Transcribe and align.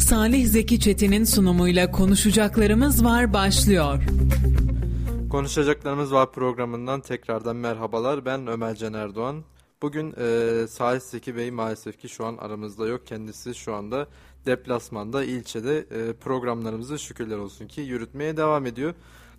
Salih 0.00 0.46
Zeki 0.46 0.80
Çetin'in 0.80 1.24
sunumuyla 1.24 1.90
konuşacaklarımız 1.90 3.04
var 3.04 3.32
başlıyor. 3.32 4.02
Konuşacaklarımız 5.30 6.12
var 6.12 6.32
programından 6.32 7.00
tekrardan 7.00 7.56
merhabalar. 7.56 8.24
Ben 8.24 8.46
Ömer 8.46 8.74
Can 8.74 8.94
Erdoğan. 8.94 9.44
Bugün 9.82 10.14
e, 10.20 10.66
Salih 10.66 11.00
Zeki 11.00 11.36
Bey 11.36 11.50
maalesef 11.50 11.98
ki 11.98 12.08
şu 12.08 12.26
an 12.26 12.36
aramızda 12.36 12.86
yok. 12.86 13.06
Kendisi 13.06 13.54
şu 13.54 13.74
anda 13.74 14.06
deplasmanda, 14.46 15.24
ilçede 15.24 15.78
e, 15.78 16.12
programlarımızı 16.12 16.98
şükürler 16.98 17.36
olsun 17.36 17.66
ki 17.66 17.80
yürütmeye 17.80 18.36
devam 18.36 18.66
ediyor. 18.66 18.94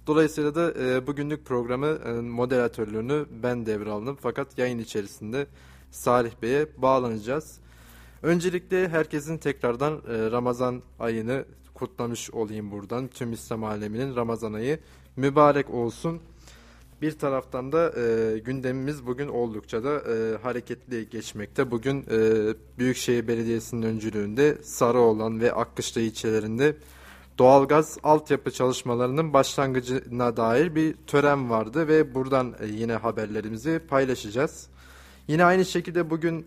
Dolayısıyla 0.07 0.55
da 0.55 0.73
e, 0.83 1.07
bugünlük 1.07 1.45
programı 1.45 1.87
e, 1.87 2.11
moderatörlüğünü 2.11 3.25
ben 3.43 3.65
devraldım. 3.65 4.17
Fakat 4.21 4.57
yayın 4.57 4.79
içerisinde 4.79 5.47
Salih 5.91 6.31
Bey'e 6.41 6.67
bağlanacağız. 6.81 7.59
Öncelikle 8.23 8.89
herkesin 8.89 9.37
tekrardan 9.37 9.93
e, 9.93 10.31
Ramazan 10.31 10.81
ayını 10.99 11.45
kutlamış 11.73 12.31
olayım 12.31 12.71
buradan. 12.71 13.07
Tüm 13.07 13.33
İslam 13.33 13.63
aleminin 13.63 14.15
Ramazan 14.15 14.53
ayı 14.53 14.79
mübarek 15.15 15.69
olsun. 15.69 16.21
Bir 17.01 17.11
taraftan 17.11 17.71
da 17.71 17.93
e, 17.99 18.39
gündemimiz 18.39 19.05
bugün 19.07 19.27
oldukça 19.27 19.83
da 19.83 19.93
e, 19.99 20.37
hareketli 20.37 21.09
geçmekte. 21.09 21.71
Bugün 21.71 22.05
e, 22.11 22.17
Büyükşehir 22.77 23.27
Belediyesi'nin 23.27 23.81
öncülüğünde 23.81 24.57
Sarıoğlan 24.63 25.39
ve 25.39 25.53
Akkışla 25.53 26.01
ilçelerinde 26.01 26.75
doğalgaz 27.37 27.97
altyapı 28.03 28.51
çalışmalarının 28.51 29.33
başlangıcına 29.33 30.37
dair 30.37 30.75
bir 30.75 30.93
tören 31.07 31.49
vardı 31.49 31.87
ve 31.87 32.15
buradan 32.15 32.55
e, 32.59 32.65
yine 32.67 32.93
haberlerimizi 32.93 33.81
paylaşacağız. 33.89 34.67
Yine 35.27 35.45
aynı 35.45 35.65
şekilde 35.65 36.09
bugün 36.09 36.45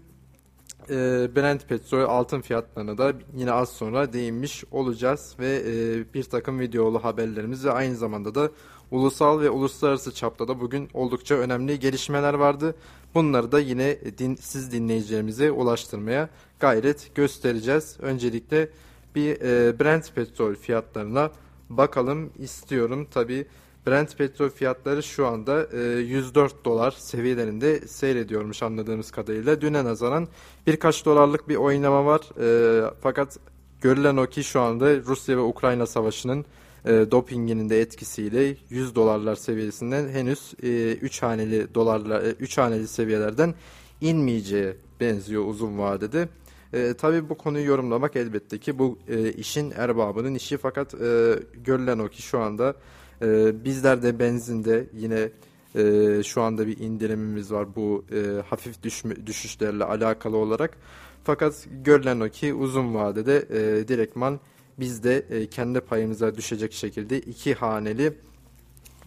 e, 0.90 0.94
Brent 1.36 1.68
petrol 1.68 2.00
altın 2.00 2.40
fiyatlarına 2.40 2.98
da 2.98 3.12
yine 3.36 3.52
az 3.52 3.68
sonra 3.68 4.12
değinmiş 4.12 4.64
olacağız 4.70 5.36
ve 5.38 5.62
e, 5.66 6.14
bir 6.14 6.24
takım 6.24 6.60
videolu 6.60 7.04
haberlerimiz 7.04 7.64
ve 7.64 7.72
aynı 7.72 7.96
zamanda 7.96 8.34
da 8.34 8.50
ulusal 8.90 9.40
ve 9.40 9.50
uluslararası 9.50 10.14
çapta 10.14 10.48
da 10.48 10.60
bugün 10.60 10.88
oldukça 10.94 11.34
önemli 11.34 11.78
gelişmeler 11.78 12.34
vardı. 12.34 12.74
Bunları 13.14 13.52
da 13.52 13.60
yine 13.60 13.98
din, 14.18 14.34
siz 14.34 14.72
dinleyicilerimize 14.72 15.50
ulaştırmaya 15.50 16.28
gayret 16.60 17.14
göstereceğiz. 17.14 17.96
Öncelikle 18.00 18.68
bir 19.14 19.40
e, 19.40 19.78
Brent 19.80 20.14
petrol 20.14 20.54
fiyatlarına 20.54 21.30
bakalım 21.70 22.30
istiyorum. 22.38 23.06
Tabi 23.10 23.46
Brent 23.86 24.18
petrol 24.18 24.48
fiyatları 24.48 25.02
şu 25.02 25.26
anda 25.26 25.66
e, 25.72 25.80
104 26.00 26.64
dolar 26.64 26.90
seviyelerinde 26.90 27.80
seyrediyormuş 27.88 28.62
anladığımız 28.62 29.10
kadarıyla. 29.10 29.60
Düne 29.60 29.84
nazaran 29.84 30.28
birkaç 30.66 31.04
dolarlık 31.04 31.48
bir 31.48 31.56
oynama 31.56 32.04
var. 32.04 32.20
E, 32.40 32.90
fakat 33.00 33.38
görülen 33.80 34.16
o 34.16 34.26
ki 34.26 34.44
şu 34.44 34.60
anda 34.60 34.96
Rusya 34.96 35.36
ve 35.36 35.40
Ukrayna 35.40 35.86
savaşının 35.86 36.44
e, 36.84 36.90
dopinginin 37.10 37.68
de 37.68 37.80
etkisiyle 37.80 38.56
100 38.70 38.94
dolarlar 38.94 39.34
seviyesinden 39.34 40.08
henüz 40.08 40.54
e, 40.62 40.92
3 40.92 41.22
haneli 41.22 41.74
dolarlar 41.74 42.22
3 42.22 42.58
e, 42.58 42.62
haneli 42.62 42.88
seviyelerden 42.88 43.54
inmeyeceği 44.00 44.74
benziyor 45.00 45.46
uzun 45.46 45.78
vadede. 45.78 46.28
E, 46.72 46.94
tabii 46.94 47.28
bu 47.28 47.34
konuyu 47.34 47.66
yorumlamak 47.66 48.16
elbette 48.16 48.58
ki 48.58 48.78
bu 48.78 48.98
e, 49.08 49.32
işin 49.32 49.70
erbabının 49.70 50.34
işi 50.34 50.56
fakat 50.56 50.94
e, 50.94 51.38
görülen 51.64 51.98
o 51.98 52.08
ki 52.08 52.22
şu 52.22 52.38
anda 52.38 52.74
e, 53.22 53.64
bizler 53.64 54.02
de 54.02 54.18
benzinde 54.18 54.86
yine 54.94 55.28
e, 55.74 56.22
şu 56.22 56.42
anda 56.42 56.66
bir 56.66 56.78
indirimimiz 56.78 57.52
var 57.52 57.76
bu 57.76 58.04
e, 58.12 58.42
hafif 58.42 58.82
düşme, 58.82 59.26
düşüşlerle 59.26 59.84
alakalı 59.84 60.36
olarak. 60.36 60.76
Fakat 61.24 61.66
görülen 61.84 62.20
o 62.20 62.28
ki 62.28 62.54
uzun 62.54 62.94
vadede 62.94 63.36
e, 63.50 63.88
direktman 63.88 64.40
biz 64.78 65.04
de 65.04 65.18
e, 65.30 65.46
kendi 65.46 65.80
payımıza 65.80 66.34
düşecek 66.34 66.72
şekilde 66.72 67.20
iki 67.20 67.54
haneli 67.54 68.12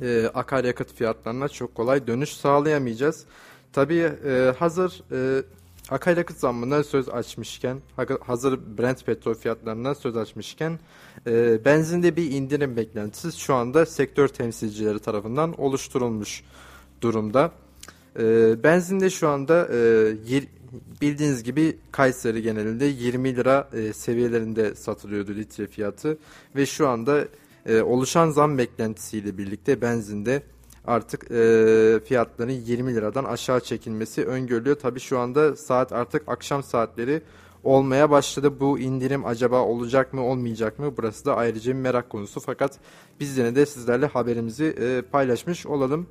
e, 0.02 0.26
akaryakıt 0.34 0.94
fiyatlarına 0.94 1.50
çok 1.50 1.76
kolay 1.76 2.08
dönüş 2.08 2.30
sağlayamayacağız. 2.30 3.26
Tabii 3.74 4.12
e, 4.26 4.54
hazır 4.60 5.04
e, 5.12 5.44
akaryakıt 5.90 6.38
zammına 6.38 6.84
söz 6.84 7.10
açmışken, 7.10 7.82
hazır 8.22 8.60
Brent 8.78 9.06
petrol 9.06 9.34
fiyatlarından 9.34 9.94
söz 9.94 10.18
açmışken 10.18 10.80
e, 11.28 11.66
benzinde 11.66 12.16
bir 12.16 12.32
indirim 12.32 12.78
beklentisi 12.78 13.40
şu 13.40 13.56
anda 13.56 13.86
sektör 13.86 14.28
temsilcileri 14.28 15.00
tarafından 15.00 15.62
oluşturulmuş 15.62 16.44
durumda. 17.02 17.52
E, 18.20 18.24
benzinde 18.64 19.10
şu 19.10 19.30
anda 19.30 19.68
e, 19.74 20.14
bildiğiniz 21.02 21.44
gibi 21.44 21.78
Kayseri 21.92 22.42
genelinde 22.42 22.86
20 22.86 23.36
lira 23.36 23.70
e, 23.74 23.94
seviyelerinde 23.94 24.76
satılıyordu 24.76 25.36
litre 25.36 25.68
fiyatı 25.68 26.18
ve 26.56 26.66
şu 26.66 26.88
anda 26.88 27.26
e, 27.66 27.82
oluşan 27.82 28.30
zam 28.30 28.58
beklentisiyle 28.58 29.38
birlikte 29.38 29.82
benzinde 29.82 30.44
artık 30.88 31.32
e, 31.32 32.00
fiyatların 32.06 32.52
20 32.52 32.96
liradan 32.96 33.24
aşağı 33.24 33.60
çekilmesi 33.60 34.26
öngörülüyor. 34.26 34.76
Tabi 34.76 35.00
şu 35.00 35.20
anda 35.20 35.56
saat 35.56 35.94
artık 35.94 36.24
akşam 36.28 36.64
saatleri 36.64 37.22
olmaya 37.64 38.10
başladı. 38.10 38.60
Bu 38.60 38.80
indirim 38.80 39.26
acaba 39.26 39.62
olacak 39.62 40.14
mı 40.14 40.24
olmayacak 40.24 40.80
mı? 40.80 40.94
Burası 40.98 41.26
da 41.26 41.36
ayrıca 41.36 41.74
bir 41.74 41.80
merak 41.80 42.10
konusu. 42.10 42.40
Fakat 42.40 42.80
biz 43.20 43.38
yine 43.38 43.56
de 43.56 43.66
sizlerle 43.66 44.06
haberimizi 44.06 44.66
e, 44.66 45.02
paylaşmış 45.02 45.66
olalım. 45.66 46.08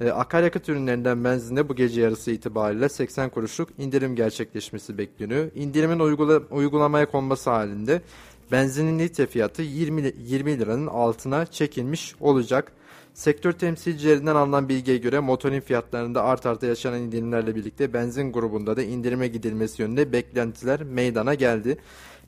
E, 0.00 0.10
akaryakıt 0.10 0.68
ürünlerinden 0.68 1.24
benzinde 1.24 1.68
bu 1.68 1.74
gece 1.74 2.00
yarısı 2.00 2.30
itibariyle 2.30 2.88
80 2.88 3.30
kuruşluk 3.30 3.68
indirim 3.78 4.16
gerçekleşmesi 4.16 4.98
bekleniyor. 4.98 5.50
İndirimin 5.54 5.98
uygula, 5.98 6.42
uygulamaya 6.50 7.10
konması 7.10 7.50
halinde 7.50 8.02
benzinin 8.52 8.98
litre 8.98 9.26
fiyatı 9.26 9.62
20, 9.62 10.12
20 10.18 10.58
liranın 10.58 10.86
altına 10.86 11.46
çekilmiş 11.46 12.14
olacak. 12.20 12.72
Sektör 13.16 13.52
temsilcilerinden 13.52 14.34
alınan 14.34 14.68
bilgiye 14.68 14.96
göre 14.96 15.20
motorin 15.20 15.60
fiyatlarında 15.60 16.22
art 16.24 16.46
arta 16.46 16.66
yaşanan 16.66 17.00
indirimlerle 17.00 17.54
birlikte 17.54 17.92
benzin 17.92 18.32
grubunda 18.32 18.76
da 18.76 18.82
indirime 18.82 19.28
gidilmesi 19.28 19.82
yönünde 19.82 20.12
beklentiler 20.12 20.82
meydana 20.82 21.34
geldi. 21.34 21.78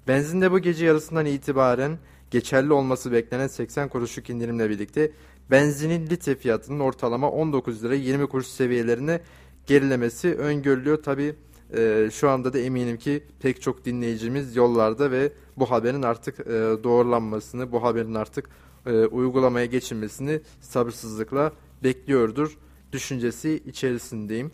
Benzinde 0.09 0.53
bu 0.53 0.59
gece 0.59 0.87
yarısından 0.87 1.27
itibaren 1.27 1.99
geçerli 2.31 2.73
olması 2.73 3.13
beklenen 3.13 3.47
80 3.47 3.89
kuruşluk 3.89 4.31
indirimle 4.31 4.71
birlikte 4.71 5.13
benzinin 5.51 6.07
litre 6.07 6.35
fiyatının 6.35 6.81
ortalama 6.81 7.31
19 7.31 7.85
lira 7.85 7.95
20 7.95 8.27
kuruş 8.27 8.47
seviyelerine 8.47 9.21
gerilemesi 9.67 10.35
öngörülüyor. 10.35 11.03
Tabi 11.03 11.35
e, 11.77 12.09
şu 12.13 12.31
anda 12.31 12.53
da 12.53 12.59
eminim 12.59 12.97
ki 12.97 13.25
pek 13.41 13.63
çok 13.63 13.85
dinleyicimiz 13.85 14.57
yollarda 14.57 15.11
ve 15.11 15.33
bu 15.57 15.71
haberin 15.71 16.03
artık 16.03 16.41
e, 16.41 16.45
doğrulanmasını, 16.85 17.73
bu 17.73 17.83
haberin 17.83 18.15
artık 18.15 18.51
e, 18.89 19.07
uygulamaya 19.07 19.67
geçilmesini 19.67 20.41
sabırsızlıkla 20.61 21.53
bekliyordur 21.85 22.59
düşüncesi 22.93 23.63
içerisindeyim. 23.67 24.51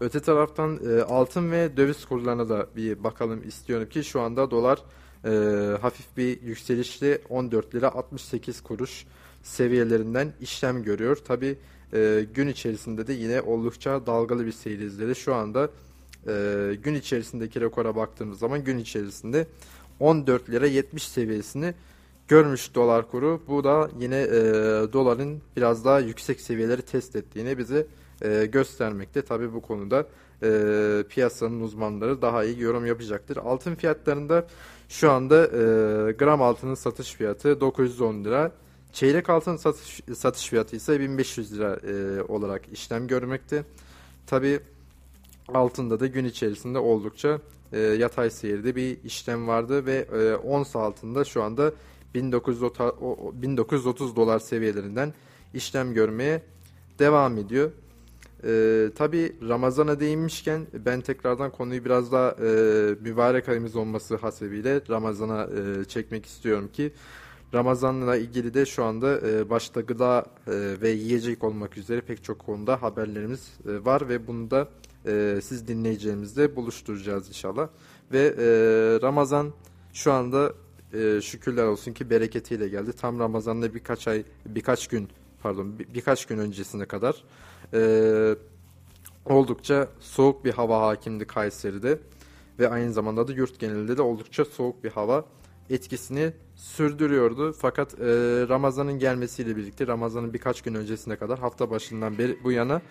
Öte 0.00 0.20
taraftan 0.20 0.80
e, 0.88 1.02
altın 1.02 1.50
ve 1.50 1.76
döviz 1.76 2.04
kurlarına 2.04 2.48
da 2.48 2.66
bir 2.76 3.04
bakalım 3.04 3.48
istiyorum 3.48 3.88
ki 3.88 4.04
şu 4.04 4.20
anda 4.20 4.50
dolar 4.50 4.82
e, 5.24 5.30
hafif 5.80 6.16
bir 6.16 6.42
yükselişle 6.42 7.20
14 7.28 7.74
lira 7.74 7.94
68 7.94 8.60
kuruş 8.60 9.06
seviyelerinden 9.42 10.32
işlem 10.40 10.82
görüyor. 10.82 11.16
Tabi 11.16 11.58
e, 11.92 12.26
gün 12.34 12.48
içerisinde 12.48 13.06
de 13.06 13.12
yine 13.12 13.40
oldukça 13.40 14.06
dalgalı 14.06 14.46
bir 14.46 14.52
seyir 14.52 14.78
izledi. 14.78 15.14
Şu 15.14 15.34
anda 15.34 15.70
e, 16.28 16.76
gün 16.82 16.94
içerisindeki 16.94 17.60
rekora 17.60 17.96
baktığımız 17.96 18.38
zaman 18.38 18.64
gün 18.64 18.78
içerisinde 18.78 19.46
14 20.00 20.50
lira 20.50 20.66
70 20.66 21.02
seviyesini 21.02 21.74
görmüş 22.28 22.74
dolar 22.74 23.10
kuru. 23.10 23.42
Bu 23.48 23.64
da 23.64 23.90
yine 24.00 24.20
e, 24.20 24.32
doların 24.92 25.42
biraz 25.56 25.84
daha 25.84 26.00
yüksek 26.00 26.40
seviyeleri 26.40 26.82
test 26.82 27.16
ettiğini 27.16 27.58
bize 27.58 27.86
e, 28.22 28.46
göstermekte. 28.46 29.22
Tabi 29.22 29.52
bu 29.52 29.62
konuda 29.62 30.06
e, 30.42 30.48
piyasanın 31.08 31.60
uzmanları 31.60 32.22
daha 32.22 32.44
iyi 32.44 32.60
yorum 32.60 32.86
yapacaktır. 32.86 33.36
Altın 33.36 33.74
fiyatlarında 33.74 34.46
şu 34.88 35.10
anda 35.10 35.44
e, 35.44 36.12
gram 36.12 36.42
altının 36.42 36.74
satış 36.74 37.12
fiyatı 37.14 37.60
910 37.60 38.24
lira. 38.24 38.52
Çeyrek 38.92 39.30
altın 39.30 39.56
satış, 39.56 40.00
satış 40.14 40.48
fiyatı 40.48 40.76
ise 40.76 41.00
1500 41.00 41.52
lira 41.52 41.76
e, 41.76 42.22
olarak 42.22 42.62
işlem 42.72 43.06
görmekte. 43.06 43.64
Tabi 44.26 44.60
altında 45.48 46.00
da 46.00 46.06
gün 46.06 46.24
içerisinde 46.24 46.78
oldukça 46.78 47.38
e, 47.72 47.80
yatay 47.80 48.30
seyirde 48.30 48.76
bir 48.76 49.04
işlem 49.04 49.48
vardı 49.48 49.86
ve 49.86 50.06
e, 50.12 50.34
ons 50.34 50.76
altında 50.76 51.24
şu 51.24 51.42
anda 51.42 51.72
1930, 52.14 52.92
1930 53.42 54.16
dolar 54.16 54.38
seviyelerinden 54.38 55.14
işlem 55.54 55.94
görmeye 55.94 56.42
devam 56.98 57.38
ediyor. 57.38 57.70
Ee, 58.44 58.90
Tabi 58.96 59.36
Ramazan'a 59.48 60.00
değinmişken 60.00 60.66
ben 60.72 61.00
tekrardan 61.00 61.50
konuyu 61.50 61.84
biraz 61.84 62.12
daha 62.12 62.30
e, 62.30 62.44
mübarek 63.00 63.48
ayımız 63.48 63.76
olması 63.76 64.16
hasebiyle 64.16 64.80
Ramazan'a 64.90 65.42
e, 65.44 65.84
çekmek 65.84 66.26
istiyorum 66.26 66.70
ki 66.72 66.92
Ramazan'la 67.54 68.16
ilgili 68.16 68.54
de 68.54 68.66
şu 68.66 68.84
anda 68.84 69.20
e, 69.28 69.50
başta 69.50 69.80
gıda 69.80 70.24
e, 70.46 70.52
ve 70.82 70.90
yiyecek 70.90 71.44
olmak 71.44 71.78
üzere 71.78 72.00
pek 72.00 72.24
çok 72.24 72.38
konuda 72.38 72.82
haberlerimiz 72.82 73.50
e, 73.68 73.84
var 73.84 74.08
ve 74.08 74.26
bunu 74.26 74.50
da 74.50 74.68
e, 75.06 75.40
siz 75.42 75.68
dinleyeceğimizle 75.68 76.56
buluşturacağız 76.56 77.28
inşallah. 77.28 77.68
Ve 78.12 78.34
e, 78.38 78.44
Ramazan 79.02 79.52
Şu 79.92 80.12
anda 80.12 80.52
e, 80.92 81.20
şükürler 81.20 81.64
olsun 81.64 81.92
ki 81.92 82.10
bereketiyle 82.10 82.68
geldi. 82.68 82.92
Tam 82.92 83.18
Ramazan'da 83.18 83.74
birkaç 83.74 84.08
ay, 84.08 84.24
birkaç 84.46 84.88
gün 84.88 85.08
pardon 85.42 85.78
bir, 85.78 85.94
birkaç 85.94 86.26
gün 86.26 86.38
öncesine 86.38 86.84
kadar 86.84 87.24
e, 87.74 88.36
oldukça 89.24 89.88
soğuk 90.00 90.44
bir 90.44 90.52
hava 90.52 90.80
hakimdi 90.80 91.26
Kayseri'de 91.26 91.98
ve 92.58 92.68
aynı 92.68 92.92
zamanda 92.92 93.28
da 93.28 93.32
yurt 93.32 93.58
genelinde 93.58 93.96
de 93.96 94.02
oldukça 94.02 94.44
soğuk 94.44 94.84
bir 94.84 94.90
hava 94.90 95.24
etkisini 95.70 96.32
sürdürüyordu. 96.54 97.52
Fakat 97.52 97.94
e, 97.94 98.04
Ramazan'ın 98.48 98.98
gelmesiyle 98.98 99.56
birlikte 99.56 99.86
Ramazan'ın 99.86 100.34
birkaç 100.34 100.62
gün 100.62 100.74
öncesine 100.74 101.16
kadar 101.16 101.38
hafta 101.38 101.70
başından 101.70 102.18
beri 102.18 102.44
bu 102.44 102.52
yana 102.52 102.82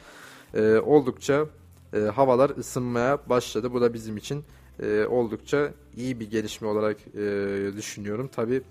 e, 0.53 0.77
oldukça 0.77 1.45
e, 1.94 2.00
havalar 2.00 2.50
ısınmaya 2.50 3.30
başladı. 3.30 3.74
Bu 3.74 3.81
da 3.81 3.94
bizim 3.94 4.18
için 4.18 4.44
e, 4.83 5.06
oldukça 5.06 5.74
iyi 5.98 6.19
bir 6.19 6.31
gelişme 6.31 6.68
olarak 6.68 6.98
e, 7.16 7.77
düşünüyorum. 7.77 8.27
Tabi 8.27 8.62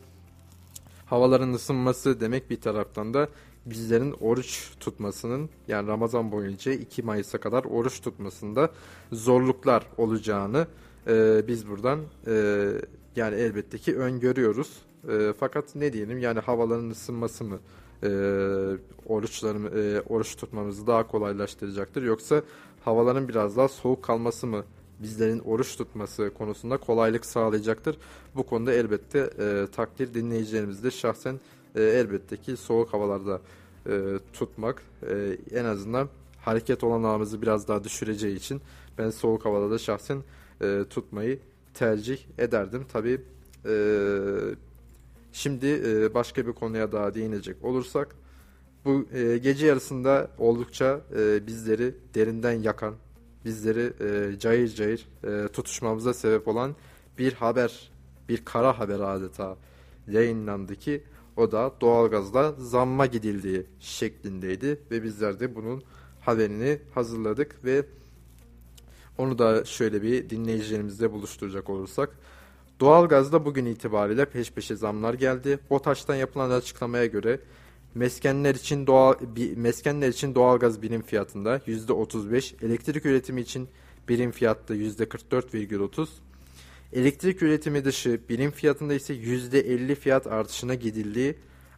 havaların 1.06 1.52
ısınması 1.52 2.20
demek 2.20 2.50
bir 2.50 2.60
taraftan 2.60 3.14
da 3.14 3.28
bizlerin 3.66 4.14
oruç 4.20 4.70
tutmasının 4.80 5.50
yani 5.68 5.88
Ramazan 5.88 6.32
boyunca 6.32 6.72
2 6.72 7.02
Mayıs'a 7.02 7.38
kadar 7.38 7.64
oruç 7.64 8.00
tutmasında 8.00 8.70
zorluklar 9.12 9.86
olacağını 9.98 10.66
e, 11.06 11.42
biz 11.48 11.68
buradan 11.68 12.00
e, 12.26 12.66
yani 13.16 13.34
elbette 13.34 13.78
ki 13.78 13.96
öngörüyoruz. 13.96 14.70
E, 15.08 15.32
fakat 15.40 15.74
ne 15.74 15.92
diyelim 15.92 16.18
yani 16.18 16.40
havaların 16.40 16.90
ısınması 16.90 17.44
mı 17.44 17.58
e, 18.02 18.08
oruçlarımı 19.06 19.68
e, 19.68 20.00
oruç 20.00 20.36
tutmamızı 20.36 20.86
daha 20.86 21.06
kolaylaştıracaktır 21.06 22.02
yoksa 22.02 22.42
havaların 22.84 23.28
biraz 23.28 23.56
daha 23.56 23.68
soğuk 23.68 24.02
kalması 24.02 24.46
mı 24.46 24.64
bizlerin 25.02 25.38
oruç 25.38 25.76
tutması 25.76 26.30
konusunda 26.38 26.76
kolaylık 26.76 27.26
sağlayacaktır. 27.26 27.96
Bu 28.34 28.42
konuda 28.42 28.72
elbette 28.72 29.30
e, 29.38 29.66
takdir 29.72 30.14
dinleyicilerimizde 30.14 30.90
şahsen 30.90 31.40
e, 31.74 31.82
elbette 31.82 32.36
ki 32.36 32.56
soğuk 32.56 32.92
havalarda 32.92 33.40
e, 33.86 34.18
tutmak 34.32 34.82
e, 35.02 35.38
en 35.52 35.64
azından 35.64 36.08
hareket 36.40 36.84
olanağımızı 36.84 37.42
biraz 37.42 37.68
daha 37.68 37.84
düşüreceği 37.84 38.36
için 38.36 38.62
ben 38.98 39.10
soğuk 39.10 39.44
havada 39.44 39.70
da 39.70 39.78
şahsen 39.78 40.22
e, 40.62 40.84
tutmayı 40.90 41.38
tercih 41.74 42.18
ederdim. 42.38 42.84
Tabi 42.92 43.20
e, 43.66 43.74
şimdi 45.32 45.66
e, 45.66 46.14
başka 46.14 46.46
bir 46.46 46.52
konuya 46.52 46.92
daha 46.92 47.14
değinecek 47.14 47.64
olursak 47.64 48.16
bu 48.84 49.06
e, 49.12 49.38
gece 49.38 49.66
yarısında 49.66 50.30
oldukça 50.38 51.00
e, 51.16 51.46
bizleri 51.46 51.94
derinden 52.14 52.52
yakan, 52.52 52.94
bizleri 53.44 53.92
e, 54.00 54.38
cayır 54.38 54.68
cayır 54.68 55.06
e, 55.24 55.48
tutuşmamıza 55.48 56.14
sebep 56.14 56.48
olan 56.48 56.76
bir 57.18 57.32
haber, 57.32 57.90
bir 58.28 58.44
kara 58.44 58.78
haber 58.78 59.00
adeta 59.00 59.56
yayınlandı 60.08 60.76
ki 60.76 61.02
o 61.36 61.52
da 61.52 61.72
doğalgazda 61.80 62.52
zamma 62.52 63.06
gidildiği 63.06 63.66
şeklindeydi 63.80 64.80
ve 64.90 65.02
bizler 65.02 65.40
de 65.40 65.54
bunun 65.54 65.82
haberini 66.20 66.78
hazırladık 66.94 67.64
ve 67.64 67.84
onu 69.18 69.38
da 69.38 69.64
şöyle 69.64 70.02
bir 70.02 70.30
dinleyicilerimizle 70.30 71.12
buluşturacak 71.12 71.70
olursak. 71.70 72.10
Doğalgazda 72.80 73.44
bugün 73.44 73.66
itibariyle 73.66 74.24
peş 74.24 74.52
peşe 74.52 74.76
zamlar 74.76 75.14
geldi. 75.14 75.58
BOTAŞ'tan 75.70 76.14
yapılan 76.14 76.50
açıklamaya 76.50 77.06
göre 77.06 77.40
meskenler 77.94 78.54
için 78.54 78.86
doğal 78.86 79.14
meskenler 79.56 80.08
için 80.08 80.34
doğalgaz 80.34 80.82
birim 80.82 81.02
fiyatında 81.02 81.58
%35, 81.58 82.66
elektrik 82.66 83.06
üretimi 83.06 83.40
için 83.40 83.68
birim 84.08 84.30
fiyatta 84.30 84.74
%44,30, 84.74 86.08
elektrik 86.92 87.42
üretimi 87.42 87.84
dışı 87.84 88.20
birim 88.28 88.50
fiyatında 88.50 88.94
ise 88.94 89.14
%50 89.14 89.94
fiyat 89.94 90.26
artışına 90.26 90.74
gidildiği 90.74 91.34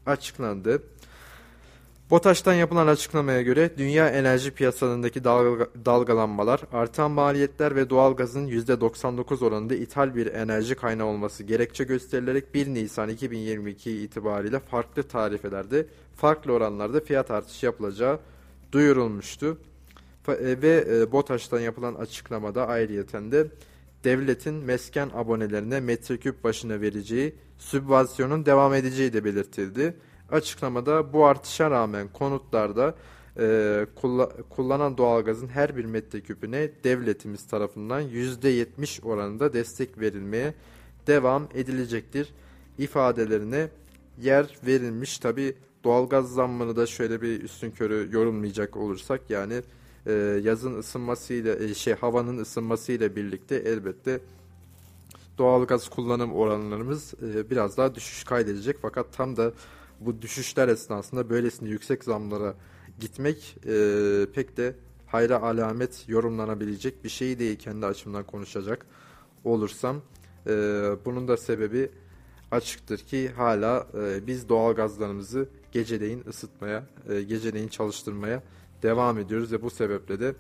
açıklandı. 0.07 0.83
BOTAŞ'tan 2.11 2.55
yapılan 2.55 2.87
açıklamaya 2.87 3.43
göre 3.43 3.71
dünya 3.79 4.09
enerji 4.09 4.51
piyasalarındaki 4.51 5.25
dalga, 5.25 5.67
dalgalanmalar, 5.85 6.61
artan 6.73 7.11
maliyetler 7.11 7.77
ve 7.77 7.91
doğalgazın 7.91 8.49
%99 8.49 9.45
oranında 9.45 9.75
ithal 9.75 10.15
bir 10.15 10.27
enerji 10.27 10.75
kaynağı 10.75 11.07
olması 11.07 11.45
gerekçe 11.45 11.85
gösterilerek 11.85 12.55
1 12.55 12.67
Nisan 12.67 13.09
2022 13.09 13.91
itibariyle 13.91 14.59
farklı 14.59 15.03
tarifelerde, 15.03 15.87
farklı 16.17 16.53
oranlarda 16.53 17.01
fiyat 17.01 17.31
artışı 17.31 17.67
yapılacağı 17.67 18.19
duyurulmuştu. 18.73 19.59
E, 20.29 20.63
ve 20.63 20.85
e, 20.91 21.13
BOTAŞ'tan 21.13 21.61
yapılan 21.61 21.95
açıklamada 21.95 22.67
ayrıyeten 22.67 23.33
de 23.33 23.47
devletin 24.05 24.55
mesken 24.55 25.11
abonelerine 25.15 25.81
metreküp 25.81 26.45
başına 26.45 26.81
vereceği 26.81 27.35
sübvansiyonun 27.59 28.47
devam 28.47 28.75
edeceği 28.75 29.13
de 29.13 29.25
belirtildi. 29.25 29.95
Açıklamada 30.31 31.13
bu 31.13 31.27
artışa 31.27 31.71
rağmen 31.71 32.09
konutlarda 32.13 32.95
e, 33.39 33.87
kulla, 33.97 34.29
kullanan 34.51 34.99
doğalgazın 34.99 35.49
her 35.49 35.77
bir 35.77 35.85
metreküpüne 35.85 36.71
devletimiz 36.85 37.47
tarafından 37.47 38.03
%70 38.03 39.03
oranında 39.05 39.53
destek 39.53 40.01
verilmeye 40.01 40.55
devam 41.07 41.49
edilecektir 41.55 42.35
ifadelerine 42.79 43.69
yer 44.21 44.57
verilmiş. 44.67 45.19
Tabi 45.19 45.57
doğalgaz 45.85 46.35
zammını 46.35 46.77
da 46.77 46.87
şöyle 46.87 47.23
bir 47.23 47.43
üstün 47.43 47.71
körü 47.71 48.09
yorumlayacak 48.13 48.77
olursak 48.77 49.21
yani 49.31 49.63
e, 50.07 50.13
yazın 50.43 50.79
ısınmasıyla 50.79 51.55
e, 51.55 51.75
şey 51.75 51.95
havanın 51.95 52.39
ısınmasıyla 52.39 53.17
birlikte 53.17 53.57
elbette 53.57 54.21
doğalgaz 55.39 55.89
kullanım 55.89 56.33
oranlarımız 56.33 57.15
e, 57.15 57.51
biraz 57.51 57.77
daha 57.77 57.95
düşüş 57.95 58.25
kaydedecek 58.25 58.77
fakat 58.83 59.13
tam 59.13 59.37
da 59.37 59.53
bu 60.01 60.23
düşüşler 60.23 60.69
esnasında 60.69 61.31
böylesine 61.31 61.69
yüksek 61.69 62.05
zamlara 62.05 62.55
gitmek 63.01 63.57
e, 63.67 64.27
pek 64.35 64.57
de 64.57 64.75
hayra 65.07 65.43
alamet 65.43 66.05
yorumlanabilecek 66.09 67.05
bir 67.05 67.09
şey 67.09 67.39
değil 67.39 67.59
kendi 67.59 67.87
açımdan 67.87 68.25
konuşacak 68.25 68.87
olursam. 69.45 70.03
E, 70.47 70.53
bunun 71.05 71.29
da 71.29 71.37
sebebi 71.37 71.91
açıktır 72.51 72.99
ki 72.99 73.29
hala 73.29 73.87
e, 73.99 74.27
biz 74.27 74.49
doğal 74.49 74.75
gazlarımızı 74.75 75.49
geceleyin 75.73 76.25
ısıtmaya, 76.29 76.87
e, 77.09 77.23
geceleyin 77.23 77.69
çalıştırmaya 77.69 78.43
devam 78.83 79.19
ediyoruz 79.19 79.53
ve 79.53 79.63
bu 79.63 79.71
sebeple 79.71 80.21
de 80.21 80.35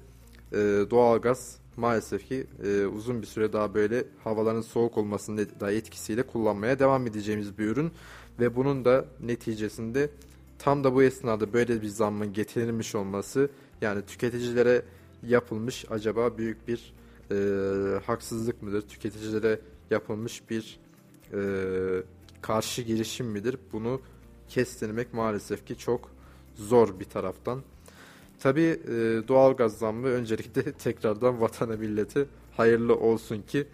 e, 0.52 0.56
doğal 0.90 1.18
gaz 1.18 1.58
maalesef 1.76 2.28
ki 2.28 2.46
e, 2.64 2.86
uzun 2.86 3.22
bir 3.22 3.26
süre 3.26 3.52
daha 3.52 3.74
böyle 3.74 4.04
havaların 4.24 4.60
soğuk 4.60 4.98
olmasının 4.98 5.48
da 5.60 5.72
etkisiyle 5.72 6.22
kullanmaya 6.22 6.78
devam 6.78 7.06
edeceğimiz 7.06 7.58
bir 7.58 7.64
ürün. 7.64 7.92
Ve 8.40 8.56
bunun 8.56 8.84
da 8.84 9.04
neticesinde 9.20 10.10
tam 10.58 10.84
da 10.84 10.94
bu 10.94 11.02
esnada 11.02 11.52
böyle 11.52 11.82
bir 11.82 11.88
zammın 11.88 12.32
getirilmiş 12.32 12.94
olması 12.94 13.50
yani 13.80 14.02
tüketicilere 14.06 14.82
yapılmış 15.22 15.84
acaba 15.90 16.38
büyük 16.38 16.68
bir 16.68 16.92
e, 17.30 17.36
haksızlık 18.06 18.62
mıdır? 18.62 18.82
Tüketicilere 18.82 19.60
yapılmış 19.90 20.50
bir 20.50 20.80
e, 21.32 21.40
karşı 22.42 22.82
girişim 22.82 23.26
midir? 23.26 23.56
Bunu 23.72 24.00
kestirmek 24.48 25.14
maalesef 25.14 25.66
ki 25.66 25.78
çok 25.78 26.10
zor 26.54 27.00
bir 27.00 27.04
taraftan. 27.04 27.62
Tabi 28.40 28.60
e, 28.62 28.88
doğalgaz 29.28 29.78
zammı 29.78 30.06
öncelikle 30.06 30.72
tekrardan 30.78 31.40
vatana 31.40 31.76
milleti 31.76 32.26
hayırlı 32.56 32.96
olsun 32.96 33.42
ki 33.42 33.66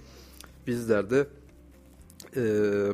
bizler 0.66 1.10
de 1.10 1.26
e, 2.36 2.42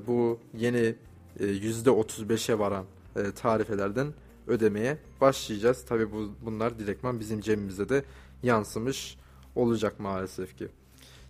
bu 0.06 0.38
yeni 0.54 0.94
%35'e 1.40 2.58
varan 2.58 2.84
e, 3.16 3.32
tarifelerden 3.32 4.06
ödemeye 4.46 4.98
başlayacağız. 5.20 5.84
Tabi 5.84 6.12
bu, 6.12 6.30
bunlar 6.44 6.78
direktman 6.78 7.20
bizim 7.20 7.40
cebimize 7.40 7.88
de 7.88 8.04
yansımış 8.42 9.16
olacak 9.54 10.00
maalesef 10.00 10.58
ki. 10.58 10.68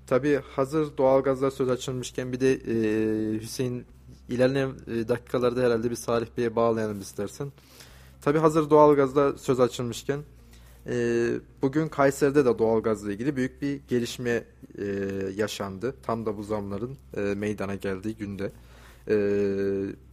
Tabi 0.06 0.40
hazır 0.56 0.96
doğalgazlar 0.96 1.50
söz 1.50 1.68
açılmışken 1.68 2.32
bir 2.32 2.40
de 2.40 2.52
e, 2.52 3.40
Hüseyin 3.40 3.84
ilerleyen 4.28 4.72
e, 4.86 5.08
dakikalarda 5.08 5.62
herhalde 5.62 5.90
bir 5.90 5.96
Salih 5.96 6.26
Bey'e 6.36 6.56
bağlayalım 6.56 7.00
istersen. 7.00 7.52
Tabi 8.22 8.38
hazır 8.38 8.70
doğalgazda 8.70 9.38
söz 9.38 9.60
açılmışken 9.60 10.20
e, 10.86 11.28
bugün 11.62 11.88
Kayseri'de 11.88 12.44
de 12.44 12.58
doğalgazla 12.58 13.12
ilgili 13.12 13.36
büyük 13.36 13.62
bir 13.62 13.80
gelişme 13.88 14.44
e, 14.78 14.84
yaşandı. 15.36 15.94
Tam 16.02 16.26
da 16.26 16.36
bu 16.36 16.42
zamların 16.42 16.96
e, 17.16 17.20
meydana 17.20 17.74
geldiği 17.74 18.16
günde. 18.16 18.52
Ee, 19.08 19.14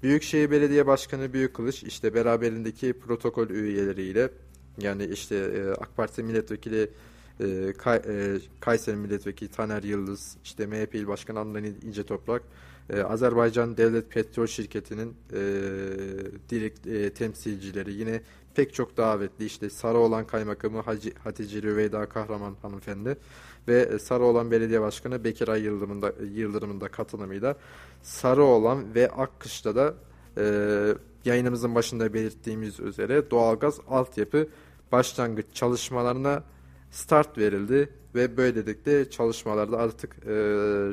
Büyükşehir 0.04 0.52
Belediye 0.52 0.88
Başkanı 0.88 1.34
Büyük 1.34 1.54
Kılıç 1.54 1.84
işte 1.84 2.14
beraberindeki 2.14 2.94
protokol 2.94 3.50
üyeleriyle 3.50 4.30
yani 4.78 5.06
işte 5.06 5.36
e, 5.36 5.70
AK 5.70 5.98
Parti 5.98 6.24
milletvekili 6.24 6.90
e, 7.40 7.74
Kay, 7.78 7.98
e, 7.98 8.38
Kayseri 8.60 8.96
milletvekili 8.96 9.52
Taner 9.52 9.84
Yıldız, 9.84 10.38
işte 10.44 10.68
MHP 10.68 10.96
il 10.96 11.08
başkanı 11.08 11.40
Adnan 11.40 11.64
İnce 11.64 12.04
Toprak 12.04 12.42
e, 12.90 13.02
Azerbaycan 13.02 13.78
Devlet 13.78 14.12
Petrol 14.12 14.48
Şirketi'nin 14.48 15.16
e, 15.34 15.40
direkt 16.50 16.88
e, 16.88 17.10
temsilcileri 17.10 17.94
yine 17.94 18.22
pek 18.56 18.74
çok 18.74 18.98
davetli 18.98 19.46
işte 19.46 19.70
Sarıoğlan 19.70 20.28
Kaymakamı 20.28 20.80
Hacı, 20.82 21.12
Hatice 21.24 21.62
Rüveyda 21.62 22.10
Kahraman 22.10 22.56
hanımefendi 22.62 23.18
ve 23.68 24.00
Sarıoğlan 24.00 24.52
Belediye 24.52 24.82
Başkanı 24.82 25.24
Bekir 25.24 25.48
Ay 25.48 25.62
Yıldırım'ın 25.62 26.02
da, 26.02 26.14
Yıldırım'ın 26.34 26.82
da 26.82 26.88
katılımıyla 26.88 27.56
Sarıoğlan 28.02 28.96
ve 28.96 29.10
Akkış'ta 29.10 29.76
da 29.76 29.94
e, 30.38 30.46
yayınımızın 31.26 31.76
başında 31.76 32.14
belirttiğimiz 32.14 32.80
üzere 32.80 33.32
doğalgaz 33.32 33.80
altyapı 33.88 34.48
başlangıç 34.92 35.46
çalışmalarına 35.54 36.44
start 36.92 37.38
verildi 37.38 37.90
ve 38.16 38.38
böylelikle 38.38 39.10
çalışmalarda 39.10 39.78
artık 39.78 40.16
e, 40.26 40.32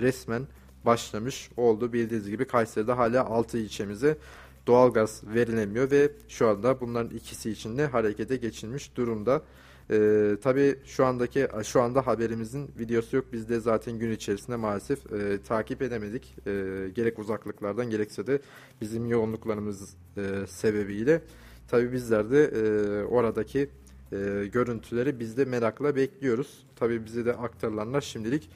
resmen 0.01 0.47
başlamış 0.87 1.51
oldu. 1.57 1.93
Bildiğiniz 1.93 2.31
gibi 2.31 2.45
Kayseri'de 2.45 2.93
hala 2.93 3.25
6 3.25 3.59
ilçemize 3.59 4.19
doğalgaz 4.67 5.23
verilemiyor 5.35 5.91
ve 5.91 6.13
şu 6.29 6.49
anda 6.49 6.81
bunların 6.81 7.17
ikisi 7.17 7.51
için 7.51 7.79
de 7.79 7.87
harekete 7.87 8.37
geçilmiş 8.37 8.97
durumda. 8.97 9.43
Ee, 9.91 10.37
tabii 10.43 10.79
şu 10.85 11.05
andaki 11.05 11.49
şu 11.65 11.83
anda 11.83 12.07
haberimizin 12.07 12.71
videosu 12.79 13.17
yok. 13.17 13.25
Biz 13.33 13.49
de 13.49 13.61
zaten 13.61 13.99
gün 13.99 14.11
içerisinde 14.11 14.57
maalesef 14.57 15.13
e, 15.13 15.43
takip 15.49 15.83
edemedik. 15.83 16.35
E, 16.47 16.53
gerek 16.95 17.19
uzaklıklardan 17.19 17.91
gerekse 17.91 18.27
de 18.27 18.41
bizim 18.81 19.07
yoğunluklarımız 19.07 19.95
e, 20.17 20.23
sebebiyle. 20.49 21.23
Tabii 21.69 21.93
bizler 21.93 22.31
de 22.31 22.45
e, 22.45 23.05
oradaki 23.05 23.69
e, 24.13 24.49
görüntüleri 24.53 25.21
biz 25.21 25.37
de 25.37 25.45
merakla 25.45 25.97
bekliyoruz. 25.97 26.67
Tabii 26.77 27.05
bize 27.05 27.25
de 27.25 27.33
aktarılanlar 27.33 28.01
şimdilik 28.01 28.51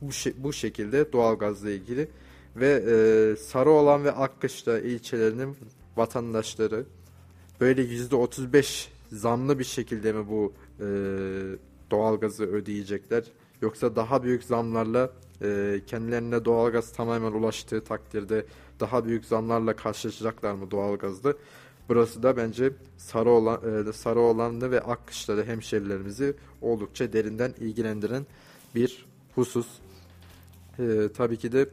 bu, 0.00 0.10
bu 0.36 0.52
şekilde 0.52 1.12
doğalgazla 1.12 1.70
ilgili 1.70 2.08
ve 2.56 2.68
e, 2.68 3.36
Sarıoğlan 3.36 4.04
ve 4.04 4.12
Akkışla 4.12 4.80
ilçelerinin 4.80 5.56
vatandaşları 5.96 6.84
böyle 7.60 7.82
yüzde 7.82 8.16
35 8.16 8.92
zamlı 9.12 9.58
bir 9.58 9.64
şekilde 9.64 10.12
mi 10.12 10.28
bu 10.28 10.52
e, 10.80 10.86
doğalgazı 11.90 12.44
ödeyecekler 12.44 13.24
yoksa 13.62 13.96
daha 13.96 14.22
büyük 14.22 14.44
zamlarla 14.44 15.10
e, 15.42 15.80
kendilerine 15.86 16.44
doğalgaz 16.44 16.92
tamamen 16.92 17.32
ulaştığı 17.32 17.84
takdirde 17.84 18.46
daha 18.80 19.04
büyük 19.04 19.24
zamlarla 19.24 19.76
karşılaşacaklar 19.76 20.52
mı 20.54 20.70
doğalgazda? 20.70 21.34
Burası 21.88 22.22
da 22.22 22.36
bence 22.36 22.72
Sarıoğlan, 22.96 23.88
e, 23.88 23.92
Sarıoğlanlı 23.92 24.70
ve 24.70 24.80
Akkışlalı 24.80 25.44
hemşerilerimizi 25.44 26.34
oldukça 26.62 27.12
derinden 27.12 27.54
ilgilendiren 27.60 28.26
bir 28.74 29.06
husus. 29.34 29.66
E, 30.78 31.08
tabii 31.16 31.36
ki 31.36 31.52
de 31.52 31.68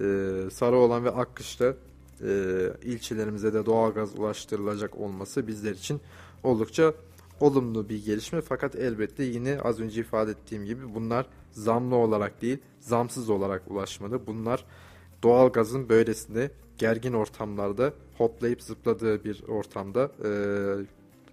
e, 0.00 0.50
Sarıoğlan 0.50 1.04
ve 1.04 1.10
Akkış'ta 1.10 1.74
e, 2.22 2.32
ilçelerimize 2.82 3.54
de 3.54 3.66
doğalgaz 3.66 4.18
ulaştırılacak 4.18 4.96
olması 4.96 5.46
bizler 5.46 5.72
için 5.72 6.00
oldukça 6.42 6.94
olumlu 7.40 7.88
bir 7.88 8.04
gelişme. 8.04 8.40
Fakat 8.40 8.76
elbette 8.76 9.24
yine 9.24 9.60
az 9.60 9.80
önce 9.80 10.00
ifade 10.00 10.30
ettiğim 10.30 10.64
gibi 10.64 10.94
bunlar 10.94 11.26
zamlı 11.50 11.96
olarak 11.96 12.42
değil, 12.42 12.58
zamsız 12.80 13.30
olarak 13.30 13.62
ulaşmadı. 13.70 14.26
Bunlar 14.26 14.64
doğalgazın 15.22 15.88
böylesinde 15.88 16.50
gergin 16.78 17.12
ortamlarda 17.12 17.92
hoplayıp 18.18 18.62
zıpladığı 18.62 19.24
bir 19.24 19.42
ortamda 19.48 20.10
e, 20.24 20.30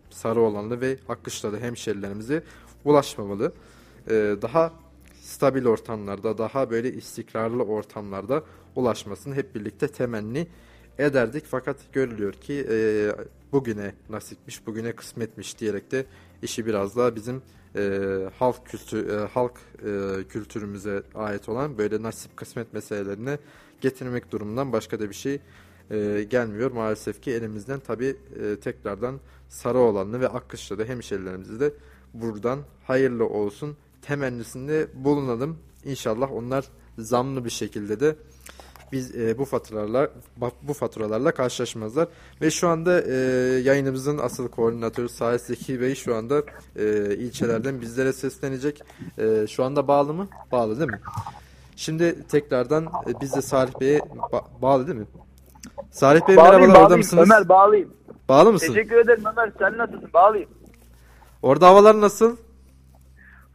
Sarıoğlanlı 0.10 0.82
ve 0.82 0.98
Akkışlalı 1.10 1.60
hemşerilerimize 1.60 2.44
ulaşmamalı. 2.86 3.54
E, 4.08 4.36
daha 4.42 4.74
stabil 5.22 5.66
ortamlarda, 5.66 6.38
daha 6.38 6.70
böyle 6.70 6.94
istikrarlı 6.94 7.64
ortamlarda 7.64 8.44
ulaşmasını 8.76 9.36
hep 9.36 9.56
birlikte 9.56 9.88
temenni 9.88 10.48
ederdik. 11.00 11.44
Fakat 11.48 11.78
görülüyor 11.94 12.34
ki 12.34 12.68
e, 12.72 12.78
bugüne 13.52 13.94
nasipmiş, 14.10 14.68
bugüne 14.68 14.92
kısmetmiş 14.92 15.60
diyerek 15.60 15.92
de 15.92 16.06
işi 16.42 16.66
biraz 16.66 16.96
daha 16.96 17.16
bizim 17.16 17.42
e, 17.76 18.00
halk 18.40 18.66
kültür 18.66 19.10
e, 19.10 19.28
halk 19.28 19.54
e, 19.80 20.24
kültürümüze 20.30 21.04
ait 21.16 21.50
olan 21.50 21.78
böyle 21.78 22.04
nasip 22.04 22.38
kısmet 22.38 22.74
meselelerine 22.74 23.38
getirmek 23.82 24.32
durumundan 24.32 24.72
başka 24.74 25.00
da 25.00 25.10
bir 25.10 25.16
şey 25.16 25.40
e, 25.92 26.26
gelmiyor. 26.30 26.72
Maalesef 26.72 27.22
ki 27.22 27.32
elimizden 27.32 27.80
tabi 27.80 28.06
e, 28.06 28.60
tekrardan 28.60 29.20
Sarıoğlanlı 29.50 30.20
ve 30.20 30.28
Akkışlı'da 30.28 30.84
hemşerilerimizi 30.84 31.60
de 31.60 31.74
buradan 32.14 32.60
hayırlı 32.84 33.26
olsun 33.26 33.78
temennisinde 34.02 34.88
bulunalım. 34.94 35.58
İnşallah 35.86 36.32
onlar 36.32 36.66
zamlı 36.98 37.46
bir 37.46 37.50
şekilde 37.50 38.00
de 38.00 38.16
biz 38.92 39.16
e, 39.16 39.38
bu 39.38 39.46
faturalarla 39.46 40.10
bu 40.62 40.74
faturalarla 40.74 41.32
karşılaşmazlar. 41.32 42.08
Ve 42.42 42.52
şu 42.52 42.68
anda 42.68 43.02
e, 43.02 43.14
yayınımızın 43.64 44.18
asıl 44.18 44.48
koordinatörü 44.48 45.10
Sahil 45.10 45.38
Zeki 45.38 45.82
Bey 45.82 45.96
şu 45.96 46.16
anda 46.16 46.44
e, 46.76 47.16
ilçelerden 47.16 47.82
bizlere 47.82 48.14
seslenecek. 48.14 48.84
E, 49.18 49.48
şu 49.48 49.64
anda 49.64 49.88
bağlı 49.88 50.14
mı? 50.14 50.28
Bağlı 50.52 50.80
değil 50.80 50.92
mi? 50.92 51.00
Şimdi 51.76 52.28
tekrardan 52.28 52.86
e, 52.86 53.22
biz 53.22 53.36
de 53.36 53.42
Salih 53.42 53.80
Bey'e 53.82 54.00
ba 54.32 54.42
bağlı 54.62 54.88
değil 54.88 55.00
mi? 55.00 55.08
Salih 55.92 56.28
Bey 56.28 56.38
bağlayayım, 56.38 56.62
merhabalar 56.62 56.84
orada 56.86 56.98
mısınız? 56.98 57.30
Ömer 57.32 57.50
bağlayayım. 57.50 57.94
Bağlı 58.30 58.52
mısın? 58.52 58.74
Teşekkür 58.74 58.96
ederim 58.96 59.24
Ömer. 59.32 59.52
Sen 59.60 59.78
nasılsın? 59.78 60.10
Bağlayayım. 60.14 60.50
Orada 61.42 61.68
havalar 61.68 62.02
nasıl? 62.02 62.38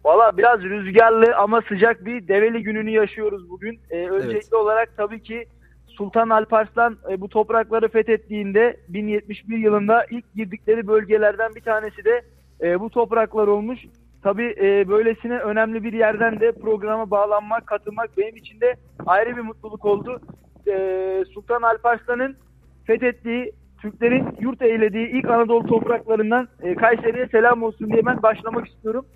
Valla 0.05 0.37
biraz 0.39 0.61
rüzgarlı 0.61 1.37
ama 1.37 1.63
sıcak 1.69 2.05
bir 2.05 2.29
Develi 2.29 2.63
gününü 2.63 2.91
yaşıyoruz 2.91 3.51
bugün. 3.51 3.81
Ee, 3.91 4.09
öncelikli 4.09 4.37
evet. 4.37 4.53
olarak 4.53 4.97
tabii 4.97 5.23
ki 5.23 5.47
Sultan 5.87 6.29
Alparslan 6.29 6.99
e, 7.11 7.21
bu 7.21 7.29
toprakları 7.29 7.89
fethettiğinde 7.89 8.77
1071 8.89 9.59
yılında 9.59 10.07
ilk 10.11 10.35
girdikleri 10.35 10.87
bölgelerden 10.87 11.55
bir 11.55 11.61
tanesi 11.61 12.05
de 12.05 12.23
e, 12.61 12.81
bu 12.81 12.91
topraklar 12.91 13.47
olmuş. 13.47 13.81
Tabii 14.23 14.55
e, 14.61 14.89
böylesine 14.89 15.39
önemli 15.39 15.85
bir 15.85 15.93
yerden 15.93 16.41
de 16.41 16.53
programa 16.53 17.11
bağlanmak, 17.11 17.67
katılmak 17.67 18.19
benim 18.19 18.37
için 18.37 18.61
de 18.61 18.77
ayrı 19.07 19.37
bir 19.37 19.43
mutluluk 19.43 19.85
oldu. 19.85 20.21
E, 20.69 21.25
Sultan 21.35 21.63
Alparslan'ın 21.63 22.37
fethettiği 22.85 23.53
Türklerin 23.83 24.27
yurt 24.41 24.63
eylediği 24.63 25.09
ilk 25.09 25.31
Anadolu 25.31 25.67
topraklarından 25.67 26.49
e, 26.63 26.75
Kayseri'ye 26.75 27.27
selam 27.27 27.63
olsun 27.63 27.91
diye 27.93 28.07
ben 28.07 28.23
başlamak 28.23 28.69
istiyorum. 28.69 29.07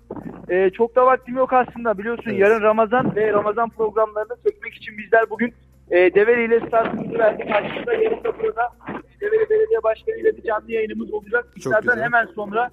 E, 0.49 0.69
çok 0.69 0.95
da 0.95 1.05
vaktim 1.05 1.35
yok 1.35 1.53
aslında 1.53 1.97
biliyorsun 1.97 2.29
evet. 2.31 2.39
yarın 2.39 2.61
Ramazan 2.61 3.15
ve 3.15 3.33
Ramazan 3.33 3.69
programlarını 3.69 4.35
çekmek 4.47 4.73
için 4.73 4.97
bizler 4.97 5.29
bugün 5.29 5.53
e, 5.91 5.97
Develi 5.97 6.45
ile 6.45 6.67
startımızı 6.67 7.19
verdik. 7.19 7.49
Karşımızda 7.49 7.93
yarın 7.93 8.23
da 8.23 8.39
burada 8.39 8.69
e, 8.89 9.21
Develi 9.21 9.49
Belediye 9.49 9.83
Başkanı 9.83 10.15
ile 10.15 10.37
bir 10.37 10.43
canlı 10.43 10.71
yayınımız 10.71 11.13
olacak. 11.13 11.47
Bizlerden 11.55 12.03
hemen 12.03 12.25
sonra 12.25 12.69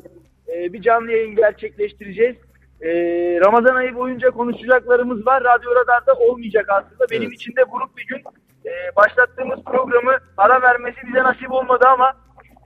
e, 0.49 0.73
bir 0.73 0.83
canlı 0.83 1.13
yayın 1.13 1.37
gerçekleştireceğiz. 1.37 2.37
E, 2.81 2.91
Ramazan 3.41 3.75
ayı 3.75 3.95
boyunca 3.95 4.31
konuşacaklarımız 4.31 5.27
var. 5.27 5.45
Radyo 5.45 5.71
Radar'da 5.75 6.15
olmayacak 6.15 6.67
aslında. 6.69 7.05
Benim 7.11 7.23
evet. 7.23 7.35
için 7.35 7.57
de 7.57 7.71
buruk 7.73 7.97
bir 7.97 8.07
gün 8.07 8.23
e, 8.67 8.97
başlattığımız 8.97 9.65
programı 9.65 10.13
ara 10.37 10.63
vermesi 10.63 10.97
bize 11.07 11.23
nasip 11.23 11.53
olmadı 11.53 11.85
ama 11.87 12.13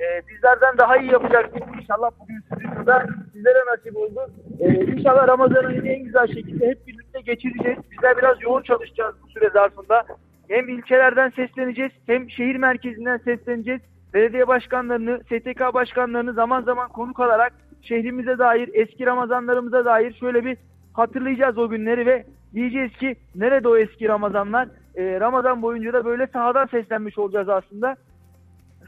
e, 0.01 0.29
bizlerden 0.29 0.79
daha 0.79 0.97
iyi 0.97 1.13
yapacaktık. 1.13 1.63
İnşallah 1.81 2.11
bugün 2.21 2.41
stüdyoda 2.41 3.07
sizlere 3.33 3.59
nasip 3.71 3.97
oldu. 3.97 4.31
E, 4.61 4.75
inşallah 4.75 5.29
Ramazan 5.29 5.65
ayını 5.65 5.89
en 5.89 6.05
güzel 6.05 6.27
şekilde 6.27 6.67
hep 6.67 6.87
birlikte 6.87 7.21
geçireceğiz. 7.21 7.79
Bizler 7.91 8.19
biraz 8.19 8.43
yoğun 8.43 8.63
çalışacağız 8.63 9.15
bu 9.23 9.29
süre 9.29 9.51
zarfında. 9.51 10.05
Hem 10.49 10.69
ilçelerden 10.69 11.31
sesleneceğiz 11.31 11.93
hem 12.07 12.31
şehir 12.31 12.57
merkezinden 12.57 13.17
sesleneceğiz. 13.17 13.81
Belediye 14.15 14.49
başkanlarını, 14.49 15.21
STK 15.25 15.75
başkanlarını 15.75 16.33
zaman 16.33 16.63
zaman 16.63 16.89
konuk 16.89 17.21
alarak 17.21 17.53
şehrimize 17.83 18.39
dair, 18.39 18.71
eski 18.73 19.07
Ramazanlarımıza 19.07 19.85
dair 19.85 20.15
şöyle 20.21 20.45
bir 20.45 20.57
hatırlayacağız 20.93 21.59
o 21.59 21.69
günleri 21.69 22.07
ve 22.07 22.25
diyeceğiz 22.55 22.93
ki 22.93 23.17
nerede 23.35 23.69
o 23.69 23.77
eski 23.77 24.09
Ramazanlar? 24.09 24.69
E, 24.97 25.21
Ramazan 25.21 25.63
boyunca 25.63 25.93
da 25.93 26.05
böyle 26.05 26.27
sahadan 26.27 26.67
seslenmiş 26.67 27.19
olacağız 27.19 27.49
aslında. 27.49 27.97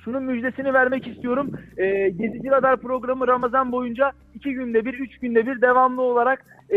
Şunun 0.04 0.22
müjdesini 0.22 0.74
vermek 0.74 1.06
istiyorum. 1.06 1.50
E, 1.76 2.08
Gezici 2.08 2.50
Radar 2.50 2.76
programı 2.76 3.28
Ramazan 3.28 3.72
boyunca 3.72 4.12
iki 4.34 4.52
günde 4.52 4.84
bir, 4.84 4.94
üç 4.94 5.18
günde 5.18 5.46
bir 5.46 5.60
devamlı 5.60 6.02
olarak 6.02 6.44
e, 6.70 6.76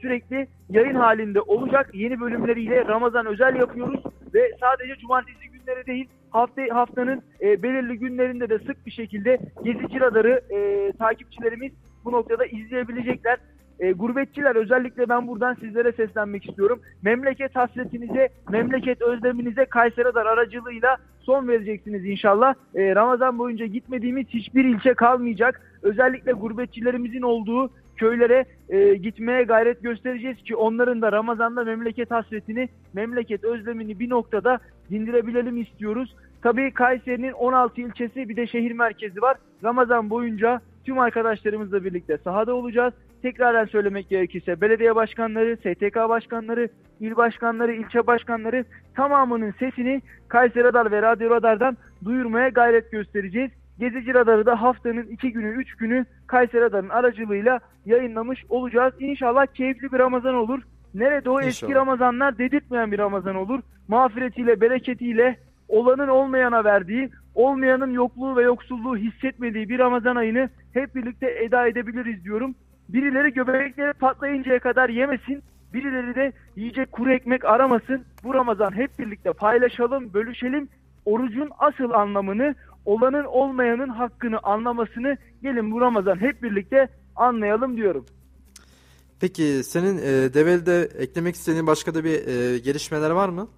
sürekli 0.00 0.46
yayın 0.70 0.94
halinde 0.94 1.40
olacak. 1.40 1.90
Yeni 1.94 2.20
bölümleriyle 2.20 2.86
Ramazan 2.86 3.26
özel 3.26 3.56
yapıyoruz 3.56 4.00
ve 4.34 4.56
sadece 4.60 4.96
cumartesi 4.96 5.48
günleri 5.48 5.86
değil 5.86 6.08
hafta 6.30 6.62
haftanın 6.72 7.22
e, 7.40 7.62
belirli 7.62 7.98
günlerinde 7.98 8.48
de 8.48 8.58
sık 8.58 8.86
bir 8.86 8.90
şekilde 8.90 9.38
Gezici 9.64 10.00
Radar'ı 10.00 10.40
e, 10.50 10.92
takipçilerimiz 10.98 11.72
bu 12.04 12.12
noktada 12.12 12.46
izleyebilecekler. 12.46 13.38
E, 13.82 13.92
gurbetçiler 13.92 14.56
özellikle 14.56 15.08
ben 15.08 15.28
buradan 15.28 15.54
sizlere 15.54 15.92
seslenmek 15.92 16.48
istiyorum. 16.48 16.80
Memleket 17.02 17.56
hasretinize, 17.56 18.28
memleket 18.50 19.02
özleminize 19.02 19.64
Kayseri 19.64 20.04
Radar 20.04 20.26
aracılığıyla 20.26 20.96
son 21.20 21.48
vereceksiniz 21.48 22.06
inşallah. 22.06 22.54
E, 22.74 22.94
Ramazan 22.94 23.38
boyunca 23.38 23.66
gitmediğimiz 23.66 24.26
hiçbir 24.28 24.64
ilçe 24.64 24.94
kalmayacak. 24.94 25.60
Özellikle 25.82 26.32
gurbetçilerimizin 26.32 27.22
olduğu 27.22 27.70
köylere 27.96 28.44
e, 28.68 28.94
gitmeye 28.94 29.42
gayret 29.42 29.82
göstereceğiz 29.82 30.36
ki 30.36 30.56
onların 30.56 31.02
da 31.02 31.12
Ramazan'da 31.12 31.64
memleket 31.64 32.10
hasretini, 32.10 32.68
memleket 32.92 33.44
özlemini 33.44 33.98
bir 33.98 34.10
noktada 34.10 34.58
dindirebilelim 34.90 35.62
istiyoruz. 35.62 36.16
Tabii 36.42 36.70
Kayseri'nin 36.74 37.32
16 37.32 37.80
ilçesi 37.80 38.28
bir 38.28 38.36
de 38.36 38.46
şehir 38.46 38.72
merkezi 38.72 39.22
var. 39.22 39.36
Ramazan 39.64 40.10
boyunca 40.10 40.60
tüm 40.84 40.98
arkadaşlarımızla 40.98 41.84
birlikte 41.84 42.18
sahada 42.18 42.54
olacağız. 42.54 42.94
Tekrardan 43.22 43.64
söylemek 43.64 44.08
gerekirse 44.08 44.60
belediye 44.60 44.94
başkanları, 44.94 45.56
STK 45.56 45.96
başkanları, 45.96 46.68
il 47.00 47.16
başkanları, 47.16 47.72
ilçe 47.72 48.06
başkanları 48.06 48.64
tamamının 48.96 49.54
sesini 49.58 50.02
Kayseri 50.28 50.64
Radar 50.64 50.90
ve 50.90 51.02
Radyo 51.02 51.30
Radar'dan 51.30 51.76
duyurmaya 52.04 52.48
gayret 52.48 52.92
göstereceğiz. 52.92 53.50
Gezici 53.78 54.14
Radar'ı 54.14 54.46
da 54.46 54.62
haftanın 54.62 55.06
iki 55.06 55.32
günü, 55.32 55.48
üç 55.48 55.74
günü 55.74 56.06
Kayseri 56.26 56.60
Radar'ın 56.60 56.88
aracılığıyla 56.88 57.60
yayınlamış 57.86 58.44
olacağız. 58.48 58.94
İnşallah 58.98 59.46
keyifli 59.46 59.92
bir 59.92 59.98
Ramazan 59.98 60.34
olur. 60.34 60.62
Nerede 60.94 61.30
o 61.30 61.40
eski 61.40 61.66
İnşallah. 61.66 61.80
Ramazanlar 61.80 62.38
dedirtmeyen 62.38 62.92
bir 62.92 62.98
Ramazan 62.98 63.36
olur. 63.36 63.60
Mağfiretiyle, 63.88 64.60
bereketiyle, 64.60 65.36
olanın 65.68 66.08
olmayana 66.08 66.64
verdiği, 66.64 67.10
olmayanın 67.34 67.90
yokluğu 67.90 68.36
ve 68.36 68.42
yoksulluğu 68.42 68.96
hissetmediği 68.96 69.68
bir 69.68 69.78
Ramazan 69.78 70.16
ayını 70.16 70.48
hep 70.72 70.94
birlikte 70.94 71.30
eda 71.30 71.66
edebiliriz 71.66 72.24
diyorum. 72.24 72.54
Birileri 72.92 73.32
göbekleri 73.32 73.92
patlayıncaya 73.92 74.60
kadar 74.60 74.88
yemesin, 74.88 75.42
birileri 75.74 76.14
de 76.14 76.32
yiyecek 76.56 76.92
kuru 76.92 77.12
ekmek 77.12 77.44
aramasın. 77.44 78.04
Bu 78.24 78.34
Ramazan 78.34 78.76
hep 78.76 78.98
birlikte 78.98 79.32
paylaşalım, 79.32 80.14
bölüşelim. 80.14 80.68
Orucun 81.04 81.50
asıl 81.58 81.90
anlamını, 81.90 82.54
olanın 82.84 83.24
olmayanın 83.24 83.88
hakkını 83.88 84.38
anlamasını 84.42 85.16
gelin 85.42 85.70
bu 85.70 85.80
Ramazan 85.80 86.20
hep 86.20 86.42
birlikte 86.42 86.88
anlayalım 87.16 87.76
diyorum. 87.76 88.06
Peki 89.20 89.64
senin 89.64 89.98
e, 89.98 90.34
Develi'de 90.34 90.82
eklemek 90.98 91.34
istediğin 91.34 91.66
başka 91.66 91.94
da 91.94 92.04
bir 92.04 92.26
e, 92.26 92.58
gelişmeler 92.58 93.10
var 93.10 93.28
mı? 93.28 93.48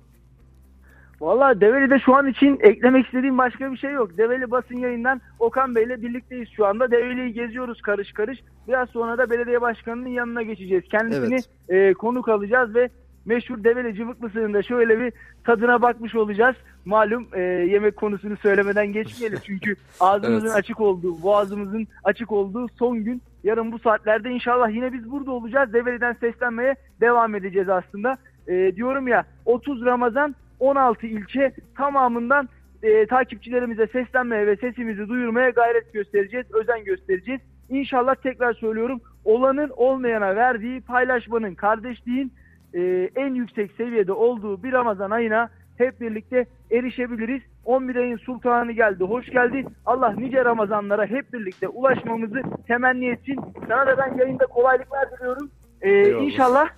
Valla 1.24 1.60
Develi'de 1.60 1.98
şu 1.98 2.14
an 2.14 2.26
için 2.26 2.58
eklemek 2.60 3.06
istediğim 3.06 3.38
başka 3.38 3.72
bir 3.72 3.76
şey 3.76 3.92
yok. 3.92 4.18
Develi 4.18 4.50
basın 4.50 4.76
yayından 4.76 5.20
Okan 5.38 5.74
Bey'le 5.74 6.02
birlikteyiz 6.02 6.48
şu 6.56 6.66
anda. 6.66 6.90
Develi'yi 6.90 7.32
geziyoruz 7.32 7.82
karış 7.82 8.12
karış. 8.12 8.38
Biraz 8.68 8.90
sonra 8.90 9.18
da 9.18 9.30
belediye 9.30 9.60
başkanının 9.60 10.08
yanına 10.08 10.42
geçeceğiz. 10.42 10.84
Kendisini 10.90 11.38
e, 11.68 11.94
konuk 11.94 12.28
alacağız 12.28 12.74
ve 12.74 12.88
meşhur 13.24 13.64
Develi 13.64 13.94
cıvıklısının 13.94 14.54
da 14.54 14.62
şöyle 14.62 15.00
bir 15.00 15.12
tadına 15.44 15.82
bakmış 15.82 16.14
olacağız. 16.14 16.56
Malum 16.84 17.26
e, 17.32 17.40
yemek 17.40 17.96
konusunu 17.96 18.36
söylemeden 18.36 18.86
geçmeyelim. 18.86 19.38
Çünkü 19.46 19.76
ağzımızın 20.00 20.46
Evet. 20.46 20.56
açık 20.56 20.80
olduğu, 20.80 21.22
boğazımızın 21.22 21.86
açık 22.04 22.32
olduğu 22.32 22.68
son 22.68 23.04
gün. 23.04 23.22
Yarın 23.44 23.72
bu 23.72 23.78
saatlerde 23.78 24.30
inşallah 24.30 24.70
yine 24.70 24.92
biz 24.92 25.10
burada 25.10 25.30
olacağız. 25.30 25.72
Develi'den 25.72 26.12
seslenmeye 26.12 26.74
devam 27.00 27.34
edeceğiz 27.34 27.68
aslında. 27.68 28.16
E, 28.48 28.76
diyorum 28.76 29.08
ya 29.08 29.24
30 29.44 29.84
Ramazan 29.84 30.34
16 30.60 31.06
ilçe 31.06 31.52
tamamından 31.76 32.48
e, 32.82 33.06
takipçilerimize 33.06 33.86
seslenmeye 33.86 34.46
ve 34.46 34.56
sesimizi 34.56 35.08
duyurmaya 35.08 35.50
gayret 35.50 35.92
göstereceğiz, 35.92 36.46
özen 36.54 36.84
göstereceğiz. 36.84 37.40
İnşallah 37.68 38.14
tekrar 38.14 38.54
söylüyorum 38.54 39.00
olanın 39.24 39.70
olmayana 39.76 40.36
verdiği 40.36 40.80
paylaşmanın, 40.80 41.54
kardeşliğin 41.54 42.32
e, 42.74 43.10
en 43.16 43.34
yüksek 43.34 43.72
seviyede 43.72 44.12
olduğu 44.12 44.62
bir 44.62 44.72
Ramazan 44.72 45.10
ayına 45.10 45.48
hep 45.78 46.00
birlikte 46.00 46.46
erişebiliriz. 46.70 47.42
11 47.64 47.96
ayın 47.96 48.16
sultanı 48.16 48.72
geldi, 48.72 49.04
hoş 49.04 49.26
geldi. 49.26 49.64
Allah 49.86 50.14
nice 50.18 50.44
Ramazanlara 50.44 51.06
hep 51.06 51.32
birlikte 51.32 51.68
ulaşmamızı 51.68 52.42
temenni 52.66 53.06
etsin. 53.08 53.40
Sana 53.68 53.86
da 53.86 53.98
ben 53.98 54.18
yayında 54.18 54.46
kolaylıklar 54.46 55.10
diliyorum. 55.10 55.50
E, 55.82 55.90
Eyvallah. 55.90 56.22
inşallah 56.22 56.68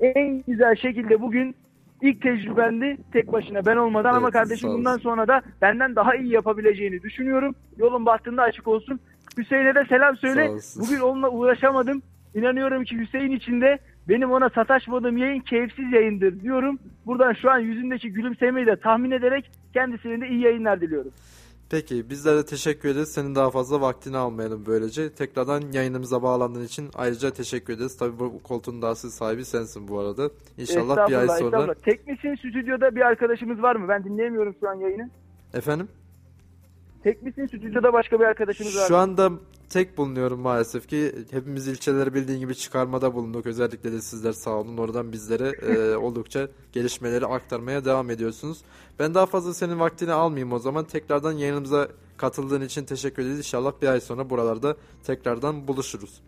en 0.00 0.42
güzel 0.46 0.76
şekilde 0.76 1.20
bugün 1.20 1.56
ilk 2.04 2.22
tecrübendi 2.22 2.96
tek 3.12 3.32
başına 3.32 3.66
ben 3.66 3.76
olmadan 3.76 4.14
ama 4.14 4.26
Evet, 4.26 4.32
kardeşim 4.32 4.68
sağ 4.68 4.74
bundan 4.74 4.98
sonra 4.98 5.28
da 5.28 5.42
benden 5.62 5.96
daha 5.96 6.14
iyi 6.14 6.32
yapabileceğini 6.32 7.02
düşünüyorum. 7.02 7.54
Yolun 7.78 8.06
bahtında 8.06 8.42
açık 8.42 8.68
olsun. 8.68 9.00
Hüseyin'e 9.38 9.74
de 9.74 9.84
selam 9.88 10.16
söyle. 10.16 10.50
Bugün 10.76 11.00
onunla 11.00 11.28
uğraşamadım. 11.30 12.02
İnanıyorum 12.34 12.84
ki 12.84 12.98
Hüseyin 12.98 13.30
içinde 13.30 13.78
benim 14.08 14.30
ona 14.32 14.48
sataşmadığım 14.48 15.16
yayın 15.16 15.40
keyifsiz 15.40 15.92
yayındır 15.92 16.40
diyorum. 16.40 16.78
Buradan 17.06 17.32
şu 17.32 17.50
an 17.50 17.58
yüzündeki 17.58 18.12
gülümsemeyi 18.12 18.66
de 18.66 18.76
tahmin 18.76 19.10
ederek 19.10 19.50
kendisine 19.72 20.20
de 20.20 20.28
iyi 20.28 20.40
yayınlar 20.40 20.80
diliyorum. 20.80 21.10
Peki 21.70 22.10
bizler 22.10 22.36
de 22.36 22.44
teşekkür 22.44 22.88
ederiz. 22.88 23.08
Senin 23.12 23.34
daha 23.34 23.50
fazla 23.50 23.80
vaktini 23.80 24.16
almayalım 24.16 24.66
böylece. 24.66 25.14
Tekrardan 25.14 25.62
yayınımıza 25.72 26.22
bağlandığın 26.22 26.64
için 26.64 26.90
ayrıca 26.94 27.30
teşekkür 27.30 27.72
ederiz. 27.72 27.96
Tabii 27.96 28.18
bu 28.18 28.42
koltuğun 28.42 28.82
da 28.82 28.88
asıl 28.88 29.10
sahibi 29.10 29.44
sensin 29.44 29.88
bu 29.88 29.98
arada. 29.98 30.30
İnşallah 30.58 31.08
bir 31.08 31.14
ay 31.14 31.28
sonra. 31.28 31.74
Teknisyen 31.74 32.34
stüdyoda 32.34 32.94
bir 32.96 33.00
arkadaşımız 33.00 33.62
var 33.62 33.76
mı? 33.76 33.88
Ben 33.88 34.04
dinleyemiyorum 34.04 34.54
şu 34.60 34.68
an 34.68 34.74
yayını. 34.74 35.10
Efendim? 35.54 35.88
Teknisyen 37.02 37.46
stüdyoda 37.46 37.92
başka 37.92 38.20
bir 38.20 38.24
arkadaşımız 38.24 38.76
var 38.76 38.86
Şu 38.88 38.92
mı? 38.94 38.98
anda 39.00 39.30
tek 39.74 39.98
bulunuyorum 39.98 40.40
maalesef 40.40 40.88
ki. 40.88 41.12
Hepimiz 41.30 41.68
ilçeleri 41.68 42.14
bildiğin 42.14 42.40
gibi 42.40 42.54
çıkarmada 42.54 43.14
bulunduk. 43.14 43.46
Özellikle 43.46 43.92
de 43.92 44.00
sizler 44.00 44.32
sağ 44.32 44.50
olun. 44.50 44.76
Oradan 44.76 45.12
bizlere 45.12 45.48
e, 45.72 45.96
oldukça 46.06 46.48
gelişmeleri 46.72 47.26
aktarmaya 47.26 47.84
devam 47.84 48.10
ediyorsunuz. 48.10 48.58
Ben 48.98 49.14
daha 49.14 49.26
fazla 49.26 49.54
senin 49.54 49.80
vaktini 49.80 50.12
almayayım 50.12 50.52
o 50.52 50.58
zaman. 50.58 50.84
Tekrardan 50.84 51.32
yayınımıza 51.32 51.88
katıldığın 52.16 52.60
için 52.60 52.84
teşekkür 52.84 53.22
ederiz. 53.22 53.38
İnşallah 53.38 53.72
bir 53.82 53.88
ay 53.88 54.00
sonra 54.00 54.30
buralarda 54.30 54.76
tekrardan 55.06 55.68
buluşuruz. 55.68 56.22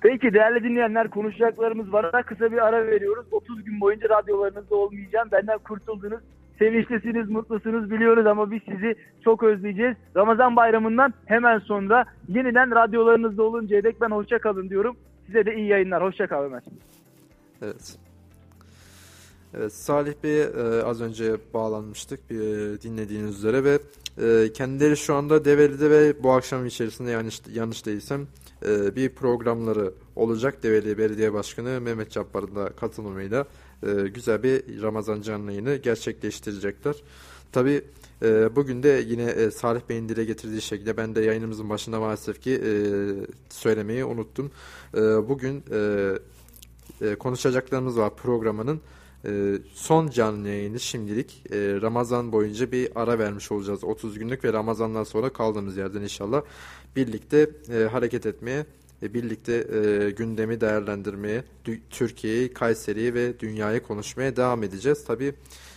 Peki 0.00 0.34
değerli 0.34 0.64
dinleyenler 0.64 1.10
konuşacaklarımız 1.10 1.92
var. 1.92 2.26
Kısa 2.26 2.52
bir 2.52 2.66
ara 2.66 2.86
veriyoruz. 2.86 3.26
30 3.30 3.64
gün 3.64 3.80
boyunca 3.80 4.08
radyolarınızda 4.08 4.76
olmayacağım. 4.76 5.28
Benden 5.32 5.58
kurtuldunuz. 5.58 6.20
Sevinçlisiniz, 6.58 7.30
mutlusunuz 7.30 7.90
biliyoruz 7.90 8.26
ama 8.26 8.50
biz 8.50 8.60
sizi 8.62 8.94
çok 9.24 9.42
özleyeceğiz. 9.42 9.96
Ramazan 10.16 10.56
bayramından 10.56 11.14
hemen 11.26 11.58
sonra 11.58 12.04
yeniden 12.28 12.70
radyolarınızda 12.70 13.42
oluncaya 13.42 13.84
dek 13.84 14.00
ben 14.00 14.10
hoşça 14.10 14.38
kalın 14.38 14.70
diyorum. 14.70 14.96
Size 15.26 15.46
de 15.46 15.54
iyi 15.56 15.66
yayınlar. 15.66 16.02
Hoşça 16.02 16.26
kal 16.26 16.44
Ömer. 16.44 16.62
Evet. 17.62 17.98
Evet, 19.54 19.72
Salih 19.72 20.12
Bey'e 20.24 20.42
e, 20.42 20.82
az 20.82 21.00
önce 21.00 21.36
bağlanmıştık 21.54 22.20
e, 22.30 22.34
dinlediğiniz 22.82 23.36
üzere 23.36 23.64
ve 23.64 23.78
e, 24.22 24.52
kendileri 24.52 24.96
şu 24.96 25.14
anda 25.14 25.44
Develi'de 25.44 25.90
ve 25.90 26.22
bu 26.22 26.32
akşam 26.32 26.66
içerisinde 26.66 27.10
yanlış 27.10 27.40
yanlış 27.54 27.86
değilsem 27.86 28.26
e, 28.66 28.96
bir 28.96 29.08
programları 29.08 29.92
olacak. 30.16 30.62
Develi 30.62 30.98
Belediye 30.98 31.32
Başkanı 31.32 31.80
Mehmet 31.80 32.10
Cabbar'ın 32.10 32.56
da 32.56 32.68
katılımıyla 32.68 33.46
e, 33.82 34.08
güzel 34.08 34.42
bir 34.42 34.82
Ramazan 34.82 35.20
canlı 35.20 35.50
yayını 35.50 35.76
gerçekleştirecekler. 35.76 36.96
Tabi 37.52 37.84
bugün 38.56 38.82
de 38.82 39.04
yine 39.06 39.22
e, 39.22 39.50
Salih 39.50 39.80
Bey'in 39.88 40.08
dile 40.08 40.24
getirdiği 40.24 40.62
şekilde 40.62 40.96
ben 40.96 41.14
de 41.14 41.20
yayınımızın 41.20 41.70
başında 41.70 42.00
maalesef 42.00 42.40
ki 42.40 42.62
e, 42.64 42.70
söylemeyi 43.50 44.04
unuttum. 44.04 44.50
E, 44.94 45.00
bugün 45.00 45.64
e, 45.72 46.12
e, 47.00 47.14
konuşacaklarımız 47.14 47.98
var 47.98 48.16
programının. 48.16 48.80
E, 49.24 49.54
son 49.74 50.10
canlı 50.10 50.48
yayını 50.48 50.80
şimdilik 50.80 51.42
e, 51.50 51.56
Ramazan 51.82 52.32
boyunca 52.32 52.72
bir 52.72 52.88
ara 52.94 53.18
vermiş 53.18 53.52
olacağız 53.52 53.84
30 53.84 54.18
günlük 54.18 54.44
ve 54.44 54.52
Ramazandan 54.52 55.04
sonra 55.04 55.32
kaldığımız 55.32 55.76
yerden 55.76 56.02
inşallah 56.02 56.42
birlikte 56.96 57.50
e, 57.72 57.84
hareket 57.84 58.26
etmeye, 58.26 58.58
e, 58.58 58.66
birlikte 59.02 59.52
e, 59.52 60.10
gündemi 60.10 60.60
değerlendirmeye, 60.60 61.44
Türkiye'yi, 61.90 62.52
Kayseri'yi 62.52 63.14
ve 63.14 63.40
dünyayı 63.40 63.82
konuşmaya 63.82 64.36
devam 64.36 64.62
edeceğiz. 64.62 65.04
Tabii 65.04 65.34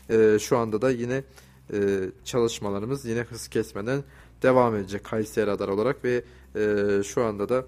e, 0.09 0.37
şu 0.39 0.57
anda 0.57 0.81
da 0.81 0.91
yine 0.91 1.23
e, 1.73 1.77
çalışmalarımız 2.25 3.05
yine 3.05 3.21
hız 3.21 3.47
kesmeden 3.47 4.03
devam 4.41 4.75
edecek 4.75 5.03
Kayseri 5.03 5.47
Radar 5.47 5.67
olarak 5.67 6.03
ve 6.03 6.23
e, 6.55 7.03
şu 7.03 7.23
anda 7.23 7.49
da 7.49 7.65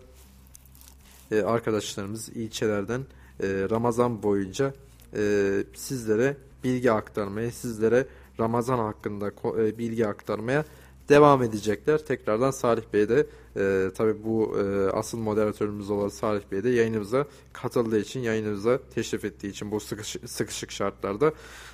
e, 1.31 1.41
arkadaşlarımız 1.41 2.29
ilçelerden 2.29 3.01
e, 3.43 3.47
Ramazan 3.69 4.23
boyunca 4.23 4.73
e, 5.15 5.63
sizlere 5.75 6.37
bilgi 6.63 6.91
aktarmaya, 6.91 7.51
sizlere 7.51 8.07
Ramazan 8.39 8.79
hakkında 8.79 9.31
e, 9.61 9.77
bilgi 9.77 10.07
aktarmaya 10.07 10.65
devam 11.09 11.43
edecekler. 11.43 12.05
Tekrardan 12.05 12.51
Salih 12.51 12.83
Bey 12.93 13.09
de 13.09 13.27
e, 13.57 13.89
tabii 13.95 14.23
bu 14.23 14.57
e, 14.59 14.89
asıl 14.89 15.17
moderatörümüz 15.17 15.89
olan 15.89 16.07
Salih 16.07 16.41
Bey 16.51 16.63
de 16.63 16.69
yayınımıza 16.69 17.25
katıldığı 17.53 17.99
için, 17.99 18.19
yayınımıza 18.19 18.79
teşrif 18.95 19.25
ettiği 19.25 19.47
için 19.47 19.71
bu 19.71 19.79
sıkış- 19.79 20.27
sıkışık 20.27 20.71
şartlarda 20.71 21.33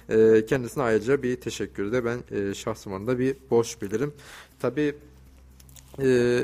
e, 0.10 0.46
kendisine 0.46 0.84
ayrıca 0.84 1.24
bir 1.24 1.42
teşekkürü 1.42 1.92
de 1.92 2.06
ben 2.06 2.20
e, 2.32 2.54
şahsım 2.54 2.94
adına 2.94 3.20
bir 3.20 3.36
borç 3.52 3.82
bilirim. 3.82 4.14
Tabii 4.60 4.96
e, 6.02 6.44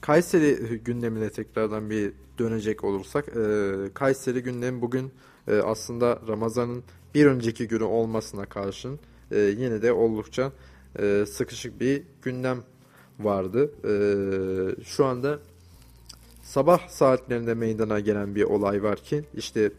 Kayseri 0.00 0.78
gündemine 0.84 1.30
tekrardan 1.30 1.90
bir 1.90 2.12
dönecek 2.38 2.84
olursak, 2.84 3.28
e, 3.28 3.72
Kayseri 3.94 4.42
gündemi 4.42 4.82
bugün 4.82 5.12
e, 5.48 5.56
aslında 5.56 6.20
Ramazan'ın 6.28 6.84
bir 7.14 7.26
önceki 7.26 7.68
günü 7.68 7.84
olmasına 7.84 8.46
karşın 8.46 8.98
e, 9.30 9.38
yine 9.38 9.82
de 9.82 9.92
oldukça 9.92 10.52
e, 10.98 11.26
sıkışık 11.26 11.80
bir 11.80 12.02
gündem 12.22 12.58
vardı. 13.20 13.70
E, 13.84 13.94
şu 14.84 15.04
anda 15.04 15.38
sabah 16.42 16.88
saatlerinde 16.88 17.54
meydana 17.54 18.00
gelen 18.00 18.34
bir 18.34 18.42
olay 18.42 18.82
var 18.82 18.96
ki 18.96 19.24
işte 19.34 19.70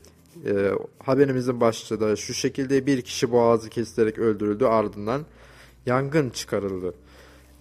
e, 0.46 0.72
haberimizin 1.00 1.62
başlığı 1.62 2.00
da 2.00 2.16
şu 2.16 2.34
şekilde 2.34 2.86
bir 2.86 3.02
kişi 3.02 3.32
boğazı 3.32 3.70
kesilerek 3.70 4.20
öldürüldü 4.20 4.66
ardından 4.66 5.22
yangın 5.86 6.30
çıkarıldı. 6.30 6.94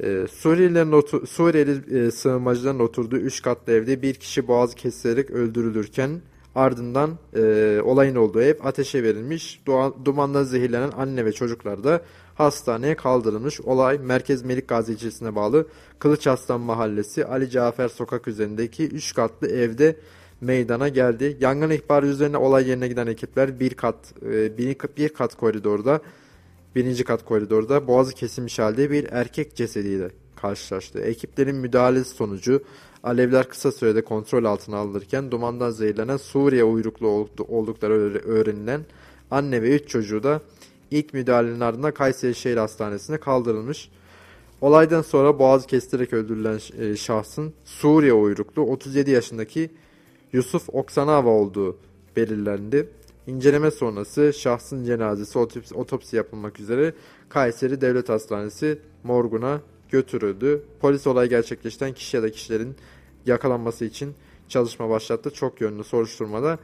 E, 0.02 0.26
Suriyelilerin 0.30 0.92
otu, 0.92 1.26
Suriyeli 1.26 1.98
e, 1.98 2.10
sığınmacıların 2.10 2.78
oturduğu 2.78 3.16
3 3.16 3.42
katlı 3.42 3.72
evde 3.72 4.02
bir 4.02 4.14
kişi 4.14 4.48
boğazı 4.48 4.76
kesilerek 4.76 5.30
öldürülürken 5.30 6.20
ardından 6.54 7.18
e, 7.36 7.80
olayın 7.84 8.14
olduğu 8.14 8.42
ev 8.42 8.54
ateşe 8.64 9.02
verilmiş. 9.02 9.60
Dumanla 10.04 10.44
zehirlenen 10.44 10.90
anne 10.96 11.24
ve 11.24 11.32
çocuklar 11.32 11.84
da 11.84 12.02
hastaneye 12.34 12.94
kaldırılmış. 12.94 13.60
Olay 13.60 13.98
Merkez 13.98 14.42
Melik 14.42 14.68
Gazi 14.68 14.92
ilçesine 14.92 15.34
bağlı 15.34 15.66
Kılıç 15.98 16.26
Aslan 16.26 16.60
Mahallesi 16.60 17.24
Ali 17.24 17.50
Cafer 17.50 17.88
Sokak 17.88 18.28
üzerindeki 18.28 18.88
3 18.88 19.14
katlı 19.14 19.48
evde 19.48 19.96
meydana 20.40 20.88
geldi. 20.88 21.36
Yangın 21.40 21.70
ihbarı 21.70 22.06
üzerine 22.06 22.36
olay 22.36 22.68
yerine 22.68 22.88
giden 22.88 23.06
ekipler 23.06 23.60
bir 23.60 23.74
kat 23.74 23.96
e, 24.22 24.58
bir, 24.58 24.76
bir 24.96 25.08
kat 25.08 25.34
koridorda 25.34 26.00
birinci 26.74 27.04
kat 27.04 27.24
koridorda 27.24 27.86
boğazı 27.86 28.14
kesilmiş 28.14 28.58
halde 28.58 28.90
bir 28.90 29.06
erkek 29.10 29.56
cesediyle 29.56 30.10
karşılaştı. 30.36 31.00
Ekiplerin 31.00 31.56
müdahalesi 31.56 32.10
sonucu 32.10 32.62
alevler 33.02 33.48
kısa 33.48 33.72
sürede 33.72 34.04
kontrol 34.04 34.44
altına 34.44 34.76
alınırken 34.76 35.30
dumandan 35.30 35.70
zehirlenen 35.70 36.16
Suriye 36.16 36.64
uyruklu 36.64 37.28
oldukları 37.48 37.92
öğrenilen 38.24 38.80
anne 39.30 39.62
ve 39.62 39.76
üç 39.76 39.88
çocuğu 39.88 40.22
da 40.22 40.40
ilk 40.98 41.14
müdahalenin 41.14 41.60
ardından 41.60 41.94
Kayseri 41.94 42.34
Şehir 42.34 42.56
Hastanesi'ne 42.56 43.18
kaldırılmış. 43.18 43.90
Olaydan 44.60 45.02
sonra 45.02 45.38
boğaz 45.38 45.66
kestirirek 45.66 46.12
öldürülen 46.12 46.60
e, 46.78 46.96
şahsın 46.96 47.54
Suriye 47.64 48.12
uyruklu 48.12 48.62
37 48.62 49.10
yaşındaki 49.10 49.70
Yusuf 50.32 50.68
Oksanava 50.68 51.30
olduğu 51.30 51.76
belirlendi. 52.16 52.88
İnceleme 53.26 53.70
sonrası 53.70 54.32
şahsın 54.32 54.84
cenazesi 54.84 55.38
otopsi, 55.38 55.74
otopsi 55.74 56.16
yapılmak 56.16 56.60
üzere 56.60 56.94
Kayseri 57.28 57.80
Devlet 57.80 58.08
Hastanesi 58.08 58.78
morguna 59.04 59.60
götürüldü. 59.90 60.62
Polis 60.80 61.06
olay 61.06 61.28
gerçekleşten 61.28 61.92
kişi 61.92 62.16
ya 62.16 62.22
da 62.22 62.30
kişilerin 62.30 62.76
yakalanması 63.26 63.84
için 63.84 64.14
çalışma 64.48 64.90
başlattı. 64.90 65.30
Çok 65.30 65.60
yönlü 65.60 65.84
soruşturmada 65.84 66.58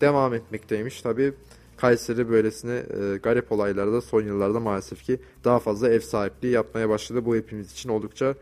devam 0.00 0.34
etmekteymiş. 0.34 1.02
Tabi 1.02 1.32
Kayseri 1.76 2.30
böylesine 2.30 2.72
e, 2.74 3.16
garip 3.16 3.52
olaylarda 3.52 4.00
son 4.00 4.22
yıllarda 4.22 4.60
maalesef 4.60 5.02
ki 5.02 5.18
daha 5.44 5.58
fazla 5.58 5.88
ev 5.88 6.00
sahipliği 6.00 6.52
yapmaya 6.52 6.88
başladı. 6.88 7.26
Bu 7.26 7.36
hepimiz 7.36 7.72
için 7.72 7.88
oldukça 7.88 8.34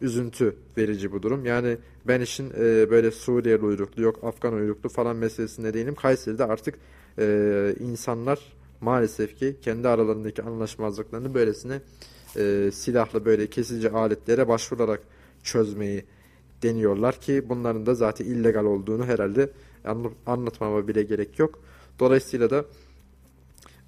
üzüntü 0.00 0.56
verici 0.76 1.12
bu 1.12 1.22
durum. 1.22 1.44
Yani 1.44 1.76
ben 2.08 2.20
işin 2.20 2.50
e, 2.50 2.90
böyle 2.90 3.10
Suriyeli 3.10 3.64
uyruklu 3.64 4.02
yok 4.02 4.24
Afgan 4.24 4.54
uyruklu 4.54 4.88
falan 4.88 5.16
meselesinde 5.16 5.74
değilim. 5.74 5.94
Kayseri'de 5.94 6.44
artık 6.44 6.74
e, 7.18 7.74
insanlar 7.80 8.38
maalesef 8.80 9.36
ki 9.36 9.56
kendi 9.62 9.88
aralarındaki 9.88 10.42
anlaşmazlıklarını 10.42 11.34
böylesine 11.34 11.80
e, 12.36 12.70
silahlı 12.72 13.24
böyle 13.24 13.46
kesici 13.46 13.90
aletlere 13.90 14.48
başvurarak 14.48 15.00
çözmeyi 15.42 16.04
deniyorlar 16.62 17.20
ki 17.20 17.48
bunların 17.48 17.86
da 17.86 17.94
zaten 17.94 18.24
illegal 18.24 18.64
olduğunu 18.64 19.06
herhalde 19.06 19.50
anlatmama 20.26 20.88
bile 20.88 21.02
gerek 21.02 21.38
yok. 21.38 21.58
Dolayısıyla 21.98 22.50
da 22.50 22.64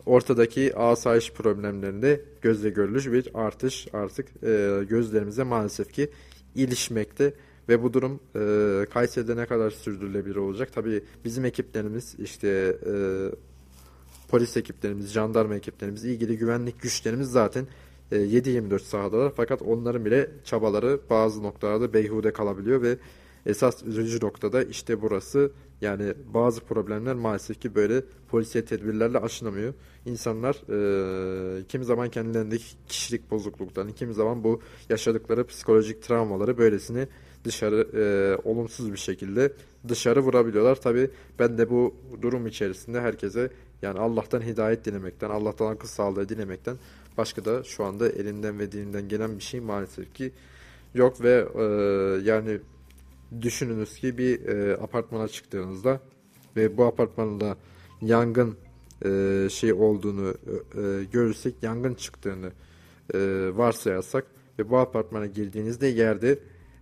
ortadaki 0.07 0.77
asayiş 0.77 1.33
problemlerinde 1.33 2.21
gözle 2.43 2.71
görülür 2.71 3.13
bir 3.13 3.31
artış 3.35 3.89
artık 3.93 4.29
e, 4.43 4.85
gözlerimize 4.89 5.43
maalesef 5.43 5.93
ki 5.93 6.11
ilişmekte 6.55 7.35
ve 7.69 7.83
bu 7.83 7.93
durum 7.93 8.21
e, 8.37 8.87
Kayseri'de 8.91 9.37
ne 9.37 9.47
kadar 9.47 9.71
sürdürülebilir 9.71 10.37
olacak? 10.37 10.71
Tabii 10.75 11.05
bizim 11.25 11.45
ekiplerimiz 11.45 12.15
işte 12.19 12.77
e, 12.87 12.93
polis 14.29 14.57
ekiplerimiz, 14.57 15.13
jandarma 15.13 15.55
ekiplerimiz, 15.55 16.05
ilgili 16.05 16.39
güvenlik 16.39 16.83
güçlerimiz 16.83 17.31
zaten 17.31 17.67
7-24 18.13 18.75
e, 18.75 18.79
sahadalar. 18.79 19.33
Fakat 19.37 19.63
onların 19.63 20.05
bile 20.05 20.31
çabaları 20.45 21.01
bazı 21.11 21.43
noktalarda 21.43 21.93
beyhude 21.93 22.33
kalabiliyor 22.33 22.83
ve 22.83 22.99
esas 23.47 23.83
üzücü 23.83 24.27
noktada 24.27 24.63
işte 24.63 25.03
burası 25.03 25.51
yani 25.81 26.15
bazı 26.35 26.61
problemler 26.61 27.15
maalesef 27.15 27.61
ki 27.61 27.75
böyle 27.75 28.03
polisiye 28.29 28.65
tedbirlerle 28.65 29.19
aşınamıyor. 29.19 29.75
İnsanlar 30.07 30.55
e, 30.55 31.67
kimi 31.67 31.85
zaman 31.85 32.11
kendilerindeki 32.11 32.65
kişilik 32.89 33.31
bozukluklarını, 33.31 33.93
kimi 33.93 34.15
zaman 34.15 34.45
bu 34.45 34.61
yaşadıkları 34.89 35.47
psikolojik 35.47 36.03
travmaları 36.03 36.59
böylesine 36.59 37.09
dışarı 37.45 37.89
e, 37.95 38.03
olumsuz 38.49 38.93
bir 38.93 38.99
şekilde 38.99 39.53
dışarı 39.89 40.21
vurabiliyorlar. 40.21 40.81
Tabi 40.81 41.11
ben 41.39 41.59
de 41.59 41.71
bu 41.71 41.95
durum 42.23 42.47
içerisinde 42.47 43.01
herkese 43.01 43.51
yani 43.83 43.99
Allah'tan 43.99 44.41
hidayet 44.41 44.85
dilemekten, 44.85 45.31
Allah'tan 45.31 45.67
akıl 45.67 45.89
sağlığı 45.89 46.29
dilemekten 46.29 46.77
başka 47.19 47.45
da 47.45 47.63
şu 47.65 47.85
anda 47.85 48.09
elinden 48.09 48.59
ve 48.59 48.73
dilinden 48.73 49.09
gelen 49.09 49.39
bir 49.39 49.43
şey 49.43 49.61
maalesef 49.61 50.15
ki 50.15 50.33
yok 50.95 51.21
ve 51.21 51.49
e, 51.55 51.63
yani 52.31 52.61
düşününüz 53.43 53.95
ki 53.95 54.19
bir 54.19 54.47
e, 54.47 54.77
apartmana 54.77 55.29
çıktığınızda 55.29 56.01
ve 56.57 56.77
bu 56.77 56.85
apartmanda 56.85 57.57
yangın 58.01 58.57
e, 59.05 59.49
şey 59.51 59.73
olduğunu 59.73 60.35
e, 60.75 61.05
görürsek 61.05 61.55
yangın 61.63 61.95
çıktığını 61.95 62.53
e, 63.15 63.19
varsayarsak 63.55 64.27
ve 64.59 64.71
bu 64.71 64.79
apartmana 64.79 65.27
girdiğinizde 65.27 65.87
yerde 65.87 66.39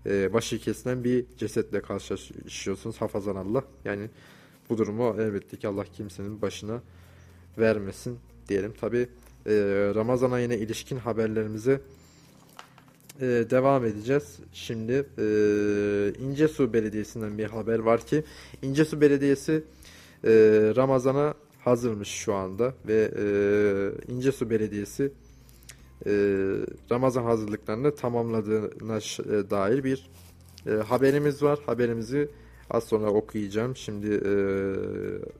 e, 0.06 0.32
başı 0.32 0.58
kesilen 0.58 1.04
bir 1.04 1.24
cesetle 1.38 1.80
karşılaşıyorsunuz. 1.80 3.00
Hafazan 3.00 3.36
Allah. 3.36 3.64
Yani 3.84 4.10
bu 4.70 4.78
durumu 4.78 5.16
elbette 5.18 5.56
ki 5.56 5.68
Allah 5.68 5.84
kimsenin 5.84 6.42
başına 6.42 6.82
vermesin 7.58 8.18
diyelim. 8.48 8.72
Tabi 8.80 8.98
e, 9.46 9.52
Ramazan 9.94 10.30
ayına 10.30 10.54
ilişkin 10.54 10.96
haberlerimizi 10.96 11.80
e, 13.20 13.26
devam 13.26 13.84
edeceğiz. 13.84 14.38
Şimdi 14.52 14.92
e, 15.18 15.24
İncesu 16.18 16.72
Belediyesi'nden 16.72 17.38
bir 17.38 17.44
haber 17.44 17.78
var 17.78 18.00
ki 18.00 18.24
İncesu 18.62 19.00
Belediyesi 19.00 19.64
e, 20.24 20.30
Ramazan'a 20.76 21.34
hazırmış 21.64 22.08
şu 22.08 22.34
anda 22.34 22.74
ve 22.88 23.10
e, 23.18 24.12
İncesu 24.12 24.50
Belediyesi 24.50 25.12
e, 26.06 26.12
Ramazan 26.90 27.24
hazırlıklarını 27.24 27.94
tamamladığına 27.94 28.96
e, 28.96 29.50
dair 29.50 29.84
bir 29.84 30.10
e, 30.66 30.70
haberimiz 30.70 31.42
var. 31.42 31.58
Haberimizi 31.66 32.28
az 32.70 32.84
sonra 32.84 33.10
okuyacağım. 33.10 33.76
Şimdi 33.76 34.06
e, 34.14 34.32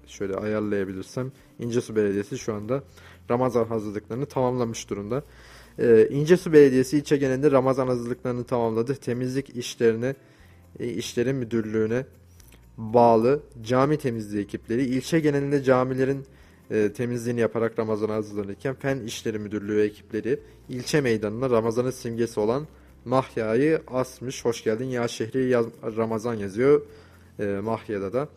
şöyle 0.06 0.34
ayarlayabilirsem 0.34 1.32
İncesu 1.58 1.96
Belediyesi 1.96 2.38
şu 2.38 2.54
anda 2.54 2.82
Ramazan 3.30 3.64
hazırlıklarını 3.64 4.26
tamamlamış 4.26 4.90
durumda. 4.90 5.22
Ee, 5.78 6.08
İncesu 6.10 6.52
Belediyesi 6.52 6.98
ilçe 6.98 7.16
genelinde 7.16 7.50
Ramazan 7.50 7.86
hazırlıklarını 7.86 8.44
tamamladı. 8.44 8.94
Temizlik 8.94 9.56
işlerini 9.56 10.14
e, 10.80 10.88
işlerin 10.88 11.36
müdürlüğüne 11.36 12.04
bağlı 12.76 13.40
cami 13.62 13.98
temizliği 13.98 14.44
ekipleri 14.44 14.84
ilçe 14.84 15.20
genelinde 15.20 15.62
camilerin 15.62 16.26
e, 16.70 16.92
temizliğini 16.92 17.40
yaparak 17.40 17.78
Ramazan'a 17.78 18.14
hazırlanırken 18.14 18.74
Fen 18.74 19.00
İşleri 19.00 19.38
Müdürlüğü 19.38 19.82
ekipleri 19.82 20.40
ilçe 20.68 21.00
meydanına 21.00 21.50
Ramazan'ın 21.50 21.90
simgesi 21.90 22.40
olan 22.40 22.66
Mahya'yı 23.04 23.80
asmış. 23.86 24.44
Hoş 24.44 24.64
geldin 24.64 24.84
ya 24.84 25.08
şehri 25.08 25.48
yaz, 25.48 25.66
Ramazan 25.96 26.34
yazıyor 26.34 26.82
e, 27.38 27.44
Mahya'da 27.44 28.12
da. 28.12 28.28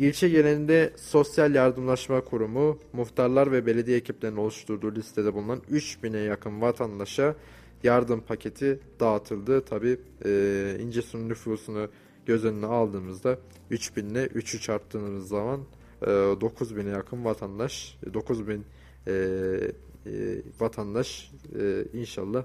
İlçe 0.00 0.28
genelinde 0.28 0.92
Sosyal 0.96 1.54
Yardımlaşma 1.54 2.20
Kurumu, 2.20 2.78
muhtarlar 2.92 3.52
ve 3.52 3.66
belediye 3.66 3.96
ekiplerinin 3.96 4.36
oluşturduğu 4.36 4.94
listede 4.94 5.34
bulunan 5.34 5.62
3000'e 5.70 6.20
yakın 6.20 6.60
vatandaşa 6.60 7.34
yardım 7.82 8.20
paketi 8.20 8.80
dağıtıldı. 9.00 9.64
Tabi 9.64 9.98
e, 10.24 10.76
İncesu'nun 10.80 11.28
nüfusunu 11.28 11.88
göz 12.26 12.44
önüne 12.44 12.66
aldığımızda 12.66 13.38
3000 13.70 14.08
ile 14.08 14.26
3'ü 14.26 14.60
çarptığımız 14.60 15.28
zaman 15.28 15.60
e, 16.02 16.06
9000'e 16.06 16.90
yakın 16.90 17.24
vatandaş, 17.24 17.98
9000 18.14 18.64
e, 19.06 19.12
e, 19.12 20.12
vatandaş 20.60 21.30
e, 21.60 21.84
inşallah 21.92 22.44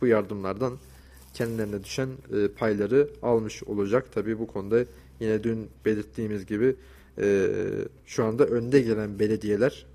bu 0.00 0.06
yardımlardan 0.06 0.78
kendilerine 1.34 1.84
düşen 1.84 2.08
e, 2.08 2.48
payları 2.48 3.10
almış 3.22 3.64
olacak. 3.64 4.12
Tabi 4.12 4.38
bu 4.38 4.46
konuda 4.46 4.84
yine 5.20 5.44
dün 5.44 5.68
belirttiğimiz 5.84 6.46
gibi 6.46 6.76
e, 7.18 7.48
şu 8.06 8.24
anda 8.24 8.46
önde 8.46 8.80
gelen 8.80 9.18
belediyeler 9.18 9.86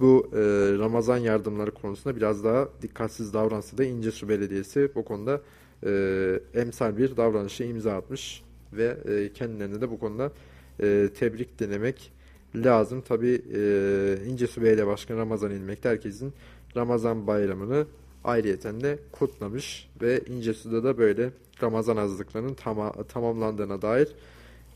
bu 0.00 0.30
e, 0.32 0.38
Ramazan 0.78 1.18
yardımları 1.18 1.70
konusunda 1.70 2.16
biraz 2.16 2.44
daha 2.44 2.68
dikkatsiz 2.82 3.34
davransa 3.34 3.78
da 3.78 3.84
İncesu 3.84 4.28
Belediyesi 4.28 4.90
bu 4.94 5.04
konuda 5.04 5.40
e, 5.86 6.40
emsal 6.54 6.98
bir 6.98 7.16
davranışa 7.16 7.64
imza 7.64 7.96
atmış 7.96 8.42
ve 8.72 8.96
e, 9.04 9.32
kendilerine 9.32 9.80
de 9.80 9.90
bu 9.90 9.98
konuda 9.98 10.32
e, 10.80 11.08
tebrik 11.18 11.60
denemek 11.60 12.12
lazım. 12.54 13.00
Tabi 13.00 13.42
e, 13.54 14.16
İncesu 14.26 14.62
Belediye 14.62 14.86
Başkanı 14.86 15.18
Ramazan 15.18 15.50
İlmek 15.50 15.84
herkesin 15.84 16.32
Ramazan 16.76 17.26
bayramını 17.26 17.86
ayrıyeten 18.24 18.80
de 18.80 18.98
kutlamış 19.12 19.88
ve 20.02 20.20
İncesu'da 20.26 20.84
da 20.84 20.98
böyle 20.98 21.30
Ramazan 21.62 21.96
hazırlıklarının 21.96 22.54
tama- 22.54 23.04
tamamlandığına 23.04 23.82
dair 23.82 24.08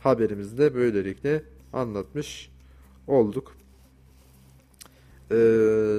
haberimizde 0.01 0.75
böylelikle 0.75 1.43
anlatmış 1.77 2.51
olduk. 3.07 3.57
Ee, 5.31 5.35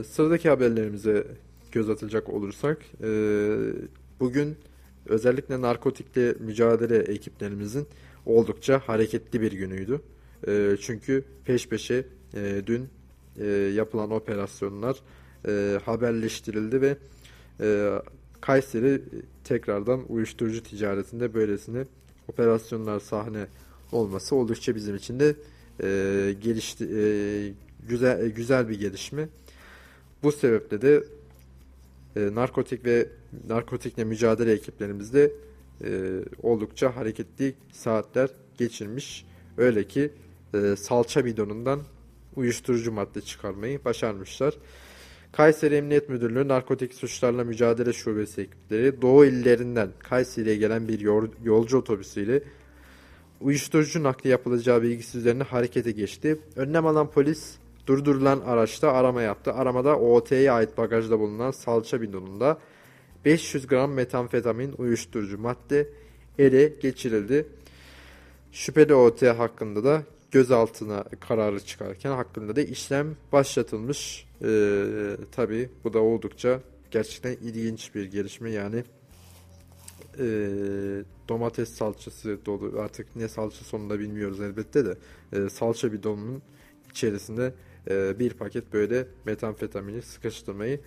sıradaki 0.10 0.50
haberlerimize 0.50 1.28
göz 1.72 1.90
atacak 1.90 2.30
olursak 2.30 2.86
e, 3.04 3.10
bugün 4.20 4.58
özellikle 5.06 5.62
narkotikle 5.62 6.34
mücadele 6.40 6.98
ekiplerimizin 6.98 7.88
oldukça 8.26 8.82
hareketli 8.86 9.42
bir 9.42 9.52
günüydü. 9.52 10.02
E, 10.48 10.78
çünkü 10.82 11.24
peş 11.46 11.70
peşe 11.70 12.06
e, 12.34 12.62
dün 12.66 12.90
e, 13.40 13.46
yapılan 13.50 14.12
operasyonlar 14.12 14.98
e, 15.48 15.80
haberleştirildi 15.86 16.82
ve 16.82 16.98
e, 17.62 17.92
Kayseri 18.42 19.02
tekrardan 19.44 20.02
uyuşturucu 20.10 20.64
ticaretinde 20.64 21.34
böylesine 21.34 21.86
operasyonlar 22.28 23.00
sahne 23.00 23.48
olması 23.92 24.36
oldukça 24.36 24.76
bizim 24.76 24.96
için 24.96 25.20
de 25.20 25.36
e, 25.84 26.36
gelişti 26.42 26.84
e, 26.84 27.04
güzel 27.90 28.26
e, 28.26 28.30
güzel 28.30 28.70
bir 28.70 28.80
gelişme. 28.80 29.28
Bu 30.24 30.32
sebeple 30.32 30.82
de 30.82 31.04
e, 32.16 32.36
narkotik 32.36 32.86
ve 32.86 33.08
narkotikle 33.48 34.04
mücadele 34.04 34.52
ekiplerimizde 34.52 35.32
e, 35.84 35.90
oldukça 36.44 36.96
hareketli 36.96 37.56
saatler 37.72 38.30
geçirmiş. 38.58 39.26
Öyle 39.58 39.88
ki 39.88 40.12
e, 40.54 40.76
salça 40.76 41.26
bidonundan 41.26 41.82
uyuşturucu 42.36 42.92
madde 42.92 43.22
çıkarmayı 43.22 43.86
başarmışlar. 43.86 44.54
Kayseri 45.32 45.76
Emniyet 45.76 46.10
Müdürlüğü 46.10 46.48
Narkotik 46.48 46.94
Suçlarla 46.94 47.44
Mücadele 47.44 47.94
Şubesi 47.94 48.42
ekipleri 48.42 49.02
Doğu 49.02 49.26
illerinden 49.26 49.90
Kayseri'ye 50.00 50.56
gelen 50.56 50.88
bir 50.88 51.00
yolcu 51.44 51.78
otobüsüyle 51.78 52.44
uyuşturucu 53.42 54.04
nakli 54.04 54.30
yapılacağı 54.30 54.82
bilgisi 54.82 55.18
üzerine 55.18 55.44
harekete 55.44 55.92
geçti. 55.92 56.40
Önlem 56.56 56.86
alan 56.86 57.12
polis 57.12 57.56
durdurulan 57.88 58.40
araçta 58.40 58.92
arama 58.92 59.22
yaptı. 59.22 59.54
Aramada 59.54 60.00
OT'ye 60.00 60.52
ait 60.52 60.78
bagajda 60.78 61.20
bulunan 61.20 61.52
salça 61.52 62.02
bidonunda 62.02 62.58
500 63.26 63.68
gram 63.68 63.94
metamfetamin 63.94 64.76
uyuşturucu 64.78 65.38
madde 65.38 65.90
ele 66.40 66.68
geçirildi. 66.68 67.46
Şüpheli 68.52 68.94
OT 68.94 69.22
hakkında 69.22 69.84
da 69.84 70.04
gözaltına 70.32 71.04
kararı 71.20 71.60
çıkarken 71.60 72.12
hakkında 72.12 72.56
da 72.56 72.62
işlem 72.62 73.16
başlatılmış. 73.32 74.28
Ee, 74.44 75.18
Tabi 75.32 75.70
bu 75.84 75.94
da 75.94 76.00
oldukça 76.00 76.60
gerçekten 76.92 77.32
ilginç 77.32 77.96
bir 77.96 78.06
gelişme 78.06 78.52
yani 78.52 78.84
e, 80.20 81.04
domates 81.30 81.70
salçası 81.70 82.38
dolu 82.46 82.80
artık 82.80 83.16
ne 83.16 83.28
salça 83.28 83.66
sonunda 83.66 84.00
bilmiyoruz 84.00 84.42
elbette 84.42 84.86
de 84.86 84.98
e, 85.34 85.50
salça 85.50 85.94
bidonunun 85.94 86.42
içerisinde 86.92 87.54
e, 87.90 88.20
bir 88.20 88.34
paket 88.34 88.74
böyle 88.74 89.08
metamfetamini 89.26 90.02
sıkıştırmayı 90.02 90.80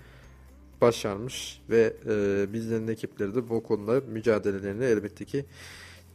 başarmış 0.81 1.61
ve 1.71 1.93
e, 2.07 2.47
bizlerin 2.53 2.88
ekipleri 2.88 3.35
de 3.35 3.49
bu 3.49 3.62
konuda 3.62 4.01
mücadelelerini 4.01 4.85
elbette 4.85 5.25
ki 5.25 5.45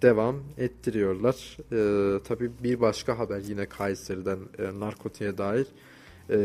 devam 0.01 0.43
ettiriyorlar. 0.57 1.57
E, 1.71 2.23
tabii 2.23 2.51
bir 2.63 2.81
başka 2.81 3.19
haber 3.19 3.39
yine 3.39 3.65
Kayseri'den 3.65 4.39
e, 4.59 4.79
narkotiğe 4.79 5.37
dair. 5.37 5.67
E, 6.29 6.37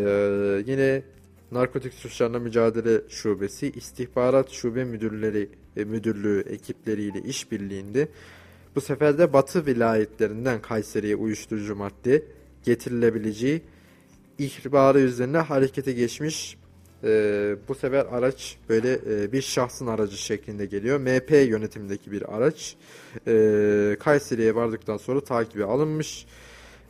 yine 0.67 1.03
Narkotik 1.53 1.95
Suçlarla 1.95 2.39
Mücadele 2.39 3.01
Şubesi 3.09 3.71
İstihbarat 3.71 4.51
Şube 4.51 4.85
Müdürleri 4.85 5.49
e, 5.77 5.85
Müdürlüğü 5.85 6.45
ekipleriyle 6.49 7.21
işbirliğinde 7.21 8.09
bu 8.75 8.81
sefer 8.81 9.19
de 9.19 9.33
Batı 9.33 9.67
vilayetlerinden 9.67 10.63
Kayseri'ye 10.63 11.17
uyuşturucu 11.17 11.77
madde 11.77 12.23
getirilebileceği 12.65 13.63
ihbarı 14.39 15.01
üzerine 15.01 15.39
harekete 15.39 15.93
geçmiş. 15.93 16.57
E, 17.05 17.57
bu 17.69 17.75
sefer 17.75 18.07
araç 18.07 18.57
böyle 18.69 18.93
e, 18.93 19.33
bir 19.33 19.43
şahsın 19.43 19.87
aracı 19.87 20.17
şeklinde 20.17 20.67
geliyor. 20.67 21.01
MP 21.01 21.31
yönetimindeki 21.31 22.13
bir 22.13 22.37
araç. 22.37 22.77
E, 23.27 23.97
Kayseri'ye 24.01 24.55
vardıktan 24.55 24.97
sonra 24.97 25.21
takibi 25.21 25.65
alınmış. 25.65 26.27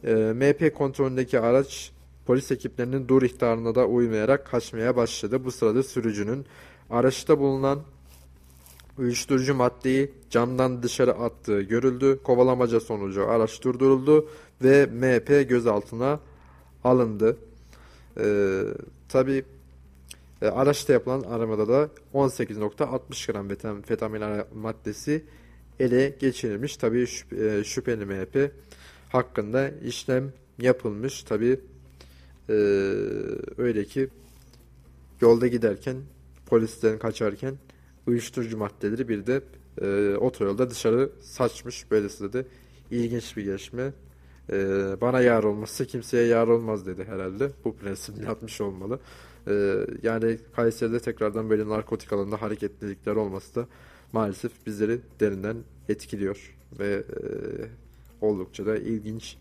E, 0.04 0.14
MP 0.14 0.74
kontrolündeki 0.74 1.40
araç 1.40 1.92
polis 2.30 2.50
ekiplerinin 2.52 3.08
dur 3.08 3.22
ihtarına 3.22 3.74
da 3.74 3.86
uymayarak 3.86 4.46
kaçmaya 4.46 4.96
başladı. 4.96 5.44
Bu 5.44 5.50
sırada 5.50 5.82
sürücünün 5.82 6.46
araçta 6.90 7.38
bulunan 7.38 7.82
uyuşturucu 8.98 9.54
maddeyi 9.54 10.10
camdan 10.30 10.82
dışarı 10.82 11.12
attığı 11.12 11.60
görüldü. 11.62 12.20
Kovalamaca 12.24 12.80
sonucu 12.80 13.28
araç 13.28 13.62
durduruldu 13.62 14.28
ve 14.62 14.86
MP 14.86 15.48
gözaltına 15.48 16.20
alındı. 16.84 17.36
Ee, 18.18 18.62
Tabi 19.08 19.44
e, 20.42 20.46
araçta 20.46 20.92
yapılan 20.92 21.20
aramada 21.20 21.68
da 21.68 21.88
18.60 22.14 23.32
gram 23.32 23.46
metamfetamin 23.46 24.22
maddesi 24.54 25.24
ele 25.80 26.16
geçirilmiş. 26.20 26.76
Tabi 26.76 27.06
e, 27.40 27.64
şüpheli 27.64 28.06
MHP 28.06 28.52
hakkında 29.08 29.70
işlem 29.84 30.32
yapılmış. 30.58 31.22
Tabi 31.22 31.60
e, 32.50 32.54
öyle 33.58 33.84
ki 33.84 34.08
yolda 35.20 35.46
giderken 35.46 35.96
polisten 36.46 36.98
kaçarken 36.98 37.54
uyuşturucu 38.06 38.58
maddeleri 38.58 39.08
bir 39.08 39.26
de 39.26 39.42
e, 39.80 40.16
otoyolda 40.16 40.70
dışarı 40.70 41.10
saçmış. 41.22 41.90
Böylesi 41.90 42.32
de 42.32 42.46
ilginç 42.90 43.36
bir 43.36 43.44
gelişme. 43.44 43.92
E, 44.52 44.56
bana 45.00 45.20
yar 45.20 45.44
olması 45.44 45.86
kimseye 45.86 46.26
yar 46.26 46.48
olmaz 46.48 46.86
dedi 46.86 47.04
herhalde. 47.04 47.50
Bu 47.64 47.76
prensip 47.76 48.24
yapmış 48.24 48.60
olmalı. 48.60 49.00
E, 49.48 49.76
yani 50.02 50.38
Kayseri'de 50.56 51.00
tekrardan 51.00 51.50
böyle 51.50 51.68
narkotik 51.68 52.12
alanında 52.12 52.42
hareketlilikler 52.42 53.16
olması 53.16 53.54
da 53.54 53.66
maalesef 54.12 54.66
bizleri 54.66 55.00
derinden 55.20 55.56
etkiliyor. 55.88 56.56
Ve 56.78 56.94
e, 56.94 57.22
oldukça 58.20 58.66
da 58.66 58.76
ilginç 58.76 59.36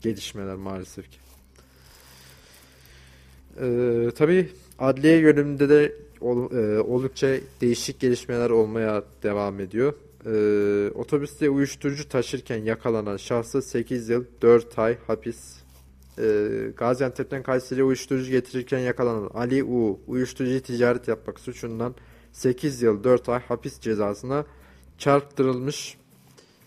gelişmeler 0.00 0.56
maalesef 0.56 1.10
ki. 1.10 1.18
E, 3.60 4.10
tabii 4.14 4.48
adliye 4.78 5.18
yönümünde 5.18 5.68
de 5.68 5.92
ol, 6.20 6.52
e, 6.52 6.80
oldukça 6.80 7.28
değişik 7.60 8.00
gelişmeler 8.00 8.50
olmaya 8.50 9.04
devam 9.22 9.60
ediyor. 9.60 9.94
E, 10.26 10.90
otobüste 10.90 11.50
uyuşturucu 11.50 12.08
taşırken 12.08 12.56
yakalanan 12.56 13.16
şahsı 13.16 13.62
8 13.62 14.08
yıl 14.08 14.24
4 14.42 14.78
ay 14.78 14.98
hapis. 15.06 15.56
E, 16.18 16.48
Gaziantep'ten 16.76 17.42
Kayseri'ye 17.42 17.84
uyuşturucu 17.84 18.30
getirirken 18.30 18.78
yakalanan 18.78 19.30
Ali 19.34 19.64
U 19.64 20.00
uyuşturucu 20.06 20.62
ticaret 20.62 21.08
yapmak 21.08 21.40
suçundan 21.40 21.94
8 22.32 22.82
yıl 22.82 23.04
4 23.04 23.28
ay 23.28 23.40
hapis 23.40 23.80
cezasına 23.80 24.44
çarptırılmış. 24.98 25.98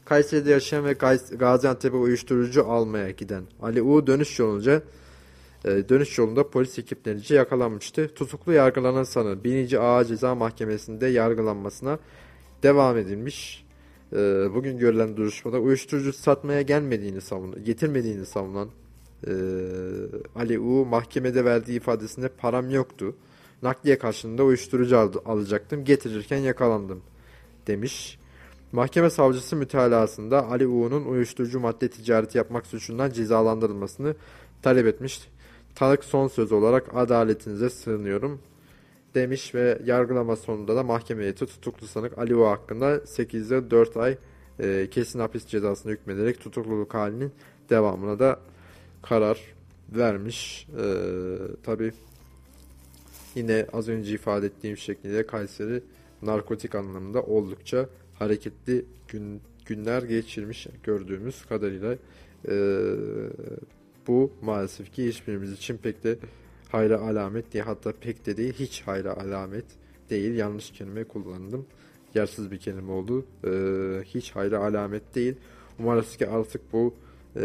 Kayseri'de 0.06 0.52
yaşayan 0.52 0.86
ve 0.86 0.94
Gaziantep'e 1.40 1.98
uyuşturucu 1.98 2.68
almaya 2.68 3.12
giden 3.12 3.44
Ali 3.62 3.82
U 3.82 4.08
dönüş 4.08 4.40
yolunca 4.40 4.82
dönüş 5.66 6.18
yolunda 6.18 6.50
polis 6.50 6.80
ekiplerince 6.80 7.36
yakalanmıştı. 7.36 8.14
Tutuklu 8.16 8.54
yargılanan 8.54 9.04
sanık 9.04 9.44
1. 9.44 9.74
Ağır 9.74 10.06
Ceza 10.06 10.36
Mahkemesi'nde 10.36 11.08
yargılanmasına 11.08 12.00
devam 12.64 12.98
edilmiş. 12.98 13.66
E, 14.14 14.18
bugün 14.54 14.78
görülen 14.78 15.18
duruşmada 15.18 15.60
uyuşturucu 15.60 16.14
satmaya 16.14 16.62
gelmediğini 16.62 17.22
savunan, 17.22 17.64
getirmediğini 17.64 18.26
savunan 18.26 18.70
e, 19.28 19.34
Ali 20.36 20.60
U 20.60 20.86
mahkemede 20.86 21.46
verdiği 21.46 21.78
ifadesinde 21.78 22.28
param 22.28 22.70
yoktu. 22.70 23.16
Nakliye 23.62 23.98
karşılığında 23.98 24.44
uyuşturucu 24.44 24.98
al 24.98 25.14
alacaktım. 25.26 25.86
Getirirken 25.86 26.38
yakalandım 26.38 27.02
demiş. 27.68 28.20
Mahkeme 28.72 29.10
savcısı 29.10 29.56
mütalasında 29.56 30.48
Ali 30.48 30.68
U'nun 30.68 31.06
uyuşturucu 31.06 31.60
madde 31.60 31.90
ticareti 31.90 32.38
yapmak 32.38 32.68
suçundan 32.68 33.12
cezalandırılmasını 33.12 34.16
talep 34.62 34.88
etmiş. 34.88 35.28
Tanık 35.76 36.04
son 36.04 36.28
söz 36.28 36.52
olarak 36.52 36.96
adaletinize 36.96 37.70
sığınıyorum 37.70 38.42
demiş 39.16 39.56
ve 39.56 39.80
yargılama 39.86 40.36
sonunda 40.36 40.76
da 40.76 40.84
mahkeme 40.84 41.22
heyeti 41.22 41.46
tutuklu 41.46 41.88
sanık 41.88 42.18
Ali 42.18 42.34
hakkında 42.34 43.08
8 43.08 43.52
yıl 43.52 43.70
4 43.70 43.98
ay 43.98 44.18
e, 44.60 44.90
kesin 44.92 45.20
hapis 45.20 45.46
cezasını 45.46 45.92
hükmederek 45.92 46.40
tutukluluk 46.40 46.94
halinin 46.94 47.32
devamına 47.70 48.20
da 48.20 48.40
karar 49.02 49.40
vermiş. 49.96 50.68
E, 50.80 50.86
Tabi 51.64 51.92
yine 53.36 53.68
az 53.74 53.90
önce 53.90 54.14
ifade 54.14 54.46
ettiğim 54.46 54.78
şekilde 54.78 55.28
Kayseri 55.28 55.84
narkotik 56.22 56.76
anlamında 56.76 57.22
oldukça 57.24 57.90
hareketli 58.20 58.86
gün, 59.08 59.42
günler 59.66 60.04
geçirmiş 60.04 60.68
gördüğümüz 60.84 61.46
kadarıyla. 61.46 61.96
E, 62.48 62.56
bu 64.08 64.32
maalesef 64.42 64.94
ki 64.94 65.08
hiçbirimiz 65.08 65.52
için 65.52 65.78
pek 65.78 66.04
de 66.04 66.18
hayra 66.72 67.00
alamet 67.00 67.54
değil. 67.54 67.66
Hatta 67.66 67.94
pek 68.02 68.26
de 68.26 68.38
değil 68.38 68.54
hiç 68.54 68.82
hayra 68.82 69.14
alamet 69.18 69.66
değil. 70.10 70.36
Yanlış 70.36 70.72
kelime 70.72 71.04
kullandım. 71.04 71.66
yersiz 72.16 72.52
bir 72.52 72.58
kelime 72.58 72.92
oldu. 72.92 73.26
E, 73.48 73.52
hiç 74.06 74.32
hayra 74.32 74.60
alamet 74.60 75.16
değil. 75.16 75.36
Umarız 75.80 76.18
ki 76.18 76.28
artık 76.28 76.74
bu 76.74 76.94
e, 77.36 77.42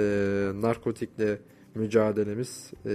narkotikle 0.54 1.38
mücadelemiz 1.74 2.70
e, 2.86 2.90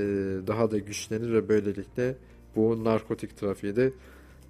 daha 0.47 0.71
da 0.71 0.77
güçlenir 0.77 1.33
ve 1.33 1.49
böylelikle 1.49 2.15
bu 2.55 2.83
narkotik 2.83 3.37
trafiği 3.37 3.75
de 3.75 3.91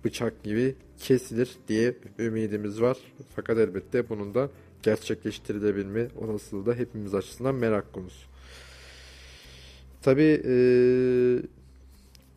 bıçak 0.05 0.43
gibi 0.43 0.75
kesilir 0.97 1.55
diye 1.67 1.95
ümidimiz 2.19 2.81
var. 2.81 2.97
Fakat 3.35 3.57
elbette 3.57 4.09
bunun 4.09 4.33
da 4.33 4.49
gerçekleştirilebilme 4.83 6.07
olasılığı 6.17 6.65
da 6.65 6.73
hepimiz 6.73 7.15
açısından 7.15 7.55
merak 7.55 7.93
konusu. 7.93 8.34
Tabi 10.05 10.41
e, 10.45 10.55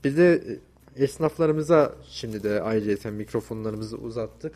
bir 0.04 0.16
de 0.16 0.58
esnaflarımıza 0.96 1.94
şimdi 2.08 2.42
de 2.42 2.62
ayrıca 2.62 3.10
mikrofonlarımızı 3.10 3.96
uzattık. 3.96 4.54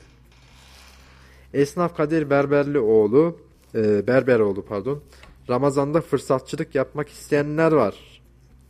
Esnaf 1.54 1.96
Kadir 1.96 2.30
Berberlioğlu, 2.30 3.38
e, 3.74 4.06
Berberoğlu 4.06 4.64
pardon, 4.64 5.02
Ramazan'da 5.48 6.00
fırsatçılık 6.00 6.74
yapmak 6.74 7.08
isteyenler 7.08 7.72
var 7.72 8.22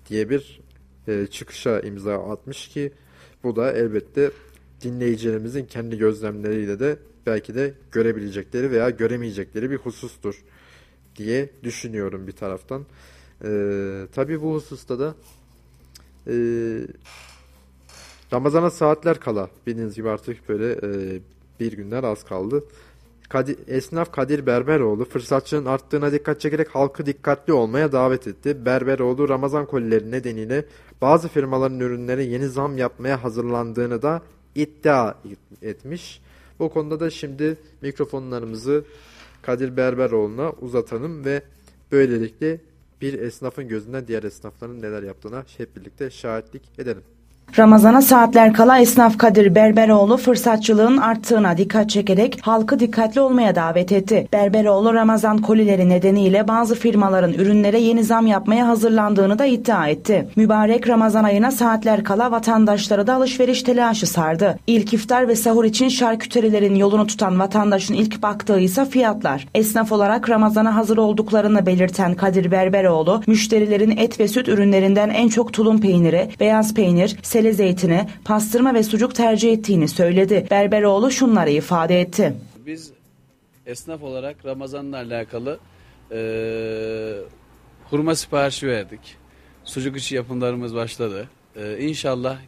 diye 0.09 0.31
bir 0.31 0.61
e, 1.09 1.27
çıkışa 1.27 1.81
imza 1.81 2.15
atmış 2.15 2.69
ki 2.69 2.93
bu 3.45 3.57
da 3.57 3.73
elbette 3.73 4.31
dinleyicilerimizin 4.81 5.65
kendi 5.65 5.99
gözlemleriyle 5.99 6.81
de 6.81 6.97
belki 7.27 7.55
de 7.55 7.75
görebilecekleri 7.93 8.71
veya 8.71 8.91
göremeyecekleri 8.91 9.71
bir 9.71 9.77
husustur 9.77 10.43
diye 11.17 11.51
düşünüyorum 11.63 12.27
bir 12.27 12.33
taraftan. 12.33 12.87
Ee, 13.45 14.07
tabii 14.15 14.43
bu 14.43 14.55
hususta 14.55 14.99
da 14.99 15.15
e, 16.27 16.35
Ramazana 18.33 18.71
saatler 18.71 19.21
kala 19.21 19.51
bildiğiniz 19.67 19.95
gibi 19.95 20.11
artık 20.11 20.49
böyle 20.49 20.73
e, 20.73 21.21
bir 21.61 21.73
günler 21.73 22.05
az 22.05 22.25
kaldı. 22.25 22.65
Kadir, 23.29 23.59
esnaf 23.69 24.13
Kadir 24.13 24.47
Berberoğlu 24.47 25.05
fırsatçının 25.05 25.67
arttığına 25.67 26.13
dikkat 26.13 26.41
çekerek 26.41 26.69
halkı 26.69 27.07
dikkatli 27.07 27.53
olmaya 27.53 27.93
davet 27.93 28.27
etti. 28.27 28.65
Berberoğlu 28.65 29.29
Ramazan 29.29 29.67
kolileri 29.67 30.11
nedeniyle 30.11 30.65
bazı 31.03 31.29
firmaların 31.29 31.81
ürünlere 31.81 32.23
yeni 32.23 32.49
zam 32.49 32.79
yapmaya 32.79 33.25
hazırlandığını 33.25 34.03
da 34.03 34.23
iddia 34.55 35.15
etmiş. 35.63 36.21
Bu 36.59 36.71
konuda 36.71 37.01
da 37.01 37.11
şimdi 37.11 37.57
mikrofonlarımızı 37.83 38.85
Kadir 39.43 39.77
Berberoğlu'na 39.77 40.51
uzatalım 40.51 41.25
ve 41.25 41.43
böylelikle 41.93 42.61
bir 43.03 43.19
esnafın 43.19 43.69
gözünden 43.69 44.07
diğer 44.07 44.23
esnafların 44.23 44.83
neler 44.83 45.03
yaptığına 45.03 45.45
hep 45.57 45.77
birlikte 45.77 46.11
şahitlik 46.11 46.79
edelim. 46.79 47.03
Ramazana 47.59 48.03
saatler 48.03 48.53
kala 48.53 48.79
esnaf 48.79 49.19
Kadir 49.19 49.55
Berberoğlu 49.55 50.17
fırsatçılığın 50.17 50.97
arttığına 50.97 51.59
dikkat 51.59 51.91
çekerek 51.91 52.39
halkı 52.43 52.81
dikkatli 52.81 53.21
olmaya 53.21 53.55
davet 53.55 53.93
etti. 53.93 54.29
Berberoğlu 54.33 54.95
Ramazan 54.95 55.39
kolileri 55.39 55.89
nedeniyle 55.89 56.49
bazı 56.49 56.75
firmaların 56.75 57.33
ürünlere 57.33 57.81
yeni 57.81 58.05
zam 58.05 58.27
yapmaya 58.27 58.69
hazırlandığını 58.69 59.39
da 59.39 59.47
iddia 59.47 59.89
etti. 59.89 60.29
Mübarek 60.37 60.89
Ramazan 60.89 61.25
ayına 61.25 61.51
saatler 61.51 62.05
kala 62.05 62.31
vatandaşları 62.31 63.07
da 63.07 63.15
alışveriş 63.15 63.63
telaşı 63.63 64.07
sardı. 64.07 64.59
İlk 64.67 64.93
iftar 64.93 65.29
ve 65.29 65.37
sahur 65.37 65.65
için 65.65 65.89
şarküterilerin 65.89 66.75
yolunu 66.75 67.07
tutan 67.07 67.39
vatandaşın 67.39 67.95
ilk 67.95 68.23
baktığı 68.23 68.61
ise 68.61 68.85
fiyatlar. 68.85 69.49
Esnaf 69.55 69.93
olarak 69.93 70.31
Ramazana 70.31 70.77
hazır 70.77 70.97
olduklarını 70.97 71.67
belirten 71.67 72.15
Kadir 72.15 72.51
Berberoğlu, 72.51 73.23
müşterilerin 73.27 73.97
et 73.97 74.21
ve 74.21 74.29
süt 74.29 74.49
ürünlerinden 74.49 75.11
en 75.11 75.29
çok 75.29 75.53
tulum 75.53 75.81
peyniri, 75.81 76.29
beyaz 76.41 76.75
peynir, 76.75 77.17
sele 77.43 77.53
zeytini, 77.53 78.07
pastırma 78.25 78.75
ve 78.75 78.83
sucuk 78.83 79.15
tercih 79.15 79.53
ettiğini 79.53 79.89
söyledi. 79.89 80.47
Berberoğlu 80.51 81.11
şunları 81.11 81.51
ifade 81.51 82.01
etti. 82.01 82.35
Biz 82.67 82.93
esnaf 83.67 84.03
olarak 84.03 84.45
Ramazan'la 84.45 84.97
alakalı 84.97 85.59
e, 86.13 86.19
hurma 87.91 88.15
siparişi 88.15 88.67
verdik. 88.67 89.01
Sucuk 89.65 89.97
içi 89.97 90.15
yapımlarımız 90.15 90.75
başladı. 90.75 91.29
E, 91.57 91.79
inşallah 91.79 92.39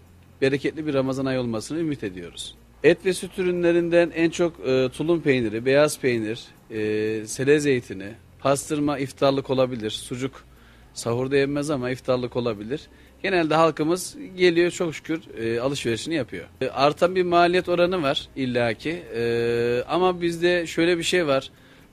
bereketli 0.40 0.86
bir 0.86 0.94
Ramazan 0.94 1.26
ayı 1.26 1.40
olmasını 1.40 1.78
ümit 1.78 2.04
ediyoruz. 2.04 2.54
Et 2.82 3.06
ve 3.06 3.12
süt 3.12 3.38
ürünlerinden 3.38 4.12
en 4.14 4.30
çok 4.30 4.66
e, 4.66 4.88
tulum 4.88 5.20
peyniri, 5.20 5.64
beyaz 5.66 6.00
peynir, 6.00 6.44
e, 6.70 7.26
sele 7.26 7.60
zeytini, 7.60 8.12
pastırma 8.40 8.98
iftarlık 8.98 9.50
olabilir. 9.50 9.90
Sucuk 9.90 10.44
sahurda 10.92 11.36
yenmez 11.36 11.70
ama 11.70 11.90
iftarlık 11.90 12.36
olabilir. 12.36 12.80
Genelde 13.24 13.54
halkımız 13.54 14.16
geliyor 14.36 14.70
çok 14.70 14.94
şükür 14.94 15.20
e, 15.38 15.60
alışverişini 15.60 16.14
yapıyor. 16.14 16.44
E, 16.60 16.68
artan 16.68 17.14
bir 17.14 17.22
maliyet 17.22 17.68
oranı 17.68 18.02
var 18.02 18.28
illaki 18.36 18.90
e, 18.90 19.84
ama 19.88 20.20
bizde 20.20 20.66
şöyle 20.66 20.98
bir 20.98 21.02
şey 21.02 21.26
var. 21.26 21.50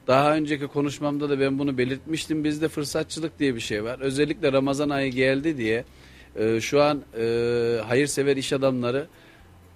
Daha 0.07 0.35
önceki 0.35 0.67
konuşmamda 0.67 1.29
da 1.29 1.39
ben 1.39 1.59
bunu 1.59 1.77
belirtmiştim. 1.77 2.43
Bizde 2.43 2.67
fırsatçılık 2.67 3.39
diye 3.39 3.55
bir 3.55 3.59
şey 3.59 3.83
var. 3.83 3.99
Özellikle 3.99 4.51
Ramazan 4.51 4.89
ayı 4.89 5.11
geldi 5.11 5.57
diye 5.57 5.83
e, 6.35 6.61
şu 6.61 6.81
an 6.81 7.01
e, 7.19 7.23
hayırsever 7.87 8.37
iş 8.37 8.53
adamları 8.53 9.07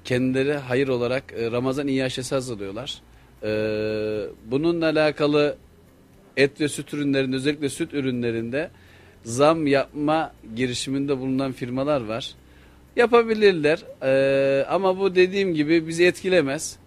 kendileri 0.04 0.54
hayır 0.54 0.88
olarak 0.88 1.24
e, 1.38 1.52
Ramazan 1.52 1.88
iaşesi 1.88 2.36
hazırlıyorlar. 2.36 3.02
E, 3.44 3.50
bununla 4.46 4.86
alakalı 4.86 5.58
et 6.38 6.62
ve 6.62 6.68
süt 6.68 6.94
ürünlerinde 6.94 7.36
özellikle 7.36 7.70
süt 7.70 7.94
ürünlerinde 7.94 8.70
zam 9.26 9.68
yapma 9.68 10.32
girişiminde 10.56 11.20
bulunan 11.20 11.52
firmalar 11.52 12.02
var. 12.02 12.36
Yapabilirler 12.96 13.84
ee, 14.04 14.66
ama 14.70 15.00
bu 15.00 15.16
dediğim 15.16 15.54
gibi 15.54 15.88
bizi 15.88 16.06
etkilemez. 16.06 16.78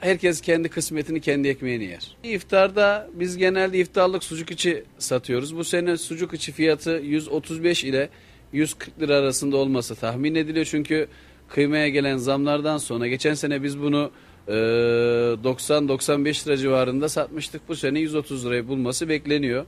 Herkes 0.00 0.40
kendi 0.40 0.68
kısmetini 0.68 1.20
kendi 1.20 1.48
ekmeğini 1.48 1.84
yer. 1.84 2.16
İftarda 2.22 3.08
biz 3.14 3.36
genelde 3.36 3.78
iftarlık 3.78 4.24
sucuk 4.24 4.50
içi 4.50 4.84
satıyoruz. 4.98 5.56
Bu 5.56 5.64
sene 5.64 5.96
sucuk 5.96 6.34
içi 6.34 6.52
fiyatı 6.52 6.90
135 6.90 7.84
ile 7.84 8.08
140 8.52 9.00
lira 9.00 9.16
arasında 9.16 9.56
olması 9.56 9.94
tahmin 9.94 10.34
ediliyor. 10.34 10.66
Çünkü 10.70 11.08
kıymaya 11.48 11.88
gelen 11.88 12.16
zamlardan 12.16 12.78
sonra 12.78 13.06
geçen 13.06 13.34
sene 13.34 13.62
biz 13.62 13.80
bunu 13.80 14.10
e, 14.48 14.52
90-95 14.52 16.46
lira 16.46 16.56
civarında 16.56 17.08
satmıştık. 17.08 17.68
Bu 17.68 17.76
sene 17.76 18.00
130 18.00 18.46
lirayı 18.46 18.68
bulması 18.68 19.08
bekleniyor. 19.08 19.66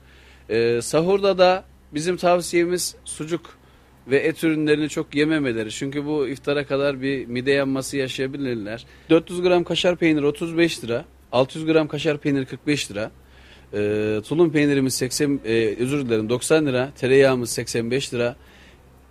E, 0.49 0.83
sahurda 0.83 1.39
da 1.39 1.65
Bizim 1.95 2.17
tavsiyemiz 2.17 2.95
sucuk 3.05 3.59
ve 4.07 4.17
et 4.17 4.45
ürünlerini 4.45 4.89
çok 4.89 5.15
yememeleri. 5.15 5.71
Çünkü 5.71 6.07
bu 6.07 6.29
iftara 6.29 6.67
kadar 6.67 7.03
bir 7.03 7.27
mide 7.27 7.51
yanması 7.51 7.97
yaşayabilirler. 7.97 8.87
400 9.11 9.43
gram 9.43 9.65
kaşar 9.65 9.97
peyniri 9.97 10.27
35 10.27 10.85
lira. 10.85 11.05
600 11.33 11.67
gram 11.67 11.89
kaşar 11.89 12.19
peyniri 12.19 12.47
45 12.47 12.91
lira. 12.91 13.11
E, 13.75 14.21
tulum 14.29 14.53
peynirimiz 14.53 14.95
80 14.95 15.41
e, 15.45 15.75
özür 15.79 16.07
dilerim 16.07 16.29
90 16.29 16.67
lira. 16.67 16.91
Tereyağımız 16.97 17.51
85 17.51 18.15
lira. 18.15 18.37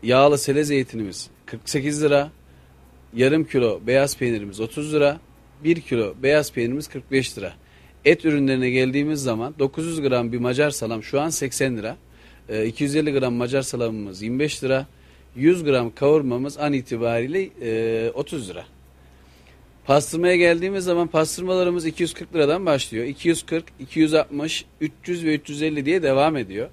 Yağlı 0.04 0.38
sele 0.38 0.64
zeytinimiz 0.64 1.30
48 1.46 2.04
lira. 2.04 2.32
Yarım 3.14 3.44
kilo 3.44 3.80
beyaz 3.88 4.18
peynirimiz 4.18 4.60
30 4.60 4.94
lira. 4.94 5.20
1 5.64 5.82
kilo 5.82 6.14
beyaz 6.24 6.54
peynirimiz 6.54 6.88
45 6.88 7.38
lira. 7.38 7.54
Et 8.06 8.26
ürünlerine 8.26 8.70
geldiğimiz 8.70 9.24
zaman 9.24 9.54
900 9.60 10.02
gram 10.02 10.32
bir 10.32 10.38
Macar 10.38 10.70
salam 10.70 11.04
şu 11.04 11.22
an 11.22 11.30
80 11.30 11.78
lira. 11.78 11.98
250 12.50 13.10
ee, 13.10 13.14
gram 13.14 13.34
Macar 13.34 13.62
salamımız 13.62 14.22
25 14.22 14.64
lira. 14.64 14.86
100 15.36 15.64
gram 15.64 15.96
kavurmamız 15.96 16.58
an 16.58 16.74
itibariyle 16.74 18.12
30 18.12 18.50
e, 18.50 18.54
lira. 18.54 18.66
Pastırmaya 19.86 20.36
geldiğimiz 20.36 20.84
zaman 20.84 21.08
pastırmalarımız 21.08 21.86
240 21.86 22.36
liradan 22.36 22.66
başlıyor. 22.66 23.06
240, 23.06 23.66
260, 23.80 24.66
300 24.82 25.26
ve 25.26 25.36
350 25.36 25.86
diye 25.86 26.04
devam 26.04 26.38
ediyor. 26.38 26.70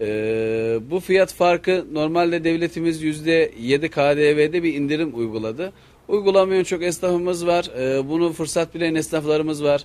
Ee, 0.00 0.78
bu 0.90 1.00
fiyat 1.00 1.34
farkı 1.34 1.86
normalde 1.92 2.44
devletimiz 2.44 3.02
%7 3.02 3.88
KDV'de 3.88 4.62
bir 4.62 4.74
indirim 4.74 5.18
uyguladı. 5.18 5.72
Uygulamayan 6.08 6.64
çok 6.64 6.82
esnafımız 6.82 7.46
var. 7.46 7.70
Ee, 7.78 8.08
bunu 8.08 8.32
fırsat 8.32 8.74
bilen 8.74 8.94
esnaflarımız 8.94 9.64
var. 9.64 9.84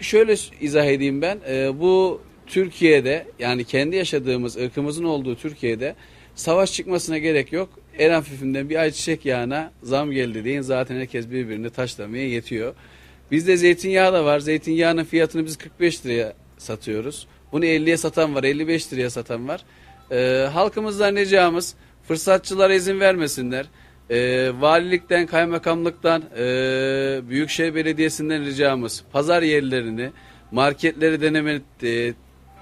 Şöyle 0.00 0.34
izah 0.60 0.84
edeyim 0.84 1.22
ben. 1.22 1.38
Bu 1.80 2.20
Türkiye'de 2.48 3.26
yani 3.38 3.64
kendi 3.64 3.96
yaşadığımız 3.96 4.56
ırkımızın 4.56 5.04
olduğu 5.04 5.36
Türkiye'de 5.36 5.94
savaş 6.34 6.72
çıkmasına 6.72 7.18
gerek 7.18 7.52
yok. 7.52 7.68
En 7.98 8.10
hafifinden 8.10 8.70
bir 8.70 8.76
ayçiçek 8.76 9.26
yağına 9.26 9.72
zam 9.82 10.10
geldi 10.10 10.44
deyin 10.44 10.60
zaten 10.60 10.96
herkes 10.96 11.30
birbirini 11.30 11.70
taşlamaya 11.70 12.28
yetiyor. 12.28 12.74
Bizde 13.30 13.56
zeytinyağı 13.56 14.12
da 14.12 14.24
var. 14.24 14.40
Zeytinyağının 14.40 15.04
fiyatını 15.04 15.44
biz 15.46 15.56
45 15.56 16.06
liraya 16.06 16.34
satıyoruz. 16.58 17.26
Bunu 17.52 17.64
50'ye 17.64 17.96
satan 17.96 18.34
var, 18.34 18.44
55 18.44 18.92
liraya 18.92 19.10
satan 19.10 19.48
var. 19.48 19.64
Ee, 20.10 20.48
halkımızdan 20.52 21.16
ricamız 21.16 21.74
fırsatçılara 22.08 22.74
izin 22.74 23.00
vermesinler. 23.00 23.66
Ee, 24.10 24.50
valilikten, 24.60 25.26
kaymakamlıktan, 25.26 26.22
e, 26.38 26.44
Büyükşehir 27.28 27.74
Belediyesi'nden 27.74 28.44
ricamız 28.44 29.04
pazar 29.12 29.42
yerlerini, 29.42 30.10
marketleri 30.52 31.20
deneme, 31.20 31.60
e, 31.82 32.12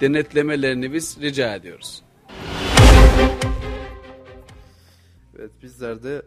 denetlemelerini 0.01 0.93
biz 0.93 1.21
rica 1.21 1.55
ediyoruz. 1.55 2.03
Evet 5.39 5.51
bizler 5.63 6.03
de 6.03 6.23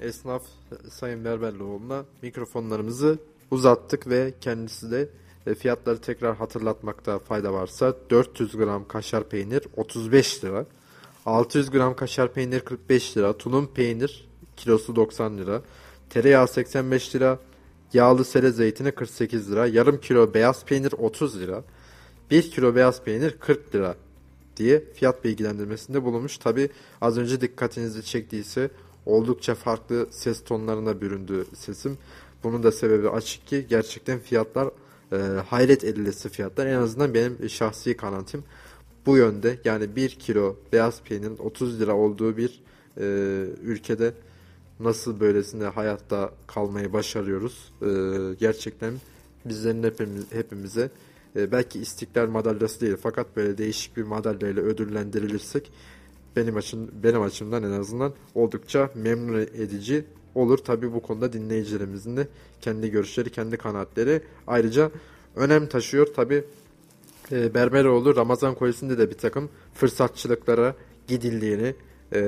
e, 0.00 0.06
esnaf 0.06 0.42
Sayın 0.90 1.24
Berberlioğlu'na 1.24 2.04
mikrofonlarımızı 2.22 3.18
uzattık 3.50 4.08
ve 4.08 4.34
kendisi 4.40 4.90
de 4.90 5.08
e, 5.46 5.54
fiyatları 5.54 6.00
tekrar 6.00 6.36
hatırlatmakta 6.36 7.18
fayda 7.18 7.52
varsa 7.52 7.94
400 8.10 8.56
gram 8.56 8.88
kaşar 8.88 9.28
peynir 9.28 9.62
35 9.76 10.44
lira, 10.44 10.66
600 11.26 11.70
gram 11.70 11.96
kaşar 11.96 12.32
peynir 12.32 12.60
45 12.60 13.16
lira, 13.16 13.36
tulum 13.36 13.66
peynir 13.74 14.28
kilosu 14.56 14.96
90 14.96 15.38
lira, 15.38 15.62
tereyağı 16.10 16.48
85 16.48 17.14
lira, 17.14 17.38
yağlı 17.92 18.24
sele 18.24 18.50
zeytini 18.50 18.92
48 18.92 19.52
lira, 19.52 19.66
yarım 19.66 20.00
kilo 20.00 20.34
beyaz 20.34 20.64
peynir 20.64 20.92
30 20.92 21.40
lira, 21.40 21.64
1 22.30 22.50
kilo 22.50 22.74
beyaz 22.74 23.02
peynir 23.02 23.36
40 23.40 23.74
lira 23.74 23.96
diye 24.56 24.84
fiyat 24.94 25.24
bilgilendirmesinde 25.24 26.02
bulunmuş. 26.04 26.38
Tabi 26.38 26.70
az 27.00 27.18
önce 27.18 27.40
dikkatinizi 27.40 28.04
çektiyse 28.04 28.70
oldukça 29.06 29.54
farklı 29.54 30.06
ses 30.10 30.44
tonlarına 30.44 31.00
büründü 31.00 31.46
sesim. 31.54 31.98
Bunun 32.44 32.62
da 32.62 32.72
sebebi 32.72 33.08
açık 33.08 33.46
ki 33.46 33.66
gerçekten 33.68 34.18
fiyatlar 34.18 34.70
e, 35.12 35.16
hayret 35.48 35.84
edilesi 35.84 36.28
fiyatlar. 36.28 36.66
En 36.66 36.76
azından 36.76 37.14
benim 37.14 37.50
şahsi 37.50 37.96
kanaatim 37.96 38.44
bu 39.06 39.16
yönde. 39.16 39.58
Yani 39.64 39.96
1 39.96 40.10
kilo 40.10 40.56
beyaz 40.72 41.02
peynirin 41.02 41.38
30 41.38 41.80
lira 41.80 41.94
olduğu 41.94 42.36
bir 42.36 42.62
e, 43.00 43.04
ülkede 43.62 44.14
nasıl 44.80 45.20
böylesine 45.20 45.64
hayatta 45.64 46.30
kalmayı 46.46 46.92
başarıyoruz. 46.92 47.72
E, 47.82 47.88
gerçekten 48.40 48.94
bizlerin 49.44 49.82
hepimiz, 49.82 50.32
hepimize 50.32 50.90
e, 51.36 51.52
belki 51.52 51.80
istiklal 51.80 52.28
madalyası 52.28 52.80
değil 52.80 52.96
fakat 53.02 53.36
böyle 53.36 53.58
değişik 53.58 53.96
bir 53.96 54.02
madalyayla 54.02 54.62
ödüllendirilirsek 54.62 55.72
benim 56.36 56.56
açım 56.56 56.90
benim 57.02 57.22
açımdan 57.22 57.62
en 57.62 57.80
azından 57.80 58.12
oldukça 58.34 58.90
memnun 58.94 59.40
edici 59.40 60.04
olur. 60.34 60.58
Tabi 60.58 60.92
bu 60.92 61.02
konuda 61.02 61.32
dinleyicilerimizin 61.32 62.16
de 62.16 62.28
kendi 62.60 62.90
görüşleri, 62.90 63.30
kendi 63.30 63.56
kanaatleri 63.56 64.22
ayrıca 64.46 64.90
önem 65.36 65.66
taşıyor. 65.66 66.06
Tabi 66.06 66.44
e, 67.32 67.54
Ramazan 68.16 68.54
kolisinde 68.54 68.98
de 68.98 69.10
bir 69.10 69.18
takım 69.18 69.48
fırsatçılıklara 69.74 70.74
gidildiğini 71.08 71.74
e, 72.12 72.20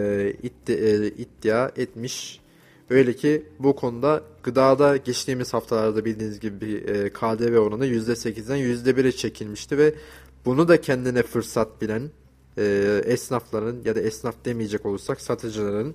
e, 0.68 1.06
iddia 1.06 1.70
etmiş. 1.76 2.40
Öyle 2.90 3.16
ki 3.16 3.42
bu 3.58 3.76
konuda 3.76 4.22
gıdada 4.42 4.96
geçtiğimiz 4.96 5.54
haftalarda 5.54 6.04
bildiğiniz 6.04 6.40
gibi 6.40 6.74
e, 6.74 7.10
KDV 7.10 7.56
oranı 7.56 7.86
%8'den 7.86 8.58
%1'e 8.58 9.12
çekilmişti 9.12 9.78
ve 9.78 9.94
bunu 10.44 10.68
da 10.68 10.80
kendine 10.80 11.22
fırsat 11.22 11.82
bilen 11.82 12.10
e, 12.58 13.02
esnafların 13.04 13.76
ya 13.84 13.96
da 13.96 14.00
esnaf 14.00 14.34
demeyecek 14.44 14.86
olursak 14.86 15.20
satıcıların 15.20 15.94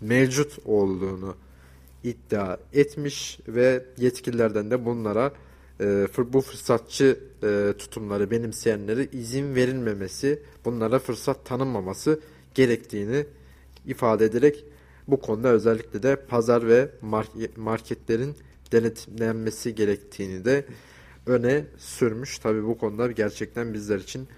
mevcut 0.00 0.58
olduğunu 0.64 1.34
iddia 2.04 2.56
etmiş 2.72 3.38
ve 3.48 3.84
yetkililerden 3.96 4.70
de 4.70 4.84
bunlara 4.84 5.32
e, 5.80 6.06
bu 6.18 6.40
fırsatçı 6.40 7.18
tutumları 7.78 8.30
benimseyenlere 8.30 9.08
izin 9.12 9.54
verilmemesi, 9.54 10.42
bunlara 10.64 10.98
fırsat 10.98 11.46
tanınmaması 11.46 12.20
gerektiğini 12.54 13.26
ifade 13.86 14.24
ederek 14.24 14.64
bu 15.08 15.20
konuda 15.20 15.48
özellikle 15.48 16.02
de 16.02 16.16
pazar 16.16 16.68
ve 16.68 16.90
marketlerin 17.56 18.36
denetlenmesi 18.72 19.74
gerektiğini 19.74 20.44
de 20.44 20.64
öne 21.26 21.64
sürmüş. 21.76 22.38
Tabi 22.38 22.64
bu 22.64 22.78
konuda 22.78 23.12
gerçekten 23.12 23.74
bizler 23.74 23.98
için 23.98 24.28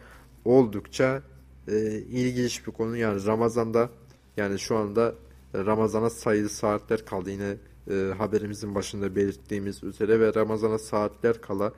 oldukça 0.44 1.22
e, 1.68 1.98
ilginç 1.98 2.66
bir 2.66 2.72
konu. 2.72 2.96
Yani 2.96 3.26
Ramazan'da 3.26 3.90
yani 4.36 4.58
şu 4.58 4.76
anda 4.76 5.14
Ramazan'a 5.54 6.10
sayılı 6.10 6.48
saatler 6.48 7.04
kaldı. 7.04 7.30
Yine 7.30 7.56
e, 7.90 8.14
haberimizin 8.18 8.74
başında 8.74 9.16
belirttiğimiz 9.16 9.84
üzere 9.84 10.20
ve 10.20 10.34
Ramazan'a 10.34 10.78
saatler 10.78 11.40
kala 11.40 11.72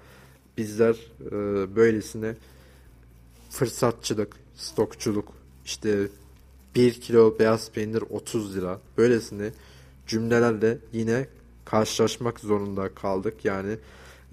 bizler 0.57 0.97
e, 1.27 1.31
böylesine 1.77 2.37
fırsatçılık, 3.51 4.37
stokçuluk, 4.55 5.33
işte 5.65 6.09
1 6.75 7.01
kilo 7.01 7.39
beyaz 7.39 7.71
peynir 7.71 8.03
30 8.11 8.57
lira 8.57 8.81
böylesine 8.99 9.51
cümlelerle 10.07 10.79
yine 10.93 11.27
karşılaşmak 11.65 12.41
zorunda 12.41 12.95
kaldık. 12.95 13.45
Yani 13.45 13.77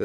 e, 0.00 0.04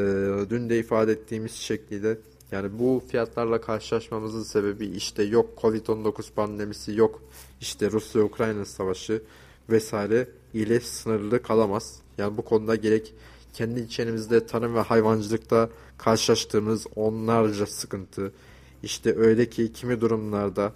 dün 0.50 0.68
de 0.70 0.78
ifade 0.78 1.12
ettiğimiz 1.12 1.52
şekliyle 1.52 2.18
yani 2.52 2.78
bu 2.78 3.02
fiyatlarla 3.08 3.60
karşılaşmamızın 3.60 4.42
sebebi 4.42 4.86
işte 4.86 5.22
yok 5.22 5.58
Covid-19 5.62 6.32
pandemisi 6.34 6.94
yok 6.94 7.22
işte 7.60 7.90
Rusya-Ukrayna 7.90 8.64
savaşı 8.64 9.22
vesaire 9.70 10.28
ile 10.54 10.80
sınırlı 10.80 11.42
kalamaz. 11.42 12.00
Yani 12.18 12.36
bu 12.36 12.42
konuda 12.42 12.74
gerek 12.74 13.14
kendi 13.52 13.80
içerimizde 13.80 14.46
tarım 14.46 14.74
ve 14.74 14.80
hayvancılıkta 14.80 15.70
karşılaştığımız 15.98 16.86
onlarca 16.96 17.66
sıkıntı 17.66 18.32
işte 18.82 19.16
öyle 19.16 19.50
ki 19.50 19.72
kimi 19.72 20.00
durumlarda 20.00 20.72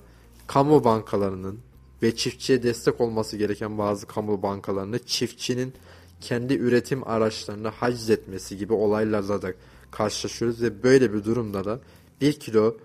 kamu 0.50 0.84
bankalarının 0.84 1.60
ve 2.02 2.16
çiftçiye 2.16 2.62
destek 2.62 3.00
olması 3.00 3.36
gereken 3.36 3.78
bazı 3.78 4.06
kamu 4.06 4.42
bankalarını 4.42 4.98
çiftçinin 4.98 5.72
kendi 6.20 6.54
üretim 6.54 7.08
araçlarını 7.08 7.68
haciz 7.68 8.10
etmesi 8.10 8.56
gibi 8.56 8.72
olaylarla 8.72 9.42
da 9.42 9.52
karşılaşıyoruz 9.90 10.62
ve 10.62 10.82
böyle 10.82 11.12
bir 11.12 11.24
durumda 11.24 11.64
da 11.64 11.80
1 12.20 12.32
kilo 12.32 12.76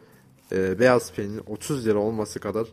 e, 0.51 0.79
beyaz 0.79 1.13
peynirin 1.13 1.43
30 1.47 1.85
lira 1.85 1.99
olması 1.99 2.39
kadar 2.39 2.67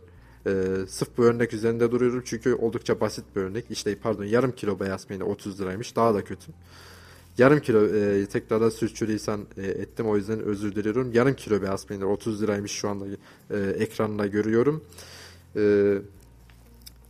e, 0.46 0.52
sırf 0.88 1.08
bu 1.18 1.24
örnek 1.24 1.54
üzerinde 1.54 1.90
duruyorum 1.90 2.22
çünkü 2.26 2.54
oldukça 2.54 3.00
basit 3.00 3.24
bir 3.36 3.40
örnek. 3.40 3.64
İşte 3.70 3.98
pardon 3.98 4.24
yarım 4.24 4.52
kilo 4.52 4.80
beyaz 4.80 5.06
peynir 5.06 5.24
30 5.24 5.60
liraymış 5.60 5.96
daha 5.96 6.14
da 6.14 6.24
kötü. 6.24 6.52
Yarım 7.38 7.60
kilo 7.60 7.86
e, 7.86 8.26
tekrardan 8.26 8.68
sürçülisan 8.68 9.46
e, 9.56 9.66
ettim 9.66 10.06
o 10.06 10.16
yüzden 10.16 10.40
özür 10.40 10.74
diliyorum. 10.74 11.12
Yarım 11.12 11.34
kilo 11.34 11.62
beyaz 11.62 11.86
peynir 11.86 12.02
30 12.02 12.42
liraymış 12.42 12.72
şu 12.72 12.88
anda 12.88 13.06
e, 13.50 13.58
ekranda 13.58 14.26
görüyorum. 14.26 14.84
E, 15.56 15.94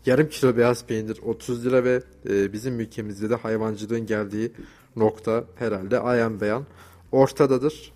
yarım 0.06 0.28
kilo 0.28 0.56
beyaz 0.56 0.86
peynir 0.86 1.18
30 1.22 1.66
lira 1.66 1.84
ve 1.84 2.02
e, 2.28 2.52
bizim 2.52 2.80
ülkemizde 2.80 3.30
de 3.30 3.34
hayvancılığın 3.34 4.06
geldiği 4.06 4.52
nokta 4.96 5.44
herhalde 5.56 6.00
ayan 6.00 6.40
beyan 6.40 6.66
ortadadır. 7.12 7.92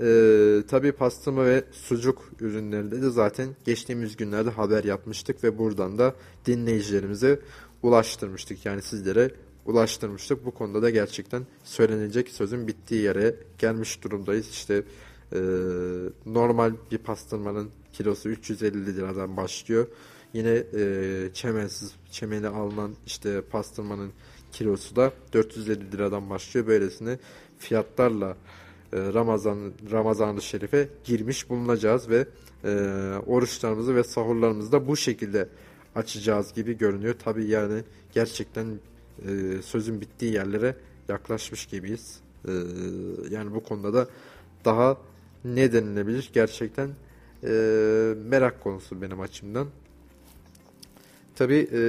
Ee, 0.00 0.62
tabii 0.68 0.92
pastırma 0.92 1.44
ve 1.44 1.64
sucuk 1.72 2.30
ürünlerinde 2.40 3.02
de 3.02 3.10
zaten 3.10 3.48
geçtiğimiz 3.64 4.16
günlerde 4.16 4.50
haber 4.50 4.84
yapmıştık 4.84 5.44
ve 5.44 5.58
buradan 5.58 5.98
da 5.98 6.14
dinleyicilerimize 6.46 7.40
ulaştırmıştık. 7.82 8.66
Yani 8.66 8.82
sizlere 8.82 9.30
ulaştırmıştık. 9.66 10.44
Bu 10.44 10.50
konuda 10.50 10.82
da 10.82 10.90
gerçekten 10.90 11.46
söylenecek 11.64 12.28
sözün 12.28 12.68
bittiği 12.68 13.02
yere 13.02 13.34
gelmiş 13.58 14.04
durumdayız. 14.04 14.48
İşte 14.48 14.82
e, 15.32 15.38
normal 16.26 16.72
bir 16.90 16.98
pastırmanın 16.98 17.70
kilosu 17.92 18.28
350 18.28 18.86
liradan 18.86 19.36
başlıyor. 19.36 19.86
Yine 20.32 20.64
e, 20.74 21.30
çemensiz, 21.34 21.92
çemeni 22.10 22.48
alınan 22.48 22.94
işte 23.06 23.42
pastırmanın 23.42 24.12
kilosu 24.52 24.96
da 24.96 25.12
450 25.32 25.92
liradan 25.92 26.30
başlıyor. 26.30 26.66
Böylesine 26.66 27.18
fiyatlarla 27.58 28.36
e, 28.92 28.98
Ramazan 29.12 29.72
Ramazan-ı 29.90 30.42
Şerif'e 30.42 30.88
girmiş 31.04 31.50
bulunacağız 31.50 32.08
ve 32.08 32.26
e, 32.64 32.70
oruçlarımızı 33.26 33.94
ve 33.94 34.04
sahurlarımızı 34.04 34.72
da 34.72 34.88
bu 34.88 34.96
şekilde 34.96 35.48
açacağız 35.94 36.52
gibi 36.52 36.78
görünüyor. 36.78 37.14
Tabii 37.24 37.46
yani 37.46 37.82
gerçekten 38.12 38.66
e, 39.28 39.62
sözün 39.62 40.00
bittiği 40.00 40.32
yerlere 40.32 40.76
yaklaşmış 41.08 41.66
gibiyiz. 41.66 42.20
E, 42.48 42.52
yani 43.30 43.54
bu 43.54 43.62
konuda 43.62 43.94
da 43.94 44.08
daha 44.64 44.96
ne 45.44 45.72
denilebilir 45.72 46.30
gerçekten 46.32 46.90
e, 47.44 47.50
merak 48.26 48.60
konusu 48.60 49.02
benim 49.02 49.20
açımdan. 49.20 49.68
Tabii 51.36 51.68
e, 51.72 51.82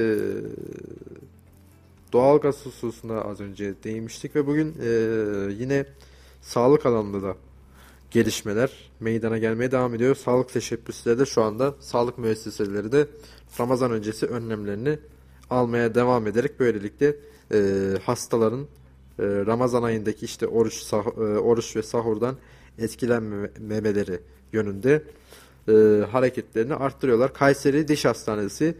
doğalgaz 2.12 2.66
hususuna 2.66 3.20
az 3.20 3.40
önce 3.40 3.74
değinmiştik 3.84 4.36
ve 4.36 4.46
bugün 4.46 4.74
yine 5.50 5.86
sağlık 6.40 6.86
alanında 6.86 7.22
da 7.22 7.36
gelişmeler 8.10 8.90
meydana 9.00 9.38
gelmeye 9.38 9.70
devam 9.70 9.94
ediyor. 9.94 10.14
Sağlık 10.14 10.48
teşebbüsleri 10.52 11.18
de 11.18 11.26
şu 11.26 11.42
anda 11.42 11.74
sağlık 11.80 12.18
müesseseleri 12.18 12.92
de 12.92 13.06
Ramazan 13.60 13.90
öncesi 13.90 14.26
önlemlerini 14.26 14.98
almaya 15.50 15.94
devam 15.94 16.26
ederek 16.26 16.60
böylelikle 16.60 17.16
e, 17.52 17.58
hastaların 18.02 18.60
e, 18.60 18.66
Ramazan 19.18 19.82
ayındaki 19.82 20.24
işte 20.24 20.46
oruç 20.46 20.74
sah, 20.74 21.06
e, 21.06 21.20
oruç 21.20 21.76
ve 21.76 21.82
sahurdan 21.82 22.36
etkilenmemeleri 22.78 24.20
yönünde 24.52 25.02
e, 25.68 25.72
hareketlerini 26.10 26.74
arttırıyorlar. 26.74 27.34
Kayseri 27.34 27.88
Diş 27.88 28.04
Hastanesi 28.04 28.74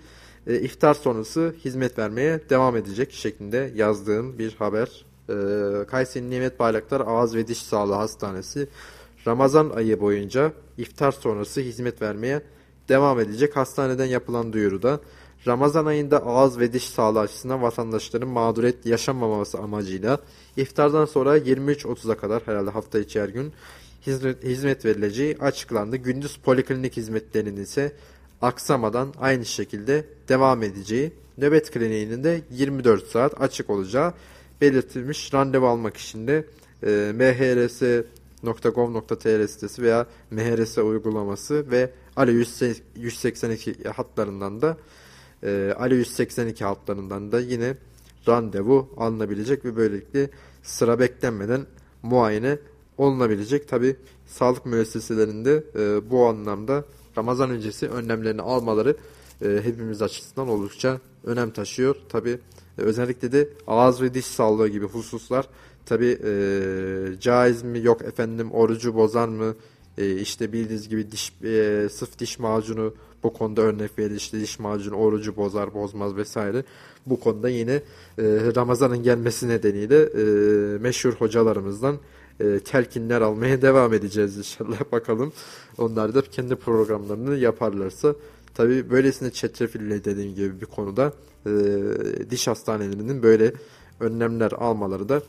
e, 0.47 0.61
iftar 0.61 0.95
sonrası 0.95 1.55
hizmet 1.65 1.99
vermeye 1.99 2.41
devam 2.51 2.77
edecek 2.77 3.13
şeklinde 3.13 3.73
yazdığım 3.75 4.39
bir 4.39 4.55
haber. 4.55 5.05
E, 5.29 5.35
Kayseri 5.87 6.31
Nimet 6.31 6.59
Bayraktar 6.59 7.01
Ağız 7.01 7.35
ve 7.35 7.49
Diş 7.49 7.63
Sağlığı 7.63 7.95
Hastanesi 7.95 8.69
Ramazan 9.27 9.71
ayı 9.71 10.01
boyunca 10.01 10.53
iftar 10.79 11.13
sonrası 11.13 11.61
hizmet 11.61 12.03
vermeye 12.03 12.43
devam 12.89 13.21
edecek. 13.21 13.57
Hastaneden 13.57 14.05
yapılan 14.05 14.53
duyuruda 14.53 15.01
Ramazan 15.47 15.87
ayında 15.87 16.27
ağız 16.27 16.59
ve 16.59 16.73
diş 16.73 16.89
sağlığı 16.89 17.21
açısından 17.21 17.63
vatandaşların 17.63 18.29
mağduriyet 18.29 18.87
yaşamaması 18.87 19.59
amacıyla 19.59 20.19
iftardan 20.57 21.05
sonra 21.05 21.39
23.30'a 21.39 22.17
kadar 22.17 22.43
herhalde 22.47 22.71
hafta 22.71 22.99
içi 22.99 23.21
her 23.21 23.29
gün 23.29 23.53
hizmet, 24.07 24.85
verileceği 24.85 25.37
açıklandı. 25.41 25.97
Gündüz 25.97 26.37
poliklinik 26.37 26.97
hizmetlerinin 26.97 27.63
ise 27.63 27.93
aksamadan 28.43 29.15
aynı 29.21 29.45
şekilde 29.45 30.05
devam 30.29 30.63
edeceği, 30.63 31.13
nöbet 31.39 31.71
kliniğinin 31.71 32.25
de 32.25 32.41
24 32.51 33.07
saat 33.07 33.41
açık 33.41 33.71
olacağı 33.71 34.15
belirtilmiş. 34.61 35.35
Randevu 35.35 35.67
almak 35.67 35.97
için 35.97 36.27
de 36.27 36.45
e, 36.83 37.13
mhrs.gov.tr 37.15 38.07
sitesi 39.47 39.83
veya 39.83 40.07
MHRS 40.31 40.79
uygulaması 40.79 41.71
ve 41.71 41.91
Alo 42.17 42.31
182 42.97 43.89
hatlarından 43.89 44.63
da 44.63 44.77
e, 45.45 45.75
Alo 45.79 45.95
182 45.95 46.65
hatlarından 46.65 47.33
da 47.33 47.41
yine 47.41 47.77
randevu 48.29 48.89
alınabilecek 48.97 49.65
ve 49.65 49.77
böylelikle 49.77 50.31
sıra 50.63 50.99
beklenmeden 50.99 51.67
muayene 52.03 52.59
olunabilecek. 52.99 53.69
Tabi 53.69 53.97
sağlık 54.27 54.67
müesseselerinde 54.67 55.65
e, 55.79 56.11
bu 56.11 56.27
anlamda 56.27 56.85
Ramazan 57.19 57.51
öncesi 57.51 57.89
önlemlerini 57.89 58.43
almaları 58.43 58.97
e, 59.43 59.61
hepimiz 59.65 60.03
açısından 60.03 60.49
oldukça 60.49 61.01
önem 61.25 61.51
taşıyor. 61.51 61.97
Tabi 62.09 62.31
e, 62.79 62.83
özellikle 62.83 63.33
de 63.33 63.49
ağız 63.67 64.03
ve 64.03 64.15
diş 64.15 64.27
sağlığı 64.27 64.69
gibi 64.69 64.87
hususlar 64.87 65.49
tabi 65.87 66.19
e, 66.25 67.21
caiz 67.21 67.63
mi 67.63 67.79
yok 67.79 68.03
efendim 68.03 68.53
orucu 68.53 68.95
bozar 68.95 69.29
mı 69.29 69.55
e, 69.99 70.17
işte 70.17 70.53
bildiğiniz 70.53 70.89
gibi 70.89 71.11
diş 71.11 71.33
e, 71.45 71.89
sıf 71.93 72.19
diş 72.19 72.39
macunu 72.39 72.95
bu 73.25 73.33
konuda 73.33 73.63
örnek 73.63 73.99
verir 73.99 74.17
işte 74.17 74.41
diş 74.41 74.59
macunu 74.59 74.95
orucu 74.95 75.37
bozar 75.37 75.75
bozmaz 75.75 76.17
vesaire. 76.17 76.65
Bu 77.07 77.21
konuda 77.21 77.49
yine 77.49 77.73
e, 77.73 77.83
Ramazan'ın 78.57 79.03
gelmesi 79.03 79.49
nedeniyle 79.49 80.03
e, 80.03 80.25
meşhur 80.79 81.13
hocalarımızdan 81.13 81.99
e, 82.41 82.61
telkinler 82.61 83.21
almaya 83.21 83.63
devam 83.63 83.95
edeceğiz 83.95 84.39
inşallah 84.39 84.93
bakalım. 84.93 85.33
Onlar 85.79 86.15
da 86.15 86.23
kendi 86.23 86.57
programlarını 86.57 87.37
yaparlarsa 87.37 88.15
tabi 88.55 88.91
böylesine 88.91 89.31
çetrefilli 89.31 90.05
dediğim 90.05 90.35
gibi 90.35 90.61
bir 90.61 90.67
konuda 90.67 91.13
e, 91.47 91.51
diş 92.31 92.49
hastanelerinin 92.49 93.23
böyle 93.23 93.53
önlemler 94.01 94.53
almaları 94.53 95.09
da 95.09 95.23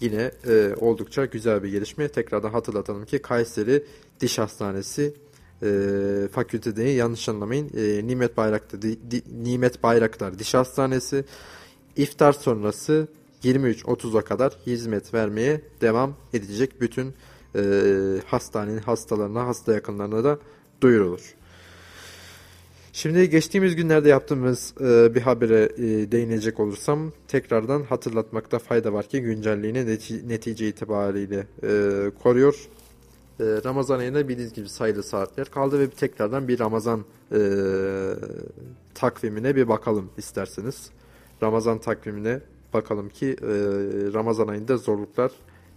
yine 0.00 0.30
e, 0.46 0.74
oldukça 0.80 1.24
güzel 1.24 1.62
bir 1.62 1.68
gelişme. 1.68 2.08
Tekrardan 2.08 2.50
hatırlatalım 2.50 3.04
ki 3.04 3.18
Kayseri 3.18 3.84
Diş 4.20 4.38
Hastanesi 4.38 5.14
e, 5.62 6.28
fakültede 6.32 6.82
yanlış 6.82 7.28
anlamayın. 7.28 7.70
E, 7.76 8.06
Nimet 8.06 8.36
Bayraktar 8.36 8.82
di, 8.82 9.10
di, 9.10 9.22
Nimet 9.44 9.82
Bayraktar 9.82 10.38
Diş 10.38 10.54
Hastanesi 10.54 11.24
iftar 11.96 12.32
sonrası 12.32 13.08
23.30'a 13.44 14.22
kadar 14.22 14.52
hizmet 14.66 15.14
vermeye 15.14 15.60
devam 15.80 16.14
edecek. 16.32 16.80
Bütün 16.80 17.14
e, 17.56 17.62
hastanenin 18.26 18.78
hastalarına, 18.78 19.46
hasta 19.46 19.72
yakınlarına 19.72 20.24
da 20.24 20.38
duyurulur. 20.80 21.34
Şimdi 22.92 23.30
geçtiğimiz 23.30 23.76
günlerde 23.76 24.08
yaptığımız 24.08 24.74
e, 24.80 25.14
bir 25.14 25.20
habere 25.20 25.68
e, 25.76 26.12
değinecek 26.12 26.60
olursam 26.60 27.12
tekrardan 27.28 27.82
hatırlatmakta 27.82 28.58
fayda 28.58 28.92
var 28.92 29.08
ki 29.08 29.20
güncelliğini 29.20 29.86
neti 29.86 30.28
netice 30.28 30.68
itibariyle 30.68 31.46
e, 31.62 32.10
koruyor. 32.22 32.68
E, 33.40 33.44
Ramazan 33.64 33.98
ayında 33.98 34.28
bildiğiniz 34.28 34.52
gibi 34.52 34.68
sayılı 34.68 35.02
saatler 35.02 35.50
kaldı 35.50 35.80
ve 35.80 35.90
tekrardan 35.90 36.48
bir 36.48 36.58
Ramazan 36.58 37.04
e, 37.32 37.38
takvimine 38.94 39.56
bir 39.56 39.68
bakalım 39.68 40.10
isterseniz. 40.16 40.90
Ramazan 41.42 41.78
takvimine 41.78 42.40
bakalım 42.74 43.08
ki 43.08 43.36
e, 43.42 43.52
Ramazan 44.12 44.48
ayında 44.48 44.76
zorluklar 44.76 45.32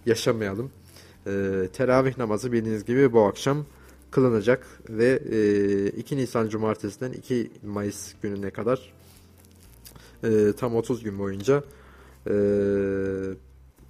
yaşamayalım. 0.06 0.70
E, 1.26 1.68
teravih 1.72 2.18
namazı 2.18 2.52
bildiğiniz 2.52 2.84
gibi 2.84 3.12
bu 3.12 3.22
akşam 3.22 3.64
kılınacak 4.10 4.66
ve 4.88 5.22
e, 5.30 5.86
2 5.86 6.16
Nisan 6.16 6.48
Cumartesi'den 6.48 7.12
2 7.12 7.50
Mayıs 7.66 8.14
gününe 8.22 8.50
kadar 8.50 8.92
e, 10.24 10.52
tam 10.56 10.76
30 10.76 11.02
gün 11.02 11.18
boyunca 11.18 11.64
e, 12.26 12.34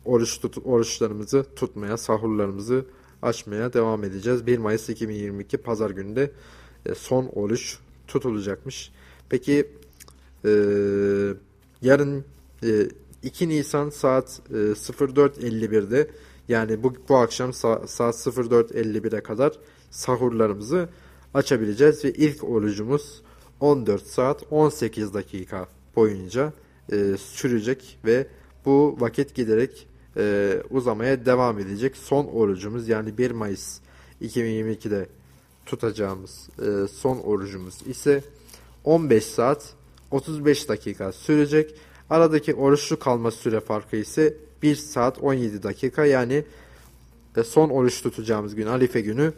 oruç 0.04 0.40
tut, 0.40 0.58
oruçlarımızı 0.64 1.46
tutmaya, 1.56 1.96
sahurlarımızı 1.96 2.84
açmaya 3.22 3.72
devam 3.72 4.04
edeceğiz. 4.04 4.46
1 4.46 4.58
Mayıs 4.58 4.88
2022 4.88 5.56
Pazar 5.56 5.90
gününde 5.90 6.30
e, 6.86 6.94
son 6.94 7.26
oruç 7.26 7.78
tutulacakmış. 8.06 8.92
Peki 9.28 9.70
e, 10.44 10.50
yarın 11.82 12.24
e, 12.64 12.88
2 13.22 13.48
Nisan 13.48 13.90
saat 13.90 14.40
e, 14.50 14.54
04.51'de 14.54 16.10
yani 16.48 16.82
bu, 16.82 16.94
bu 17.08 17.16
akşam 17.16 17.52
sa 17.52 17.86
saat 17.86 18.14
04.51'e 18.14 19.22
kadar 19.22 19.52
sahurlarımızı 19.90 20.88
açabileceğiz 21.34 22.04
ve 22.04 22.12
ilk 22.12 22.44
orucumuz 22.44 23.22
14 23.60 24.06
saat 24.06 24.42
18 24.50 25.14
dakika 25.14 25.68
boyunca 25.96 26.52
e, 26.92 27.16
sürecek 27.16 27.98
ve 28.04 28.26
bu 28.64 28.96
vakit 28.98 29.34
giderek 29.34 29.87
e, 30.18 30.56
uzamaya 30.70 31.26
devam 31.26 31.58
edecek. 31.58 31.96
Son 31.96 32.24
orucumuz 32.24 32.88
yani 32.88 33.18
1 33.18 33.30
Mayıs 33.30 33.78
2022'de 34.22 35.06
tutacağımız 35.66 36.48
e, 36.58 36.88
son 36.88 37.18
orucumuz 37.18 37.86
ise 37.86 38.22
15 38.84 39.24
saat 39.24 39.74
35 40.10 40.68
dakika 40.68 41.12
sürecek. 41.12 41.74
Aradaki 42.10 42.54
oruçlu 42.54 42.98
kalma 42.98 43.30
süre 43.30 43.60
farkı 43.60 43.96
ise 43.96 44.36
1 44.62 44.76
saat 44.76 45.18
17 45.18 45.62
dakika 45.62 46.04
yani 46.04 46.44
e, 47.36 47.42
son 47.42 47.68
oruç 47.70 48.02
tutacağımız 48.02 48.54
gün 48.54 48.66
Alife 48.66 49.00
günü 49.00 49.32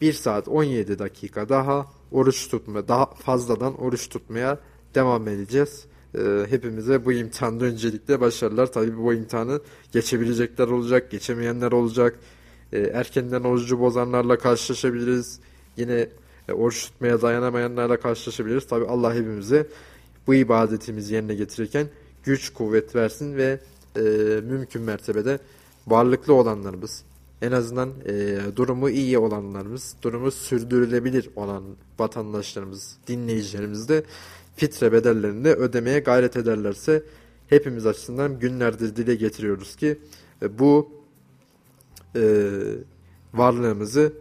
1 0.00 0.12
saat 0.12 0.48
17 0.48 0.98
dakika 0.98 1.48
daha 1.48 1.86
oruç 2.12 2.48
tutma, 2.48 2.88
daha 2.88 3.06
fazladan 3.06 3.80
oruç 3.80 4.08
tutmaya 4.08 4.58
devam 4.94 5.28
edeceğiz. 5.28 5.84
Ee, 6.18 6.46
hepimize 6.50 7.04
bu 7.04 7.12
imtihanda 7.12 7.64
öncelikle 7.64 8.20
başarılar. 8.20 8.72
Tabii 8.72 8.98
bu 8.98 9.14
imtihanı 9.14 9.60
geçebilecekler 9.92 10.68
olacak, 10.68 11.10
geçemeyenler 11.10 11.72
olacak. 11.72 12.18
Ee, 12.72 12.78
erkenden 12.78 13.42
orucu 13.42 13.80
bozanlarla 13.80 14.38
karşılaşabiliriz. 14.38 15.40
Yine 15.76 16.08
e, 16.48 16.52
oruç 16.52 16.84
tutmaya 16.84 17.22
dayanamayanlarla 17.22 18.00
karşılaşabiliriz. 18.00 18.66
Tabii 18.66 18.84
Allah 18.84 19.14
hepimize 19.14 19.66
bu 20.26 20.34
ibadetimizi 20.34 21.14
yerine 21.14 21.34
getirirken 21.34 21.86
güç, 22.24 22.52
kuvvet 22.52 22.96
versin 22.96 23.36
ve 23.36 23.60
e, 23.96 24.00
mümkün 24.40 24.82
mertebede 24.82 25.38
varlıklı 25.86 26.34
olanlarımız, 26.34 27.02
en 27.42 27.52
azından 27.52 27.90
e, 28.06 28.38
durumu 28.56 28.90
iyi 28.90 29.18
olanlarımız, 29.18 29.94
durumu 30.02 30.30
sürdürülebilir 30.30 31.30
olan 31.36 31.62
vatandaşlarımız, 31.98 32.96
dinleyicilerimiz 33.06 33.88
de 33.88 34.04
fitre 34.56 34.92
bedellerini 34.92 35.48
ödemeye 35.48 35.98
gayret 35.98 36.36
ederlerse 36.36 37.02
hepimiz 37.48 37.86
açısından 37.86 38.38
günlerdir 38.38 38.96
dile 38.96 39.14
getiriyoruz 39.14 39.76
ki 39.76 39.98
e, 40.42 40.58
bu 40.58 40.90
e, 42.16 42.22
varlığımızı 43.34 44.12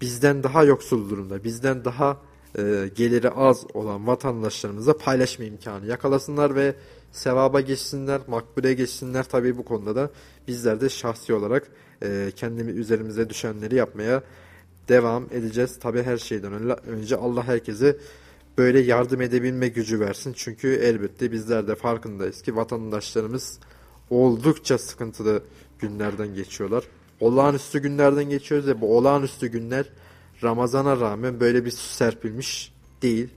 bizden 0.00 0.42
daha 0.42 0.64
yoksul 0.64 1.10
durumda, 1.10 1.44
bizden 1.44 1.84
daha 1.84 2.20
e, 2.58 2.90
geliri 2.94 3.30
az 3.30 3.66
olan 3.74 4.06
vatandaşlarımıza 4.06 4.96
paylaşma 4.96 5.44
imkanı 5.44 5.86
yakalasınlar 5.86 6.54
ve 6.54 6.74
sevaba 7.12 7.60
geçsinler, 7.60 8.20
makbule 8.28 8.74
geçsinler. 8.74 9.24
Tabii 9.24 9.58
bu 9.58 9.64
konuda 9.64 9.96
da 9.96 10.10
bizler 10.48 10.80
de 10.80 10.88
şahsi 10.88 11.34
olarak 11.34 11.68
e, 12.02 12.32
kendimiz 12.36 12.76
üzerimize 12.76 13.30
düşenleri 13.30 13.74
yapmaya 13.74 14.22
devam 14.88 15.24
edeceğiz. 15.32 15.78
Tabi 15.78 16.02
her 16.02 16.18
şeyden 16.18 16.52
önce 16.86 17.16
Allah 17.16 17.46
herkese 17.48 17.96
böyle 18.58 18.80
yardım 18.80 19.20
edebilme 19.20 19.68
gücü 19.68 20.00
versin. 20.00 20.32
Çünkü 20.36 20.68
elbette 20.74 21.32
bizler 21.32 21.68
de 21.68 21.74
farkındayız 21.74 22.42
ki 22.42 22.56
vatandaşlarımız 22.56 23.58
oldukça 24.10 24.78
sıkıntılı 24.78 25.42
günlerden 25.78 26.34
geçiyorlar. 26.34 26.84
Olağanüstü 27.20 27.78
günlerden 27.78 28.24
geçiyoruz 28.24 28.66
ve 28.66 28.80
bu 28.80 28.96
olağanüstü 28.96 29.46
günler 29.46 29.86
Ramazana 30.42 31.00
rağmen 31.00 31.40
böyle 31.40 31.64
bir 31.64 31.70
su 31.70 31.94
serpilmiş 31.94 32.72
değil. 33.02 33.28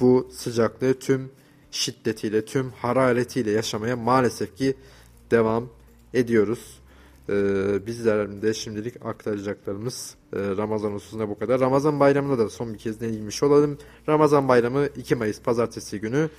Bu 0.00 0.30
sıcaklığı 0.32 0.98
tüm 0.98 1.30
şiddetiyle, 1.70 2.44
tüm 2.44 2.70
hararetiyle 2.70 3.50
yaşamaya 3.50 3.96
maalesef 3.96 4.56
ki 4.56 4.74
devam 5.30 5.68
ediyoruz. 6.14 6.80
Ee, 7.28 7.86
bizlerin 7.86 8.42
de 8.42 8.54
şimdilik 8.54 9.06
aktaracaklarımız 9.06 10.14
e, 10.32 10.38
Ramazan 10.38 10.92
hususunda 10.92 11.28
bu 11.28 11.38
kadar. 11.38 11.60
Ramazan 11.60 12.00
bayramına 12.00 12.38
da 12.38 12.48
son 12.48 12.74
bir 12.74 12.78
kez 12.78 13.00
değinmiş 13.00 13.42
olalım. 13.42 13.78
Ramazan 14.08 14.48
bayramı 14.48 14.86
2 14.96 15.14
Mayıs 15.14 15.40
pazartesi 15.40 16.00
günü 16.00 16.30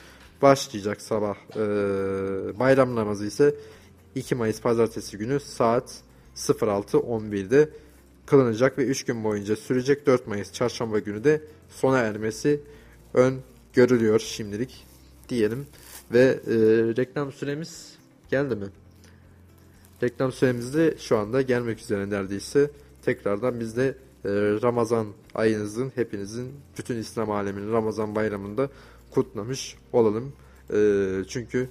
başlayacak 0.41 1.01
sabah. 1.01 1.35
Ee, 1.55 2.59
bayram 2.59 2.95
namazı 2.95 3.25
ise 3.25 3.55
2 4.15 4.35
Mayıs 4.35 4.61
pazartesi 4.61 5.17
günü 5.17 5.39
saat 5.39 6.01
06.11'de 6.35 7.69
kılınacak 8.25 8.77
ve 8.77 8.85
3 8.85 9.05
gün 9.05 9.23
boyunca 9.23 9.55
sürecek 9.55 10.05
4 10.05 10.27
Mayıs 10.27 10.53
çarşamba 10.53 10.99
günü 10.99 11.23
de 11.23 11.41
sona 11.69 11.99
ermesi 11.99 12.61
ön 13.13 13.39
görülüyor 13.73 14.19
şimdilik 14.19 14.85
diyelim. 15.29 15.67
Ve 16.11 16.39
e, 16.47 16.55
reklam 16.97 17.31
süremiz 17.31 17.95
geldi 18.29 18.55
mi? 18.55 18.65
Reklam 20.05 20.31
süremiz 20.31 20.73
de 20.73 20.95
şu 20.99 21.17
anda 21.17 21.41
gelmek 21.41 21.79
üzere 21.79 22.09
neredeyse. 22.09 22.71
Tekrardan 23.05 23.59
biz 23.59 23.77
de 23.77 23.87
e, 23.87 24.29
Ramazan 24.63 25.07
ayınızın 25.35 25.91
hepinizin 25.95 26.53
bütün 26.77 26.97
İslam 26.97 27.31
aleminin 27.31 27.71
Ramazan 27.71 28.15
bayramında 28.15 28.69
kutlamış 29.11 29.77
olalım. 29.93 30.33
E, 30.73 30.77
çünkü 31.27 31.69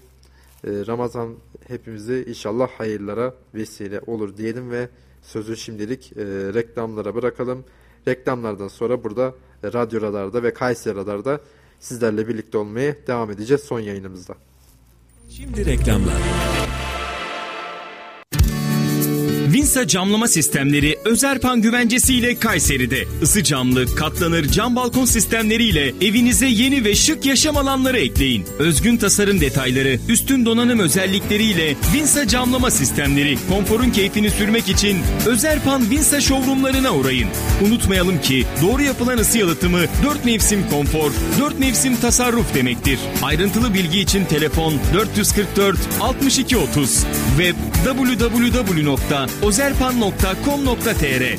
e, 0.65 0.71
Ramazan 0.87 1.35
hepimizi 1.69 2.25
inşallah 2.29 2.69
hayırlara 2.69 3.35
vesile 3.55 4.01
olur 4.07 4.37
diyelim 4.37 4.71
ve 4.71 4.89
sözü 5.23 5.57
şimdilik 5.57 6.13
e, 6.17 6.25
reklamlara 6.55 7.15
bırakalım. 7.15 7.65
Reklamlardan 8.09 8.69
sonra 8.69 9.05
burada 9.05 9.35
e, 9.63 9.73
radyo 9.73 10.01
radarda 10.01 10.43
ve 10.43 10.55
Kayseri 10.55 10.97
radarda 10.97 11.41
sizlerle 11.81 12.29
birlikte 12.29 12.59
olmaya 12.59 12.97
devam 13.07 13.31
edeceğiz 13.31 13.63
son 13.63 13.81
yayınımızda. 13.81 14.35
Şimdi 15.29 15.67
reklamlar. 15.67 16.23
Vinsa 19.65 19.87
camlama 19.87 20.29
sistemleri 20.29 20.99
Özerpan 21.05 21.63
güvencesiyle 21.63 22.39
Kayseri'de. 22.39 23.05
Isı 23.23 23.43
camlı, 23.43 23.95
katlanır 23.95 24.49
cam 24.49 24.77
balkon 24.77 25.05
sistemleriyle 25.05 25.95
evinize 26.01 26.47
yeni 26.47 26.85
ve 26.85 26.95
şık 26.95 27.27
yaşam 27.27 27.57
alanları 27.57 27.99
ekleyin. 27.99 28.47
Özgün 28.59 28.97
tasarım 28.97 29.41
detayları, 29.41 29.99
üstün 30.09 30.47
donanım 30.47 30.79
özellikleriyle 30.79 31.77
Vinsa 31.95 32.29
camlama 32.29 32.71
sistemleri 32.71 33.39
konforun 33.49 33.91
keyfini 33.91 34.31
sürmek 34.31 34.69
için 34.69 34.99
Özerpan 35.27 35.91
Vinsa 35.91 36.21
showroomlarına 36.21 36.95
uğrayın. 36.95 37.29
Unutmayalım 37.67 38.21
ki 38.21 38.47
doğru 38.63 38.83
yapılan 38.83 39.19
ısı 39.19 39.39
yalıtımı 39.39 39.81
4 40.05 40.25
mevsim 40.25 40.71
konfor, 40.71 41.13
4 41.41 41.59
mevsim 41.59 41.97
tasarruf 41.97 42.55
demektir. 42.55 42.99
Ayrıntılı 43.23 43.75
bilgi 43.75 44.01
için 44.01 44.25
telefon 44.25 44.75
444 44.95 45.79
62 46.01 46.57
30 46.57 47.05
web 47.39 47.55
www 47.85 49.54
ozerpan.com.tr 49.55 51.39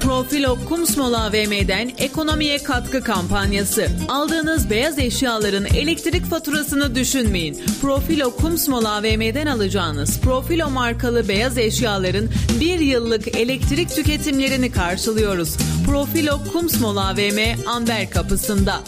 Profilo 0.00 0.58
Kumsmol 0.68 1.12
AVM'den 1.12 1.90
ekonomiye 1.98 2.62
katkı 2.62 3.04
kampanyası. 3.04 3.86
Aldığınız 4.08 4.70
beyaz 4.70 4.98
eşyaların 4.98 5.64
elektrik 5.64 6.24
faturasını 6.24 6.94
düşünmeyin. 6.94 7.62
Profilo 7.82 8.30
Kumsmol 8.36 8.84
AVM'den 8.84 9.46
alacağınız 9.46 10.20
Profilo 10.20 10.70
markalı 10.70 11.28
beyaz 11.28 11.58
eşyaların 11.58 12.28
bir 12.60 12.78
yıllık 12.78 13.28
elektrik 13.36 13.90
tüketimlerini 13.90 14.72
karşılıyoruz. 14.72 15.56
Profilo 15.86 16.40
Kumsmol 16.52 16.96
AVM 16.96 17.68
Amber 17.68 18.10
kapısında. 18.10 18.80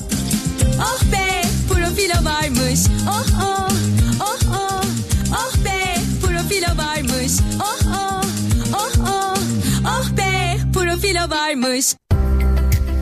Oh 0.80 1.02
be 1.12 1.35
profilo 1.96 2.24
varmış. 2.24 2.80
Oh 3.08 3.26
oh 3.42 3.68
oh 4.20 4.38
oh 4.50 4.84
oh 5.32 5.64
be 5.64 5.94
profilo 6.22 6.76
varmış. 6.76 7.32
Oh 7.60 7.80
oh 7.86 8.24
oh 8.74 9.08
oh 9.08 9.38
oh 9.86 10.16
be 10.16 10.58
profilo 10.72 11.30
varmış. 11.30 11.94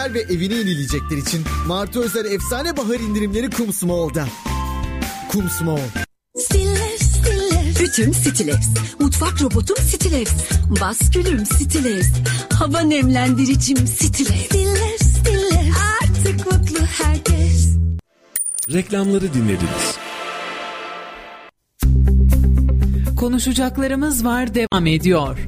Evlenecekler 0.00 0.14
ve 0.14 0.34
evine 0.34 0.54
yenilecekler 0.54 1.16
için 1.16 1.44
Martı 1.66 2.00
Özel 2.00 2.24
efsane 2.24 2.76
bahar 2.76 3.00
indirimleri 3.00 3.50
Kumsmall'da. 3.50 4.26
Kumsmall. 5.28 5.78
Stiller 6.38 6.96
stiller. 6.98 7.88
Ütüm 7.88 8.14
Stilex. 8.14 8.56
Mutfak 8.98 9.42
robotum 9.42 9.76
Stilex. 9.76 10.28
Baskülüm 10.80 11.46
Stilex. 11.46 12.06
Hava 12.52 12.80
nemlendiricim 12.80 13.86
Stilex. 13.86 14.46
Stiller 14.46 14.98
stiller. 14.98 15.66
Artık 16.02 16.46
mutlu 16.52 16.86
herkes. 16.86 17.76
Reklamları 18.72 19.34
dinlediniz. 19.34 19.98
Konuşacaklarımız 23.16 24.24
var 24.24 24.54
devam 24.54 24.86
ediyor. 24.86 25.38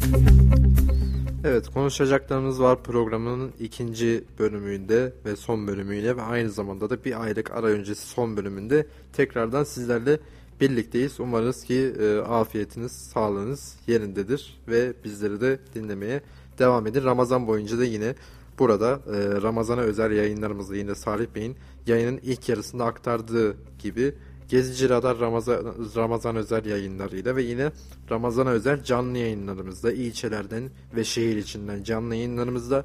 Evet 1.44 1.68
konuşacaklarımız 1.68 2.60
var 2.60 2.82
programının 2.82 3.52
ikinci 3.60 4.24
bölümünde 4.38 5.12
ve 5.24 5.36
son 5.36 5.66
bölümüyle 5.66 6.16
ve 6.16 6.22
aynı 6.22 6.50
zamanda 6.50 6.90
da 6.90 7.04
bir 7.04 7.22
aylık 7.22 7.50
ara 7.50 7.66
öncesi 7.66 8.08
son 8.08 8.36
bölümünde 8.36 8.86
tekrardan 9.12 9.64
sizlerle 9.64 10.20
birlikteyiz. 10.60 11.20
Umarız 11.20 11.64
ki 11.64 11.94
e, 12.00 12.18
afiyetiniz, 12.18 12.92
sağlığınız 12.92 13.76
yerindedir 13.86 14.60
ve 14.68 14.92
bizleri 15.04 15.40
de 15.40 15.58
dinlemeye 15.74 16.22
devam 16.58 16.86
edin. 16.86 17.04
Ramazan 17.04 17.46
boyunca 17.46 17.78
da 17.78 17.84
yine 17.84 18.14
burada 18.58 19.00
e, 19.06 19.42
Ramazan'a 19.42 19.80
özel 19.80 20.12
yayınlarımızda 20.12 20.76
yine 20.76 20.94
Salih 20.94 21.26
Bey'in 21.34 21.56
yayının 21.86 22.20
ilk 22.22 22.48
yarısında 22.48 22.84
aktardığı 22.84 23.56
gibi 23.78 24.14
Gezici 24.52 24.88
Radar 24.88 25.18
Ramazan, 25.20 25.74
Ramazan 25.96 26.36
özel 26.36 26.64
yayınlarıyla 26.64 27.36
ve 27.36 27.42
yine 27.42 27.72
Ramazan'a 28.10 28.50
özel 28.50 28.84
canlı 28.84 29.18
yayınlarımızda 29.18 29.92
ilçelerden 29.92 30.70
ve 30.96 31.04
şehir 31.04 31.36
içinden 31.36 31.82
canlı 31.82 32.14
yayınlarımızda 32.14 32.84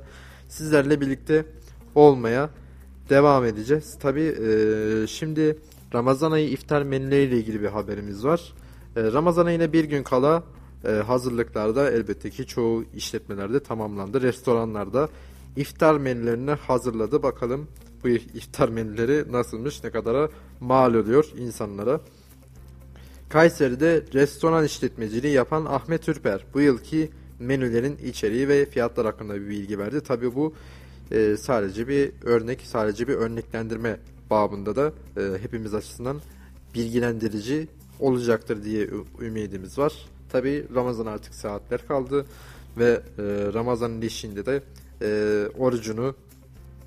sizlerle 0.50 1.02
birlikte 1.02 1.46
olmaya 1.96 2.50
devam 3.10 3.46
edeceğiz. 3.46 3.98
Tabi 4.00 4.22
e, 4.22 5.08
şimdi 5.08 5.60
Ramazan 5.94 6.32
ayı 6.32 6.50
iftar 6.50 6.84
menüleriyle 6.84 7.38
ilgili 7.38 7.62
bir 7.62 7.68
haberimiz 7.68 8.26
var. 8.26 8.54
E, 8.96 9.04
Ramazan 9.04 9.46
ayına 9.46 9.74
bir 9.74 9.84
gün 9.84 10.04
kala 10.04 10.44
e, 10.86 10.92
hazırlıklarda 10.92 11.92
elbette 11.92 12.30
ki 12.30 12.48
çoğu 12.48 12.84
işletmelerde 12.96 13.60
tamamlandı. 13.60 14.22
Restoranlarda 14.22 15.10
iftar 15.58 15.98
menülerini 15.98 16.52
hazırladı. 16.52 17.24
Bakalım 17.24 17.68
bu 18.04 18.08
iftar 18.10 18.70
menüleri 18.70 19.32
nasılmış, 19.32 19.84
ne 19.84 19.90
kadara 19.90 20.30
mal 20.60 20.94
oluyor 20.94 21.26
insanlara. 21.38 22.02
Kayseri'de 23.30 24.04
restoran 24.14 24.66
işletmeciliği 24.66 25.34
yapan 25.34 25.66
Ahmet 25.66 26.10
Ürper 26.10 26.46
bu 26.54 26.62
yılki 26.62 27.10
menülerin 27.40 27.98
içeriği 27.98 28.48
ve 28.48 28.66
fiyatlar 28.66 29.06
hakkında 29.06 29.36
bir 29.36 29.48
bilgi 29.48 29.80
verdi. 29.80 30.02
Tabii 30.02 30.36
bu 30.36 30.54
e, 31.12 31.38
sadece 31.38 31.88
bir 31.88 32.12
örnek, 32.24 32.62
sadece 32.62 33.08
bir 33.08 33.14
örneklendirme 33.14 34.00
babında 34.30 34.76
da 34.76 34.94
e, 35.18 35.42
hepimiz 35.42 35.74
açısından 35.74 36.22
bilgilendirici 36.76 37.68
olacaktır 38.00 38.64
diye 38.64 38.88
ümidimiz 39.22 39.78
var. 39.78 39.94
Tabii 40.30 40.66
Ramazan 40.76 41.06
artık 41.06 41.36
saatler 41.36 41.88
kaldı 41.88 42.26
ve 42.78 43.02
e, 43.18 43.24
Ramazan'ın 43.54 44.02
işinde 44.02 44.46
de 44.46 44.62
e, 45.02 45.44
orucunu 45.58 46.16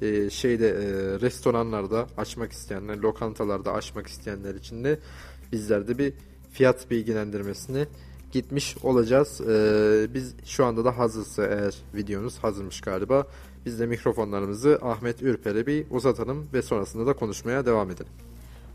e, 0.03 0.31
şeyde 0.31 0.69
e, 0.69 0.83
restoranlarda 1.21 2.07
açmak 2.17 2.53
isteyenler, 2.53 2.97
lokantalarda 2.97 3.73
açmak 3.73 4.07
isteyenler 4.07 4.55
için 4.55 4.85
de 4.85 4.99
bizler 5.53 5.89
de 5.89 5.99
bir 5.99 6.13
fiyat 6.53 6.91
bilgilendirmesine 6.91 7.87
gitmiş 8.33 8.77
olacağız. 8.83 9.41
E, 9.41 10.15
biz 10.15 10.35
şu 10.45 10.65
anda 10.65 10.85
da 10.85 10.99
hazırsa 10.99 11.47
eğer 11.47 11.75
videonuz 11.95 12.39
hazırmış 12.39 12.81
galiba. 12.81 13.27
Biz 13.67 13.81
de 13.81 13.87
mikrofonlarımızı 13.87 14.79
Ahmet 14.83 15.23
Ürper'e 15.23 15.67
bir 15.67 15.87
uzatalım 15.91 16.49
ve 16.53 16.63
sonrasında 16.63 17.07
da 17.07 17.13
konuşmaya 17.13 17.67
devam 17.67 17.91
edelim. 17.91 18.13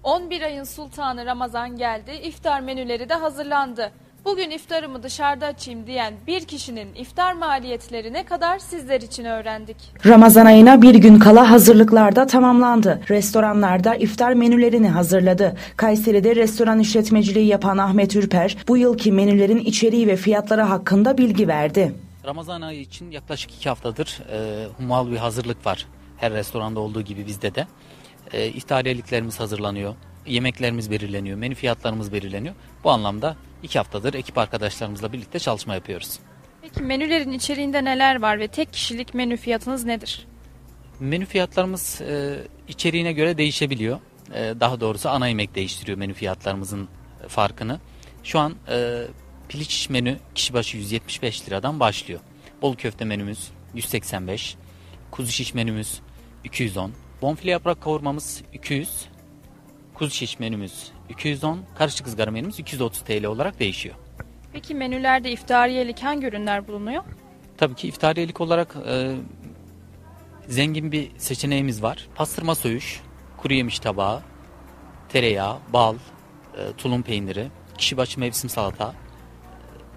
11 0.03 0.41
ayın 0.41 0.63
sultanı 0.63 1.25
Ramazan 1.25 1.75
geldi, 1.75 2.11
iftar 2.11 2.61
menüleri 2.61 3.09
de 3.09 3.13
hazırlandı. 3.13 3.91
Bugün 4.25 4.49
iftarımı 4.49 5.03
dışarıda 5.03 5.45
açayım 5.45 5.87
diyen 5.87 6.13
bir 6.27 6.45
kişinin 6.45 6.95
iftar 6.95 7.33
maliyetleri 7.33 8.13
ne 8.13 8.25
kadar 8.25 8.59
sizler 8.59 9.01
için 9.01 9.25
öğrendik. 9.25 9.77
Ramazan 10.05 10.45
ayına 10.45 10.81
bir 10.81 10.95
gün 10.95 11.19
kala 11.19 11.51
hazırlıklarda 11.51 12.27
tamamlandı. 12.27 13.01
Restoranlarda 13.09 13.95
iftar 13.95 14.33
menülerini 14.33 14.89
hazırladı. 14.89 15.57
Kayseri'de 15.77 16.35
restoran 16.35 16.79
işletmeciliği 16.79 17.47
yapan 17.47 17.77
Ahmet 17.77 18.15
Ürper 18.15 18.57
bu 18.67 18.77
yılki 18.77 19.11
menülerin 19.11 19.59
içeriği 19.59 20.07
ve 20.07 20.15
fiyatları 20.15 20.61
hakkında 20.61 21.17
bilgi 21.17 21.47
verdi. 21.47 21.95
Ramazan 22.25 22.61
ayı 22.61 22.81
için 22.81 23.11
yaklaşık 23.11 23.55
iki 23.55 23.69
haftadır 23.69 24.21
e, 24.31 24.65
hummalı 24.77 25.11
bir 25.11 25.17
hazırlık 25.17 25.65
var. 25.65 25.85
Her 26.17 26.33
restoranda 26.33 26.79
olduğu 26.79 27.01
gibi 27.01 27.27
bizde 27.27 27.55
de. 27.55 27.67
E, 28.33 28.47
iftariyeliklerimiz 28.47 29.39
hazırlanıyor. 29.39 29.95
Yemeklerimiz 30.25 30.91
belirleniyor. 30.91 31.37
Menü 31.37 31.55
fiyatlarımız 31.55 32.13
belirleniyor. 32.13 32.55
Bu 32.83 32.91
anlamda 32.91 33.35
iki 33.65 33.79
haftadır 33.79 34.13
ekip 34.13 34.37
arkadaşlarımızla 34.37 35.13
birlikte 35.13 35.39
çalışma 35.39 35.75
yapıyoruz. 35.75 36.19
Peki 36.61 36.81
menülerin 36.81 37.31
içeriğinde 37.31 37.85
neler 37.85 38.21
var 38.21 38.39
ve 38.39 38.47
tek 38.47 38.73
kişilik 38.73 39.13
menü 39.13 39.37
fiyatınız 39.37 39.85
nedir? 39.85 40.27
Menü 40.99 41.25
fiyatlarımız 41.25 42.01
e, 42.01 42.37
içeriğine 42.67 43.13
göre 43.13 43.37
değişebiliyor. 43.37 43.99
E, 44.33 44.53
daha 44.59 44.79
doğrusu 44.79 45.09
ana 45.09 45.27
yemek 45.27 45.55
değiştiriyor 45.55 45.97
menü 45.97 46.13
fiyatlarımızın 46.13 46.87
farkını. 47.27 47.79
Şu 48.23 48.39
an 48.39 48.55
e, 48.69 49.01
piliç 49.49 49.89
menü 49.89 50.17
kişi 50.35 50.53
başı 50.53 50.77
175 50.77 51.47
liradan 51.47 51.79
başlıyor. 51.79 52.19
Bol 52.61 52.75
köfte 52.75 53.05
menümüz 53.05 53.51
185. 53.73 54.55
Kuzu 55.11 55.31
şiş 55.31 55.53
menümüz 55.53 56.01
210. 56.43 56.91
Bonfile 57.21 57.51
yaprak 57.51 57.81
kavurmamız 57.81 58.41
200. 58.53 59.05
Kuzu 59.95 60.11
şiş 60.11 60.39
menümüz 60.39 60.91
210. 61.09 61.59
Karışık 61.77 62.07
ızgara 62.07 62.31
menümüz 62.31 62.59
230 62.59 63.01
TL 63.01 63.25
olarak 63.25 63.59
değişiyor. 63.59 63.95
Peki 64.53 64.75
menülerde 64.75 65.31
iftariyelik 65.31 66.03
hangi 66.03 66.27
ürünler 66.27 66.67
bulunuyor? 66.67 67.03
Tabii 67.57 67.75
ki 67.75 67.87
iftariyelik 67.87 68.41
olarak 68.41 68.75
e, 68.87 69.15
zengin 70.47 70.91
bir 70.91 71.11
seçeneğimiz 71.17 71.83
var. 71.83 72.07
Pastırma 72.15 72.55
söğüş, 72.55 73.01
kuru 73.37 73.53
yemiş 73.53 73.79
tabağı, 73.79 74.21
tereyağı, 75.09 75.57
bal, 75.73 75.95
e, 76.57 76.73
tulum 76.77 77.01
peyniri, 77.01 77.47
kişi 77.77 77.97
başı 77.97 78.19
mevsim 78.19 78.49
salata, 78.49 78.93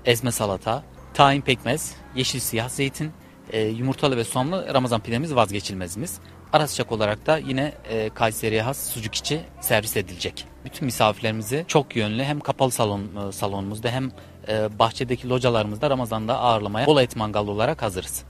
e, 0.05 0.11
ezme 0.11 0.33
salata, 0.33 0.83
tahin 1.15 1.41
pekmez, 1.41 1.97
yeşil 2.17 2.41
siyah 2.41 2.69
zeytin, 2.69 3.13
e, 3.51 3.61
yumurtalı 3.63 4.17
ve 4.17 4.25
soğanlı 4.25 4.75
Ramazan 4.75 5.01
pidemiz 5.01 5.35
vazgeçilmezimiz. 5.35 6.21
Ara 6.53 6.67
sıcak 6.67 6.93
olarak 6.93 7.27
da 7.27 7.39
yine 7.39 7.75
e, 7.89 8.11
Kayseri'ye 8.15 8.63
has 8.63 8.91
sucuk 8.91 9.15
içi 9.15 9.41
servis 9.61 9.97
edilecek. 9.97 10.47
Bütün 10.65 10.85
misafirlerimizi 10.85 11.65
çok 11.69 11.97
yönlü 11.97 12.23
hem 12.23 12.41
kapalı 12.41 12.71
salon 12.71 13.03
e, 13.29 13.33
salonumuzda 13.33 13.91
hem 13.91 14.11
e, 14.49 14.79
bahçedeki 14.79 15.29
localarımızda 15.29 15.91
Ramazan'da 15.91 16.39
ağırlamaya 16.39 16.87
bol 16.87 17.01
et 17.01 17.17
mangalı 17.17 17.51
olarak 17.51 17.83
hazırız. 17.83 18.25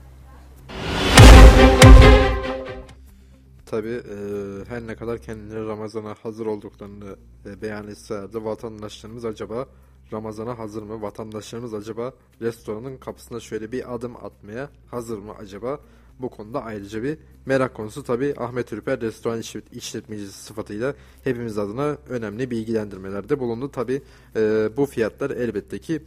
Tabii 3.65 3.89
e, 3.89 4.15
her 4.69 4.87
ne 4.87 4.95
kadar 4.95 5.17
kendileri 5.21 5.67
Ramazan'a 5.67 6.15
hazır 6.23 6.45
olduklarını 6.45 7.15
e, 7.45 7.61
beyan 7.61 7.87
etseler 7.87 8.33
de 8.33 8.43
vatandaşlarımız 8.43 9.25
acaba 9.25 9.65
Ramazan'a 10.13 10.59
hazır 10.59 10.83
mı? 10.83 11.01
Vatandaşlarımız 11.01 11.73
acaba 11.73 12.13
restoranın 12.41 12.97
kapısına 12.97 13.39
şöyle 13.39 13.71
bir 13.71 13.95
adım 13.95 14.15
atmaya 14.15 14.69
hazır 14.91 15.17
mı 15.17 15.33
acaba? 15.39 15.79
Bu 16.19 16.29
konuda 16.29 16.63
ayrıca 16.63 17.03
bir 17.03 17.17
merak 17.45 17.73
konusu. 17.73 18.03
Tabii 18.03 18.33
Ahmet 18.37 18.73
Ürper 18.73 19.01
restoran 19.01 19.39
işlet- 19.39 19.73
işletmecisi 19.73 20.43
sıfatıyla 20.43 20.93
hepimiz 21.23 21.57
adına 21.57 21.97
önemli 22.09 22.51
bilgilendirmelerde 22.51 23.39
bulundu. 23.39 23.71
Tabii 23.71 24.01
e, 24.35 24.69
bu 24.77 24.85
fiyatlar 24.85 25.29
elbette 25.31 25.79
ki 25.79 26.01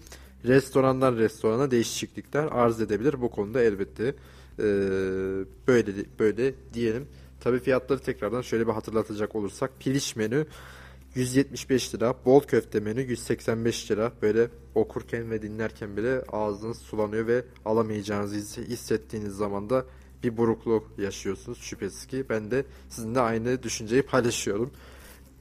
restorandan 0.44 1.16
restorana 1.16 1.70
değişiklikler 1.70 2.48
arz 2.52 2.80
edebilir. 2.80 3.20
Bu 3.20 3.30
konuda 3.30 3.62
elbette 3.62 4.14
e, 4.58 4.64
böyle 5.68 5.92
böyle 6.18 6.54
diyelim. 6.74 7.06
Tabii 7.40 7.58
fiyatları 7.58 7.98
tekrardan 8.00 8.42
şöyle 8.42 8.66
bir 8.66 8.72
hatırlatacak 8.72 9.34
olursak 9.36 9.70
piliç 9.80 10.16
menü 10.16 10.46
175 11.14 11.94
lira, 11.94 12.14
bol 12.24 12.40
köfte 12.40 12.80
menü 12.80 13.00
185 13.02 13.90
lira. 13.90 14.12
Böyle 14.22 14.48
okurken 14.74 15.30
ve 15.30 15.42
dinlerken 15.42 15.96
bile 15.96 16.22
ağzınız 16.32 16.78
sulanıyor 16.78 17.26
ve 17.26 17.44
alamayacağınızı 17.64 18.36
his- 18.36 18.58
hissettiğiniz 18.68 19.32
zaman 19.34 19.70
da 19.70 19.84
bir 20.22 20.36
burukluk 20.36 20.98
yaşıyorsunuz 20.98 21.58
şüphesiz 21.58 22.06
ki. 22.06 22.24
Ben 22.30 22.50
de 22.50 22.64
sizinle 22.88 23.20
aynı 23.20 23.62
düşünceyi 23.62 24.02
paylaşıyorum. 24.02 24.70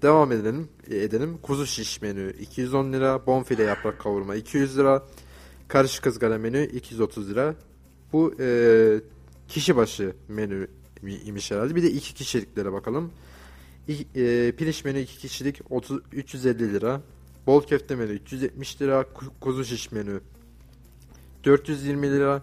Devam 0.01 0.31
edelim. 0.31 0.67
edelim. 0.87 1.37
Kuzu 1.41 1.65
şiş 1.65 2.01
menü 2.01 2.33
210 2.39 2.93
lira, 2.93 3.25
bonfile 3.25 3.63
yaprak 3.63 3.99
kavurma 3.99 4.35
200 4.35 4.77
lira, 4.77 5.03
karışık 5.67 6.07
ızgara 6.07 6.37
menü 6.37 6.65
230 6.65 7.29
lira. 7.29 7.55
Bu 8.13 8.33
e, 8.39 8.99
kişi 9.47 9.75
başı 9.75 10.13
menü 10.27 10.67
imiş 11.25 11.51
herhalde. 11.51 11.75
Bir 11.75 11.83
de 11.83 11.91
iki 11.91 12.13
kişiliklere 12.13 12.73
bakalım. 12.73 13.11
İ- 13.87 14.07
e, 14.21 14.51
piliç 14.55 14.85
menü 14.85 14.99
2 14.99 15.17
kişilik 15.17 15.61
30, 15.69 15.99
350 16.11 16.73
lira. 16.73 17.01
Bol 17.47 17.63
köfte 17.63 17.95
menü 17.95 18.11
370 18.11 18.81
lira. 18.81 19.01
ku- 19.01 19.31
Kuzu 19.41 19.65
şiş 19.65 19.91
menü 19.91 20.21
420 21.43 22.11
lira. 22.11 22.41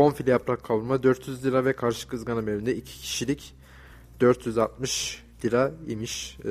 Bonfile 0.00 0.30
yaprak 0.30 0.64
kavurma 0.64 1.02
400 1.02 1.44
lira 1.44 1.64
ve 1.64 1.72
karışık 1.72 2.14
ızgara 2.14 2.40
menüde 2.40 2.76
2 2.76 3.00
kişilik 3.00 3.54
460 4.20 5.24
lira 5.44 5.72
imiş. 5.88 6.38
Ee, 6.44 6.50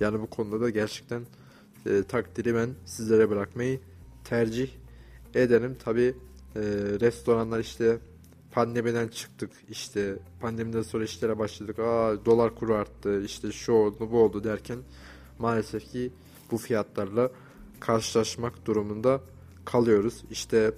yani 0.00 0.20
bu 0.20 0.26
konuda 0.26 0.60
da 0.60 0.70
gerçekten 0.70 1.22
e, 1.86 2.02
takdiri 2.02 2.54
ben 2.54 2.70
sizlere 2.84 3.30
bırakmayı 3.30 3.80
tercih 4.24 4.70
ederim. 5.34 5.76
Tabi 5.84 6.02
e, 6.56 6.60
restoranlar 7.00 7.60
işte 7.60 7.98
pandemiden 8.50 9.08
çıktık 9.08 9.50
işte 9.70 10.16
pandemiden 10.40 10.82
sonra 10.82 11.04
işlere 11.04 11.38
başladık. 11.38 11.78
Aa 11.78 12.24
dolar 12.24 12.54
kuru 12.54 12.74
arttı 12.74 13.22
işte 13.24 13.52
şu 13.52 13.72
oldu 13.72 14.08
bu 14.12 14.22
oldu 14.22 14.44
derken 14.44 14.78
maalesef 15.38 15.92
ki 15.92 16.12
bu 16.50 16.58
fiyatlarla 16.58 17.30
karşılaşmak 17.80 18.66
durumunda 18.66 19.20
kalıyoruz. 19.64 20.24
İşte 20.30 20.72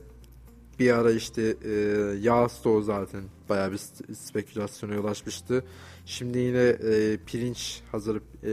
bir 0.78 0.90
ara 0.90 1.10
işte 1.10 1.56
e, 1.64 1.72
yağ 2.20 2.48
stoğu 2.48 2.82
zaten 2.82 3.22
bayağı 3.48 3.72
bir 3.72 3.80
spekülasyona 4.14 4.94
yol 4.94 5.04
açmıştı. 5.04 5.64
Şimdi 6.06 6.38
yine 6.38 6.58
e, 6.58 7.18
pirinç 7.26 7.80
hazır 7.92 8.16
e, 8.16 8.50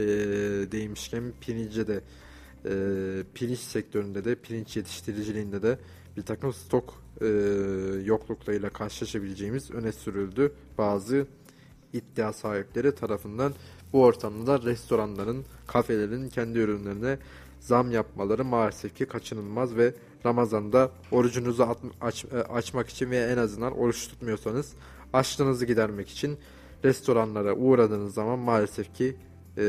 değmişken 0.72 1.32
pirince 1.40 1.86
de 1.86 2.00
e, 2.64 2.72
pirinç 3.34 3.58
sektöründe 3.58 4.24
de 4.24 4.34
pirinç 4.34 4.76
yetiştiriciliğinde 4.76 5.62
de 5.62 5.78
bir 6.16 6.22
takım 6.22 6.52
stok 6.52 7.02
e, 7.20 7.26
yokluklarıyla 8.04 8.70
karşılaşabileceğimiz 8.70 9.70
öne 9.70 9.92
sürüldü 9.92 10.52
bazı 10.78 11.26
iddia 11.92 12.32
sahipleri 12.32 12.94
tarafından. 12.94 13.52
Bu 13.92 14.04
ortamda 14.04 14.46
da 14.46 14.66
restoranların, 14.66 15.44
kafelerin 15.66 16.28
kendi 16.28 16.58
ürünlerine 16.58 17.18
zam 17.62 17.90
yapmaları 17.92 18.44
maalesef 18.44 18.94
ki 18.96 19.06
kaçınılmaz 19.06 19.76
ve 19.76 19.94
Ramazan'da 20.26 20.90
orucunuzu 21.10 21.62
at- 21.62 21.78
aç- 22.00 22.24
e, 22.32 22.36
açmak 22.38 22.88
için 22.88 23.10
veya 23.10 23.30
en 23.30 23.36
azından 23.36 23.78
oruç 23.78 24.08
tutmuyorsanız 24.08 24.72
açlığınızı 25.12 25.66
gidermek 25.66 26.08
için 26.08 26.38
restoranlara 26.84 27.54
uğradığınız 27.56 28.14
zaman 28.14 28.38
maalesef 28.38 28.94
ki 28.94 29.16
e, 29.58 29.62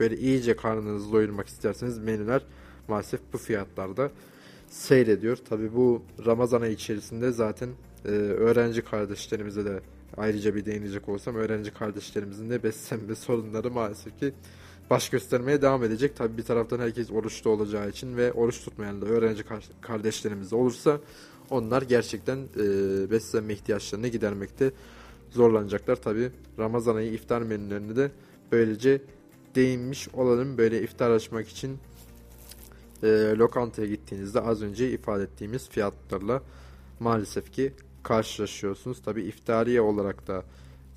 böyle 0.00 0.16
iyice 0.16 0.56
karnınızı 0.56 1.12
doyurmak 1.12 1.48
isterseniz 1.48 1.98
menüler 1.98 2.42
maalesef 2.88 3.20
bu 3.32 3.38
fiyatlarda 3.38 4.10
seyrediyor. 4.68 5.36
Tabi 5.36 5.74
bu 5.74 6.02
Ramazan 6.26 6.70
içerisinde 6.70 7.32
zaten 7.32 7.68
e, 8.04 8.08
öğrenci 8.08 8.82
kardeşlerimize 8.82 9.64
de 9.64 9.80
ayrıca 10.16 10.54
bir 10.54 10.64
değinecek 10.64 11.08
olsam 11.08 11.34
öğrenci 11.34 11.70
kardeşlerimizin 11.74 12.50
de 12.50 12.62
beslenme 12.62 13.14
sorunları 13.26 13.70
maalesef 13.70 14.18
ki 14.18 14.32
baş 14.90 15.08
göstermeye 15.08 15.62
devam 15.62 15.84
edecek. 15.84 16.16
Tabi 16.16 16.36
bir 16.36 16.42
taraftan 16.42 16.78
herkes 16.78 17.10
oruçta 17.10 17.50
olacağı 17.50 17.88
için 17.88 18.16
ve 18.16 18.32
oruç 18.32 18.64
tutmayan 18.64 19.02
da 19.02 19.06
öğrenci 19.06 19.42
kar- 19.42 19.70
kardeşlerimiz 19.80 20.50
de 20.50 20.56
olursa 20.56 21.00
onlar 21.50 21.82
gerçekten 21.82 22.38
e, 22.38 23.10
beslenme 23.10 23.52
ihtiyaçlarını 23.52 24.08
gidermekte 24.08 24.72
zorlanacaklar. 25.30 25.96
Tabi 25.96 26.30
Ramazan 26.58 26.96
ayı 26.96 27.12
iftar 27.12 27.42
menülerini 27.42 27.96
de 27.96 28.10
böylece 28.52 29.02
değinmiş 29.54 30.08
olalım. 30.08 30.58
Böyle 30.58 30.82
iftar 30.82 31.10
açmak 31.10 31.48
için 31.48 31.78
e, 33.02 33.08
lokantaya 33.36 33.88
gittiğinizde 33.88 34.40
az 34.40 34.62
önce 34.62 34.90
ifade 34.90 35.22
ettiğimiz 35.22 35.68
fiyatlarla 35.68 36.42
maalesef 37.00 37.52
ki 37.52 37.72
karşılaşıyorsunuz. 38.02 39.02
Tabi 39.02 39.22
iftariye 39.22 39.80
olarak 39.80 40.26
da 40.26 40.44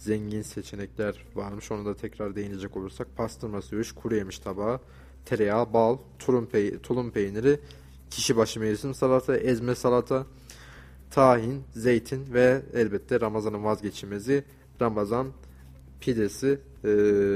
zengin 0.04 0.42
seçenekler 0.42 1.26
varmış. 1.36 1.72
Onu 1.72 1.86
da 1.86 1.96
tekrar 1.96 2.36
değinecek 2.36 2.78
olursak 2.78 3.08
pastırma 3.18 3.62
söğüş, 3.62 3.92
kuru 3.92 4.16
yemiş 4.16 4.40
tabağı, 4.40 4.80
tereyağı, 5.26 5.74
bal, 5.74 5.98
tulum, 6.20 6.46
pey 6.46 6.78
tulum 6.78 7.12
peyniri, 7.12 7.60
kişi 8.10 8.38
başı 8.38 8.60
mevsim 8.60 8.94
salata, 8.94 9.38
ezme 9.38 9.76
salata, 9.76 10.26
tahin, 11.12 11.64
zeytin 11.76 12.34
ve 12.34 12.62
elbette 12.74 13.22
Ramazan'ın 13.22 13.64
vazgeçilmezi 13.64 14.44
Ramazan 14.82 15.28
pidesi 16.02 16.60
e, 16.84 16.90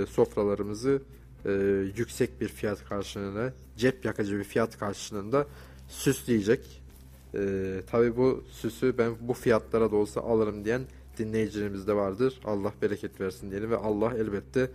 sofralarımızı 0.09 1.01
e, 1.45 1.51
yüksek 1.97 2.41
bir 2.41 2.47
fiyat 2.47 2.85
karşılığında, 2.85 3.53
cep 3.77 4.05
yakıcı 4.05 4.39
bir 4.39 4.43
fiyat 4.43 4.79
karşılığında 4.79 5.47
süsleyecek. 5.87 6.81
E, 7.33 7.81
Tabi 7.91 8.17
bu 8.17 8.43
süsü 8.51 8.97
ben 8.97 9.11
bu 9.21 9.33
fiyatlara 9.33 9.91
da 9.91 9.95
olsa 9.95 10.21
alırım 10.21 10.65
diyen 10.65 10.81
dinleyicilerimiz 11.17 11.87
de 11.87 11.95
vardır. 11.95 12.39
Allah 12.45 12.73
bereket 12.81 13.21
versin 13.21 13.51
diyelim 13.51 13.71
ve 13.71 13.77
Allah 13.77 14.13
elbette 14.13 14.71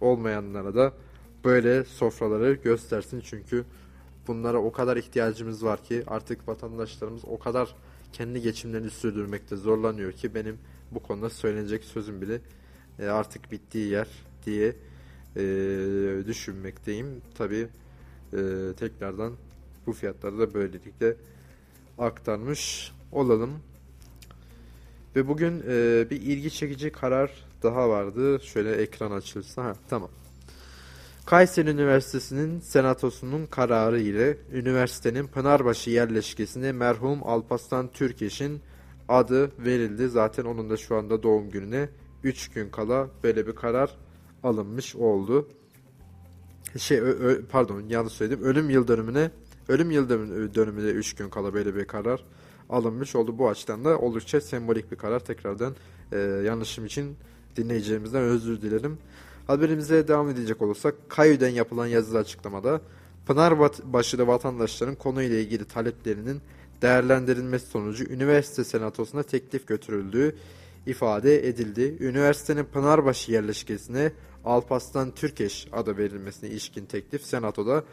olmayanlara 0.00 0.74
da 0.74 0.92
böyle 1.44 1.84
sofraları 1.84 2.52
göstersin. 2.52 3.20
Çünkü 3.24 3.64
bunlara 4.26 4.58
o 4.58 4.72
kadar 4.72 4.96
ihtiyacımız 4.96 5.64
var 5.64 5.84
ki 5.84 6.04
artık 6.06 6.48
vatandaşlarımız 6.48 7.24
o 7.24 7.38
kadar 7.38 7.74
kendi 8.12 8.42
geçimlerini 8.42 8.90
sürdürmekte 8.90 9.56
zorlanıyor 9.56 10.12
ki 10.12 10.34
benim 10.34 10.58
bu 10.90 11.00
konuda 11.00 11.30
söylenecek 11.30 11.84
sözüm 11.84 12.20
bile 12.20 12.40
e, 12.98 13.06
artık 13.06 13.52
bittiği 13.52 13.88
yer 13.88 14.08
diye 14.46 14.76
e, 15.36 15.42
düşünmekteyim. 16.26 17.22
Tabi 17.34 17.68
e, 18.32 18.38
tekrardan 18.78 19.32
bu 19.86 19.92
fiyatları 19.92 20.38
da 20.38 20.54
böylelikle 20.54 21.16
aktarmış 21.98 22.92
olalım. 23.12 23.50
Ve 25.16 25.28
bugün 25.28 25.62
e, 25.68 26.06
bir 26.10 26.22
ilgi 26.22 26.50
çekici 26.50 26.92
karar 26.92 27.30
daha 27.62 27.88
vardı. 27.88 28.40
Şöyle 28.42 28.72
ekran 28.72 29.10
açılsa. 29.10 29.64
Ha, 29.64 29.74
tamam. 29.88 30.10
Kayseri 31.26 31.70
Üniversitesi'nin 31.70 32.60
senatosunun 32.60 33.46
kararı 33.46 34.00
ile 34.00 34.36
üniversitenin 34.52 35.26
Pınarbaşı 35.26 35.90
yerleşkesine 35.90 36.72
merhum 36.72 37.18
Alpaslan 37.22 37.88
Türkeş'in 37.92 38.60
adı 39.08 39.50
verildi. 39.58 40.08
Zaten 40.08 40.44
onun 40.44 40.70
da 40.70 40.76
şu 40.76 40.96
anda 40.96 41.22
doğum 41.22 41.50
gününe 41.50 41.88
3 42.24 42.50
gün 42.50 42.70
kala 42.70 43.08
böyle 43.22 43.46
bir 43.46 43.54
karar 43.54 43.96
alınmış 44.42 44.96
oldu. 44.96 45.48
Şey 46.78 46.98
ö, 46.98 47.04
ö, 47.04 47.42
pardon 47.46 47.82
yanlış 47.88 48.12
söyledim. 48.12 48.42
Ölüm 48.42 48.70
yıl 48.70 48.88
dönümüne 48.88 49.30
ölüm 49.68 49.90
yıl 49.90 50.08
dönümüne 50.54 50.90
3 50.90 51.14
gün 51.14 51.28
kala 51.28 51.54
böyle 51.54 51.74
bir 51.74 51.84
karar 51.84 52.24
alınmış 52.70 53.16
oldu. 53.16 53.38
Bu 53.38 53.48
açıdan 53.48 53.84
da 53.84 53.98
oldukça 53.98 54.40
sembolik 54.40 54.92
bir 54.92 54.96
karar. 54.96 55.20
Tekrardan 55.20 55.74
e, 56.12 56.18
yanlışım 56.18 56.86
için 56.86 57.16
dinleyicilerimizden 57.56 58.22
özür 58.22 58.62
dilerim. 58.62 58.98
Haberimize 59.46 60.08
devam 60.08 60.28
edecek 60.28 60.62
olursak 60.62 60.94
Kayü'den 61.08 61.48
yapılan 61.48 61.86
yazılı 61.86 62.18
açıklamada 62.18 62.80
Pınarbaşı'da 63.26 64.26
vatandaşların 64.26 64.94
konuyla 64.94 65.38
ilgili 65.38 65.64
taleplerinin 65.64 66.40
değerlendirilmesi 66.82 67.66
sonucu 67.66 68.04
üniversite 68.04 68.64
senatosuna 68.64 69.22
teklif 69.22 69.66
götürüldüğü 69.66 70.36
ifade 70.86 71.48
edildi. 71.48 71.96
Üniversitenin 72.00 72.64
Pınarbaşı 72.64 73.32
yerleşkesine 73.32 74.12
Alpaslan 74.44 75.10
Türkeş 75.10 75.68
adı 75.72 75.98
verilmesine 75.98 76.50
ilişkin 76.50 76.86
teklif 76.86 77.22
senatoda 77.22 77.84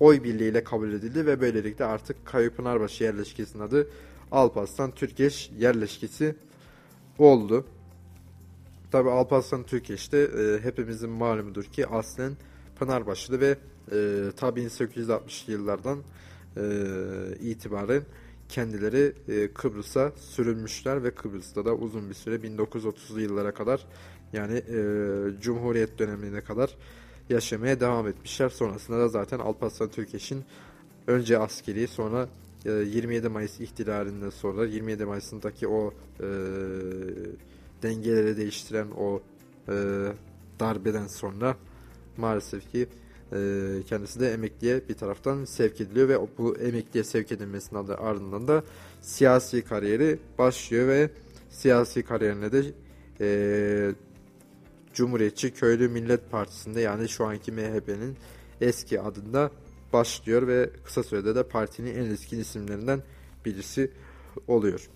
oy 0.00 0.24
birliğiyle 0.24 0.64
kabul 0.64 0.92
edildi 0.92 1.26
ve 1.26 1.40
böylelikle 1.40 1.84
artık 1.84 2.26
Kayı 2.26 2.50
Pınarbaşı 2.50 3.04
yerleşkesinin 3.04 3.62
adı 3.62 3.88
Alparslan 4.34 4.90
Türkeş 4.90 5.50
yerleşkesi 5.58 6.34
oldu. 7.18 7.64
Tabi 8.92 9.10
Alparslan 9.10 9.62
Türkeş'te 9.62 10.18
e, 10.18 10.60
hepimizin 10.62 11.10
malumudur 11.10 11.64
ki 11.64 11.86
aslen 11.86 12.32
Pınarbaşılı 12.78 13.40
ve 13.40 13.50
e, 13.92 14.30
ta 14.36 14.48
1860'lı 14.48 15.52
yıllardan 15.52 15.98
e, 16.56 16.62
itibaren 17.40 18.02
kendileri 18.48 19.12
e, 19.28 19.52
Kıbrıs'a 19.52 20.12
sürülmüşler 20.16 21.04
ve 21.04 21.10
Kıbrıs'ta 21.10 21.64
da 21.64 21.74
uzun 21.74 22.08
bir 22.08 22.14
süre 22.14 22.34
1930'lu 22.34 23.20
yıllara 23.20 23.54
kadar 23.54 23.86
yani 24.32 24.56
e, 24.56 24.78
Cumhuriyet 25.40 25.98
dönemine 25.98 26.40
kadar 26.40 26.76
yaşamaya 27.28 27.80
devam 27.80 28.08
etmişler. 28.08 28.48
Sonrasında 28.48 28.98
da 28.98 29.08
zaten 29.08 29.38
Alparslan 29.38 29.88
Türkeş'in 29.88 30.44
önce 31.06 31.38
askeri 31.38 31.88
sonra 31.88 32.28
27 32.64 33.26
ee, 33.26 33.28
Mayıs 33.28 33.60
ihtilalinden 33.60 34.30
sonra 34.30 34.66
27 34.66 35.04
Mayıs'ındaki 35.04 35.68
o 35.68 35.94
e, 36.20 36.26
dengeleri 37.82 38.36
değiştiren 38.36 38.88
o 38.90 39.22
e, 39.68 39.74
darbeden 40.60 41.06
sonra 41.06 41.56
maalesef 42.16 42.70
ki 42.72 42.88
e, 43.32 43.38
kendisi 43.86 44.20
de 44.20 44.32
emekliye 44.32 44.88
bir 44.88 44.94
taraftan 44.94 45.44
sevk 45.44 45.80
ediliyor 45.80 46.08
ve 46.08 46.18
bu 46.38 46.56
emekliye 46.56 47.04
sevk 47.04 47.32
edilmesinin 47.32 47.88
ardından 47.88 48.48
da 48.48 48.64
siyasi 49.00 49.64
kariyeri 49.64 50.18
başlıyor 50.38 50.88
ve 50.88 51.10
siyasi 51.50 52.02
kariyerine 52.02 52.52
de 52.52 52.62
e, 53.20 53.94
Cumhuriyetçi 54.94 55.54
Köylü 55.54 55.88
Millet 55.88 56.30
Partisi'nde 56.30 56.80
yani 56.80 57.08
şu 57.08 57.24
anki 57.24 57.52
MHP'nin 57.52 58.16
eski 58.60 59.00
adında 59.00 59.50
başlıyor 59.94 60.46
ve 60.46 60.70
kısa 60.84 61.02
sürede 61.02 61.34
de 61.34 61.42
partinin 61.42 61.94
en 61.94 62.10
eski 62.10 62.36
isimlerinden 62.36 63.02
birisi 63.44 63.90
oluyor. 64.48 64.88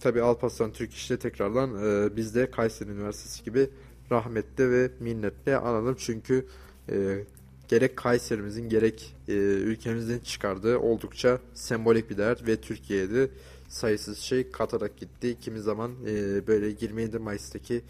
Tabi 0.00 0.22
Alparslan 0.22 0.72
Türk 0.72 0.94
işte 0.94 1.18
tekrardan 1.18 1.70
e, 1.84 2.16
biz 2.16 2.34
de 2.34 2.50
Kayseri 2.50 2.90
Üniversitesi 2.90 3.44
gibi 3.44 3.70
rahmetle 4.10 4.70
ve 4.70 4.90
minnetle 5.00 5.56
analım. 5.56 5.96
Çünkü 5.98 6.46
e, 6.90 7.24
gerek 7.68 7.96
Kayserimizin 7.96 8.68
gerek 8.68 9.16
e, 9.28 9.32
ülkemizin 9.32 10.18
çıkardığı 10.18 10.78
oldukça 10.78 11.38
sembolik 11.54 12.10
bir 12.10 12.18
değer 12.18 12.38
ve 12.46 12.56
Türkiye'de 12.56 13.30
sayısız 13.68 14.18
şey 14.18 14.50
katarak 14.50 14.96
gitti. 14.96 15.36
Kimi 15.40 15.60
zaman 15.60 15.92
e, 16.06 16.46
böyle 16.46 16.66
27 16.66 17.18
Mayıs'taki 17.18 17.82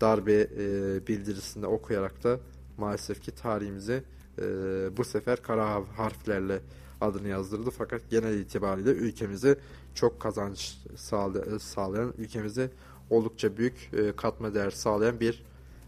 darbe 0.00 0.32
e, 0.32 0.46
bildirisinde 1.06 1.66
okuyarak 1.66 2.24
da 2.24 2.40
maalesef 2.78 3.22
ki 3.22 3.30
tarihimize 3.30 4.02
e, 4.38 4.42
bu 4.96 5.04
sefer 5.04 5.42
kara 5.42 5.82
harflerle 5.96 6.60
adını 7.00 7.28
yazdırdı. 7.28 7.70
Fakat 7.70 8.10
genel 8.10 8.38
itibariyle 8.38 8.90
ülkemize 8.90 9.58
çok 9.94 10.20
kazanç 10.20 10.78
sağla, 10.96 11.58
sağlayan, 11.58 12.14
ülkemize 12.18 12.70
oldukça 13.10 13.56
büyük 13.56 13.90
e, 13.92 14.16
katma 14.16 14.54
değer 14.54 14.70
sağlayan 14.70 15.20
bir 15.20 15.44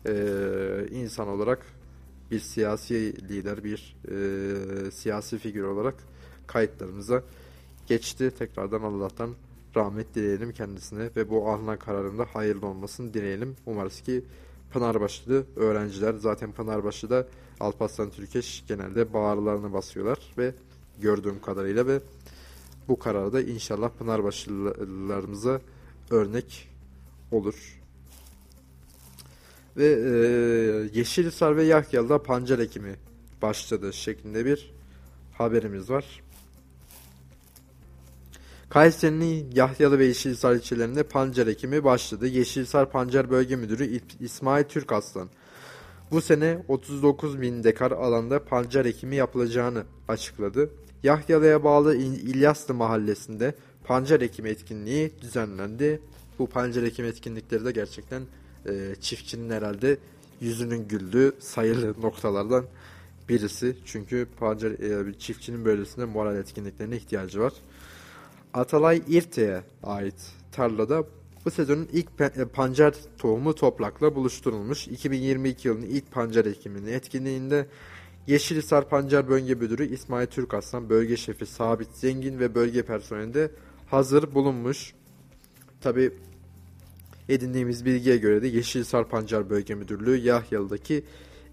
e, 0.06 0.86
insan 0.90 1.28
olarak 1.28 1.66
bir 2.30 2.40
siyasi 2.40 3.28
lider, 3.28 3.64
bir 3.64 3.96
e, 4.10 4.90
siyasi 4.90 5.38
figür 5.38 5.62
olarak 5.62 5.94
kayıtlarımıza 6.46 7.22
geçti. 7.86 8.30
Tekrardan 8.38 8.82
Allah'tan 8.82 9.30
rahmet 9.76 10.14
dileyelim 10.14 10.52
kendisine 10.52 11.10
ve 11.16 11.30
bu 11.30 11.50
alınan 11.50 11.78
kararında 11.78 12.24
hayırlı 12.24 12.66
olmasını 12.66 13.14
dileyelim. 13.14 13.56
Umarız 13.66 14.00
ki 14.00 14.24
Pınarbaşılı 14.72 15.44
öğrenciler 15.56 16.14
zaten 16.14 16.52
Pınarbaşı'da 16.52 17.26
Alparslan 17.60 18.10
Türkeş 18.10 18.64
genelde 18.68 19.12
bağırlarını 19.12 19.72
basıyorlar 19.72 20.18
ve 20.38 20.54
gördüğüm 21.00 21.40
kadarıyla 21.40 21.86
ve 21.86 22.00
bu 22.88 22.98
kararı 22.98 23.32
da 23.32 23.40
inşallah 23.40 23.90
Pınarbaşılılarımıza 23.90 25.60
örnek 26.10 26.68
olur. 27.32 27.80
Ve 29.76 29.86
e, 29.86 30.98
Yeşilhisar 30.98 31.56
ve 31.56 31.64
Yahya'da 31.64 32.22
pancar 32.22 32.58
ekimi 32.58 32.96
başladı 33.42 33.92
şeklinde 33.92 34.44
bir 34.44 34.74
haberimiz 35.32 35.90
var. 35.90 36.22
Kayseri'nin 38.68 39.50
Yahyalı 39.54 39.98
ve 39.98 40.06
Yeşilhisar 40.06 40.54
ilçelerinde 40.54 41.02
pancar 41.02 41.46
ekimi 41.46 41.84
başladı. 41.84 42.26
Yeşilhisar 42.26 42.90
Pancar 42.90 43.30
Bölge 43.30 43.56
Müdürü 43.56 44.00
İsmail 44.20 44.64
Türk 44.64 44.92
Aslan 44.92 45.28
bu 46.10 46.20
sene 46.20 46.58
39 46.68 47.40
bin 47.40 47.64
dekar 47.64 47.90
alanda 47.90 48.44
pancar 48.44 48.84
ekimi 48.84 49.16
yapılacağını 49.16 49.84
açıkladı. 50.08 50.70
Yahyalı'ya 51.02 51.64
bağlı 51.64 51.96
İlyaslı 51.96 52.74
mahallesinde 52.74 53.54
pancar 53.84 54.20
ekimi 54.20 54.48
etkinliği 54.48 55.12
düzenlendi. 55.20 56.00
Bu 56.38 56.46
pancar 56.46 56.82
ekim 56.82 57.04
etkinlikleri 57.04 57.64
de 57.64 57.72
gerçekten 57.72 58.22
e, 58.66 58.94
çiftçinin 59.00 59.50
herhalde 59.50 59.98
yüzünün 60.40 60.88
güldüğü 60.88 61.32
sayılı 61.38 61.94
noktalardan 62.02 62.64
birisi. 63.28 63.76
Çünkü 63.84 64.26
pancar 64.38 64.70
e, 64.70 65.18
çiftçinin 65.18 65.64
böylesine 65.64 66.04
moral 66.04 66.36
etkinliklerine 66.36 66.96
ihtiyacı 66.96 67.40
var. 67.40 67.52
Atalay 68.54 69.02
İrte'ye 69.08 69.62
ait 69.82 70.32
tarlada 70.52 71.04
bu 71.48 71.52
sezonun 71.52 71.88
ilk 71.92 72.08
e, 72.20 72.44
pancar 72.44 72.94
tohumu 73.18 73.54
toprakla 73.54 74.14
buluşturulmuş. 74.14 74.88
2022 74.88 75.68
yılının 75.68 75.86
ilk 75.86 76.12
pancar 76.12 76.44
ekiminin 76.44 76.92
etkinliğinde 76.92 77.66
Yeşilhisar 78.26 78.88
Pancar 78.88 79.28
Bölge 79.28 79.54
Müdürü 79.54 79.94
İsmail 79.94 80.26
Türk 80.26 80.54
Aslan, 80.54 80.90
Bölge 80.90 81.16
Şefi 81.16 81.46
Sabit 81.46 81.88
Zengin 81.94 82.38
ve 82.38 82.54
bölge 82.54 82.82
personelinde 82.82 83.50
hazır 83.86 84.34
bulunmuş. 84.34 84.94
Tabi 85.80 86.10
edindiğimiz 87.28 87.84
bilgiye 87.84 88.16
göre 88.16 88.42
de 88.42 88.46
Yeşilhisar 88.46 89.08
Pancar 89.08 89.50
Bölge 89.50 89.74
Müdürlüğü 89.74 90.16
Yahyalı'daki 90.16 91.04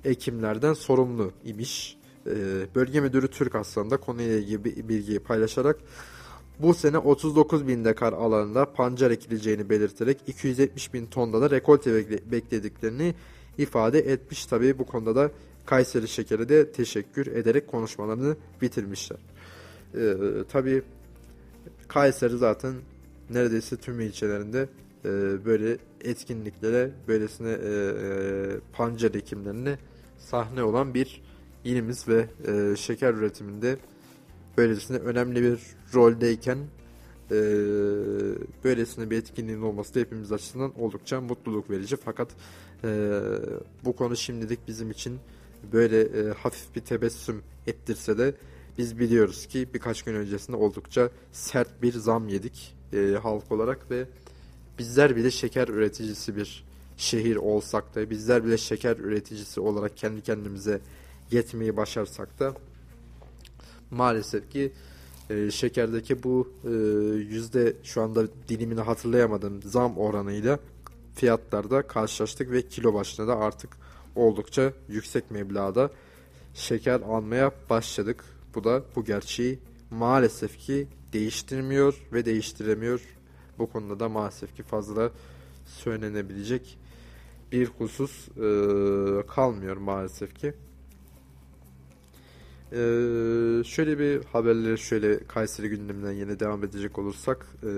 ekimlerden 0.06 0.74
sorumlu 0.74 1.32
imiş. 1.44 1.98
Ee, 2.28 2.32
bölge 2.76 3.02
Müdürü 3.02 3.28
Türk 3.28 3.56
Aslan 3.56 3.90
da 3.90 3.98
konuyla 3.98 4.38
ilgili 4.38 4.90
bilgiyi 4.90 5.20
paylaşarak 5.20 5.78
bu 6.60 6.74
sene 6.74 6.98
39 6.98 7.68
bin 7.68 7.86
dekar 7.86 8.14
alanında 8.14 8.74
pancar 8.74 9.12
ekileceğini 9.12 9.70
belirterek 9.70 10.18
270 10.28 10.94
bin 10.94 11.06
tonda 11.06 11.42
da 11.42 11.50
rekolte 11.50 12.10
beklediklerini 12.32 13.16
ifade 13.58 14.00
etmiş. 14.00 14.46
Tabii 14.46 14.80
bu 14.80 14.86
konuda 14.86 15.16
da 15.16 15.32
Kayseri 15.66 16.08
Şekeri 16.08 16.50
de 16.50 16.72
teşekkür 16.72 17.28
ederek 17.28 17.68
konuşmalarını 17.68 18.36
bitirmişler. 18.62 19.18
Ee, 19.96 20.14
tabii 20.52 20.84
Kayseri 21.88 22.38
zaten 22.38 22.74
neredeyse 23.30 23.78
tüm 23.78 24.00
ilçelerinde 24.00 24.70
e, 25.06 25.10
böyle 25.46 25.78
etkinliklere, 26.02 26.92
böylesine 27.08 27.50
e, 27.50 27.56
e, 27.56 28.60
pancar 28.74 29.14
ekimlerine 29.14 29.78
sahne 30.18 30.64
olan 30.64 30.94
bir 30.94 31.22
ilimiz 31.64 32.08
ve 32.08 32.26
e, 32.48 32.76
şeker 32.76 33.14
üretiminde 33.14 33.78
böylesine 34.58 34.98
önemli 34.98 35.42
bir 35.42 35.60
roldeyken 35.94 36.58
e, 37.32 37.36
böylesine 38.64 39.10
bir 39.10 39.18
etkinliğin 39.18 39.62
olması 39.62 39.96
da 39.96 40.00
hepimiz 40.00 40.32
açısından 40.32 40.80
oldukça 40.80 41.22
mutluluk 41.22 41.70
verici. 41.70 41.96
Fakat 41.96 42.30
e, 42.84 43.22
bu 43.86 43.96
konu 43.96 44.16
şimdilik 44.18 44.68
bizim 44.68 44.92
için 44.92 45.20
böyle 45.74 46.02
e, 46.02 46.34
hafif 46.34 46.76
bir 46.76 46.82
tebessüm 46.82 47.42
ettirse 47.68 48.18
de 48.18 48.34
biz 48.78 49.00
biliyoruz 49.00 49.46
ki 49.46 49.68
birkaç 49.74 50.02
gün 50.02 50.14
öncesinde 50.14 50.58
oldukça 50.58 51.10
sert 51.32 51.82
bir 51.82 51.94
zam 51.94 52.28
yedik 52.28 52.76
e, 52.94 53.18
halk 53.24 53.52
olarak 53.52 53.92
ve 53.92 54.06
bizler 54.80 55.16
bile 55.16 55.32
şeker 55.32 55.68
üreticisi 55.68 56.36
bir 56.36 56.66
şehir 56.98 57.36
olsak 57.36 57.96
da 57.96 58.10
bizler 58.10 58.46
bile 58.46 58.58
şeker 58.58 58.98
üreticisi 58.98 59.60
olarak 59.60 59.98
kendi 59.98 60.22
kendimize 60.22 60.82
yetmeyi 61.32 61.78
başarsak 61.78 62.40
da 62.40 62.56
maalesef 63.96 64.52
ki 64.52 64.72
e, 65.30 65.52
şekerdeki 65.52 66.24
bu 66.24 66.54
e, 66.64 66.70
yüzde 67.18 67.74
şu 67.84 68.02
anda 68.02 68.28
dilimini 68.48 68.82
hatırlayamadım 68.82 69.62
zam 69.64 69.98
oranıyla 69.98 70.60
fiyatlarda 71.16 71.82
karşılaştık 71.82 72.52
ve 72.52 72.62
kilo 72.62 72.94
başına 72.94 73.28
da 73.28 73.38
artık 73.38 73.78
oldukça 74.16 74.74
yüksek 74.90 75.32
meblağda 75.32 75.92
şeker 76.54 77.02
almaya 77.02 77.52
başladık. 77.70 78.24
Bu 78.56 78.64
da 78.64 78.84
bu 78.96 79.06
gerçeği 79.06 79.60
maalesef 79.92 80.58
ki 80.58 80.88
değiştirmiyor 81.14 82.02
ve 82.14 82.26
değiştiremiyor. 82.26 83.02
Bu 83.60 83.72
konuda 83.72 84.00
da 84.00 84.10
maalesef 84.10 84.56
ki 84.56 84.64
fazla 84.64 85.12
söylenebilecek 85.66 86.78
bir 87.52 87.68
husus 87.68 88.28
e, 88.28 89.28
kalmıyor 89.28 89.78
maalesef 89.78 90.36
ki. 90.36 90.54
E, 92.76 93.64
şöyle 93.64 94.00
bir 94.00 94.24
haberleri 94.24 94.78
şöyle 94.78 95.20
Kayseri 95.28 95.70
gündeminden 95.70 96.12
yine 96.12 96.40
devam 96.40 96.64
edecek 96.64 97.00
olursak 97.00 97.48
e, 97.64 97.70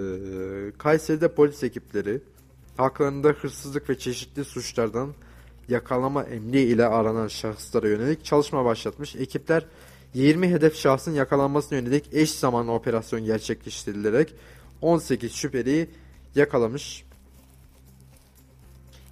Kayseri'de 0.78 1.28
polis 1.28 1.64
ekipleri 1.64 2.22
haklarında 2.78 3.28
hırsızlık 3.28 3.90
ve 3.90 3.98
çeşitli 3.98 4.46
suçlardan 4.46 5.10
yakalama 5.70 6.24
emri 6.24 6.62
ile 6.62 6.86
aranan 6.86 7.28
şahıslara 7.28 7.88
yönelik 7.88 8.26
çalışma 8.26 8.66
başlatmış. 8.66 9.16
Ekipler 9.16 9.66
20 10.14 10.50
hedef 10.50 10.76
şahsın 10.76 11.14
yakalanmasına 11.14 11.78
yönelik 11.78 12.06
eş 12.12 12.32
zamanlı 12.32 12.72
operasyon 12.72 13.26
gerçekleştirilerek 13.26 14.34
18 14.82 15.34
şüpheliyi 15.34 15.90
yakalamış. 16.36 17.04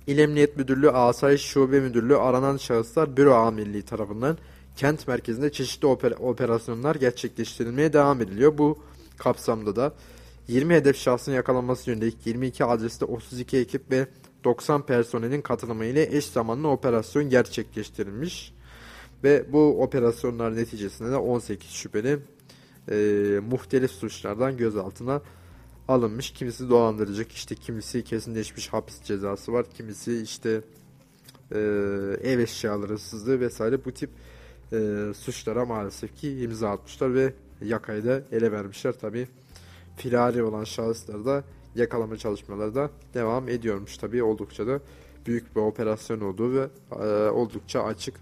İl 0.08 0.18
Emniyet 0.18 0.58
Müdürlüğü 0.58 0.90
Asayiş 0.90 1.42
Şube 1.42 1.80
Müdürlüğü 1.80 2.18
aranan 2.18 2.58
şahıslar 2.58 3.18
Büro 3.18 3.34
Amirliği 3.34 3.84
tarafından 3.84 4.38
kent 4.76 5.08
merkezinde 5.08 5.52
çeşitli 5.52 5.88
oper 5.88 6.12
operasyonlar 6.12 6.96
gerçekleştirilmeye 6.96 7.94
devam 7.94 8.22
ediliyor. 8.22 8.58
Bu 8.58 8.78
kapsamda 9.18 9.76
da 9.76 9.94
20 10.48 10.74
hedef 10.74 10.98
şahsın 10.98 11.32
yakalanması 11.32 11.90
yönelik 11.90 12.28
22 12.28 12.66
adreste 12.66 13.06
32 13.06 13.58
ekip 13.58 13.92
ve 13.92 14.08
90 14.44 14.86
personelin 14.86 15.42
katılımıyla 15.42 16.02
eş 16.02 16.26
zamanlı 16.26 16.68
operasyon 16.68 17.30
gerçekleştirilmiş. 17.30 18.54
Ve 19.24 19.54
bu 19.54 19.84
operasyonlar 19.84 20.56
neticesinde 20.56 21.12
de 21.12 21.16
18 21.16 21.70
şüpheli 21.70 22.20
e, 22.92 22.96
muhtelif 23.50 23.92
suçlardan 23.92 24.58
gözaltına 24.58 25.22
alınmış. 25.88 26.32
Kimisi 26.32 26.70
dolandırıcılık, 26.70 27.32
işte 27.32 27.56
kimisi 27.56 28.04
kesinleşmiş 28.04 28.68
hapis 28.68 29.04
cezası 29.04 29.54
var. 29.54 29.66
Kimisi 29.78 30.22
işte 30.22 30.62
e, 31.52 31.60
ev 32.24 32.40
eşyaları 32.40 32.94
hırsızlığı 32.94 33.40
vesaire 33.40 33.86
bu 33.86 33.92
tip 33.92 34.10
e, 34.74 35.12
suçlara 35.14 35.66
maalesef 35.66 36.16
ki 36.16 36.40
imza 36.40 36.70
atmışlar 36.70 37.14
ve 37.14 37.34
yakayı 37.62 38.06
da 38.06 38.22
ele 38.32 38.52
vermişler. 38.52 39.00
Tabi 39.00 39.28
firari 39.98 40.44
olan 40.44 40.64
şahısları 40.64 41.26
da 41.26 41.44
yakalama 41.76 42.18
çalışmaları 42.18 42.76
da 42.76 42.90
devam 43.14 43.50
ediyormuş. 43.50 43.98
Tabi 43.98 44.24
oldukça 44.24 44.68
da 44.68 44.80
büyük 45.26 45.56
bir 45.56 45.62
operasyon 45.62 46.22
olduğu 46.22 46.54
ve 46.54 46.68
e, 46.92 47.30
oldukça 47.30 47.84
açık. 47.84 48.16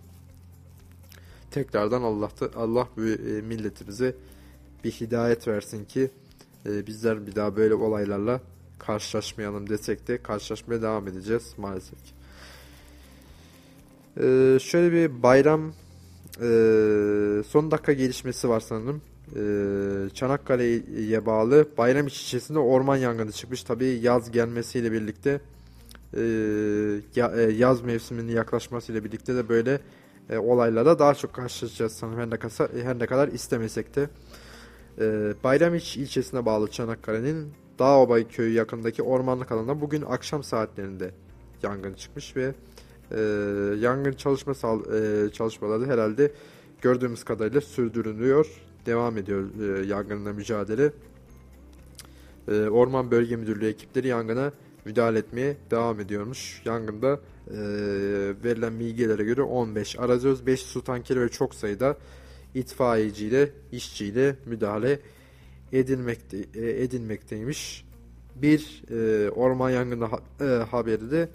Tekrardan 1.52 2.02
Allah 2.56 2.88
bu 2.98 3.02
e, 3.02 3.42
milletimize 3.42 4.16
bir 4.84 4.92
hidayet 4.92 5.48
versin 5.48 5.86
ki 5.86 6.12
e, 6.66 6.88
bizler 6.88 7.28
bir 7.28 7.36
daha 7.36 7.56
böyle 7.56 7.74
olaylarla 7.74 8.42
karşılaşmayalım 8.80 9.70
desek 9.70 10.08
de 10.08 10.24
karşılaşmaya 10.24 10.82
devam 10.82 11.08
edeceğiz 11.08 11.54
maalesef 11.58 12.04
ki. 12.04 12.12
E, 14.18 14.58
şöyle 14.60 14.92
bir 14.92 15.24
bayram 15.24 15.74
son 17.48 17.72
dakika 17.72 17.94
gelişmesi 17.94 18.50
var 18.50 18.60
sanırım. 18.60 19.02
E, 19.36 20.10
Çanakkale'ye 20.14 21.26
bağlı 21.26 21.68
bayram 21.78 22.08
iç 22.08 22.22
ilçesinde 22.22 22.60
orman 22.60 22.98
yangını 22.98 23.32
çıkmış. 23.32 23.64
Tabi 23.64 23.86
yaz 23.86 24.32
gelmesiyle 24.32 24.92
birlikte 24.92 25.42
e, 26.14 26.22
e, 27.16 27.42
yaz 27.42 27.82
mevsiminin 27.82 28.32
yaklaşmasıyla 28.32 29.04
birlikte 29.04 29.36
de 29.36 29.50
böyle 29.50 29.80
e, 30.30 30.38
olaylara 30.38 31.00
daha 31.00 31.14
çok 31.14 31.34
karşılaşacağız 31.34 31.92
sanırım 31.92 32.20
her 32.20 32.30
ne 32.30 32.38
kadar, 32.38 32.70
her 32.84 33.00
ne 33.00 33.06
kadar 33.06 33.28
istemesek 33.28 33.96
de. 33.96 34.10
E, 35.00 35.34
Bayramiç 35.44 35.98
ilçesine 35.98 36.46
bağlı 36.46 36.72
Çanakkale'nin 36.72 37.54
Dağobay 37.80 38.28
köyü 38.28 38.54
yakındaki 38.54 39.04
ormanlık 39.04 39.52
alanda 39.52 39.82
bugün 39.82 40.02
akşam 40.02 40.44
saatlerinde 40.44 41.12
yangın 41.64 41.94
çıkmış 41.94 42.36
ve 42.36 42.54
e, 43.12 43.22
yangın 43.80 44.14
çalışma 44.14 44.54
e, 44.54 45.30
çalışmaları 45.30 45.86
herhalde 45.86 46.32
gördüğümüz 46.82 47.24
kadarıyla 47.24 47.62
sürdürülüyor. 47.62 48.48
Devam 48.86 49.18
ediyor 49.18 49.44
e, 49.62 49.86
yangınla 49.86 50.34
mücadele. 50.34 50.92
E, 52.48 52.70
Orman 52.70 53.12
Bölge 53.12 53.36
Müdürlüğü 53.36 53.68
ekipleri 53.68 54.08
yangına 54.08 54.52
müdahale 54.86 55.20
etmeye 55.20 55.58
devam 55.72 56.00
ediyormuş. 56.00 56.62
Yangında 56.66 57.20
e, 57.48 57.58
verilen 58.44 58.80
bilgilere 58.80 59.24
göre 59.24 59.42
15 59.42 60.00
arazöz, 60.00 60.46
5 60.46 60.62
su 60.62 60.84
tankeri 60.84 61.22
ve 61.22 61.30
çok 61.30 61.56
sayıda 61.56 61.98
itfaiyeciyle, 62.56 63.50
işçiyle 63.72 64.36
müdahale 64.46 65.00
edilmekte, 65.74 66.38
e, 66.56 66.84
edilmekteymiş. 66.84 67.86
Bir 68.36 68.84
orman 69.36 69.70
yangını 69.70 70.06
ha, 70.06 70.20
haberi 70.72 71.12
de 71.12 71.30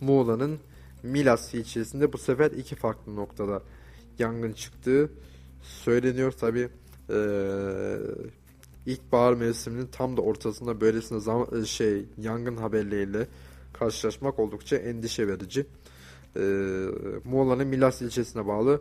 Muğla'nın 0.00 0.58
Milas 1.02 1.54
ilçesinde 1.54 2.12
bu 2.12 2.18
sefer 2.18 2.50
iki 2.50 2.76
farklı 2.76 3.16
noktada 3.16 3.62
yangın 4.18 4.52
çıktığı 4.52 5.10
söyleniyor. 5.62 6.32
Tabi 6.32 6.68
e, 7.10 7.18
ilkbahar 8.86 9.34
mevsiminin 9.34 9.86
tam 9.86 10.16
da 10.16 10.20
ortasında 10.20 10.80
böylesine 10.80 11.20
zam 11.20 11.66
şey 11.66 12.04
yangın 12.18 12.56
haberleriyle 12.56 13.26
karşılaşmak 13.72 14.38
oldukça 14.38 14.76
endişe 14.76 15.28
verici. 15.28 15.66
E, 16.36 16.40
Muğla'nın 17.24 17.66
Milas 17.66 18.02
ilçesine 18.02 18.46
bağlı 18.46 18.80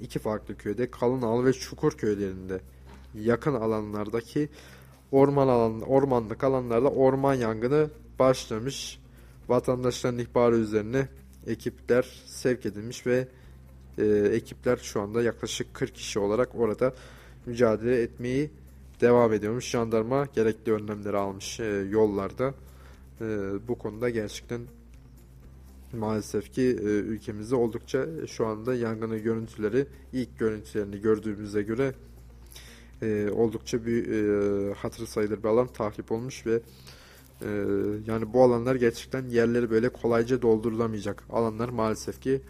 iki 0.00 0.18
farklı 0.18 0.56
köyde 0.56 0.90
Kalınal 0.90 1.44
ve 1.44 1.52
Çukur 1.52 1.92
köylerinde 1.92 2.60
yakın 3.14 3.54
alanlardaki 3.54 4.48
orman 5.12 5.48
alan 5.48 5.80
ormanlık 5.80 6.44
alanlarda 6.44 6.90
orman 6.90 7.34
yangını 7.34 7.90
başlamış. 8.18 9.03
Vatandaşların 9.48 10.18
ihbarı 10.18 10.56
üzerine 10.56 11.08
ekipler 11.46 12.22
sevk 12.26 12.66
edilmiş 12.66 13.06
ve 13.06 13.28
e, 13.98 14.04
ekipler 14.32 14.76
şu 14.76 15.00
anda 15.00 15.22
yaklaşık 15.22 15.74
40 15.74 15.94
kişi 15.94 16.18
olarak 16.18 16.54
orada 16.54 16.94
mücadele 17.46 18.02
etmeyi 18.02 18.50
devam 19.00 19.32
ediyormuş. 19.32 19.64
Jandarma 19.64 20.26
gerekli 20.34 20.72
önlemleri 20.72 21.16
almış 21.16 21.60
e, 21.60 21.64
yollarda. 21.90 22.54
E, 23.20 23.24
bu 23.68 23.78
konuda 23.78 24.10
gerçekten 24.10 24.60
maalesef 25.92 26.52
ki 26.52 26.62
e, 26.62 26.84
ülkemizde 26.84 27.54
oldukça 27.54 28.06
şu 28.26 28.46
anda 28.46 28.74
yangının 28.74 29.22
görüntüleri 29.22 29.86
ilk 30.12 30.38
görüntülerini 30.38 31.00
gördüğümüze 31.00 31.62
göre 31.62 31.94
e, 33.02 33.30
oldukça 33.30 33.86
bir 33.86 34.08
e, 34.10 34.74
hatır 34.74 35.06
sayılır 35.06 35.38
bir 35.38 35.48
alan 35.48 35.66
tahrip 35.66 36.12
olmuş 36.12 36.46
ve 36.46 36.60
e, 37.42 37.48
yani 38.06 38.32
bu 38.32 38.42
alanlar 38.42 38.74
gerçekten 38.74 39.28
yerleri 39.28 39.70
böyle 39.70 39.88
kolayca 39.88 40.42
doldurulamayacak 40.42 41.24
alanlar 41.30 41.68
maalesef 41.68 42.20
ki 42.20 42.40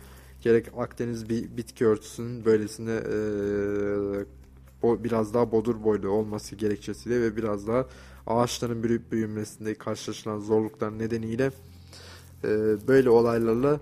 gerek 0.42 0.66
Akdeniz 0.78 1.28
bitki 1.30 1.86
örtüsünün 1.86 2.44
böylesine 2.44 2.92
e, 2.92 3.16
bo, 4.82 5.04
biraz 5.04 5.34
daha 5.34 5.52
bodur 5.52 5.84
boylu 5.84 6.08
olması 6.08 6.56
gerekçesiyle 6.56 7.20
ve 7.20 7.36
biraz 7.36 7.68
daha 7.68 7.86
ağaçların 8.26 8.82
büyüyüp 8.82 9.12
büyümesinde 9.12 9.74
karşılaşılan 9.74 10.38
zorluklar 10.38 10.98
nedeniyle 10.98 11.50
e, 12.44 12.48
böyle 12.88 13.10
olaylarla 13.10 13.80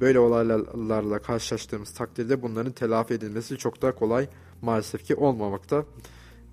böyle 0.00 0.18
olaylarla 0.18 1.18
karşılaştığımız 1.18 1.94
takdirde 1.94 2.42
bunların 2.42 2.72
telafi 2.72 3.14
edilmesi 3.14 3.56
çok 3.56 3.82
daha 3.82 3.94
kolay 3.94 4.28
maalesef 4.62 5.04
ki 5.04 5.14
olmamakta. 5.14 5.84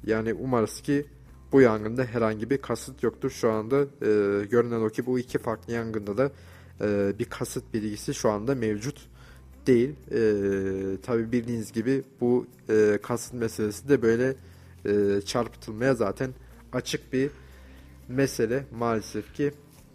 Yani 0.03 0.33
umarız 0.33 0.81
ki 0.81 1.05
bu 1.51 1.61
yangında 1.61 2.03
herhangi 2.03 2.49
bir 2.49 2.57
kasıt 2.57 3.03
yoktur. 3.03 3.29
Şu 3.29 3.51
anda 3.51 3.81
e, 3.81 4.45
görünen 4.45 4.81
o 4.81 4.89
ki 4.89 5.05
bu 5.05 5.19
iki 5.19 5.37
farklı 5.37 5.73
yangında 5.73 6.17
da 6.17 6.31
e, 6.81 7.19
bir 7.19 7.25
kasıt 7.25 7.73
bilgisi 7.73 8.13
şu 8.13 8.29
anda 8.29 8.55
mevcut 8.55 9.07
değil. 9.67 9.89
E, 10.11 10.21
tabii 11.01 11.31
bildiğiniz 11.31 11.71
gibi 11.71 12.03
bu 12.21 12.47
e, 12.69 12.99
kasıt 13.03 13.33
meselesi 13.33 13.89
de 13.89 14.01
böyle 14.01 14.35
e, 14.85 15.21
çarpıtılmaya 15.21 15.95
zaten 15.95 16.33
açık 16.73 17.13
bir 17.13 17.31
mesele 18.07 18.65
maalesef 18.71 19.33
ki 19.33 19.51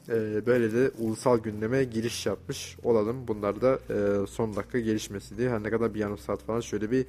e, 0.09 0.46
böyle 0.46 0.72
de 0.72 0.90
ulusal 0.98 1.38
gündeme 1.38 1.84
giriş 1.84 2.26
yapmış 2.26 2.76
olalım. 2.82 3.28
Bunlar 3.28 3.61
da 3.61 3.78
e, 3.90 4.26
son 4.26 4.57
dakika 4.57 4.80
gelişmesi 4.80 5.38
diye 5.38 5.50
her 5.50 5.62
ne 5.62 5.70
kadar 5.70 5.94
bir 5.94 6.00
yarım 6.00 6.18
saat 6.18 6.42
falan 6.42 6.61
şöyle 6.61 6.90
bir 6.90 7.07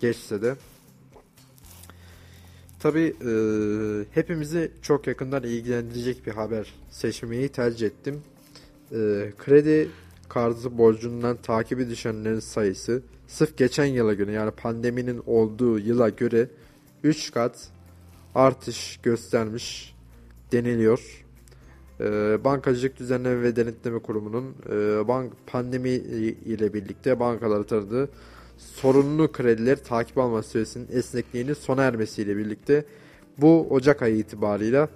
geçse 0.00 0.42
de 0.42 0.56
Tabi 2.84 3.00
e, 3.00 3.32
hepimizi 4.10 4.70
çok 4.82 5.06
yakından 5.06 5.42
ilgilendirecek 5.42 6.26
bir 6.26 6.32
haber 6.32 6.74
seçmeyi 6.90 7.48
tercih 7.48 7.86
ettim. 7.86 8.22
E, 8.92 8.96
kredi 9.38 9.88
kartı 10.28 10.78
borcundan 10.78 11.36
takibi 11.36 11.90
düşenlerin 11.90 12.40
sayısı 12.40 13.02
sırf 13.26 13.56
geçen 13.56 13.84
yıla 13.84 14.14
göre 14.14 14.32
yani 14.32 14.50
pandeminin 14.50 15.22
olduğu 15.26 15.78
yıla 15.78 16.08
göre 16.08 16.48
3 17.02 17.32
kat 17.32 17.68
artış 18.34 19.00
göstermiş 19.02 19.94
deniliyor. 20.52 21.24
E, 22.00 22.04
Bankacılık 22.44 22.98
Düzenleme 22.98 23.42
ve 23.42 23.56
Denetleme 23.56 23.98
Kurumu'nun 23.98 24.54
e, 24.70 25.08
bank 25.08 25.32
pandemi 25.46 25.90
ile 25.90 26.74
birlikte 26.74 27.20
bankaları 27.20 27.64
tanıdığı 27.64 28.08
sorunlu 28.58 29.32
kredileri 29.32 29.82
takip 29.82 30.18
alma 30.18 30.42
süresinin 30.42 30.88
esnekliğinin 30.92 31.54
sona 31.54 31.82
ermesiyle 31.82 32.36
birlikte 32.36 32.84
bu 33.38 33.66
Ocak 33.70 34.02
ayı 34.02 34.16
itibarıyla 34.16 34.88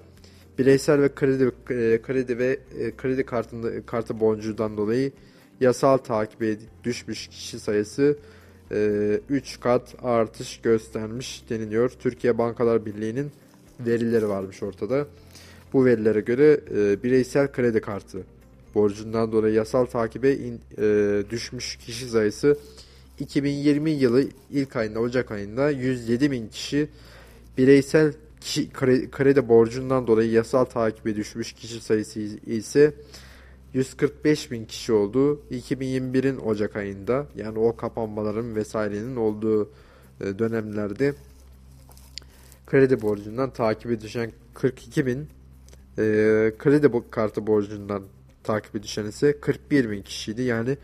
bireysel 0.58 1.00
ve 1.00 1.14
kredi 1.14 1.44
e, 1.44 2.02
kredi 2.02 2.38
ve 2.38 2.58
e, 2.78 2.96
kredi 2.96 3.26
kartında 3.26 3.86
kartı 3.86 4.20
boncuğundan 4.20 4.76
dolayı 4.76 5.12
yasal 5.60 5.96
takibe 5.96 6.56
düşmüş 6.84 7.28
kişi 7.28 7.60
sayısı 7.60 8.18
3 8.70 9.56
e, 9.56 9.60
kat 9.60 9.94
artış 10.02 10.60
göstermiş 10.60 11.44
deniliyor. 11.50 11.90
Türkiye 11.90 12.38
Bankalar 12.38 12.86
Birliği'nin 12.86 13.32
verileri 13.80 14.28
varmış 14.28 14.62
ortada. 14.62 15.06
Bu 15.72 15.84
verilere 15.84 16.20
göre 16.20 16.60
bireysel 17.02 17.52
kredi 17.52 17.80
kartı 17.80 18.22
borcundan 18.74 19.32
dolayı 19.32 19.54
yasal 19.54 19.86
takibe 19.86 20.36
düşmüş 21.30 21.76
kişi 21.76 22.06
sayısı 22.06 22.56
2020 23.20 23.90
yılı 23.90 24.24
ilk 24.50 24.76
ayında 24.76 25.00
Ocak 25.00 25.30
ayında 25.30 25.70
107 25.70 26.30
bin 26.30 26.48
kişi 26.48 26.88
bireysel 27.58 28.12
kişi, 28.40 28.70
kredi 29.10 29.48
borcundan 29.48 30.06
dolayı 30.06 30.30
yasal 30.30 30.64
takibe 30.64 31.16
düşmüş 31.16 31.52
kişi 31.52 31.80
sayısı 31.80 32.20
ise 32.46 32.94
145 33.74 34.50
bin 34.50 34.64
kişi 34.64 34.92
oldu. 34.92 35.42
2021'in 35.50 36.36
Ocak 36.36 36.76
ayında 36.76 37.26
yani 37.36 37.58
o 37.58 37.76
kapanmaların 37.76 38.56
vesairenin 38.56 39.16
olduğu 39.16 39.70
e, 40.20 40.38
dönemlerde 40.38 41.14
kredi 42.66 43.02
borcundan 43.02 43.50
takibe 43.50 44.00
düşen 44.00 44.32
42 44.54 45.06
bin 45.06 45.18
e, 45.18 46.02
kredi 46.58 46.90
kartı 47.10 47.46
borcundan 47.46 48.02
takibe 48.44 48.82
düşen 48.82 49.04
ise 49.04 49.40
41 49.40 49.90
bin 49.90 50.02
kişiydi. 50.02 50.42
Yani 50.42 50.76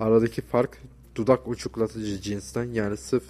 aradaki 0.00 0.42
fark 0.42 0.78
dudak 1.18 1.48
uçuklatıcı 1.48 2.20
cinsten 2.20 2.64
yani 2.64 2.96
sırf 2.96 3.24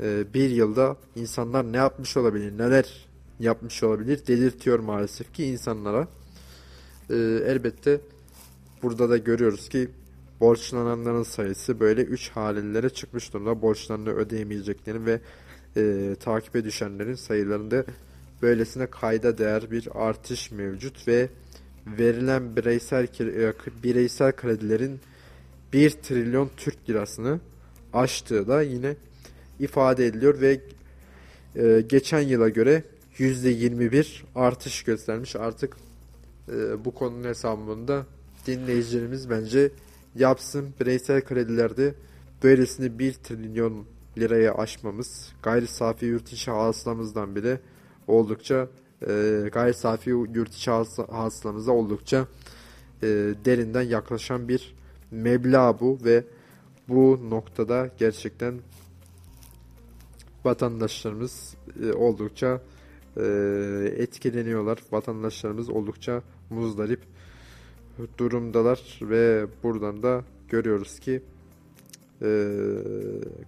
e, 0.00 0.34
bir 0.34 0.50
yılda 0.50 0.96
insanlar 1.16 1.72
ne 1.72 1.76
yapmış 1.76 2.16
olabilir, 2.16 2.58
neler 2.58 3.06
yapmış 3.40 3.82
olabilir 3.82 4.26
delirtiyor 4.26 4.78
maalesef 4.78 5.34
ki 5.34 5.44
insanlara. 5.44 6.08
E, 7.10 7.14
elbette 7.46 8.00
burada 8.82 9.10
da 9.10 9.16
görüyoruz 9.16 9.68
ki 9.68 9.88
borçlananların 10.40 11.22
sayısı 11.22 11.80
böyle 11.80 12.02
3 12.02 12.30
halelere 12.30 12.90
çıkmış 12.90 13.32
durumda. 13.32 13.62
Borçlarını 13.62 14.10
ödeyemeyeceklerin 14.10 15.06
ve 15.06 15.20
e, 15.76 16.14
takibe 16.20 16.64
düşenlerin 16.64 17.14
sayılarında 17.14 17.84
böylesine 18.42 18.86
kayda 18.86 19.38
değer 19.38 19.70
bir 19.70 19.88
artış 19.94 20.50
mevcut 20.50 21.08
ve 21.08 21.28
verilen 21.86 22.56
bireysel 22.56 23.04
e, 23.20 23.52
bireysel 23.82 24.32
kredilerin 24.32 25.00
1 25.72 25.90
trilyon 25.90 26.50
Türk 26.56 26.90
lirasını 26.90 27.40
aştığı 27.92 28.48
da 28.48 28.62
yine 28.62 28.96
ifade 29.60 30.06
ediliyor 30.06 30.40
ve 30.40 30.60
e, 31.56 31.80
geçen 31.80 32.20
yıla 32.20 32.48
göre 32.48 32.84
%21 33.18 34.22
artış 34.34 34.82
göstermiş. 34.82 35.36
Artık 35.36 35.76
e, 36.48 36.84
bu 36.84 36.94
konunun 36.94 37.24
hesabında 37.24 38.06
dinleyicilerimiz 38.46 39.30
bence 39.30 39.70
yapsın. 40.14 40.74
Bireysel 40.80 41.20
kredilerde 41.20 41.94
böylesine 42.42 42.98
1 42.98 43.12
trilyon 43.12 43.86
liraya 44.18 44.54
aşmamız 44.54 45.32
gayri 45.42 45.66
safi 45.66 46.06
yurt 46.06 46.32
içi 46.32 46.50
hasılamızdan 46.50 47.36
bile 47.36 47.60
oldukça 48.06 48.68
e, 49.02 49.42
gayri 49.52 49.74
safi 49.74 50.10
yurt 50.10 50.54
içi 50.54 50.70
hasılamıza 51.10 51.72
oldukça 51.72 52.26
e, 53.02 53.06
derinden 53.44 53.82
yaklaşan 53.82 54.48
bir 54.48 54.74
meblağ 55.10 55.80
bu 55.80 55.98
ve 56.04 56.24
bu 56.88 57.30
noktada 57.30 57.90
gerçekten 57.98 58.60
vatandaşlarımız 60.44 61.54
e, 61.82 61.92
oldukça 61.92 62.60
e, 63.16 63.22
etkileniyorlar. 63.96 64.78
Vatandaşlarımız 64.92 65.68
oldukça 65.70 66.22
muzdarip 66.50 67.00
durumdalar 68.18 68.98
ve 69.02 69.46
buradan 69.62 70.02
da 70.02 70.24
görüyoruz 70.48 71.00
ki 71.00 71.22
e, 72.22 72.28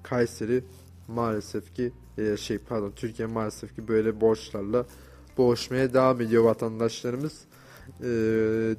Kayseri 0.03 0.65
maalesef 1.09 1.75
ki 1.75 1.93
şey 2.39 2.59
pardon 2.59 2.93
Türkiye 2.97 3.29
maalesef 3.29 3.77
ki 3.77 3.89
böyle 3.89 4.21
borçlarla 4.21 4.87
boğuşmaya 5.39 5.95
devam 5.95 6.21
ediyor 6.21 6.45
vatandaşlarımız. 6.45 7.45
E, 8.05 8.11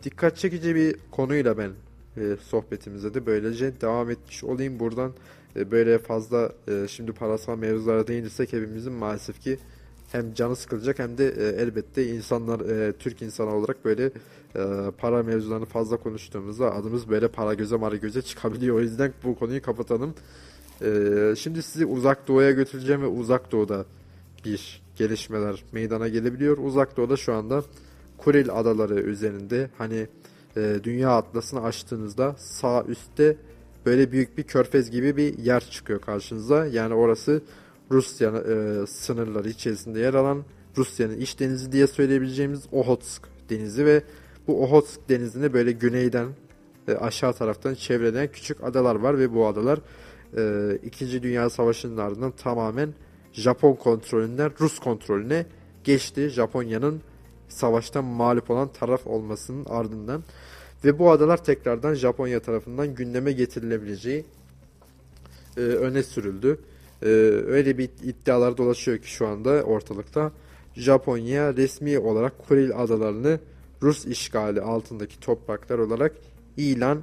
dikkat 0.04 0.38
çekici 0.38 0.76
bir 0.76 0.96
konuyla 1.12 1.58
ben 1.58 1.72
e, 2.20 2.38
sohbetimize 2.38 3.14
de 3.14 3.26
böylece 3.26 3.82
devam 3.82 4.10
etmiş 4.10 4.44
olayım. 4.44 4.80
Buradan 4.80 5.14
e, 5.56 5.72
böyle 5.72 6.00
fazla 6.00 6.52
e, 6.68 6.88
şimdi 6.88 7.12
parasal 7.12 7.58
mevzulara 7.58 8.08
değinirsek 8.08 8.54
hepimizin 8.54 8.94
maalesef 8.94 9.42
ki 9.42 9.58
hem 10.12 10.34
canı 10.34 10.56
sıkılacak 10.56 11.00
hem 11.00 11.18
de 11.18 11.28
e, 11.28 11.62
elbette 11.62 12.08
insanlar 12.08 12.60
Türk 13.00 13.22
insanı 13.22 13.56
olarak 13.56 13.86
böyle 13.86 14.12
para 14.98 15.24
mevzularını 15.24 15.66
fazla 15.66 15.98
konuştuğumuzda 15.98 16.76
adımız 16.76 17.10
böyle 17.10 17.28
para 17.28 17.54
göze 17.54 17.76
mara 17.76 17.96
göze 17.96 18.22
çıkabiliyor. 18.22 18.76
O 18.76 18.82
yüzden 18.82 19.14
bu 19.24 19.36
konuyu 19.36 19.62
kapatalım. 19.62 20.14
Şimdi 21.36 21.64
sizi 21.64 21.86
uzak 21.86 22.28
doğuya 22.28 22.52
götüreceğim 22.52 23.02
ve 23.02 23.08
uzak 23.08 23.52
doğuda 23.52 23.86
bir 24.46 24.82
gelişmeler 24.96 25.64
meydana 25.72 26.08
gelebiliyor. 26.08 26.58
Uzak 26.58 26.98
doğuda 26.98 27.18
şu 27.18 27.34
anda 27.34 27.64
Kuril 28.18 28.52
adaları 28.52 29.02
üzerinde 29.02 29.70
hani 29.78 30.08
e, 30.58 30.80
dünya 30.84 31.10
atlasını 31.18 31.64
açtığınızda 31.64 32.36
sağ 32.38 32.84
üstte 32.84 33.38
böyle 33.86 34.12
büyük 34.12 34.38
bir 34.38 34.44
körfez 34.44 34.92
gibi 34.92 35.18
bir 35.18 35.38
yer 35.38 35.60
çıkıyor 35.60 36.02
karşınıza. 36.02 36.66
Yani 36.66 36.94
orası 36.94 37.42
Rusya 37.92 38.30
e, 38.30 38.88
sınırları 38.88 39.50
içerisinde 39.50 40.00
yer 40.00 40.14
alan 40.14 40.44
Rusya'nın 40.78 41.18
iç 41.18 41.40
denizi 41.40 41.72
diye 41.72 41.88
söyleyebileceğimiz 41.88 42.64
Ohotsk 42.72 43.24
denizi 43.50 43.86
ve 43.86 44.04
bu 44.48 44.64
Ohotsk 44.64 45.10
denizinde 45.10 45.54
böyle 45.54 45.72
güneyden 45.72 46.28
e, 46.88 46.94
aşağı 46.94 47.34
taraftan 47.34 47.74
çevreden 47.74 48.32
küçük 48.32 48.64
adalar 48.64 48.96
var 48.96 49.20
ve 49.20 49.34
bu 49.34 49.48
adalar 49.48 49.80
e, 50.38 50.76
2. 50.84 51.24
Dünya 51.24 51.50
Savaşı'nın 51.50 51.98
ardından 51.98 52.32
tamamen 52.32 52.94
Japon 53.34 53.76
kontrolünden 53.76 54.52
Rus 54.60 54.80
kontrolüne 54.80 55.46
geçti. 55.84 56.30
Japonya'nın 56.30 57.02
savaştan 57.50 58.06
mağlup 58.06 58.50
olan 58.50 58.74
taraf 58.74 59.08
olmasının 59.08 59.66
ardından 59.66 60.24
ve 60.86 61.00
bu 61.00 61.12
adalar 61.12 61.44
tekrardan 61.44 61.94
Japonya 61.94 62.40
tarafından 62.40 62.96
gündeme 62.96 63.32
getirilebileceği 63.32 64.26
e, 65.58 65.62
öne 65.62 66.04
sürüldü. 66.04 66.60
E, 67.02 67.06
öyle 67.48 67.78
bir 67.78 67.90
iddialar 68.04 68.58
dolaşıyor 68.58 68.98
ki 68.98 69.12
şu 69.12 69.28
anda 69.28 69.50
ortalıkta. 69.64 70.32
Japonya 70.76 71.54
resmi 71.56 72.00
olarak 72.00 72.48
Kuril 72.48 72.78
adalarını 72.78 73.40
Rus 73.82 74.06
işgali 74.06 74.62
altındaki 74.62 75.20
topraklar 75.20 75.80
olarak 75.80 76.16
ilan 76.58 77.02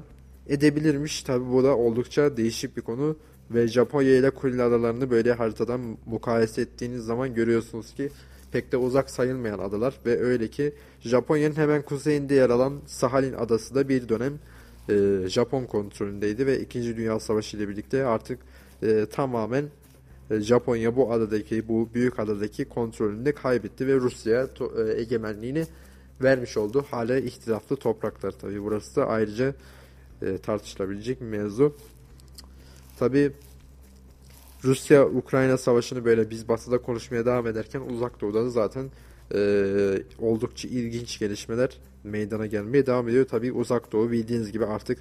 edebilirmiş. 0.48 1.22
Tabi 1.22 1.52
bu 1.52 1.64
da 1.64 1.76
oldukça 1.76 2.36
değişik 2.36 2.76
bir 2.76 2.82
konu 2.82 3.16
ve 3.50 3.68
Japonya 3.68 4.16
ile 4.16 4.30
Kuril 4.30 4.66
adalarını 4.66 5.10
böyle 5.10 5.32
haritadan 5.32 5.80
mukayese 6.06 6.62
ettiğiniz 6.62 7.04
zaman 7.04 7.34
görüyorsunuz 7.34 7.94
ki 7.94 8.10
pek 8.56 8.72
de 8.72 8.76
uzak 8.76 9.10
sayılmayan 9.10 9.58
adalar 9.58 9.94
ve 10.06 10.20
öyle 10.20 10.48
ki 10.48 10.72
Japonya'nın 11.00 11.56
hemen 11.56 11.82
kuzeyinde 11.82 12.34
yer 12.34 12.50
alan 12.50 12.80
Sahalin 12.86 13.32
adası 13.32 13.74
da 13.74 13.88
bir 13.88 14.08
dönem 14.08 14.38
e, 14.88 15.28
Japon 15.28 15.64
kontrolündeydi 15.64 16.46
ve 16.46 16.60
2. 16.60 16.96
Dünya 16.96 17.20
Savaşı 17.20 17.56
ile 17.56 17.68
birlikte 17.68 18.04
artık 18.04 18.38
e, 18.82 19.06
tamamen 19.06 19.64
e, 20.30 20.40
Japonya 20.40 20.96
bu 20.96 21.12
adadaki 21.12 21.68
bu 21.68 21.88
büyük 21.94 22.18
adadaki 22.18 22.64
kontrolünü 22.64 23.32
kaybetti 23.32 23.86
ve 23.86 23.94
Rusya 23.94 24.48
e, 24.78 25.00
egemenliğini 25.00 25.64
vermiş 26.22 26.56
oldu. 26.56 26.84
Hala 26.90 27.18
ihtilaflı 27.18 27.76
topraklar 27.76 28.30
tabi 28.30 28.62
burası 28.62 28.96
da 28.96 29.06
ayrıca 29.06 29.54
e, 30.22 30.38
tartışılabilecek 30.38 31.20
bir 31.20 31.26
mevzu. 31.26 31.76
Tabi 32.98 33.32
Rusya-Ukrayna 34.66 35.58
savaşını 35.58 36.04
böyle 36.04 36.30
biz 36.30 36.48
batıda 36.48 36.78
konuşmaya 36.78 37.26
devam 37.26 37.46
ederken 37.46 37.80
uzak 37.80 38.20
doğuda 38.20 38.44
da 38.44 38.50
zaten 38.50 38.90
e, 39.34 39.38
oldukça 40.18 40.68
ilginç 40.68 41.18
gelişmeler 41.18 41.78
meydana 42.04 42.46
gelmeye 42.46 42.86
devam 42.86 43.08
ediyor. 43.08 43.26
Tabi 43.26 43.52
uzak 43.52 43.92
doğu 43.92 44.10
bildiğiniz 44.10 44.52
gibi 44.52 44.66
artık 44.66 44.98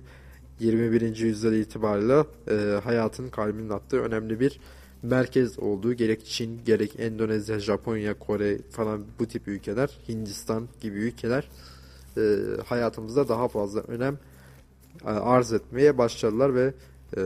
21. 0.59 1.17
yüzyıl 1.17 1.53
itibariyle 1.53 2.23
e, 2.49 2.79
hayatın 2.79 3.29
kalbinin 3.29 3.69
attığı 3.69 3.99
önemli 3.99 4.39
bir 4.39 4.59
merkez 5.03 5.59
olduğu 5.59 5.93
gerek 5.93 6.25
Çin 6.25 6.61
gerek 6.65 6.99
Endonezya, 6.99 7.59
Japonya, 7.59 8.19
Kore 8.19 8.57
falan 8.71 9.05
bu 9.19 9.25
tip 9.25 9.47
ülkeler, 9.47 9.99
Hindistan 10.09 10.67
gibi 10.81 10.97
ülkeler 10.97 11.49
e, 12.17 12.21
hayatımızda 12.65 13.29
daha 13.29 13.47
fazla 13.47 13.79
önem 13.79 14.19
e, 15.05 15.09
arz 15.09 15.53
etmeye 15.53 15.97
başladılar 15.97 16.55
ve 16.55 16.73
e, 17.17 17.21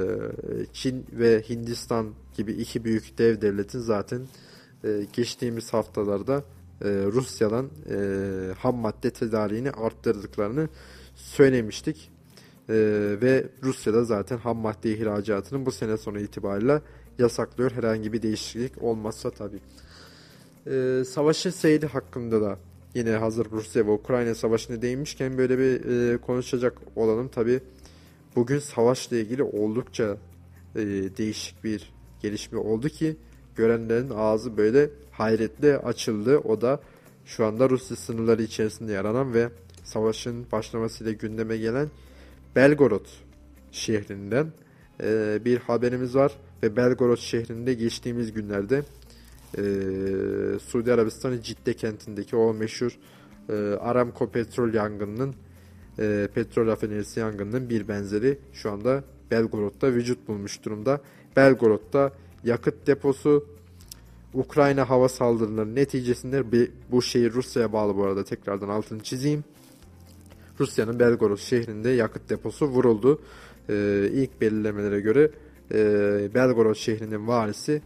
Çin 0.73 1.05
ve 1.11 1.41
Hindistan 1.49 2.13
gibi 2.37 2.51
iki 2.51 2.85
büyük 2.85 3.17
dev 3.17 3.41
devletin 3.41 3.79
zaten 3.79 4.21
e, 4.83 5.05
geçtiğimiz 5.13 5.73
haftalarda 5.73 6.43
e, 6.81 6.89
Rusya'dan 6.89 7.69
e, 7.89 7.97
ham 8.57 8.75
madde 8.75 9.11
tedariğini 9.11 9.71
arttırdıklarını 9.71 10.69
söylemiştik. 11.15 12.11
E, 12.69 12.75
ve 13.21 13.45
Rusya'da 13.63 14.03
zaten 14.03 14.37
ham 14.37 14.57
madde 14.57 14.91
ihracatının 14.91 15.65
bu 15.65 15.71
sene 15.71 15.97
sonu 15.97 16.19
itibariyle 16.19 16.81
yasaklıyor. 17.19 17.71
Herhangi 17.71 18.13
bir 18.13 18.21
değişiklik 18.21 18.83
olmazsa 18.83 19.29
tabii. 19.29 19.59
E, 20.67 21.03
savaşın 21.05 21.49
seyri 21.49 21.87
hakkında 21.87 22.41
da 22.41 22.57
yine 22.95 23.11
hazır 23.11 23.51
Rusya 23.51 23.87
ve 23.87 23.91
Ukrayna 23.91 24.35
savaşına 24.35 24.81
değinmişken 24.81 25.37
böyle 25.37 25.59
bir 25.59 26.17
konuşacak 26.17 26.77
olalım. 26.95 27.27
Tabii 27.27 27.59
bugün 28.35 28.59
savaşla 28.59 29.17
ilgili 29.17 29.43
oldukça 29.43 30.17
e, 30.75 30.79
değişik 31.17 31.63
bir 31.63 31.93
gelişme 32.21 32.57
oldu 32.57 32.89
ki 32.89 33.15
görenlerin 33.55 34.09
ağzı 34.09 34.57
böyle 34.57 34.89
hayretle 35.11 35.77
açıldı. 35.77 36.37
O 36.37 36.61
da 36.61 36.79
şu 37.25 37.45
anda 37.45 37.69
Rusya 37.69 37.97
sınırları 37.97 38.43
içerisinde 38.43 38.91
yer 38.91 39.05
alan 39.05 39.33
ve 39.33 39.49
savaşın 39.83 40.45
başlamasıyla 40.51 41.11
gündeme 41.11 41.57
gelen 41.57 41.87
Belgorod 42.55 43.05
şehrinden 43.71 44.47
e, 45.03 45.39
bir 45.45 45.57
haberimiz 45.57 46.15
var 46.15 46.31
ve 46.63 46.75
Belgorod 46.75 47.17
şehrinde 47.17 47.73
geçtiğimiz 47.73 48.33
günlerde 48.33 48.83
e, 49.57 49.63
Suudi 50.59 50.93
Arabistan'ın 50.93 51.41
Cidde 51.41 51.73
kentindeki 51.73 52.35
o 52.35 52.53
meşhur 52.53 52.99
e, 53.49 53.53
Aramco 53.79 54.29
petrol 54.31 54.73
yangınının 54.73 55.35
e, 55.99 56.27
petrol 56.33 56.67
rafinerisi 56.67 57.19
yangınının 57.19 57.69
bir 57.69 57.87
benzeri 57.87 58.37
şu 58.53 58.71
anda 58.71 59.03
Belgorod'da 59.31 59.93
vücut 59.93 60.27
bulmuş 60.27 60.65
durumda. 60.65 61.01
Belgorod'da 61.35 62.13
yakıt 62.43 62.87
deposu 62.87 63.45
Ukrayna 64.33 64.89
hava 64.89 65.09
saldırıları 65.09 65.75
neticesinde 65.75 66.43
bu 66.91 67.01
şehir 67.01 67.33
Rusya'ya 67.33 67.73
bağlı 67.73 67.95
bu 67.95 68.05
arada 68.05 68.23
tekrardan 68.23 68.69
altını 68.69 69.03
çizeyim. 69.03 69.43
Rusya'nın 70.59 70.99
Belgorod 70.99 71.37
şehrinde 71.37 71.89
yakıt 71.89 72.29
deposu 72.29 72.65
vuruldu. 72.65 73.21
Ee, 73.69 74.09
ilk 74.13 74.41
belirlemelere 74.41 74.99
göre 74.99 75.31
e, 75.71 75.77
Belgorod 76.33 76.75
şehrinin 76.75 77.27
valisi 77.27 77.81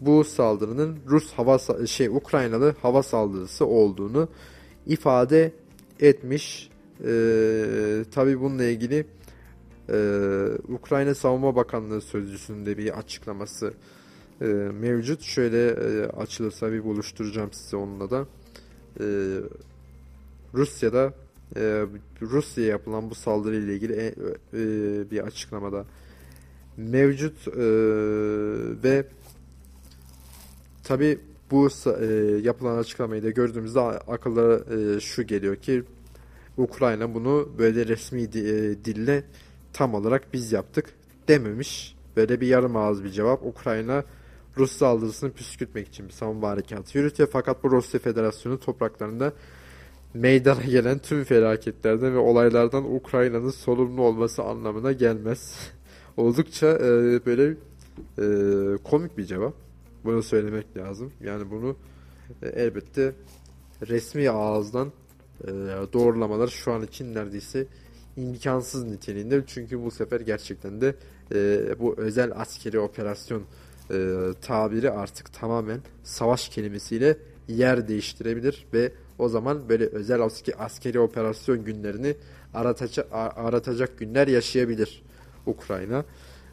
bu 0.00 0.24
saldırının 0.24 0.98
Rus 1.08 1.32
hava 1.32 1.58
şey 1.86 2.08
Ukraynalı 2.08 2.74
hava 2.82 3.02
saldırısı 3.02 3.66
olduğunu 3.66 4.28
ifade 4.86 5.52
etmiş. 6.00 6.70
Ee, 7.04 8.04
Tabi 8.10 8.40
bununla 8.40 8.64
ilgili 8.64 9.06
e, 9.88 9.98
Ukrayna 10.68 11.14
Savunma 11.14 11.56
Bakanlığı 11.56 12.00
Sözcüsü'nün 12.00 12.66
de 12.66 12.78
bir 12.78 12.98
açıklaması 12.98 13.74
e, 14.40 14.44
mevcut. 14.80 15.22
Şöyle 15.22 15.68
e, 15.68 16.06
açılırsa 16.06 16.72
bir 16.72 16.84
buluşturacağım 16.84 17.52
size 17.52 17.76
onunla 17.76 18.10
da. 18.10 18.26
E, 19.00 19.04
Rusya'da 20.54 21.14
e, 21.56 21.84
Rusya'ya 22.22 22.70
yapılan 22.70 23.10
bu 23.10 23.14
saldırı 23.14 23.56
ile 23.56 23.74
ilgili 23.74 23.92
e, 23.92 24.06
e, 24.06 25.10
bir 25.10 25.26
açıklamada 25.26 25.84
mevcut 26.76 27.48
e, 27.48 27.62
ve 28.82 29.06
tabi 30.84 31.18
bu 31.50 31.68
e, 32.00 32.06
yapılan 32.42 32.78
açıklamayı 32.78 33.22
da 33.22 33.30
gördüğümüzde 33.30 33.80
akıllara 33.80 34.60
e, 34.74 35.00
şu 35.00 35.22
geliyor 35.22 35.56
ki 35.56 35.84
Ukrayna 36.58 37.14
bunu 37.14 37.48
böyle 37.58 37.86
resmi 37.86 38.22
e, 38.22 38.28
dille 38.84 39.24
tam 39.72 39.94
olarak 39.94 40.32
biz 40.32 40.52
yaptık 40.52 40.94
dememiş. 41.28 41.96
Böyle 42.16 42.40
bir 42.40 42.46
yarım 42.46 42.76
ağız 42.76 43.04
bir 43.04 43.10
cevap. 43.10 43.46
Ukrayna 43.46 44.04
Rus 44.56 44.72
saldırısını 44.72 45.32
püskürtmek 45.32 45.88
için 45.88 46.06
bir 46.06 46.12
savunma 46.12 46.48
harekatı 46.48 46.98
yürütüyor. 46.98 47.28
Fakat 47.32 47.64
bu 47.64 47.70
Rusya 47.70 48.00
Federasyonu 48.00 48.60
topraklarında 48.60 49.32
meydana 50.14 50.62
gelen 50.62 50.98
tüm 50.98 51.24
felaketlerden 51.24 52.14
ve 52.14 52.18
olaylardan 52.18 52.94
Ukrayna'nın 52.94 53.50
sorumlu 53.50 54.02
olması 54.02 54.42
anlamına 54.42 54.92
gelmez. 54.92 55.70
Oldukça 56.16 56.66
e, 56.66 57.20
böyle 57.26 57.54
e, 58.18 58.24
komik 58.84 59.18
bir 59.18 59.24
cevap. 59.24 59.54
Bunu 60.04 60.22
söylemek 60.22 60.76
lazım. 60.76 61.12
Yani 61.20 61.50
bunu 61.50 61.76
e, 62.42 62.48
elbette 62.48 63.12
resmi 63.88 64.30
ağızdan 64.30 64.92
doğrulamalar 65.92 66.48
şu 66.48 66.72
an 66.72 66.82
için 66.82 67.14
neredeyse 67.14 67.66
imkansız 68.16 68.84
niteliğinde. 68.84 69.42
Çünkü 69.46 69.84
bu 69.84 69.90
sefer 69.90 70.20
gerçekten 70.20 70.80
de 70.80 70.94
e, 71.34 71.60
bu 71.78 71.94
özel 71.96 72.32
askeri 72.34 72.78
operasyon 72.78 73.42
e, 73.90 74.28
tabiri 74.42 74.90
artık 74.90 75.32
tamamen 75.32 75.80
savaş 76.04 76.48
kelimesiyle 76.48 77.16
yer 77.48 77.88
değiştirebilir 77.88 78.66
ve 78.72 78.92
o 79.18 79.28
zaman 79.28 79.68
böyle 79.68 79.86
özel 79.86 80.20
askeri, 80.58 81.00
operasyon 81.00 81.64
günlerini 81.64 82.14
aratacak, 82.54 83.06
aratacak 83.12 83.98
günler 83.98 84.28
yaşayabilir 84.28 85.02
Ukrayna 85.46 86.04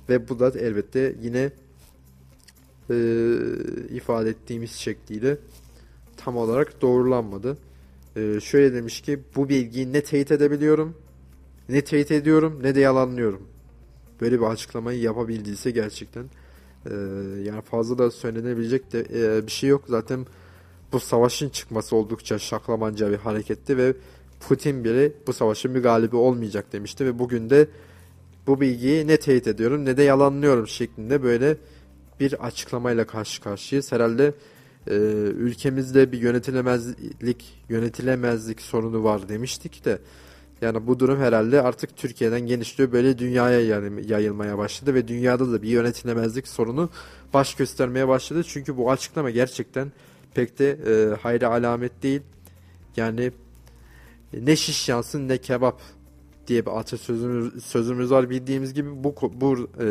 ve 0.09 0.29
bu 0.29 0.39
da 0.39 0.59
elbette 0.59 1.15
yine 1.21 1.51
e, 2.89 2.95
ifade 3.89 4.29
ettiğimiz 4.29 4.71
şekliyle 4.71 5.37
tam 6.17 6.37
olarak 6.37 6.81
doğrulanmadı. 6.81 7.57
E, 8.15 8.39
şöyle 8.39 8.73
demiş 8.73 9.01
ki 9.01 9.19
bu 9.35 9.49
bilgiyi 9.49 9.93
ne 9.93 10.01
teyit 10.03 10.31
edebiliyorum 10.31 10.95
ne 11.69 11.83
teyit 11.83 12.11
ediyorum 12.11 12.59
ne 12.63 12.75
de 12.75 12.79
yalanlıyorum. 12.79 13.47
Böyle 14.21 14.39
bir 14.39 14.45
açıklamayı 14.45 14.99
yapabildiyse 14.99 15.71
gerçekten 15.71 16.23
e, 16.85 16.93
yani 17.43 17.61
fazla 17.61 17.97
da 17.97 18.11
söylenebilecek 18.11 18.93
de 18.93 18.99
e, 18.99 19.47
bir 19.47 19.51
şey 19.51 19.69
yok. 19.69 19.83
Zaten 19.87 20.25
bu 20.91 20.99
savaşın 20.99 21.49
çıkması 21.49 21.95
oldukça 21.95 22.39
şaklamanca 22.39 23.11
bir 23.11 23.17
hareketti 23.17 23.77
ve 23.77 23.93
Putin 24.39 24.83
bile 24.83 25.11
bu 25.27 25.33
savaşın 25.33 25.75
bir 25.75 25.83
galibi 25.83 26.15
olmayacak 26.15 26.73
demişti 26.73 27.05
ve 27.05 27.19
bugün 27.19 27.49
de 27.49 27.67
bu 28.47 28.61
bilgiyi 28.61 29.07
ne 29.07 29.17
teyit 29.17 29.47
ediyorum 29.47 29.85
ne 29.85 29.97
de 29.97 30.03
yalanlıyorum 30.03 30.67
şeklinde 30.67 31.23
böyle 31.23 31.57
bir 32.19 32.45
açıklamayla 32.45 33.07
karşı 33.07 33.41
karşıyayız. 33.41 33.91
Herhalde 33.91 34.33
e, 34.87 34.93
ülkemizde 35.37 36.11
bir 36.11 36.21
yönetilemezlik 36.21 37.63
yönetilemezlik 37.69 38.61
sorunu 38.61 39.03
var 39.03 39.29
demiştik 39.29 39.85
de 39.85 39.99
yani 40.61 40.87
bu 40.87 40.99
durum 40.99 41.19
herhalde 41.19 41.61
artık 41.61 41.97
Türkiye'den 41.97 42.41
genişliyor 42.41 42.91
böyle 42.91 43.17
dünyaya 43.17 43.61
yayılmaya 44.07 44.57
başladı 44.57 44.93
ve 44.93 45.07
dünyada 45.07 45.51
da 45.51 45.61
bir 45.61 45.69
yönetilemezlik 45.69 46.47
sorunu 46.47 46.89
baş 47.33 47.55
göstermeye 47.55 48.07
başladı. 48.07 48.43
Çünkü 48.47 48.77
bu 48.77 48.91
açıklama 48.91 49.29
gerçekten 49.29 49.91
pek 50.33 50.59
de 50.59 50.71
e, 50.71 51.15
hayra 51.15 51.49
alamet 51.49 52.03
değil. 52.03 52.21
Yani 52.97 53.31
ne 54.33 54.55
şiş 54.55 54.89
yansın 54.89 55.27
ne 55.27 55.37
kebap 55.37 55.81
diye 56.47 56.65
bir 56.65 56.79
atasözümüz 56.79 57.65
sözümüz 57.65 58.11
var 58.11 58.29
bildiğimiz 58.29 58.73
gibi 58.73 59.03
bu 59.03 59.15
bu 59.33 59.69
e, 59.79 59.87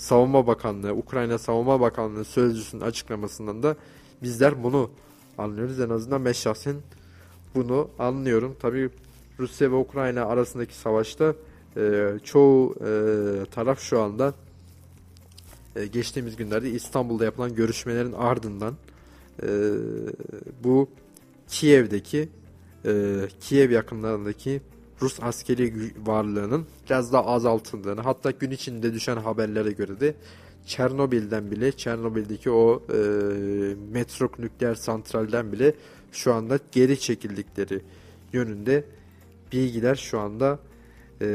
Savunma 0.00 0.46
Bakanlığı, 0.46 0.92
Ukrayna 0.94 1.38
Savunma 1.38 1.80
Bakanlığı 1.80 2.24
sözcüsünün 2.24 2.80
açıklamasından 2.82 3.62
da 3.62 3.76
bizler 4.22 4.62
bunu 4.62 4.90
anlıyoruz. 5.38 5.80
En 5.80 5.90
azından 5.90 6.24
ben 6.24 6.32
şahsen 6.32 6.76
bunu 7.54 7.88
anlıyorum. 7.98 8.56
Tabii 8.60 8.90
Rusya 9.38 9.70
ve 9.70 9.74
Ukrayna 9.74 10.24
arasındaki 10.24 10.74
savaşta 10.74 11.34
e, 11.76 12.12
çoğu 12.24 12.74
e, 12.74 12.90
taraf 13.50 13.80
şu 13.80 14.00
anda 14.00 14.34
e, 15.76 15.86
geçtiğimiz 15.86 16.36
günlerde 16.36 16.70
İstanbul'da 16.70 17.24
yapılan 17.24 17.54
görüşmelerin 17.54 18.12
ardından 18.12 18.74
e, 19.42 19.48
bu 20.64 20.88
Kiev'deki 21.48 22.28
e, 22.84 23.20
Kiev 23.40 23.70
yakınlarındaki 23.70 24.60
Rus 25.02 25.22
askeri 25.22 25.92
varlığının 26.06 26.66
biraz 26.86 27.12
daha 27.12 27.26
azaltıldığını 27.26 28.00
hatta 28.00 28.30
gün 28.30 28.50
içinde 28.50 28.94
düşen 28.94 29.16
haberlere 29.16 29.72
göre 29.72 30.00
de 30.00 30.14
Çernobil'den 30.66 31.50
bile 31.50 31.72
Çernobil'deki 31.72 32.50
o 32.50 32.82
e, 32.88 32.96
metrok 33.92 34.38
nükleer 34.38 34.74
santralden 34.74 35.52
bile 35.52 35.74
şu 36.12 36.34
anda 36.34 36.58
geri 36.72 37.00
çekildikleri 37.00 37.80
yönünde 38.32 38.84
bilgiler 39.52 39.94
şu 39.94 40.20
anda 40.20 40.58
e, 41.20 41.26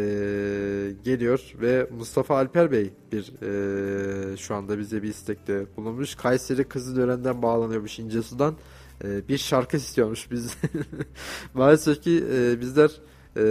geliyor 1.03 1.53
ve 1.61 1.87
Mustafa 1.97 2.35
Alper 2.35 2.71
Bey 2.71 2.93
bir 3.11 3.33
e, 3.43 4.37
şu 4.37 4.55
anda 4.55 4.79
bize 4.79 5.03
bir 5.03 5.09
istekte 5.09 5.65
bulunmuş. 5.77 6.15
Kayseri 6.15 6.63
Kızılören'den 6.63 7.41
bağlanıyormuş 7.41 7.99
İncesu'dan. 7.99 8.55
E, 9.03 9.27
bir 9.27 9.37
şarkı 9.37 9.77
istiyormuş 9.77 10.31
biz. 10.31 10.57
Maalesef 11.53 12.01
ki 12.01 12.23
e, 12.33 12.61
bizler 12.61 12.91
e, 13.35 13.41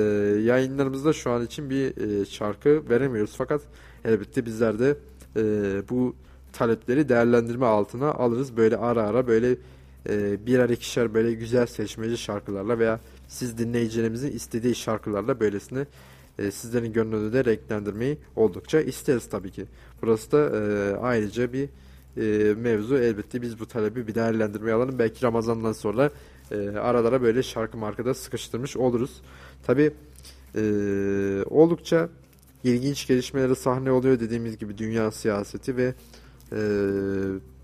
yayınlarımızda 0.42 1.12
şu 1.12 1.30
an 1.30 1.44
için 1.44 1.70
bir 1.70 1.96
e, 1.96 2.24
şarkı 2.24 2.88
veremiyoruz. 2.88 3.34
Fakat 3.38 3.60
elbette 4.04 4.46
bizler 4.46 4.78
de 4.78 4.96
e, 5.36 5.42
bu 5.88 6.14
talepleri 6.52 7.08
değerlendirme 7.08 7.66
altına 7.66 8.10
alırız. 8.10 8.56
Böyle 8.56 8.76
ara 8.76 9.02
ara 9.02 9.26
böyle 9.26 9.56
e, 10.08 10.46
birer 10.46 10.68
ikişer 10.68 11.14
böyle 11.14 11.32
güzel 11.32 11.66
seçmeci 11.66 12.16
şarkılarla 12.16 12.78
veya 12.78 13.00
siz 13.28 13.58
dinleyicilerimizin 13.58 14.32
istediği 14.32 14.74
şarkılarla 14.74 15.40
böylesine 15.40 15.86
e, 16.38 16.50
sizlerin 16.50 16.92
gönlünü 16.92 17.32
de 17.32 17.44
renklendirmeyi 17.44 18.18
oldukça 18.36 18.80
isteriz 18.80 19.28
tabii 19.28 19.50
ki. 19.50 19.64
Burası 20.02 20.32
da 20.32 20.38
e, 20.38 20.96
ayrıca 20.96 21.52
bir 21.52 21.68
e, 22.16 22.54
mevzu. 22.54 22.96
Elbette 22.96 23.42
biz 23.42 23.60
bu 23.60 23.66
talebi 23.66 24.06
bir 24.06 24.14
değerlendirmeye 24.14 24.74
alalım. 24.74 24.98
Belki 24.98 25.22
Ramazan'dan 25.22 25.72
sonra 25.72 26.10
e, 26.50 26.68
aralara 26.68 27.22
böyle 27.22 27.42
şarkı 27.42 27.76
markada 27.76 28.14
sıkıştırmış 28.14 28.76
oluruz. 28.76 29.20
Tabii 29.66 29.92
e, 30.56 30.62
oldukça 31.50 32.08
ilginç 32.64 33.06
gelişmelere 33.06 33.54
sahne 33.54 33.90
oluyor 33.90 34.20
dediğimiz 34.20 34.58
gibi 34.58 34.78
dünya 34.78 35.10
siyaseti 35.10 35.76
ve 35.76 35.94
e, 36.52 36.58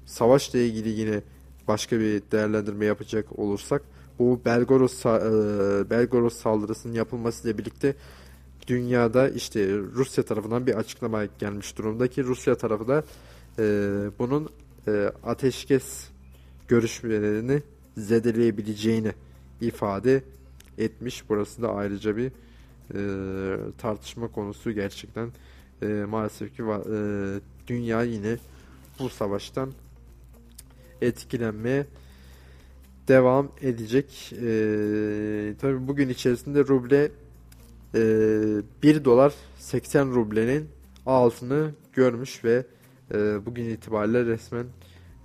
savaşla 0.07 0.59
ilgili 0.59 0.89
yine 0.89 1.23
başka 1.69 2.01
bir 2.01 2.23
değerlendirme 2.33 2.85
yapacak 2.85 3.39
olursak 3.39 3.83
bu 4.19 4.41
Belgorod, 4.45 4.91
e, 4.91 5.91
Belgorod 5.91 6.31
saldırısının 6.31 6.95
yapılmasıyla 6.95 7.59
birlikte 7.59 7.95
dünyada 8.67 9.29
işte 9.29 9.69
Rusya 9.95 10.25
tarafından 10.25 10.67
bir 10.67 10.75
açıklama 10.75 11.25
gelmiş 11.25 11.79
durumda 11.79 12.09
ki 12.09 12.25
Rusya 12.25 12.55
tarafı 12.55 12.89
da 12.89 13.05
e, 13.59 13.65
bunun 14.19 14.49
e, 14.89 15.13
ateşkes 15.25 16.09
görüşmelerini 16.69 17.63
zedeleyebileceğini 17.97 19.13
ifade 19.61 20.23
etmiş. 20.81 21.29
Burası 21.29 21.63
da 21.63 21.75
ayrıca 21.75 22.17
bir 22.17 22.33
e, 22.95 23.01
tartışma 23.79 24.29
konusu 24.29 24.73
gerçekten 24.73 25.31
e, 25.83 25.87
maalesef 25.87 26.57
ki 26.57 26.63
e, 26.63 27.01
dünya 27.67 28.03
yine 28.03 28.37
bu 28.99 29.09
savaştan 29.09 29.73
etkilenmeye 31.03 31.87
devam 33.09 33.49
edecek. 33.61 34.33
E, 34.33 35.55
tabii 35.61 35.89
bugün 35.89 36.09
içerisinde 36.09 36.61
ruble 36.61 37.11
e, 37.95 38.03
1 38.83 39.05
dolar 39.05 39.35
80 39.59 40.15
rublenin 40.15 40.69
altını 41.07 41.71
görmüş 41.93 42.45
ve 42.45 42.67
e, 43.15 43.47
bugün 43.47 43.65
itibariyle 43.65 44.25
resmen 44.25 44.67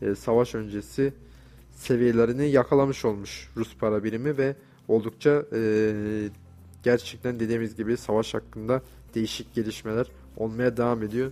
e, 0.01 0.15
savaş 0.15 0.55
öncesi 0.55 1.13
seviyelerini 1.71 2.49
yakalamış 2.49 3.05
olmuş 3.05 3.49
Rus 3.57 3.77
para 3.77 4.03
birimi 4.03 4.37
ve 4.37 4.55
oldukça 4.87 5.45
e, 5.53 6.29
gerçekten 6.83 7.39
dediğimiz 7.39 7.75
gibi 7.75 7.97
savaş 7.97 8.33
hakkında 8.33 8.81
değişik 9.15 9.53
gelişmeler 9.53 10.07
olmaya 10.37 10.77
devam 10.77 11.03
ediyor. 11.03 11.31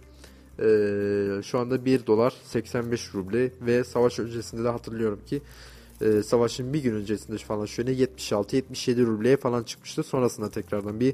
E, 0.59 1.43
şu 1.43 1.59
anda 1.59 1.85
1 1.85 2.05
dolar 2.05 2.33
85 2.43 3.15
ruble 3.15 3.51
ve 3.61 3.83
savaş 3.83 4.19
öncesinde 4.19 4.63
de 4.63 4.69
hatırlıyorum 4.69 5.19
ki 5.25 5.41
e, 6.01 6.23
savaşın 6.23 6.73
bir 6.73 6.83
gün 6.83 6.95
öncesinde 6.95 7.37
falan 7.37 7.65
şöyle 7.65 7.93
76-77 7.93 9.05
rubleye 9.05 9.37
falan 9.37 9.63
çıkmıştı. 9.63 10.03
Sonrasında 10.03 10.49
tekrardan 10.49 10.99
bir 10.99 11.13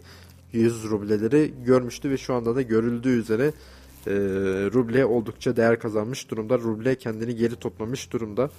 100 0.53 0.83
rubleleri 0.83 1.53
görmüştü 1.65 2.09
ve 2.09 2.17
şu 2.17 2.33
anda 2.33 2.55
da 2.55 2.61
görüldüğü 2.61 3.19
üzere 3.19 3.53
e, 4.07 4.11
ruble 4.73 5.05
oldukça 5.05 5.55
değer 5.55 5.79
kazanmış 5.79 6.31
durumda. 6.31 6.57
Ruble 6.57 6.95
kendini 6.95 7.35
geri 7.35 7.55
toplamış 7.55 8.13
durumda. 8.13 8.49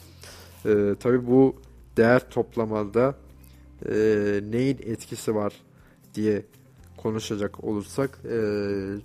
E, 0.67 0.95
Tabi 1.01 1.27
bu 1.27 1.57
değer 1.97 2.31
toplamada 2.31 3.15
e, 3.89 3.95
neyin 4.51 4.79
etkisi 4.87 5.35
var 5.35 5.53
diye 6.15 6.43
konuşacak 6.97 7.65
olursak 7.65 8.19
e, 8.31 8.39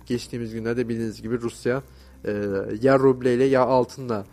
geçtiğimiz 0.06 0.54
günlerde 0.54 0.88
bildiğiniz 0.88 1.22
gibi 1.22 1.40
Rusya 1.40 1.82
e, 2.24 2.32
ya 2.82 2.98
ruble 2.98 3.34
ile 3.34 3.44
ya 3.44 3.62
altınla 3.62 4.26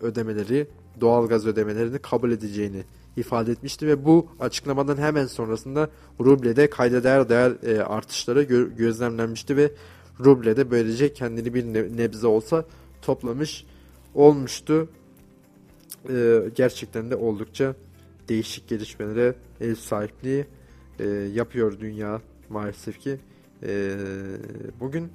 ödemeleri 0.00 0.66
doğalgaz 1.00 1.46
ödemelerini 1.46 1.98
kabul 1.98 2.32
edeceğini 2.32 2.84
ifade 3.16 3.52
etmişti 3.52 3.86
ve 3.86 4.04
bu 4.04 4.26
açıklamadan 4.40 4.96
hemen 4.96 5.26
sonrasında 5.26 5.90
rublede 6.20 6.70
kayda 6.70 7.04
değer 7.04 7.28
değer 7.28 7.52
e, 7.62 7.82
artışları 7.82 8.42
gö- 8.42 8.76
gözlemlenmişti 8.76 9.56
ve 9.56 9.72
rublede 10.20 10.70
böylece 10.70 11.12
kendini 11.12 11.54
bir 11.54 11.64
nebze 11.96 12.26
olsa 12.26 12.64
toplamış 13.02 13.66
olmuştu. 14.14 14.88
E, 16.08 16.42
gerçekten 16.54 17.10
de 17.10 17.16
oldukça 17.16 17.74
değişik 18.30 18.68
gelişmelere 18.68 19.34
ev 19.60 19.74
sahipliği 19.74 20.46
e, 20.98 21.04
yapıyor 21.08 21.80
dünya 21.80 22.20
maalesef 22.48 23.00
ki. 23.00 23.18
E, 23.62 23.96
bugün 24.80 25.08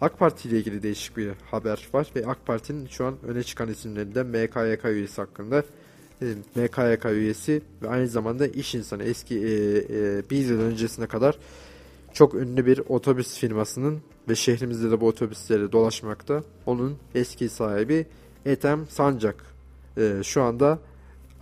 AK 0.00 0.18
Parti 0.18 0.48
ile 0.48 0.58
ilgili 0.58 0.82
değişik 0.82 1.16
bir 1.16 1.32
haber 1.50 1.88
var 1.92 2.10
ve 2.16 2.26
AK 2.26 2.46
Parti'nin 2.46 2.86
şu 2.86 3.04
an 3.04 3.14
öne 3.26 3.42
çıkan 3.42 3.68
isimlerinden 3.68 4.26
MKYK 4.26 4.84
üyesi 4.84 5.20
hakkında 5.20 5.64
e, 6.22 6.26
MKYK 6.54 7.04
üyesi 7.04 7.62
ve 7.82 7.88
aynı 7.88 8.08
zamanda 8.08 8.46
iş 8.46 8.74
insanı 8.74 9.02
eski 9.02 9.38
e, 9.38 9.48
e, 9.78 10.30
bir 10.30 10.46
yıl 10.46 10.60
öncesine 10.60 11.06
kadar 11.06 11.38
çok 12.12 12.34
ünlü 12.34 12.66
bir 12.66 12.78
otobüs 12.88 13.38
firmasının 13.38 14.00
ve 14.28 14.34
şehrimizde 14.34 14.90
de 14.90 15.00
bu 15.00 15.06
otobüsleri 15.06 15.72
dolaşmakta. 15.72 16.42
Onun 16.66 16.96
eski 17.14 17.48
sahibi 17.48 18.06
Ethem 18.46 18.86
Sancak. 18.88 19.44
E, 19.96 20.20
şu 20.24 20.42
anda 20.42 20.78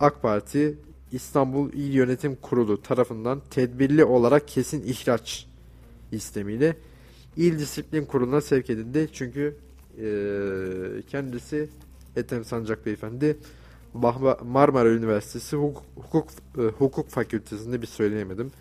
AK 0.01 0.21
Parti 0.21 0.77
İstanbul 1.11 1.73
İl 1.73 1.93
Yönetim 1.93 2.35
Kurulu 2.35 2.81
tarafından 2.81 3.41
tedbirli 3.49 4.05
olarak 4.05 4.47
kesin 4.47 4.83
ihraç 4.83 5.47
istemiyle 6.11 6.77
İl 7.37 7.59
Disiplin 7.59 8.05
Kurulu'na 8.05 8.41
sevk 8.41 8.69
edildi. 8.69 9.09
Çünkü 9.13 9.55
e, 9.97 10.07
kendisi 11.07 11.69
Ethem 12.15 12.45
Sancak 12.45 12.85
Beyefendi 12.85 13.37
Marmara 14.43 14.89
Üniversitesi 14.89 15.55
Hukuk, 15.55 15.83
Hukuk, 15.95 16.29
Hukuk 16.77 17.09
Fakültesinde 17.09 17.81
bir 17.81 17.87
söyleyemedim. 17.87 18.51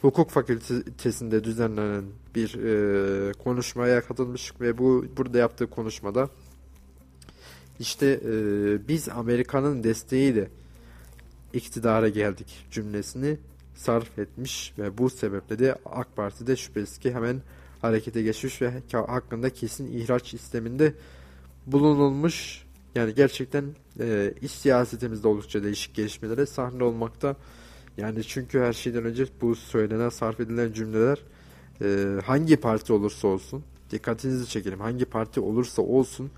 Hukuk 0.00 0.30
Fakültesinde 0.30 1.44
düzenlenen 1.44 2.04
bir 2.34 2.54
e, 2.54 3.32
konuşmaya 3.32 4.00
katılmış 4.00 4.52
ve 4.60 4.78
bu 4.78 5.06
burada 5.16 5.38
yaptığı 5.38 5.70
konuşmada 5.70 6.28
işte 7.80 8.20
e, 8.24 8.32
biz 8.88 9.08
Amerika'nın 9.08 9.84
desteğiyle 9.84 10.48
iktidara 11.54 12.08
geldik 12.08 12.66
cümlesini 12.70 13.38
sarf 13.74 14.18
etmiş 14.18 14.72
ve 14.78 14.98
bu 14.98 15.10
sebeple 15.10 15.58
de 15.58 15.74
AK 15.84 16.16
Parti'de 16.16 16.56
şüphesiz 16.56 16.98
ki 16.98 17.14
hemen 17.14 17.42
harekete 17.80 18.22
geçmiş 18.22 18.62
ve 18.62 18.82
hakkında 18.92 19.50
kesin 19.50 19.92
ihraç 19.92 20.34
isteminde 20.34 20.94
bulunulmuş. 21.66 22.64
Yani 22.94 23.14
gerçekten 23.14 23.64
e, 24.00 24.34
iç 24.42 24.50
siyasetimizde 24.50 25.28
oldukça 25.28 25.62
değişik 25.62 25.94
gelişmelere 25.94 26.46
sahne 26.46 26.84
olmakta. 26.84 27.36
Yani 27.96 28.24
çünkü 28.24 28.60
her 28.60 28.72
şeyden 28.72 29.04
önce 29.04 29.26
bu 29.40 29.54
söylenen, 29.54 30.08
sarf 30.08 30.40
edilen 30.40 30.72
cümleler 30.72 31.18
e, 31.82 32.20
hangi 32.24 32.56
parti 32.56 32.92
olursa 32.92 33.28
olsun, 33.28 33.64
dikkatinizi 33.90 34.48
çekelim, 34.48 34.80
hangi 34.80 35.04
parti 35.04 35.40
olursa 35.40 35.82
olsun 35.82 36.30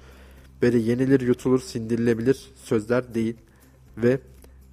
böyle 0.62 0.78
yenilir, 0.78 1.20
yutulur, 1.20 1.60
sindirilebilir 1.60 2.50
sözler 2.64 3.14
değil. 3.14 3.36
Ve 3.96 4.18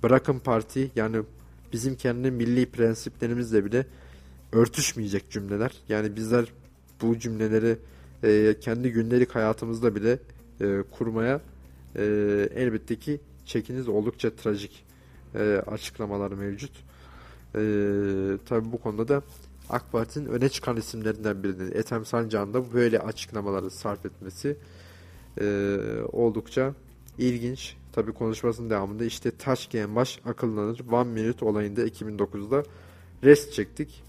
bırakın 0.04 0.40
parti 0.40 0.92
yani 0.96 1.18
bizim 1.74 1.96
kendi 1.96 2.32
milli 2.32 2.66
prensiplerimizle 2.66 3.66
bile 3.66 3.86
örtüşmeyecek 4.52 5.32
cümleler. 5.32 5.72
Yani 5.90 6.16
bizler 6.16 6.46
bu 7.02 7.20
cümleleri 7.20 7.78
e, 8.24 8.56
kendi 8.60 8.92
gündelik 8.92 9.36
hayatımızda 9.36 9.96
bile 9.96 10.20
e, 10.62 10.84
kurmaya 10.92 11.42
e, 11.96 12.04
elbette 12.56 12.96
ki 12.96 13.20
çekiniz 13.46 13.88
oldukça 13.88 14.36
trajik 14.36 14.86
e, 15.36 15.64
açıklamalar 15.68 16.32
mevcut. 16.32 16.72
E, 17.56 17.60
Tabi 18.46 18.72
bu 18.72 18.78
konuda 18.82 19.08
da 19.08 19.24
AK 19.70 19.92
Parti'nin 19.92 20.26
öne 20.26 20.50
çıkan 20.50 20.78
isimlerinden 20.78 21.44
birinin 21.44 21.72
Ethem 21.72 22.06
Sancağ'ın 22.06 22.54
da 22.54 22.74
böyle 22.74 23.00
açıklamaları 23.00 23.72
sarf 23.72 24.06
etmesi 24.06 24.58
e, 25.42 25.78
oldukça 26.12 26.74
ilginç. 27.18 27.76
Tabi 27.94 28.12
konuşmasının 28.14 28.70
devamında 28.70 29.06
işte 29.06 29.32
taş 29.32 29.68
giyen 29.68 29.96
baş 29.96 30.20
akıllanır. 30.26 30.82
One 30.92 31.10
Minute 31.10 31.46
olayında 31.46 31.88
2009'da 31.88 32.64
rest 33.24 33.54
çektik. 33.54 34.04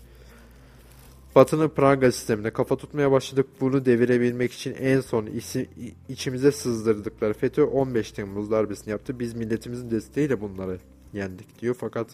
Batı'nın 1.35 1.69
pranga 1.69 2.13
sistemine 2.13 2.51
kafa 2.51 2.77
tutmaya 2.77 3.11
başladık. 3.11 3.47
Bunu 3.61 3.85
devirebilmek 3.85 4.53
için 4.53 4.75
en 4.75 5.01
son 5.01 5.27
isi, 5.27 5.69
içimize 6.09 6.53
sızdırdıkları 6.53 7.33
FETÖ 7.33 7.65
15 7.65 8.13
Temmuz 8.13 8.51
darbesini 8.51 8.91
yaptı. 8.91 9.19
Biz 9.19 9.35
milletimizin 9.35 9.91
desteğiyle 9.91 10.41
bunları 10.41 10.79
yendik 11.13 11.61
diyor. 11.61 11.77
Fakat 11.81 12.09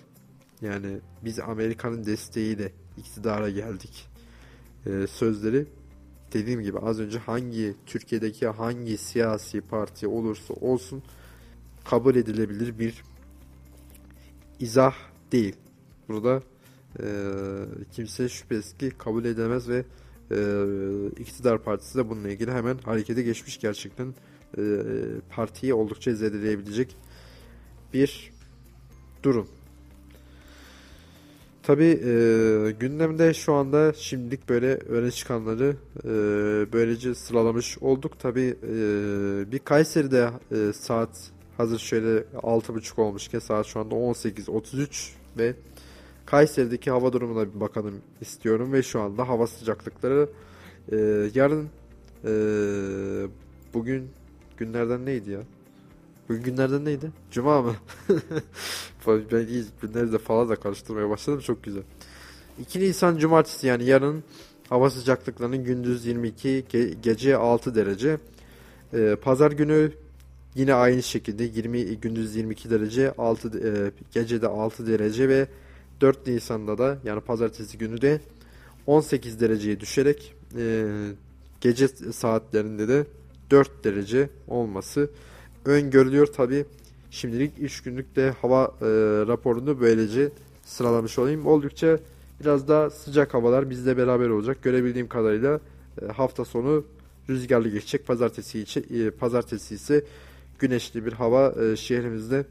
yani 0.63 0.99
biz 1.25 1.39
Amerika'nın 1.39 2.05
desteğiyle 2.05 2.73
iktidara 2.97 3.51
geldik 3.51 4.09
e, 4.87 5.07
sözleri 5.07 5.67
dediğim 6.33 6.61
gibi 6.61 6.79
az 6.79 7.01
önce 7.01 7.19
hangi 7.19 7.75
Türkiye'deki 7.87 8.47
hangi 8.47 8.99
siyasi 8.99 9.61
parti 9.61 10.07
olursa 10.07 10.55
olsun 10.55 11.03
kabul 11.91 12.15
edilebilir 12.15 12.79
bir 12.79 13.03
izah 14.61 14.95
değil. 15.33 15.57
Burada 16.09 16.43
e, 17.03 17.07
kimse 17.93 18.29
şüphesiz 18.29 18.79
ki 18.79 18.91
kabul 18.99 19.25
edemez 19.25 19.69
ve 19.69 19.85
e, 20.31 20.39
iktidar 21.19 21.63
partisi 21.63 21.99
de 21.99 22.09
bununla 22.09 22.29
ilgili 22.29 22.53
hemen 22.53 22.79
harekete 22.85 23.23
geçmiş 23.23 23.61
gerçekten 23.61 24.15
e, 24.59 24.63
partiyi 25.31 25.75
oldukça 25.75 26.15
zedeleyebilecek 26.15 26.97
bir 27.95 28.33
durum. 29.23 29.49
Tabi 31.63 31.85
e, 31.85 32.71
gündemde 32.81 33.35
şu 33.35 33.53
anda 33.53 33.93
şimdilik 33.93 34.49
böyle 34.49 34.75
öne 34.75 35.11
çıkanları 35.11 35.77
e, 36.05 36.09
böylece 36.73 37.15
sıralamış 37.15 37.79
olduk. 37.79 38.19
Tabi 38.19 38.57
e, 38.63 39.53
bir 39.53 39.59
Kayseri'de 39.59 40.31
e, 40.53 40.73
saat 40.73 41.33
hazır 41.61 41.79
şöyle 41.79 42.19
6.30 42.35 43.01
olmuşken 43.01 43.39
saat 43.39 43.67
şu 43.67 43.81
anda 43.81 43.95
18.33 43.95 45.11
ve 45.39 45.55
Kayseri'deki 46.27 46.91
hava 46.91 47.13
durumuna 47.13 47.55
bir 47.55 47.61
bakalım 47.61 47.95
istiyorum 48.21 48.73
ve 48.73 48.83
şu 48.83 49.01
anda 49.01 49.29
hava 49.29 49.47
sıcaklıkları 49.47 50.29
e, 50.93 50.97
yarın 51.35 51.69
e, 52.25 52.33
bugün 53.75 54.11
günlerden 54.57 55.07
neydi 55.07 55.31
ya? 55.31 55.41
Bugün 56.29 56.43
günlerden 56.43 56.85
neydi? 56.85 57.11
Cuma 57.31 57.63
mı? 57.63 57.75
ben 59.07 59.47
iyi 59.47 59.65
günleri 59.83 60.13
de 60.13 60.19
falan 60.19 60.49
da 60.49 60.57
karıştırmaya 60.57 61.11
başladım. 61.11 61.41
Çok 61.41 61.65
güzel. 61.65 61.83
2 62.61 62.81
Nisan 62.81 63.19
Cumartesi 63.19 63.67
yani 63.67 63.85
yarın 63.85 64.25
hava 64.69 64.91
sıcaklıklarının 64.91 65.65
gündüz 65.65 66.07
22, 66.07 66.65
ge- 66.73 66.95
gece 67.03 67.37
6 67.37 67.75
derece. 67.75 68.19
Ee, 68.95 69.17
Pazar 69.23 69.53
günü 69.53 69.93
yine 70.55 70.75
aynı 70.75 71.03
şekilde 71.03 71.45
20 71.45 71.85
gündüz 71.97 72.37
22 72.37 72.71
derece, 72.71 73.13
6 73.13 73.49
e, 73.49 73.91
gece 74.13 74.43
de 74.43 74.47
6 74.47 74.87
derece 74.87 75.29
ve 75.29 75.47
4 76.01 76.27
Nisan'da 76.27 76.79
da 76.79 76.99
yani 77.05 77.21
pazartesi 77.21 77.79
günü 77.79 78.01
de 78.01 78.21
18 78.87 79.41
dereceye 79.41 79.81
düşerek 79.81 80.35
e, 80.57 80.87
gece 81.61 81.89
saatlerinde 81.89 82.89
de 82.89 83.07
4 83.51 83.85
derece 83.85 84.31
olması 84.49 85.11
öngörülüyor 85.65 86.27
tabi. 86.27 86.65
Şimdilik 87.11 87.53
3 87.61 87.83
günlük 87.83 88.17
de 88.17 88.31
hava 88.31 88.65
e, 88.65 88.87
raporunu 89.27 89.81
böylece 89.81 90.31
sıralamış 90.65 91.19
olayım. 91.19 91.47
Oldukça 91.47 91.99
biraz 92.41 92.69
daha 92.69 92.91
sıcak 92.91 93.35
havalar 93.35 93.71
bizle 93.71 93.97
beraber 93.97 94.29
olacak. 94.29 94.63
Görebildiğim 94.63 95.09
kadarıyla 95.09 95.61
e, 96.03 96.07
hafta 96.07 96.45
sonu 96.45 96.85
rüzgarlı 97.29 97.69
geçecek. 97.69 98.07
Pazartesi, 98.07 98.61
içi, 98.61 98.81
e, 98.81 99.11
pazartesi 99.11 99.75
ise 99.75 100.05
güneşli 100.61 101.07
bir 101.07 101.13
hava 101.13 101.55
e, 101.63 101.77
şehrimizde 101.77 102.45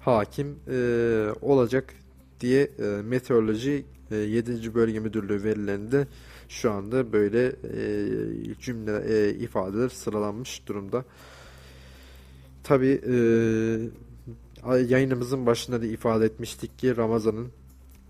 hakim 0.00 0.56
e, 0.68 0.78
olacak 1.42 1.94
diye 2.40 2.62
e, 2.62 2.84
meteoroloji 2.84 3.84
e, 4.10 4.16
7. 4.16 4.74
Bölge 4.74 5.00
Müdürlüğü 5.00 5.44
verilerinde 5.44 6.06
şu 6.48 6.72
anda 6.72 7.12
böyle 7.12 7.46
e, 7.46 8.54
cümle 8.60 9.02
e, 9.08 9.30
ifadeler 9.30 9.88
sıralanmış 9.88 10.66
durumda. 10.66 11.04
Tabi 12.64 13.00
e, 13.06 13.14
yayınımızın 14.88 15.46
başında 15.46 15.82
da 15.82 15.86
ifade 15.86 16.24
etmiştik 16.24 16.78
ki 16.78 16.96
Ramazan'ın 16.96 17.48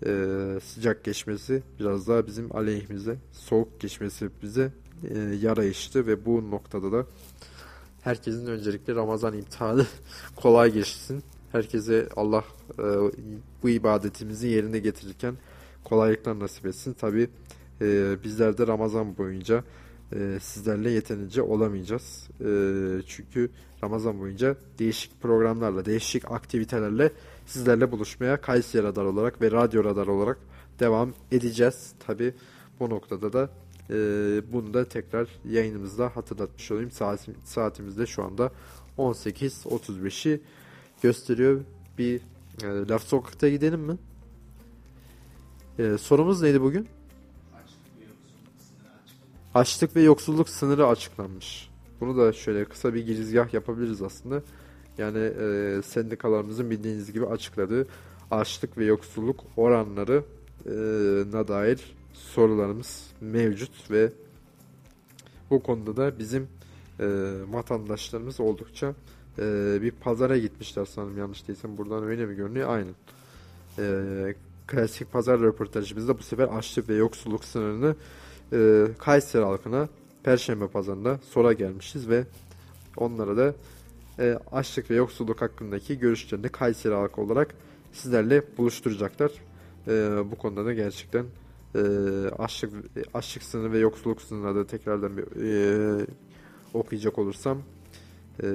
e, 0.05 0.59
sıcak 0.63 1.03
geçmesi 1.03 1.63
biraz 1.79 2.07
daha 2.07 2.27
bizim 2.27 2.55
aleyhimize, 2.55 3.15
soğuk 3.31 3.79
geçmesi 3.79 4.29
bize 4.43 4.71
e, 5.09 5.19
yara 5.19 5.63
işti 5.63 6.07
ve 6.07 6.25
bu 6.25 6.51
noktada 6.51 6.91
da 6.91 7.05
herkesin 8.01 8.47
öncelikle 8.47 8.95
Ramazan 8.95 9.33
imtihanı 9.33 9.85
kolay 10.35 10.71
geçsin. 10.73 11.23
Herkese 11.51 12.09
Allah 12.15 12.43
e, 12.79 12.83
bu 13.63 13.69
ibadetimizi 13.69 14.47
yerine 14.47 14.79
getirirken 14.79 15.35
kolaylıklar 15.83 16.39
nasip 16.39 16.65
etsin. 16.65 16.93
Tabi 16.93 17.29
e, 17.81 18.15
bizler 18.23 18.57
de 18.57 18.67
Ramazan 18.67 19.17
boyunca 19.17 19.63
e, 20.13 20.37
sizlerle 20.41 20.91
yeterince 20.91 21.41
olamayacağız. 21.41 22.27
E, 22.39 22.49
çünkü 23.07 23.49
Ramazan 23.83 24.19
boyunca 24.19 24.55
değişik 24.79 25.21
programlarla, 25.21 25.85
değişik 25.85 26.31
aktivitelerle 26.31 27.11
sizlerle 27.45 27.91
buluşmaya 27.91 28.41
Kayseri 28.41 28.83
Radar 28.83 29.05
olarak 29.05 29.41
ve 29.41 29.51
Radyo 29.51 29.83
Radar 29.83 30.07
olarak 30.07 30.37
devam 30.79 31.13
edeceğiz. 31.31 31.93
Tabi 32.07 32.33
bu 32.79 32.89
noktada 32.89 33.33
da 33.33 33.49
e, 33.91 34.41
bunu 34.53 34.73
da 34.73 34.85
tekrar 34.85 35.27
yayınımızda 35.49 36.15
hatırlatmış 36.15 36.71
olayım. 36.71 36.91
Saat, 36.91 37.27
saatimizde 37.43 38.05
şu 38.05 38.23
anda 38.23 38.51
18.35'i 38.97 40.41
gösteriyor. 41.01 41.61
Bir 41.97 42.21
e, 42.63 42.87
laf 42.89 43.03
sokakta 43.03 43.49
gidelim 43.49 43.79
mi? 43.79 43.97
E, 45.79 45.97
sorumuz 45.97 46.41
neydi 46.41 46.61
bugün? 46.61 46.87
Açlık 49.53 49.95
ve 49.95 50.01
yoksulluk 50.01 50.49
sınırı 50.49 50.87
açıklanmış. 50.87 51.69
Bunu 52.01 52.17
da 52.17 52.33
şöyle 52.33 52.65
kısa 52.65 52.93
bir 52.93 53.05
girizgah 53.05 53.53
yapabiliriz 53.53 54.01
aslında. 54.01 54.41
Yani 54.97 55.17
e, 55.17 55.81
sendikalarımızın 55.85 56.69
bildiğiniz 56.69 57.13
gibi 57.13 57.25
açıkladığı 57.25 57.87
açlık 58.31 58.77
ve 58.77 58.85
yoksulluk 58.85 59.39
oranlarına 59.57 61.47
dair 61.47 61.95
sorularımız 62.13 63.07
mevcut 63.21 63.91
ve 63.91 64.11
bu 65.49 65.63
konuda 65.63 65.97
da 65.97 66.19
bizim 66.19 66.47
e, 66.99 67.05
vatandaşlarımız 67.47 68.39
oldukça 68.39 68.93
e, 69.39 69.77
bir 69.81 69.91
pazara 69.91 70.37
gitmişler 70.37 70.85
sanırım 70.85 71.17
yanlış 71.17 71.47
değilsem 71.47 71.77
buradan 71.77 72.03
öyle 72.03 72.25
mi 72.25 72.35
görünüyor? 72.35 72.69
Aynen. 72.69 72.95
E, 73.79 74.35
klasik 74.67 75.11
pazar 75.11 75.41
röportajımızda 75.41 76.17
bu 76.17 76.23
sefer 76.23 76.47
açlık 76.47 76.89
ve 76.89 76.95
yoksulluk 76.95 77.45
sınırını 77.45 77.95
e, 78.53 78.87
Kayseri 78.97 79.43
halkına 79.43 79.89
Perşembe 80.23 80.67
pazarında 80.67 81.19
sora 81.29 81.53
gelmişiz 81.53 82.09
ve 82.09 82.23
onlara 82.97 83.37
da 83.37 83.55
e, 84.19 84.39
açlık 84.51 84.91
ve 84.91 84.95
yoksulluk 84.95 85.41
hakkındaki 85.41 85.99
görüşlerini 85.99 86.49
Kayseri 86.49 86.93
halkı 86.93 87.21
olarak 87.21 87.55
sizlerle 87.93 88.43
buluşturacaklar. 88.57 89.31
E, 89.87 89.91
bu 90.31 90.35
konuda 90.35 90.65
da 90.65 90.73
gerçekten 90.73 91.25
e, 91.75 91.81
açlık, 92.39 92.73
açlık 93.13 93.43
sınırı 93.43 93.71
ve 93.71 93.79
yoksulluk 93.79 94.21
sınırına 94.21 94.55
da 94.55 94.67
tekrardan 94.67 95.17
bir, 95.17 95.23
e, 95.23 96.05
okuyacak 96.73 97.19
olursam 97.19 97.57
e, 98.43 98.47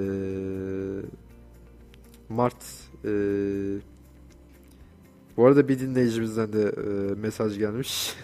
Mart 2.28 2.64
e, 3.04 3.10
bu 5.36 5.46
arada 5.46 5.68
bir 5.68 5.78
dinleyicimizden 5.80 6.52
de 6.52 6.62
e, 6.62 7.14
mesaj 7.14 7.58
gelmiş. 7.58 8.16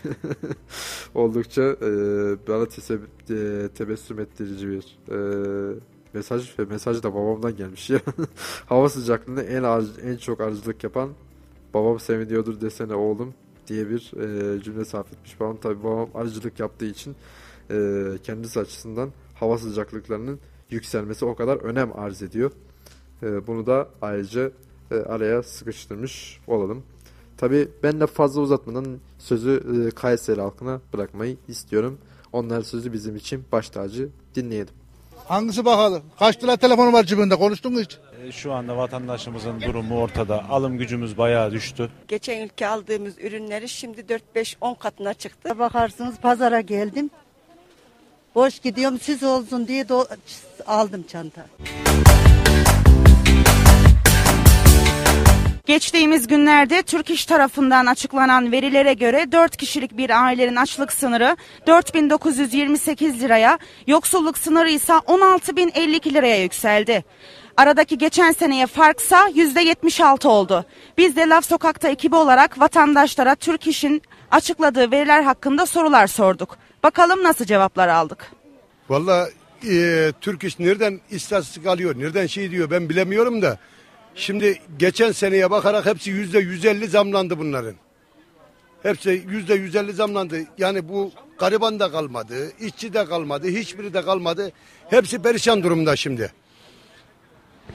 Oldukça 1.14 1.62
e, 1.62 1.90
bana 2.48 2.66
tese, 2.66 2.98
e, 3.30 3.68
tebessüm 3.74 4.20
ettirici 4.20 4.68
bir 4.68 4.98
e, 5.10 5.18
mesaj 6.14 6.58
ve 6.58 6.64
mesaj 6.64 7.02
da 7.02 7.14
babamdan 7.14 7.56
gelmiş 7.56 7.90
ya. 7.90 8.00
Hava 8.66 8.88
sıcaklığında 8.88 9.42
en 9.42 9.64
en 10.10 10.16
çok 10.16 10.40
arıcılık 10.40 10.84
yapan 10.84 11.10
babam 11.74 12.00
seviniyordur 12.00 12.60
desene 12.60 12.94
oğlum 12.94 13.34
diye 13.72 13.90
bir 13.90 14.12
e, 14.16 14.62
cümle 14.62 14.84
sarf 14.84 15.12
etmiş. 15.12 15.40
Babam 15.40 15.56
tabi 15.56 15.84
babam 15.84 16.08
arıcılık 16.14 16.60
yaptığı 16.60 16.86
için 16.86 17.16
e, 17.70 18.08
kendisi 18.22 18.60
açısından 18.60 19.10
hava 19.34 19.58
sıcaklıklarının 19.58 20.38
yükselmesi 20.70 21.24
o 21.24 21.34
kadar 21.34 21.56
önem 21.56 21.98
arz 21.98 22.22
ediyor. 22.22 22.52
E, 23.22 23.46
bunu 23.46 23.66
da 23.66 23.88
ayrıca 24.02 24.50
e, 24.90 24.94
araya 24.94 25.42
sıkıştırmış 25.42 26.40
olalım. 26.46 26.82
Tabi 27.36 27.68
ben 27.82 28.00
de 28.00 28.06
fazla 28.06 28.40
uzatmadan 28.40 28.98
sözü 29.18 29.62
e, 29.86 29.90
Kayseri 29.90 30.40
halkına 30.40 30.80
bırakmayı 30.92 31.36
istiyorum. 31.48 31.98
Onlar 32.32 32.62
sözü 32.62 32.92
bizim 32.92 33.16
için 33.16 33.44
baş 33.52 33.70
tacı 33.70 34.08
dinleyelim. 34.34 34.81
Hangisi 35.32 35.64
bakalım? 35.64 36.02
Kaç 36.18 36.42
lira 36.42 36.56
telefonu 36.56 36.92
var 36.92 37.04
cebinde 37.04 37.36
konuştun 37.36 37.72
mu 37.72 37.80
hiç? 37.80 37.98
E, 38.28 38.32
Şu 38.32 38.52
anda 38.52 38.76
vatandaşımızın 38.76 39.60
durumu 39.60 40.00
ortada. 40.00 40.44
Alım 40.50 40.78
gücümüz 40.78 41.18
bayağı 41.18 41.52
düştü. 41.52 41.90
Geçen 42.08 42.40
ülke 42.40 42.66
aldığımız 42.66 43.18
ürünleri 43.18 43.68
şimdi 43.68 44.00
4-5-10 44.34 44.78
katına 44.78 45.14
çıktı. 45.14 45.58
Bakarsınız 45.58 46.16
pazara 46.16 46.60
geldim. 46.60 47.10
Boş 48.34 48.58
gidiyorum 48.58 48.98
siz 49.00 49.22
olsun 49.22 49.68
diye 49.68 49.82
do- 49.84 50.16
aldım 50.66 51.04
çanta. 51.08 51.46
Geçtiğimiz 55.66 56.26
günlerde 56.26 56.82
Türk 56.82 57.10
İş 57.10 57.26
tarafından 57.26 57.86
açıklanan 57.86 58.52
verilere 58.52 58.94
göre 58.94 59.32
4 59.32 59.56
kişilik 59.56 59.96
bir 59.96 60.24
ailenin 60.24 60.56
açlık 60.56 60.92
sınırı 60.92 61.36
4928 61.66 63.20
liraya, 63.20 63.58
yoksulluk 63.86 64.38
sınırı 64.38 64.70
ise 64.70 64.92
16052 65.06 66.14
liraya 66.14 66.42
yükseldi. 66.42 67.04
Aradaki 67.56 67.98
geçen 67.98 68.32
seneye 68.32 68.66
farksa 68.66 69.28
%76 69.28 70.28
oldu. 70.28 70.64
Biz 70.98 71.16
de 71.16 71.28
Laf 71.28 71.44
Sokak'ta 71.44 71.88
ekibi 71.88 72.16
olarak 72.16 72.60
vatandaşlara 72.60 73.34
Türk 73.34 73.66
İş'in 73.66 74.02
açıkladığı 74.30 74.90
veriler 74.90 75.22
hakkında 75.22 75.66
sorular 75.66 76.06
sorduk. 76.06 76.56
Bakalım 76.82 77.22
nasıl 77.22 77.44
cevaplar 77.44 77.88
aldık. 77.88 78.32
Valla 78.88 79.28
e, 79.70 80.12
Türk 80.20 80.44
iş 80.44 80.58
nereden 80.58 81.00
istatistik 81.10 81.66
alıyor, 81.66 81.98
nereden 81.98 82.26
şey 82.26 82.50
diyor 82.50 82.70
ben 82.70 82.88
bilemiyorum 82.88 83.42
da. 83.42 83.58
Şimdi 84.14 84.58
geçen 84.78 85.12
seneye 85.12 85.50
bakarak 85.50 85.86
hepsi 85.86 86.10
yüzde 86.10 86.38
yüz 86.38 86.64
elli 86.64 86.86
zamlandı 86.86 87.38
bunların. 87.38 87.74
Hepsi 88.82 89.24
yüzde 89.28 89.54
yüz 89.54 89.76
elli 89.76 89.92
zamlandı. 89.92 90.38
Yani 90.58 90.88
bu 90.88 91.12
gariban 91.38 91.80
da 91.80 91.92
kalmadı, 91.92 92.52
işçi 92.60 92.94
de 92.94 93.04
kalmadı, 93.04 93.48
hiçbiri 93.48 93.94
de 93.94 94.02
kalmadı. 94.02 94.52
Hepsi 94.90 95.22
perişan 95.22 95.62
durumda 95.62 95.96
şimdi. 95.96 96.32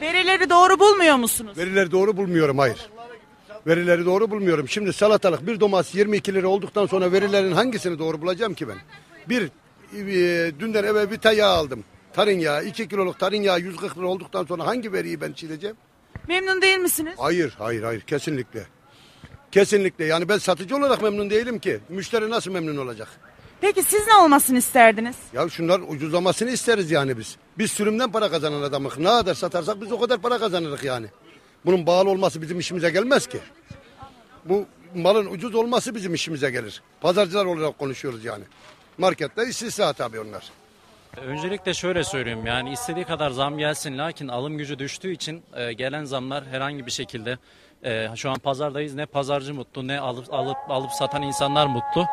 Verileri 0.01 0.49
doğru 0.49 0.79
bulmuyor 0.79 1.15
musunuz? 1.15 1.57
Verileri 1.57 1.91
doğru 1.91 2.17
bulmuyorum 2.17 2.57
hayır. 2.57 2.89
Verileri 3.67 4.05
doğru 4.05 4.31
bulmuyorum. 4.31 4.69
Şimdi 4.69 4.93
salatalık 4.93 5.47
bir 5.47 5.59
domates 5.59 5.95
22 5.95 6.33
lira 6.33 6.47
olduktan 6.47 6.85
sonra 6.85 7.11
verilerin 7.11 7.51
hangisini 7.51 7.99
doğru 7.99 8.21
bulacağım 8.21 8.53
ki 8.53 8.67
ben? 8.67 8.77
Bir, 9.29 9.49
e, 9.93 10.59
dünden 10.59 10.83
eve 10.83 11.11
bir 11.11 11.17
tay 11.17 11.35
yağ 11.37 11.47
aldım. 11.47 11.83
Tarın 12.13 12.39
yağı, 12.39 12.65
2 12.65 12.87
kiloluk 12.87 13.19
tarın 13.19 13.41
yağı 13.41 13.59
140 13.59 13.97
lira 13.97 14.07
olduktan 14.07 14.45
sonra 14.45 14.65
hangi 14.65 14.93
veriyi 14.93 15.21
ben 15.21 15.31
çiğneyeceğim? 15.33 15.75
Memnun 16.27 16.61
değil 16.61 16.77
misiniz? 16.77 17.13
Hayır, 17.17 17.53
hayır, 17.57 17.83
hayır. 17.83 18.01
Kesinlikle. 18.01 18.67
Kesinlikle. 19.51 20.05
Yani 20.05 20.29
ben 20.29 20.37
satıcı 20.37 20.75
olarak 20.75 21.01
memnun 21.01 21.29
değilim 21.29 21.59
ki. 21.59 21.79
Müşteri 21.89 22.29
nasıl 22.29 22.51
memnun 22.51 22.77
olacak? 22.77 23.07
Peki 23.61 23.83
siz 23.83 24.07
ne 24.07 24.15
olmasını 24.15 24.57
isterdiniz? 24.57 25.15
Ya 25.33 25.49
şunlar 25.49 25.79
ucuzlamasını 25.87 26.49
isteriz 26.49 26.91
yani 26.91 27.17
biz. 27.17 27.37
Biz 27.57 27.71
sürümden 27.71 28.11
para 28.11 28.29
kazanan 28.31 28.61
adamız. 28.61 28.97
Ne 28.97 29.05
kadar 29.05 29.33
satarsak 29.33 29.81
biz 29.81 29.91
o 29.91 29.99
kadar 29.99 30.21
para 30.21 30.39
kazanırız 30.39 30.83
yani. 30.83 31.07
Bunun 31.65 31.85
bağlı 31.85 32.09
olması 32.09 32.41
bizim 32.41 32.59
işimize 32.59 32.89
gelmez 32.89 33.27
ki. 33.27 33.39
Bu 34.45 34.65
malın 34.95 35.25
ucuz 35.25 35.55
olması 35.55 35.95
bizim 35.95 36.13
işimize 36.13 36.49
gelir. 36.49 36.81
Pazarcılar 37.01 37.45
olarak 37.45 37.79
konuşuyoruz 37.79 38.25
yani. 38.25 38.43
Markette 38.97 39.43
istisna 39.47 39.93
tabii 39.93 40.19
onlar. 40.19 40.51
Öncelikle 41.17 41.73
şöyle 41.73 42.03
söyleyeyim 42.03 42.45
yani 42.45 42.71
istediği 42.71 43.05
kadar 43.05 43.29
zam 43.29 43.57
gelsin 43.57 43.97
lakin 43.97 44.27
alım 44.27 44.57
gücü 44.57 44.79
düştüğü 44.79 45.11
için 45.11 45.43
e, 45.53 45.73
gelen 45.73 46.03
zamlar 46.03 46.45
herhangi 46.45 46.85
bir 46.85 46.91
şekilde 46.91 47.37
e, 47.83 48.07
şu 48.15 48.29
an 48.29 48.35
pazardayız 48.35 48.95
ne 48.95 49.05
pazarcı 49.05 49.53
mutlu 49.53 49.87
ne 49.87 49.99
alıp 49.99 50.33
alıp 50.33 50.57
alıp 50.69 50.91
satan 50.91 51.21
insanlar 51.21 51.67
mutlu. 51.67 52.05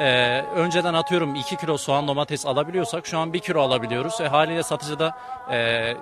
E, 0.00 0.40
önceden 0.42 0.94
atıyorum 0.94 1.34
2 1.34 1.56
kilo 1.56 1.76
soğan 1.76 2.08
domates 2.08 2.46
alabiliyorsak 2.46 3.06
şu 3.06 3.18
an 3.18 3.32
1 3.32 3.38
kilo 3.38 3.60
alabiliyoruz. 3.60 4.20
E, 4.20 4.28
haliyle 4.28 4.62
satıcı 4.62 4.98
da 4.98 5.18
e, 5.52 5.94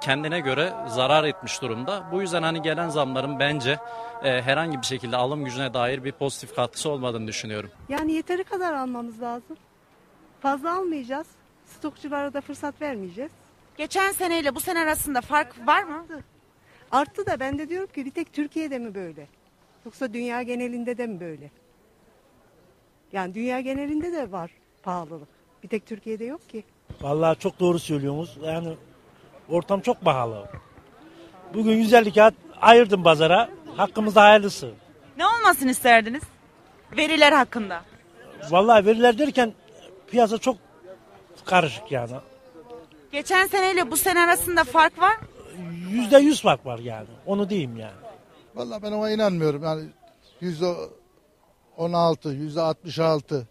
kendine 0.00 0.40
göre 0.40 0.72
zarar 0.86 1.24
etmiş 1.24 1.62
durumda. 1.62 2.04
Bu 2.12 2.20
yüzden 2.20 2.42
hani 2.42 2.62
gelen 2.62 2.88
zamların 2.88 3.38
bence 3.38 3.78
e, 4.24 4.42
herhangi 4.42 4.80
bir 4.80 4.86
şekilde 4.86 5.16
alım 5.16 5.44
gücüne 5.44 5.74
dair 5.74 6.04
bir 6.04 6.12
pozitif 6.12 6.54
katkısı 6.54 6.90
olmadığını 6.90 7.26
düşünüyorum. 7.26 7.70
Yani 7.88 8.12
yeteri 8.12 8.44
kadar 8.44 8.72
almamız 8.74 9.22
lazım. 9.22 9.56
Fazla 10.40 10.76
almayacağız. 10.76 11.26
Stokçulara 11.82 12.34
da 12.34 12.40
fırsat 12.40 12.82
vermeyeceğiz. 12.82 13.30
Geçen 13.76 14.12
seneyle 14.12 14.54
bu 14.54 14.60
sene 14.60 14.80
arasında 14.80 15.20
fark 15.20 15.66
var 15.66 15.82
mı? 15.82 16.06
Arttı 16.90 17.26
da 17.26 17.40
ben 17.40 17.58
de 17.58 17.68
diyorum 17.68 17.88
ki 17.94 18.04
bir 18.04 18.10
tek 18.10 18.32
Türkiye'de 18.32 18.78
mi 18.78 18.94
böyle? 18.94 19.26
Yoksa 19.84 20.14
dünya 20.14 20.42
genelinde 20.42 20.98
de 20.98 21.06
mi 21.06 21.20
böyle? 21.20 21.50
Yani 23.12 23.34
dünya 23.34 23.60
genelinde 23.60 24.12
de 24.12 24.32
var 24.32 24.50
pahalılık. 24.82 25.28
Bir 25.62 25.68
tek 25.68 25.86
Türkiye'de 25.86 26.24
yok 26.24 26.48
ki. 26.48 26.64
Vallahi 27.00 27.38
çok 27.38 27.60
doğru 27.60 27.78
söylüyorsunuz. 27.78 28.38
Yani 28.42 28.76
ortam 29.48 29.80
çok 29.80 30.00
pahalı. 30.00 30.48
Bugün 31.54 31.72
150 31.72 32.12
kağıt 32.12 32.34
ayırdım 32.60 33.02
pazara. 33.02 33.50
Hakkımızda 33.76 34.22
hayırlısı. 34.22 34.70
Ne 35.16 35.26
olmasını 35.26 35.70
isterdiniz? 35.70 36.22
Veriler 36.96 37.32
hakkında. 37.32 37.82
Vallahi 38.50 38.86
veriler 38.86 39.18
derken 39.18 39.52
piyasa 40.10 40.38
çok 40.38 40.56
karışık 41.44 41.92
yani. 41.92 42.12
Geçen 43.12 43.46
seneyle 43.46 43.90
bu 43.90 43.96
sene 43.96 44.20
arasında 44.20 44.64
fark 44.64 44.98
var 45.00 45.16
mı? 45.16 45.26
Yüzde 45.90 46.18
yüz 46.18 46.42
fark 46.42 46.66
var 46.66 46.78
yani. 46.78 47.06
Onu 47.26 47.50
diyeyim 47.50 47.76
yani. 47.76 47.96
Vallahi 48.54 48.82
ben 48.82 48.92
ona 48.92 49.10
inanmıyorum. 49.10 49.62
Yani 49.62 49.88
yüzde 50.40 50.74
16, 51.76 52.28
yüzde 52.28 52.60
66. 52.60 53.48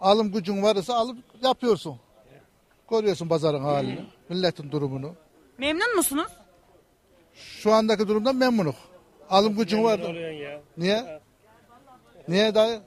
Alım 0.00 0.32
gücün 0.32 0.62
varsa 0.62 0.94
alıp 0.94 1.16
yapıyorsun. 1.42 2.00
Görüyorsun 2.90 3.28
pazarın 3.28 3.62
halini, 3.64 4.04
milletin 4.28 4.72
durumunu. 4.72 5.14
Memnun 5.58 5.96
musunuz? 5.96 6.32
Şu 7.34 7.72
andaki 7.72 8.08
durumdan 8.08 8.36
memnunuk. 8.36 8.74
Alım 9.30 9.56
gücün 9.56 9.84
var. 9.84 10.00
Niye? 10.76 11.20
Niye 12.28 12.54
dayı? 12.54 12.80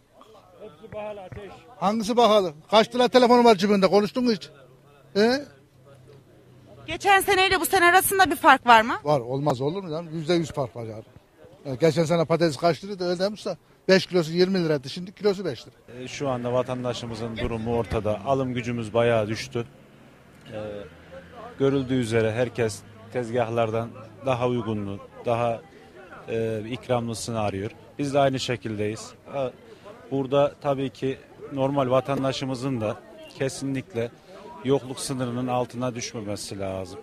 Hepsi 0.61 0.91
pahalı 0.91 1.21
ateş. 1.21 1.51
Hangisi 1.79 2.17
bakalım? 2.17 2.53
Kaç 2.71 2.95
lira 2.95 3.07
telefonun 3.07 3.45
var 3.45 3.55
cebinde? 3.55 3.87
Konuştun 3.87 4.23
mu 4.23 4.31
hiç? 4.31 4.49
He? 5.13 5.41
Geçen 6.87 7.21
seneyle 7.21 7.59
bu 7.61 7.65
sene 7.65 7.85
arasında 7.85 8.31
bir 8.31 8.35
fark 8.35 8.67
var 8.67 8.81
mı? 8.81 8.93
Var. 9.03 9.19
Olmaz 9.19 9.61
olur 9.61 9.83
mu? 9.83 10.03
Yüzde 10.13 10.33
yüz 10.33 10.51
fark 10.51 10.75
var 10.75 10.85
yani. 10.85 11.03
Geçen 11.79 12.03
sene 12.03 12.25
patates 12.25 12.57
kaç 12.57 12.83
liraydı 12.83 13.03
öyle 13.09 13.19
demişse 13.19 13.57
5 13.87 14.05
kilosu 14.05 14.31
20 14.31 14.63
liraydı. 14.63 14.89
Şimdi 14.89 15.11
kilosu 15.11 15.45
5 15.45 15.65
lira. 15.67 16.01
E, 16.03 16.07
Şu 16.07 16.29
anda 16.29 16.53
vatandaşımızın 16.53 17.37
durumu 17.37 17.75
ortada. 17.77 18.19
Alım 18.25 18.53
gücümüz 18.53 18.93
bayağı 18.93 19.27
düştü. 19.27 19.65
E, 20.53 20.59
görüldüğü 21.59 21.93
üzere 21.99 22.31
herkes 22.31 22.79
tezgahlardan 23.13 23.89
daha 24.25 24.47
uygunlu, 24.47 24.99
daha 25.25 25.61
e, 26.29 26.61
ikramlısını 26.69 27.39
arıyor. 27.39 27.71
Biz 27.99 28.13
de 28.13 28.19
aynı 28.19 28.39
şekildeyiz. 28.39 29.11
Ha, 29.31 29.51
Burada 30.11 30.53
tabii 30.61 30.89
ki 30.89 31.17
normal 31.53 31.89
vatandaşımızın 31.89 32.81
da 32.81 32.97
kesinlikle 33.37 34.11
yokluk 34.63 34.99
sınırının 34.99 35.47
altına 35.47 35.95
düşmemesi 35.95 36.59
lazım. 36.59 36.99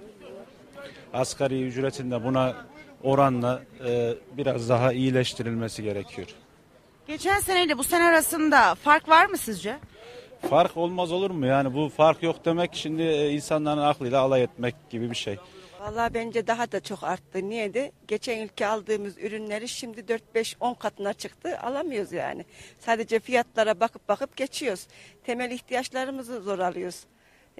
Asgari 1.14 1.62
ücretin 1.62 2.10
de 2.10 2.24
buna 2.24 2.54
oranla 3.02 3.62
e, 3.86 4.14
biraz 4.36 4.68
daha 4.68 4.92
iyileştirilmesi 4.92 5.82
gerekiyor. 5.82 6.28
Geçen 7.08 7.40
seneyle 7.40 7.78
bu 7.78 7.84
sene 7.84 8.04
arasında 8.04 8.74
fark 8.74 9.08
var 9.08 9.26
mı 9.26 9.38
sizce? 9.38 9.78
Fark 10.50 10.76
olmaz 10.76 11.12
olur 11.12 11.30
mu? 11.30 11.46
Yani 11.46 11.74
bu 11.74 11.88
fark 11.88 12.22
yok 12.22 12.44
demek 12.44 12.70
şimdi 12.74 13.02
e, 13.02 13.30
insanların 13.30 13.80
aklıyla 13.80 14.20
alay 14.20 14.42
etmek 14.42 14.74
gibi 14.90 15.10
bir 15.10 15.16
şey. 15.16 15.36
Vallahi 15.86 16.14
bence 16.14 16.46
daha 16.46 16.72
da 16.72 16.80
çok 16.80 17.04
arttı. 17.04 17.48
Niye 17.48 17.74
de? 17.74 17.92
Geçen 18.08 18.36
yılki 18.38 18.66
aldığımız 18.66 19.18
ürünleri 19.18 19.68
şimdi 19.68 20.00
4-5-10 20.34 20.78
katına 20.78 21.12
çıktı. 21.12 21.58
Alamıyoruz 21.58 22.12
yani. 22.12 22.44
Sadece 22.80 23.20
fiyatlara 23.20 23.80
bakıp 23.80 24.08
bakıp 24.08 24.36
geçiyoruz. 24.36 24.86
Temel 25.24 25.50
ihtiyaçlarımızı 25.50 26.42
zor 26.42 26.58
alıyoruz. 26.58 27.04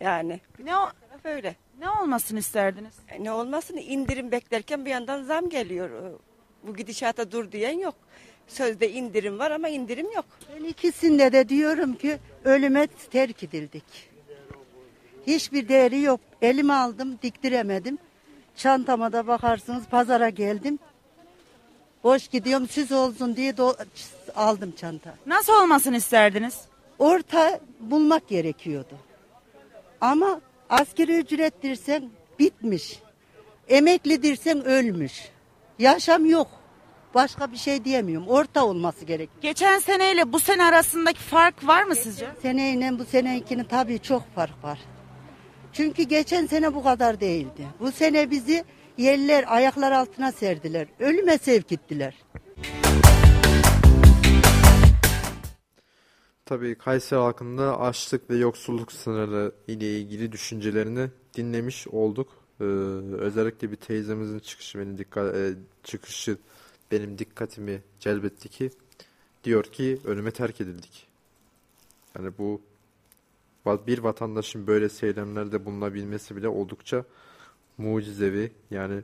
Yani. 0.01 0.41
Ne 0.65 0.77
o? 0.77 0.89
Öyle. 1.25 1.57
Ne 1.79 1.91
olmasını 1.91 2.39
isterdiniz? 2.39 2.95
E, 3.09 3.25
Ne 3.25 3.33
olmasın 3.33 3.77
indirim 3.77 4.33
beklerken 4.33 4.85
bir 4.85 4.91
yandan 4.91 5.23
zam 5.23 5.49
geliyor. 5.49 5.91
E, 5.91 6.13
Bu 6.67 6.77
gidişata 6.77 7.33
dur 7.33 7.53
diyen 7.53 7.79
yok. 7.79 7.95
Sözde 8.47 8.91
indirim 8.93 9.39
var 9.39 9.51
ama 9.51 9.69
indirim 9.69 10.13
yok. 10.13 10.25
Ben 10.55 10.65
ikisinde 10.65 11.33
de 11.33 11.49
diyorum 11.49 11.95
ki 11.95 12.19
ölüme 12.45 12.87
terk 12.87 13.43
edildik. 13.43 13.85
Hiçbir 15.27 15.69
değeri 15.69 16.01
yok. 16.01 16.21
Elime 16.43 16.73
aldım 16.73 17.19
diktiremedim. 17.23 17.99
Çantama 18.57 19.13
da 19.13 19.27
bakarsınız 19.27 19.85
pazara 19.87 20.29
geldim. 20.29 20.79
Boş 22.05 22.29
gidiyorum 22.29 22.69
süs 22.69 22.93
olsun 22.93 23.37
diye 23.37 23.53
do- 23.53 23.87
aldım 24.37 24.73
çanta. 24.77 25.15
Nasıl 25.27 25.53
olmasını 25.63 25.97
isterdiniz? 25.97 26.61
Orta 26.99 27.61
bulmak 27.81 28.29
gerekiyordu. 28.29 28.95
Ama 30.01 30.41
askeri 30.71 31.19
ücret 31.19 31.63
dirsen 31.63 32.11
bitmiş. 32.39 33.01
Emekli 33.69 34.23
dirsen 34.23 34.65
ölmüş. 34.65 35.29
Yaşam 35.79 36.27
yok. 36.27 36.49
Başka 37.15 37.53
bir 37.53 37.57
şey 37.57 37.85
diyemiyorum. 37.85 38.29
Orta 38.29 38.65
olması 38.65 39.05
gerek. 39.05 39.31
Geçen 39.41 39.79
seneyle 39.79 40.33
bu 40.33 40.41
sene 40.41 40.65
arasındaki 40.65 41.21
fark 41.21 41.67
var 41.67 41.83
mı 41.83 41.95
sizce? 41.97 42.27
Seneyle 42.43 42.99
bu 42.99 43.05
senekinin 43.05 43.65
tabii 43.65 43.99
çok 43.99 44.35
fark 44.35 44.65
var. 44.65 44.79
Çünkü 45.77 46.03
geçen 46.03 46.47
sene 46.47 46.75
bu 46.75 46.83
kadar 46.83 47.21
değildi. 47.21 47.67
Bu 47.81 47.93
sene 47.93 48.31
bizi 48.31 48.65
yerler 48.99 49.45
ayaklar 49.55 49.93
altına 49.93 50.33
serdiler. 50.33 50.89
Ölüme 51.01 51.39
sevk 51.39 51.73
ettiler. 51.73 52.15
Tabii 56.45 56.75
Kayseri 56.75 57.21
halkında 57.21 57.81
açlık 57.81 58.31
ve 58.31 58.37
yoksulluk 58.37 58.93
sınırı 58.93 59.53
ile 59.69 60.01
ilgili 60.01 60.33
düşüncelerini 60.33 61.11
dinlemiş 61.37 61.89
olduk. 61.89 62.29
Ee, 62.61 62.65
özellikle 63.19 63.71
bir 63.71 63.77
teyzemizin 63.77 64.39
çıkışı 64.39 64.79
beni 64.79 64.99
dikkat 64.99 65.35
e, 65.35 65.55
çıkışı 65.83 66.39
benim 66.91 67.19
dikkatimi 67.19 67.83
celbetti 68.01 68.49
ki 68.49 68.71
diyor 69.45 69.65
ki 69.65 69.99
ölüme 70.05 70.31
terk 70.31 70.61
edildik. 70.61 71.07
Yani 72.19 72.31
bu 72.39 72.61
bir 73.67 73.99
vatandaşın 73.99 74.67
böyle 74.67 74.89
söylemlerde 74.89 75.65
bulunabilmesi 75.65 76.37
bile 76.37 76.49
oldukça 76.49 77.05
mucizevi. 77.79 78.53
Yani 78.71 79.03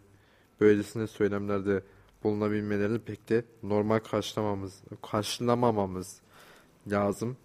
böylesine 0.61 1.07
söylemlerde 1.07 1.83
bulunabilmelerini 2.25 2.99
pek 2.99 3.29
de 3.29 3.45
normal 3.63 3.99
karşılamamız, 3.99 4.83
karşılamamamız 5.11 6.21
lazım. 6.87 7.37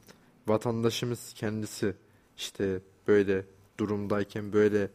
Vatandaşımız 0.48 1.34
kendisi 1.34 1.96
işte 2.38 2.80
böyle 3.08 3.46
durumdayken 3.80 4.54
böyle 4.54 4.90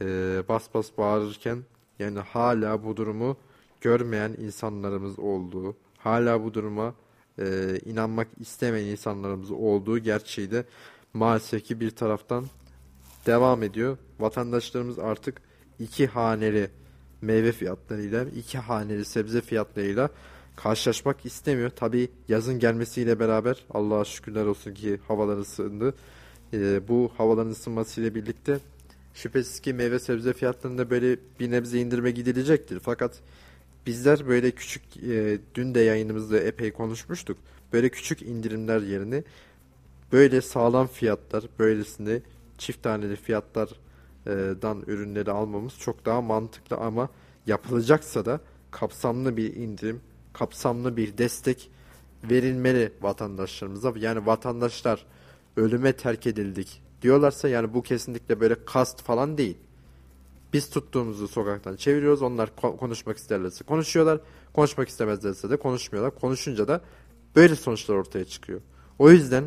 e, 0.00 0.42
bas 0.48 0.74
bas 0.74 0.90
bağırırken 0.98 1.58
yani 1.98 2.18
hala 2.18 2.84
bu 2.84 2.96
durumu 2.96 3.36
görmeyen 3.80 4.32
insanlarımız 4.38 5.18
olduğu, 5.18 5.76
hala 5.98 6.44
bu 6.44 6.54
duruma 6.54 6.94
e, 7.38 7.78
inanmak 7.84 8.28
istemeyen 8.40 8.86
insanlarımız 8.86 9.50
olduğu 9.50 9.98
gerçeği 9.98 10.50
de 10.50 10.64
maalesef 11.14 11.64
ki 11.64 11.80
bir 11.80 11.90
taraftan 11.90 12.44
devam 13.26 13.62
ediyor. 13.62 13.98
Vatandaşlarımız 14.20 14.98
artık 14.98 15.42
iki 15.78 16.06
haneli 16.06 16.70
meyve 17.22 17.52
fiyatlarıyla, 17.52 18.24
iki 18.24 18.58
haneli 18.58 19.04
sebze 19.04 19.40
fiyatlarıyla 19.40 20.10
karşılaşmak 20.56 21.26
istemiyor. 21.26 21.70
Tabi 21.70 22.08
yazın 22.28 22.58
gelmesiyle 22.58 23.20
beraber 23.20 23.64
Allah'a 23.70 24.04
şükürler 24.04 24.46
olsun 24.46 24.74
ki 24.74 25.00
havalar 25.08 25.38
ısındı. 25.38 25.94
Ee, 26.52 26.88
bu 26.88 27.12
havaların 27.16 27.50
ısınmasıyla 27.50 28.14
birlikte 28.14 28.58
şüphesiz 29.14 29.60
ki 29.60 29.72
meyve 29.72 29.98
sebze 29.98 30.32
fiyatlarında 30.32 30.90
böyle 30.90 31.16
bir 31.40 31.50
nebze 31.50 31.80
indirme 31.80 32.10
gidilecektir. 32.10 32.80
Fakat 32.80 33.20
bizler 33.86 34.28
böyle 34.28 34.50
küçük, 34.50 34.82
e, 34.96 35.38
dün 35.54 35.74
de 35.74 35.80
yayınımızda 35.80 36.40
epey 36.40 36.72
konuşmuştuk. 36.72 37.38
Böyle 37.72 37.88
küçük 37.88 38.22
indirimler 38.22 38.80
yerine 38.80 39.24
böyle 40.12 40.40
sağlam 40.40 40.86
fiyatlar, 40.86 41.44
böylesinde 41.58 42.22
çift 42.58 42.82
taneli 42.82 43.16
fiyatlardan 43.16 44.82
ürünleri 44.86 45.30
almamız 45.30 45.78
çok 45.78 46.06
daha 46.06 46.20
mantıklı 46.20 46.76
ama 46.76 47.08
yapılacaksa 47.46 48.24
da 48.24 48.40
kapsamlı 48.70 49.36
bir 49.36 49.54
indirim, 49.56 50.00
kapsamlı 50.32 50.96
bir 50.96 51.18
destek 51.18 51.70
verilmeli 52.30 52.92
vatandaşlarımıza. 53.00 53.92
Yani 53.96 54.26
vatandaşlar 54.26 55.06
ölüme 55.56 55.92
terk 55.92 56.26
edildik 56.26 56.82
diyorlarsa 57.02 57.48
yani 57.48 57.74
bu 57.74 57.82
kesinlikle 57.82 58.40
böyle 58.40 58.64
kast 58.64 59.02
falan 59.02 59.38
değil. 59.38 59.56
Biz 60.52 60.70
tuttuğumuzu 60.70 61.28
sokaktan 61.28 61.76
çeviriyoruz. 61.76 62.22
Onlar 62.22 62.56
konuşmak 62.56 63.16
isterlerse 63.16 63.64
konuşuyorlar. 63.64 64.20
Konuşmak 64.52 64.88
istemezlerse 64.88 65.50
de 65.50 65.56
konuşmuyorlar. 65.56 66.14
Konuşunca 66.14 66.68
da 66.68 66.80
böyle 67.36 67.56
sonuçlar 67.56 67.94
ortaya 67.94 68.24
çıkıyor. 68.24 68.60
O 68.98 69.10
yüzden 69.10 69.44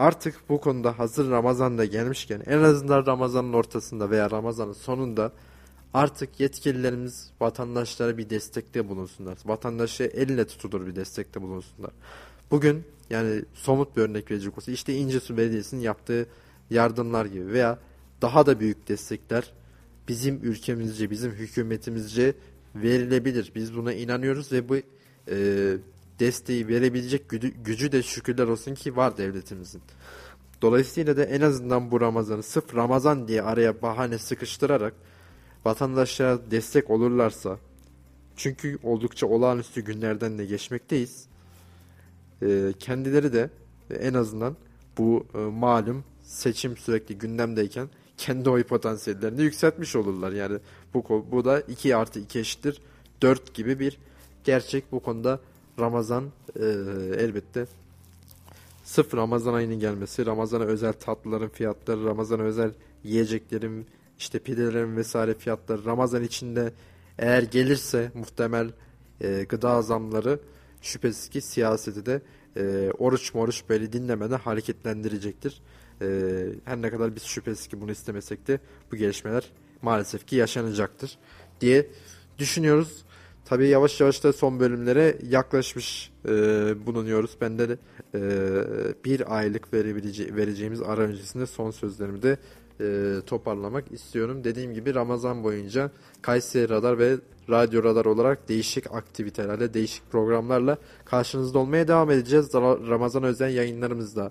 artık 0.00 0.34
bu 0.48 0.60
konuda 0.60 0.98
hazır 0.98 1.30
Ramazan'da 1.30 1.84
gelmişken 1.84 2.42
en 2.46 2.58
azından 2.58 3.06
Ramazan'ın 3.06 3.52
ortasında 3.52 4.10
veya 4.10 4.30
Ramazan'ın 4.30 4.72
sonunda 4.72 5.32
artık 5.94 6.40
yetkililerimiz 6.40 7.30
vatandaşlara 7.40 8.18
bir 8.18 8.30
destekte 8.30 8.88
bulunsunlar. 8.88 9.38
Vatandaşı 9.44 10.04
elle 10.04 10.46
tutulur 10.46 10.86
bir 10.86 10.96
destekte 10.96 11.42
bulunsunlar. 11.42 11.90
Bugün 12.50 12.84
yani 13.10 13.44
somut 13.54 13.96
bir 13.96 14.02
örnek 14.02 14.30
verecek 14.30 14.58
olsa 14.58 14.72
işte 14.72 14.94
İncesu 14.94 15.36
Belediyesi'nin 15.36 15.80
yaptığı 15.80 16.26
yardımlar 16.70 17.26
gibi 17.26 17.46
veya 17.46 17.78
daha 18.22 18.46
da 18.46 18.60
büyük 18.60 18.88
destekler 18.88 19.52
bizim 20.08 20.40
ülkemizce, 20.42 21.10
bizim 21.10 21.32
hükümetimizce 21.32 22.34
verilebilir. 22.74 23.52
Biz 23.54 23.76
buna 23.76 23.92
inanıyoruz 23.92 24.52
ve 24.52 24.68
bu 24.68 24.76
e, 25.30 25.76
desteği 26.20 26.68
verebilecek 26.68 27.28
gücü, 27.64 27.92
de 27.92 28.02
şükürler 28.02 28.46
olsun 28.46 28.74
ki 28.74 28.96
var 28.96 29.16
devletimizin. 29.16 29.82
Dolayısıyla 30.62 31.16
da 31.16 31.24
en 31.24 31.40
azından 31.40 31.90
bu 31.90 32.00
Ramazan'ı 32.00 32.42
sırf 32.42 32.74
Ramazan 32.74 33.28
diye 33.28 33.42
araya 33.42 33.82
bahane 33.82 34.18
sıkıştırarak 34.18 34.94
vatandaşlara 35.64 36.50
destek 36.50 36.90
olurlarsa 36.90 37.58
çünkü 38.36 38.78
oldukça 38.82 39.26
olağanüstü 39.26 39.80
günlerden 39.80 40.38
de 40.38 40.46
geçmekteyiz. 40.46 41.26
E, 42.42 42.72
kendileri 42.78 43.32
de 43.32 43.50
en 44.00 44.14
azından 44.14 44.56
bu 44.98 45.26
e, 45.34 45.38
malum 45.38 46.04
seçim 46.22 46.76
sürekli 46.76 47.18
gündemdeyken 47.18 47.88
kendi 48.16 48.50
oy 48.50 48.62
potansiyellerini 48.62 49.42
yükseltmiş 49.42 49.96
olurlar. 49.96 50.32
Yani 50.32 50.58
bu, 50.94 51.26
bu 51.30 51.44
da 51.44 51.60
2 51.60 51.96
artı 51.96 52.20
2 52.20 52.38
eşittir 52.38 52.80
4 53.22 53.54
gibi 53.54 53.78
bir 53.78 53.98
gerçek 54.44 54.92
bu 54.92 55.00
konuda 55.00 55.40
Ramazan 55.80 56.24
e, 56.56 56.64
elbette 57.18 57.66
sırf 58.84 59.14
Ramazan 59.14 59.54
ayının 59.54 59.80
gelmesi, 59.80 60.26
Ramazan'a 60.26 60.64
özel 60.64 60.92
tatlıların 60.92 61.48
fiyatları, 61.48 62.04
Ramazan'a 62.04 62.42
özel 62.42 62.72
yiyeceklerin, 63.04 63.86
işte 64.18 64.38
pidelerin 64.38 64.96
vesaire 64.96 65.34
fiyatları, 65.34 65.84
Ramazan 65.84 66.22
içinde 66.22 66.72
eğer 67.18 67.42
gelirse 67.42 68.10
muhtemel 68.14 68.70
e, 69.20 69.44
gıda 69.48 69.82
zamları 69.82 70.40
şüphesiz 70.82 71.28
ki 71.28 71.40
siyaseti 71.40 72.06
de 72.06 72.22
e, 72.56 72.90
oruç 72.98 73.34
moruç 73.34 73.62
böyle 73.68 73.92
dinlemeden 73.92 74.38
hareketlendirecektir. 74.38 75.62
E, 76.02 76.06
her 76.64 76.82
ne 76.82 76.90
kadar 76.90 77.16
biz 77.16 77.22
şüphesiz 77.22 77.66
ki 77.66 77.80
bunu 77.80 77.90
istemesek 77.90 78.48
de 78.48 78.60
bu 78.92 78.96
gelişmeler 78.96 79.50
maalesef 79.82 80.26
ki 80.26 80.36
yaşanacaktır 80.36 81.18
diye 81.60 81.86
düşünüyoruz. 82.38 83.04
Tabii 83.50 83.68
yavaş 83.68 84.00
yavaş 84.00 84.24
da 84.24 84.32
son 84.32 84.60
bölümlere 84.60 85.18
yaklaşmış 85.28 86.10
e, 86.28 86.32
bulunuyoruz. 86.86 87.30
Ben 87.40 87.58
de 87.58 87.78
e, 88.14 88.20
bir 89.04 89.36
aylık 89.36 89.72
verebilece 89.72 90.36
vereceğimiz 90.36 90.82
ara 90.82 91.00
öncesinde 91.00 91.46
son 91.46 91.70
sözlerimi 91.70 92.22
de 92.22 92.38
e, 92.80 93.16
toparlamak 93.26 93.92
istiyorum. 93.92 94.44
Dediğim 94.44 94.74
gibi 94.74 94.94
Ramazan 94.94 95.44
boyunca 95.44 95.90
Kayseri 96.22 96.68
Radar 96.68 96.98
ve 96.98 97.16
Radyo 97.50 97.84
Radar 97.84 98.04
olarak 98.04 98.48
değişik 98.48 98.94
aktivitelerle, 98.94 99.74
değişik 99.74 100.10
programlarla 100.10 100.78
karşınızda 101.04 101.58
olmaya 101.58 101.88
devam 101.88 102.10
edeceğiz. 102.10 102.54
Ramazan 102.54 103.22
özel 103.22 103.54
yayınlarımızda 103.54 104.30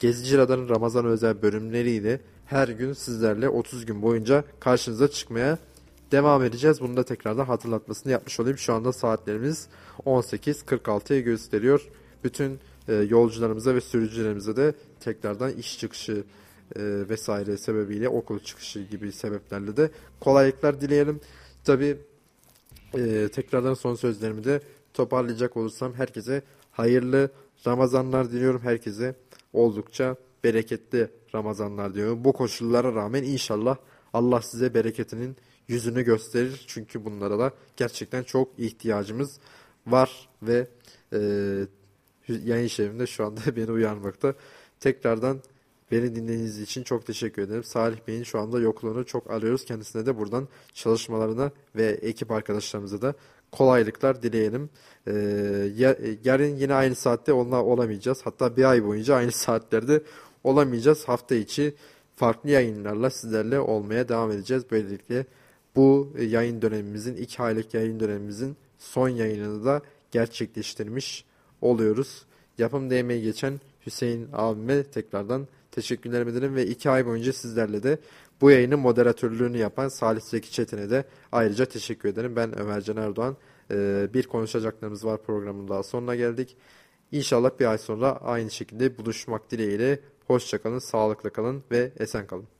Gezici 0.00 0.38
Radar'ın 0.38 0.68
Ramazan 0.68 1.04
özel 1.04 1.42
bölümleriyle 1.42 2.20
her 2.46 2.68
gün 2.68 2.92
sizlerle 2.92 3.48
30 3.48 3.86
gün 3.86 4.02
boyunca 4.02 4.44
karşınıza 4.60 5.08
çıkmaya 5.08 5.58
devam 6.12 6.44
edeceğiz. 6.44 6.80
Bunu 6.80 6.96
da 6.96 7.02
tekrardan 7.02 7.44
hatırlatmasını 7.44 8.12
yapmış 8.12 8.40
olayım. 8.40 8.58
Şu 8.58 8.74
anda 8.74 8.92
saatlerimiz 8.92 9.68
18.46'ya 10.06 11.20
gösteriyor. 11.20 11.88
Bütün 12.24 12.60
e, 12.88 12.94
yolcularımıza 12.94 13.74
ve 13.74 13.80
sürücülerimize 13.80 14.56
de 14.56 14.74
tekrardan 15.00 15.52
iş 15.52 15.78
çıkışı 15.78 16.24
e, 16.76 16.82
vesaire 17.08 17.56
sebebiyle 17.56 18.08
okul 18.08 18.38
çıkışı 18.38 18.80
gibi 18.80 19.12
sebeplerle 19.12 19.76
de 19.76 19.90
kolaylıklar 20.20 20.80
dileyelim. 20.80 21.20
Tabi 21.64 21.98
e, 22.94 23.28
tekrardan 23.32 23.74
son 23.74 23.94
sözlerimi 23.94 24.44
de 24.44 24.60
toparlayacak 24.94 25.56
olursam 25.56 25.94
herkese 25.94 26.42
hayırlı 26.72 27.30
Ramazanlar 27.66 28.32
diliyorum. 28.32 28.60
Herkese 28.60 29.14
oldukça 29.52 30.16
bereketli 30.44 31.08
Ramazanlar 31.34 31.94
diyorum. 31.94 32.24
Bu 32.24 32.32
koşullara 32.32 32.94
rağmen 32.94 33.22
inşallah 33.22 33.76
Allah 34.12 34.42
size 34.42 34.74
bereketinin 34.74 35.36
yüzünü 35.68 36.02
gösterir. 36.02 36.64
Çünkü 36.66 37.04
bunlara 37.04 37.38
da 37.38 37.52
gerçekten 37.76 38.22
çok 38.22 38.58
ihtiyacımız 38.58 39.38
var 39.86 40.28
ve 40.42 40.66
e, 41.12 41.18
yayın 42.28 42.66
şerifinde 42.66 43.06
şu 43.06 43.26
anda 43.26 43.40
beni 43.56 43.70
uyarmakta. 43.70 44.34
Tekrardan 44.80 45.40
beni 45.92 46.16
dinlediğiniz 46.16 46.60
için 46.60 46.82
çok 46.82 47.06
teşekkür 47.06 47.42
ederim. 47.42 47.64
Salih 47.64 47.96
Bey'in 48.08 48.22
şu 48.22 48.38
anda 48.38 48.60
yokluğunu 48.60 49.06
çok 49.06 49.30
arıyoruz. 49.30 49.64
Kendisine 49.64 50.06
de 50.06 50.18
buradan 50.18 50.48
çalışmalarına 50.74 51.50
ve 51.76 51.86
ekip 51.86 52.30
arkadaşlarımıza 52.30 53.02
da 53.02 53.14
kolaylıklar 53.52 54.22
dileyelim. 54.22 54.70
Ee, 55.06 55.12
yarın 56.24 56.56
yine 56.56 56.74
aynı 56.74 56.94
saatte 56.94 57.32
onunla 57.32 57.64
olamayacağız. 57.64 58.20
Hatta 58.24 58.56
bir 58.56 58.64
ay 58.64 58.84
boyunca 58.84 59.14
aynı 59.14 59.32
saatlerde 59.32 60.02
olamayacağız. 60.44 61.08
Hafta 61.08 61.34
içi 61.34 61.74
farklı 62.16 62.50
yayınlarla 62.50 63.10
sizlerle 63.10 63.60
olmaya 63.60 64.08
devam 64.08 64.30
edeceğiz. 64.30 64.64
Böylelikle 64.70 65.26
bu 65.76 66.12
yayın 66.20 66.62
dönemimizin, 66.62 67.16
iki 67.16 67.42
aylık 67.42 67.74
yayın 67.74 68.00
dönemimizin 68.00 68.56
son 68.78 69.08
yayınını 69.08 69.64
da 69.64 69.82
gerçekleştirmiş 70.10 71.24
oluyoruz. 71.60 72.26
Yapım 72.58 72.90
DM'ye 72.90 73.20
geçen 73.20 73.60
Hüseyin 73.86 74.28
abime 74.32 74.84
tekrardan 74.84 75.48
teşekkürlerimi 75.70 76.30
ederim 76.30 76.54
ve 76.54 76.66
iki 76.66 76.90
ay 76.90 77.06
boyunca 77.06 77.32
sizlerle 77.32 77.82
de 77.82 77.98
bu 78.40 78.50
yayının 78.50 78.78
moderatörlüğünü 78.78 79.58
yapan 79.58 79.88
Salih 79.88 80.20
Zeki 80.20 80.52
Çetin'e 80.52 80.90
de 80.90 81.04
ayrıca 81.32 81.64
teşekkür 81.64 82.08
ederim. 82.08 82.36
Ben 82.36 82.58
Ömercan 82.58 82.96
Erdoğan. 82.96 83.36
Ee, 83.70 84.08
bir 84.14 84.26
konuşacaklarımız 84.26 85.04
var 85.04 85.22
programın 85.22 85.68
daha 85.68 85.82
sonuna 85.82 86.16
geldik. 86.16 86.56
İnşallah 87.12 87.50
bir 87.60 87.66
ay 87.66 87.78
sonra 87.78 88.16
aynı 88.16 88.50
şekilde 88.50 88.98
buluşmak 88.98 89.50
dileğiyle. 89.50 90.00
Hoşçakalın, 90.26 90.78
sağlıkla 90.78 91.30
kalın 91.30 91.64
ve 91.70 91.92
esen 91.98 92.26
kalın. 92.26 92.55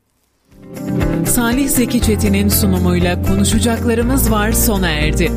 Salih 1.26 1.68
Zeki 1.68 2.02
Çetin'in 2.02 2.48
sunumuyla 2.48 3.22
konuşacaklarımız 3.22 4.30
var 4.30 4.52
sona 4.52 4.88
erdi. 4.88 5.32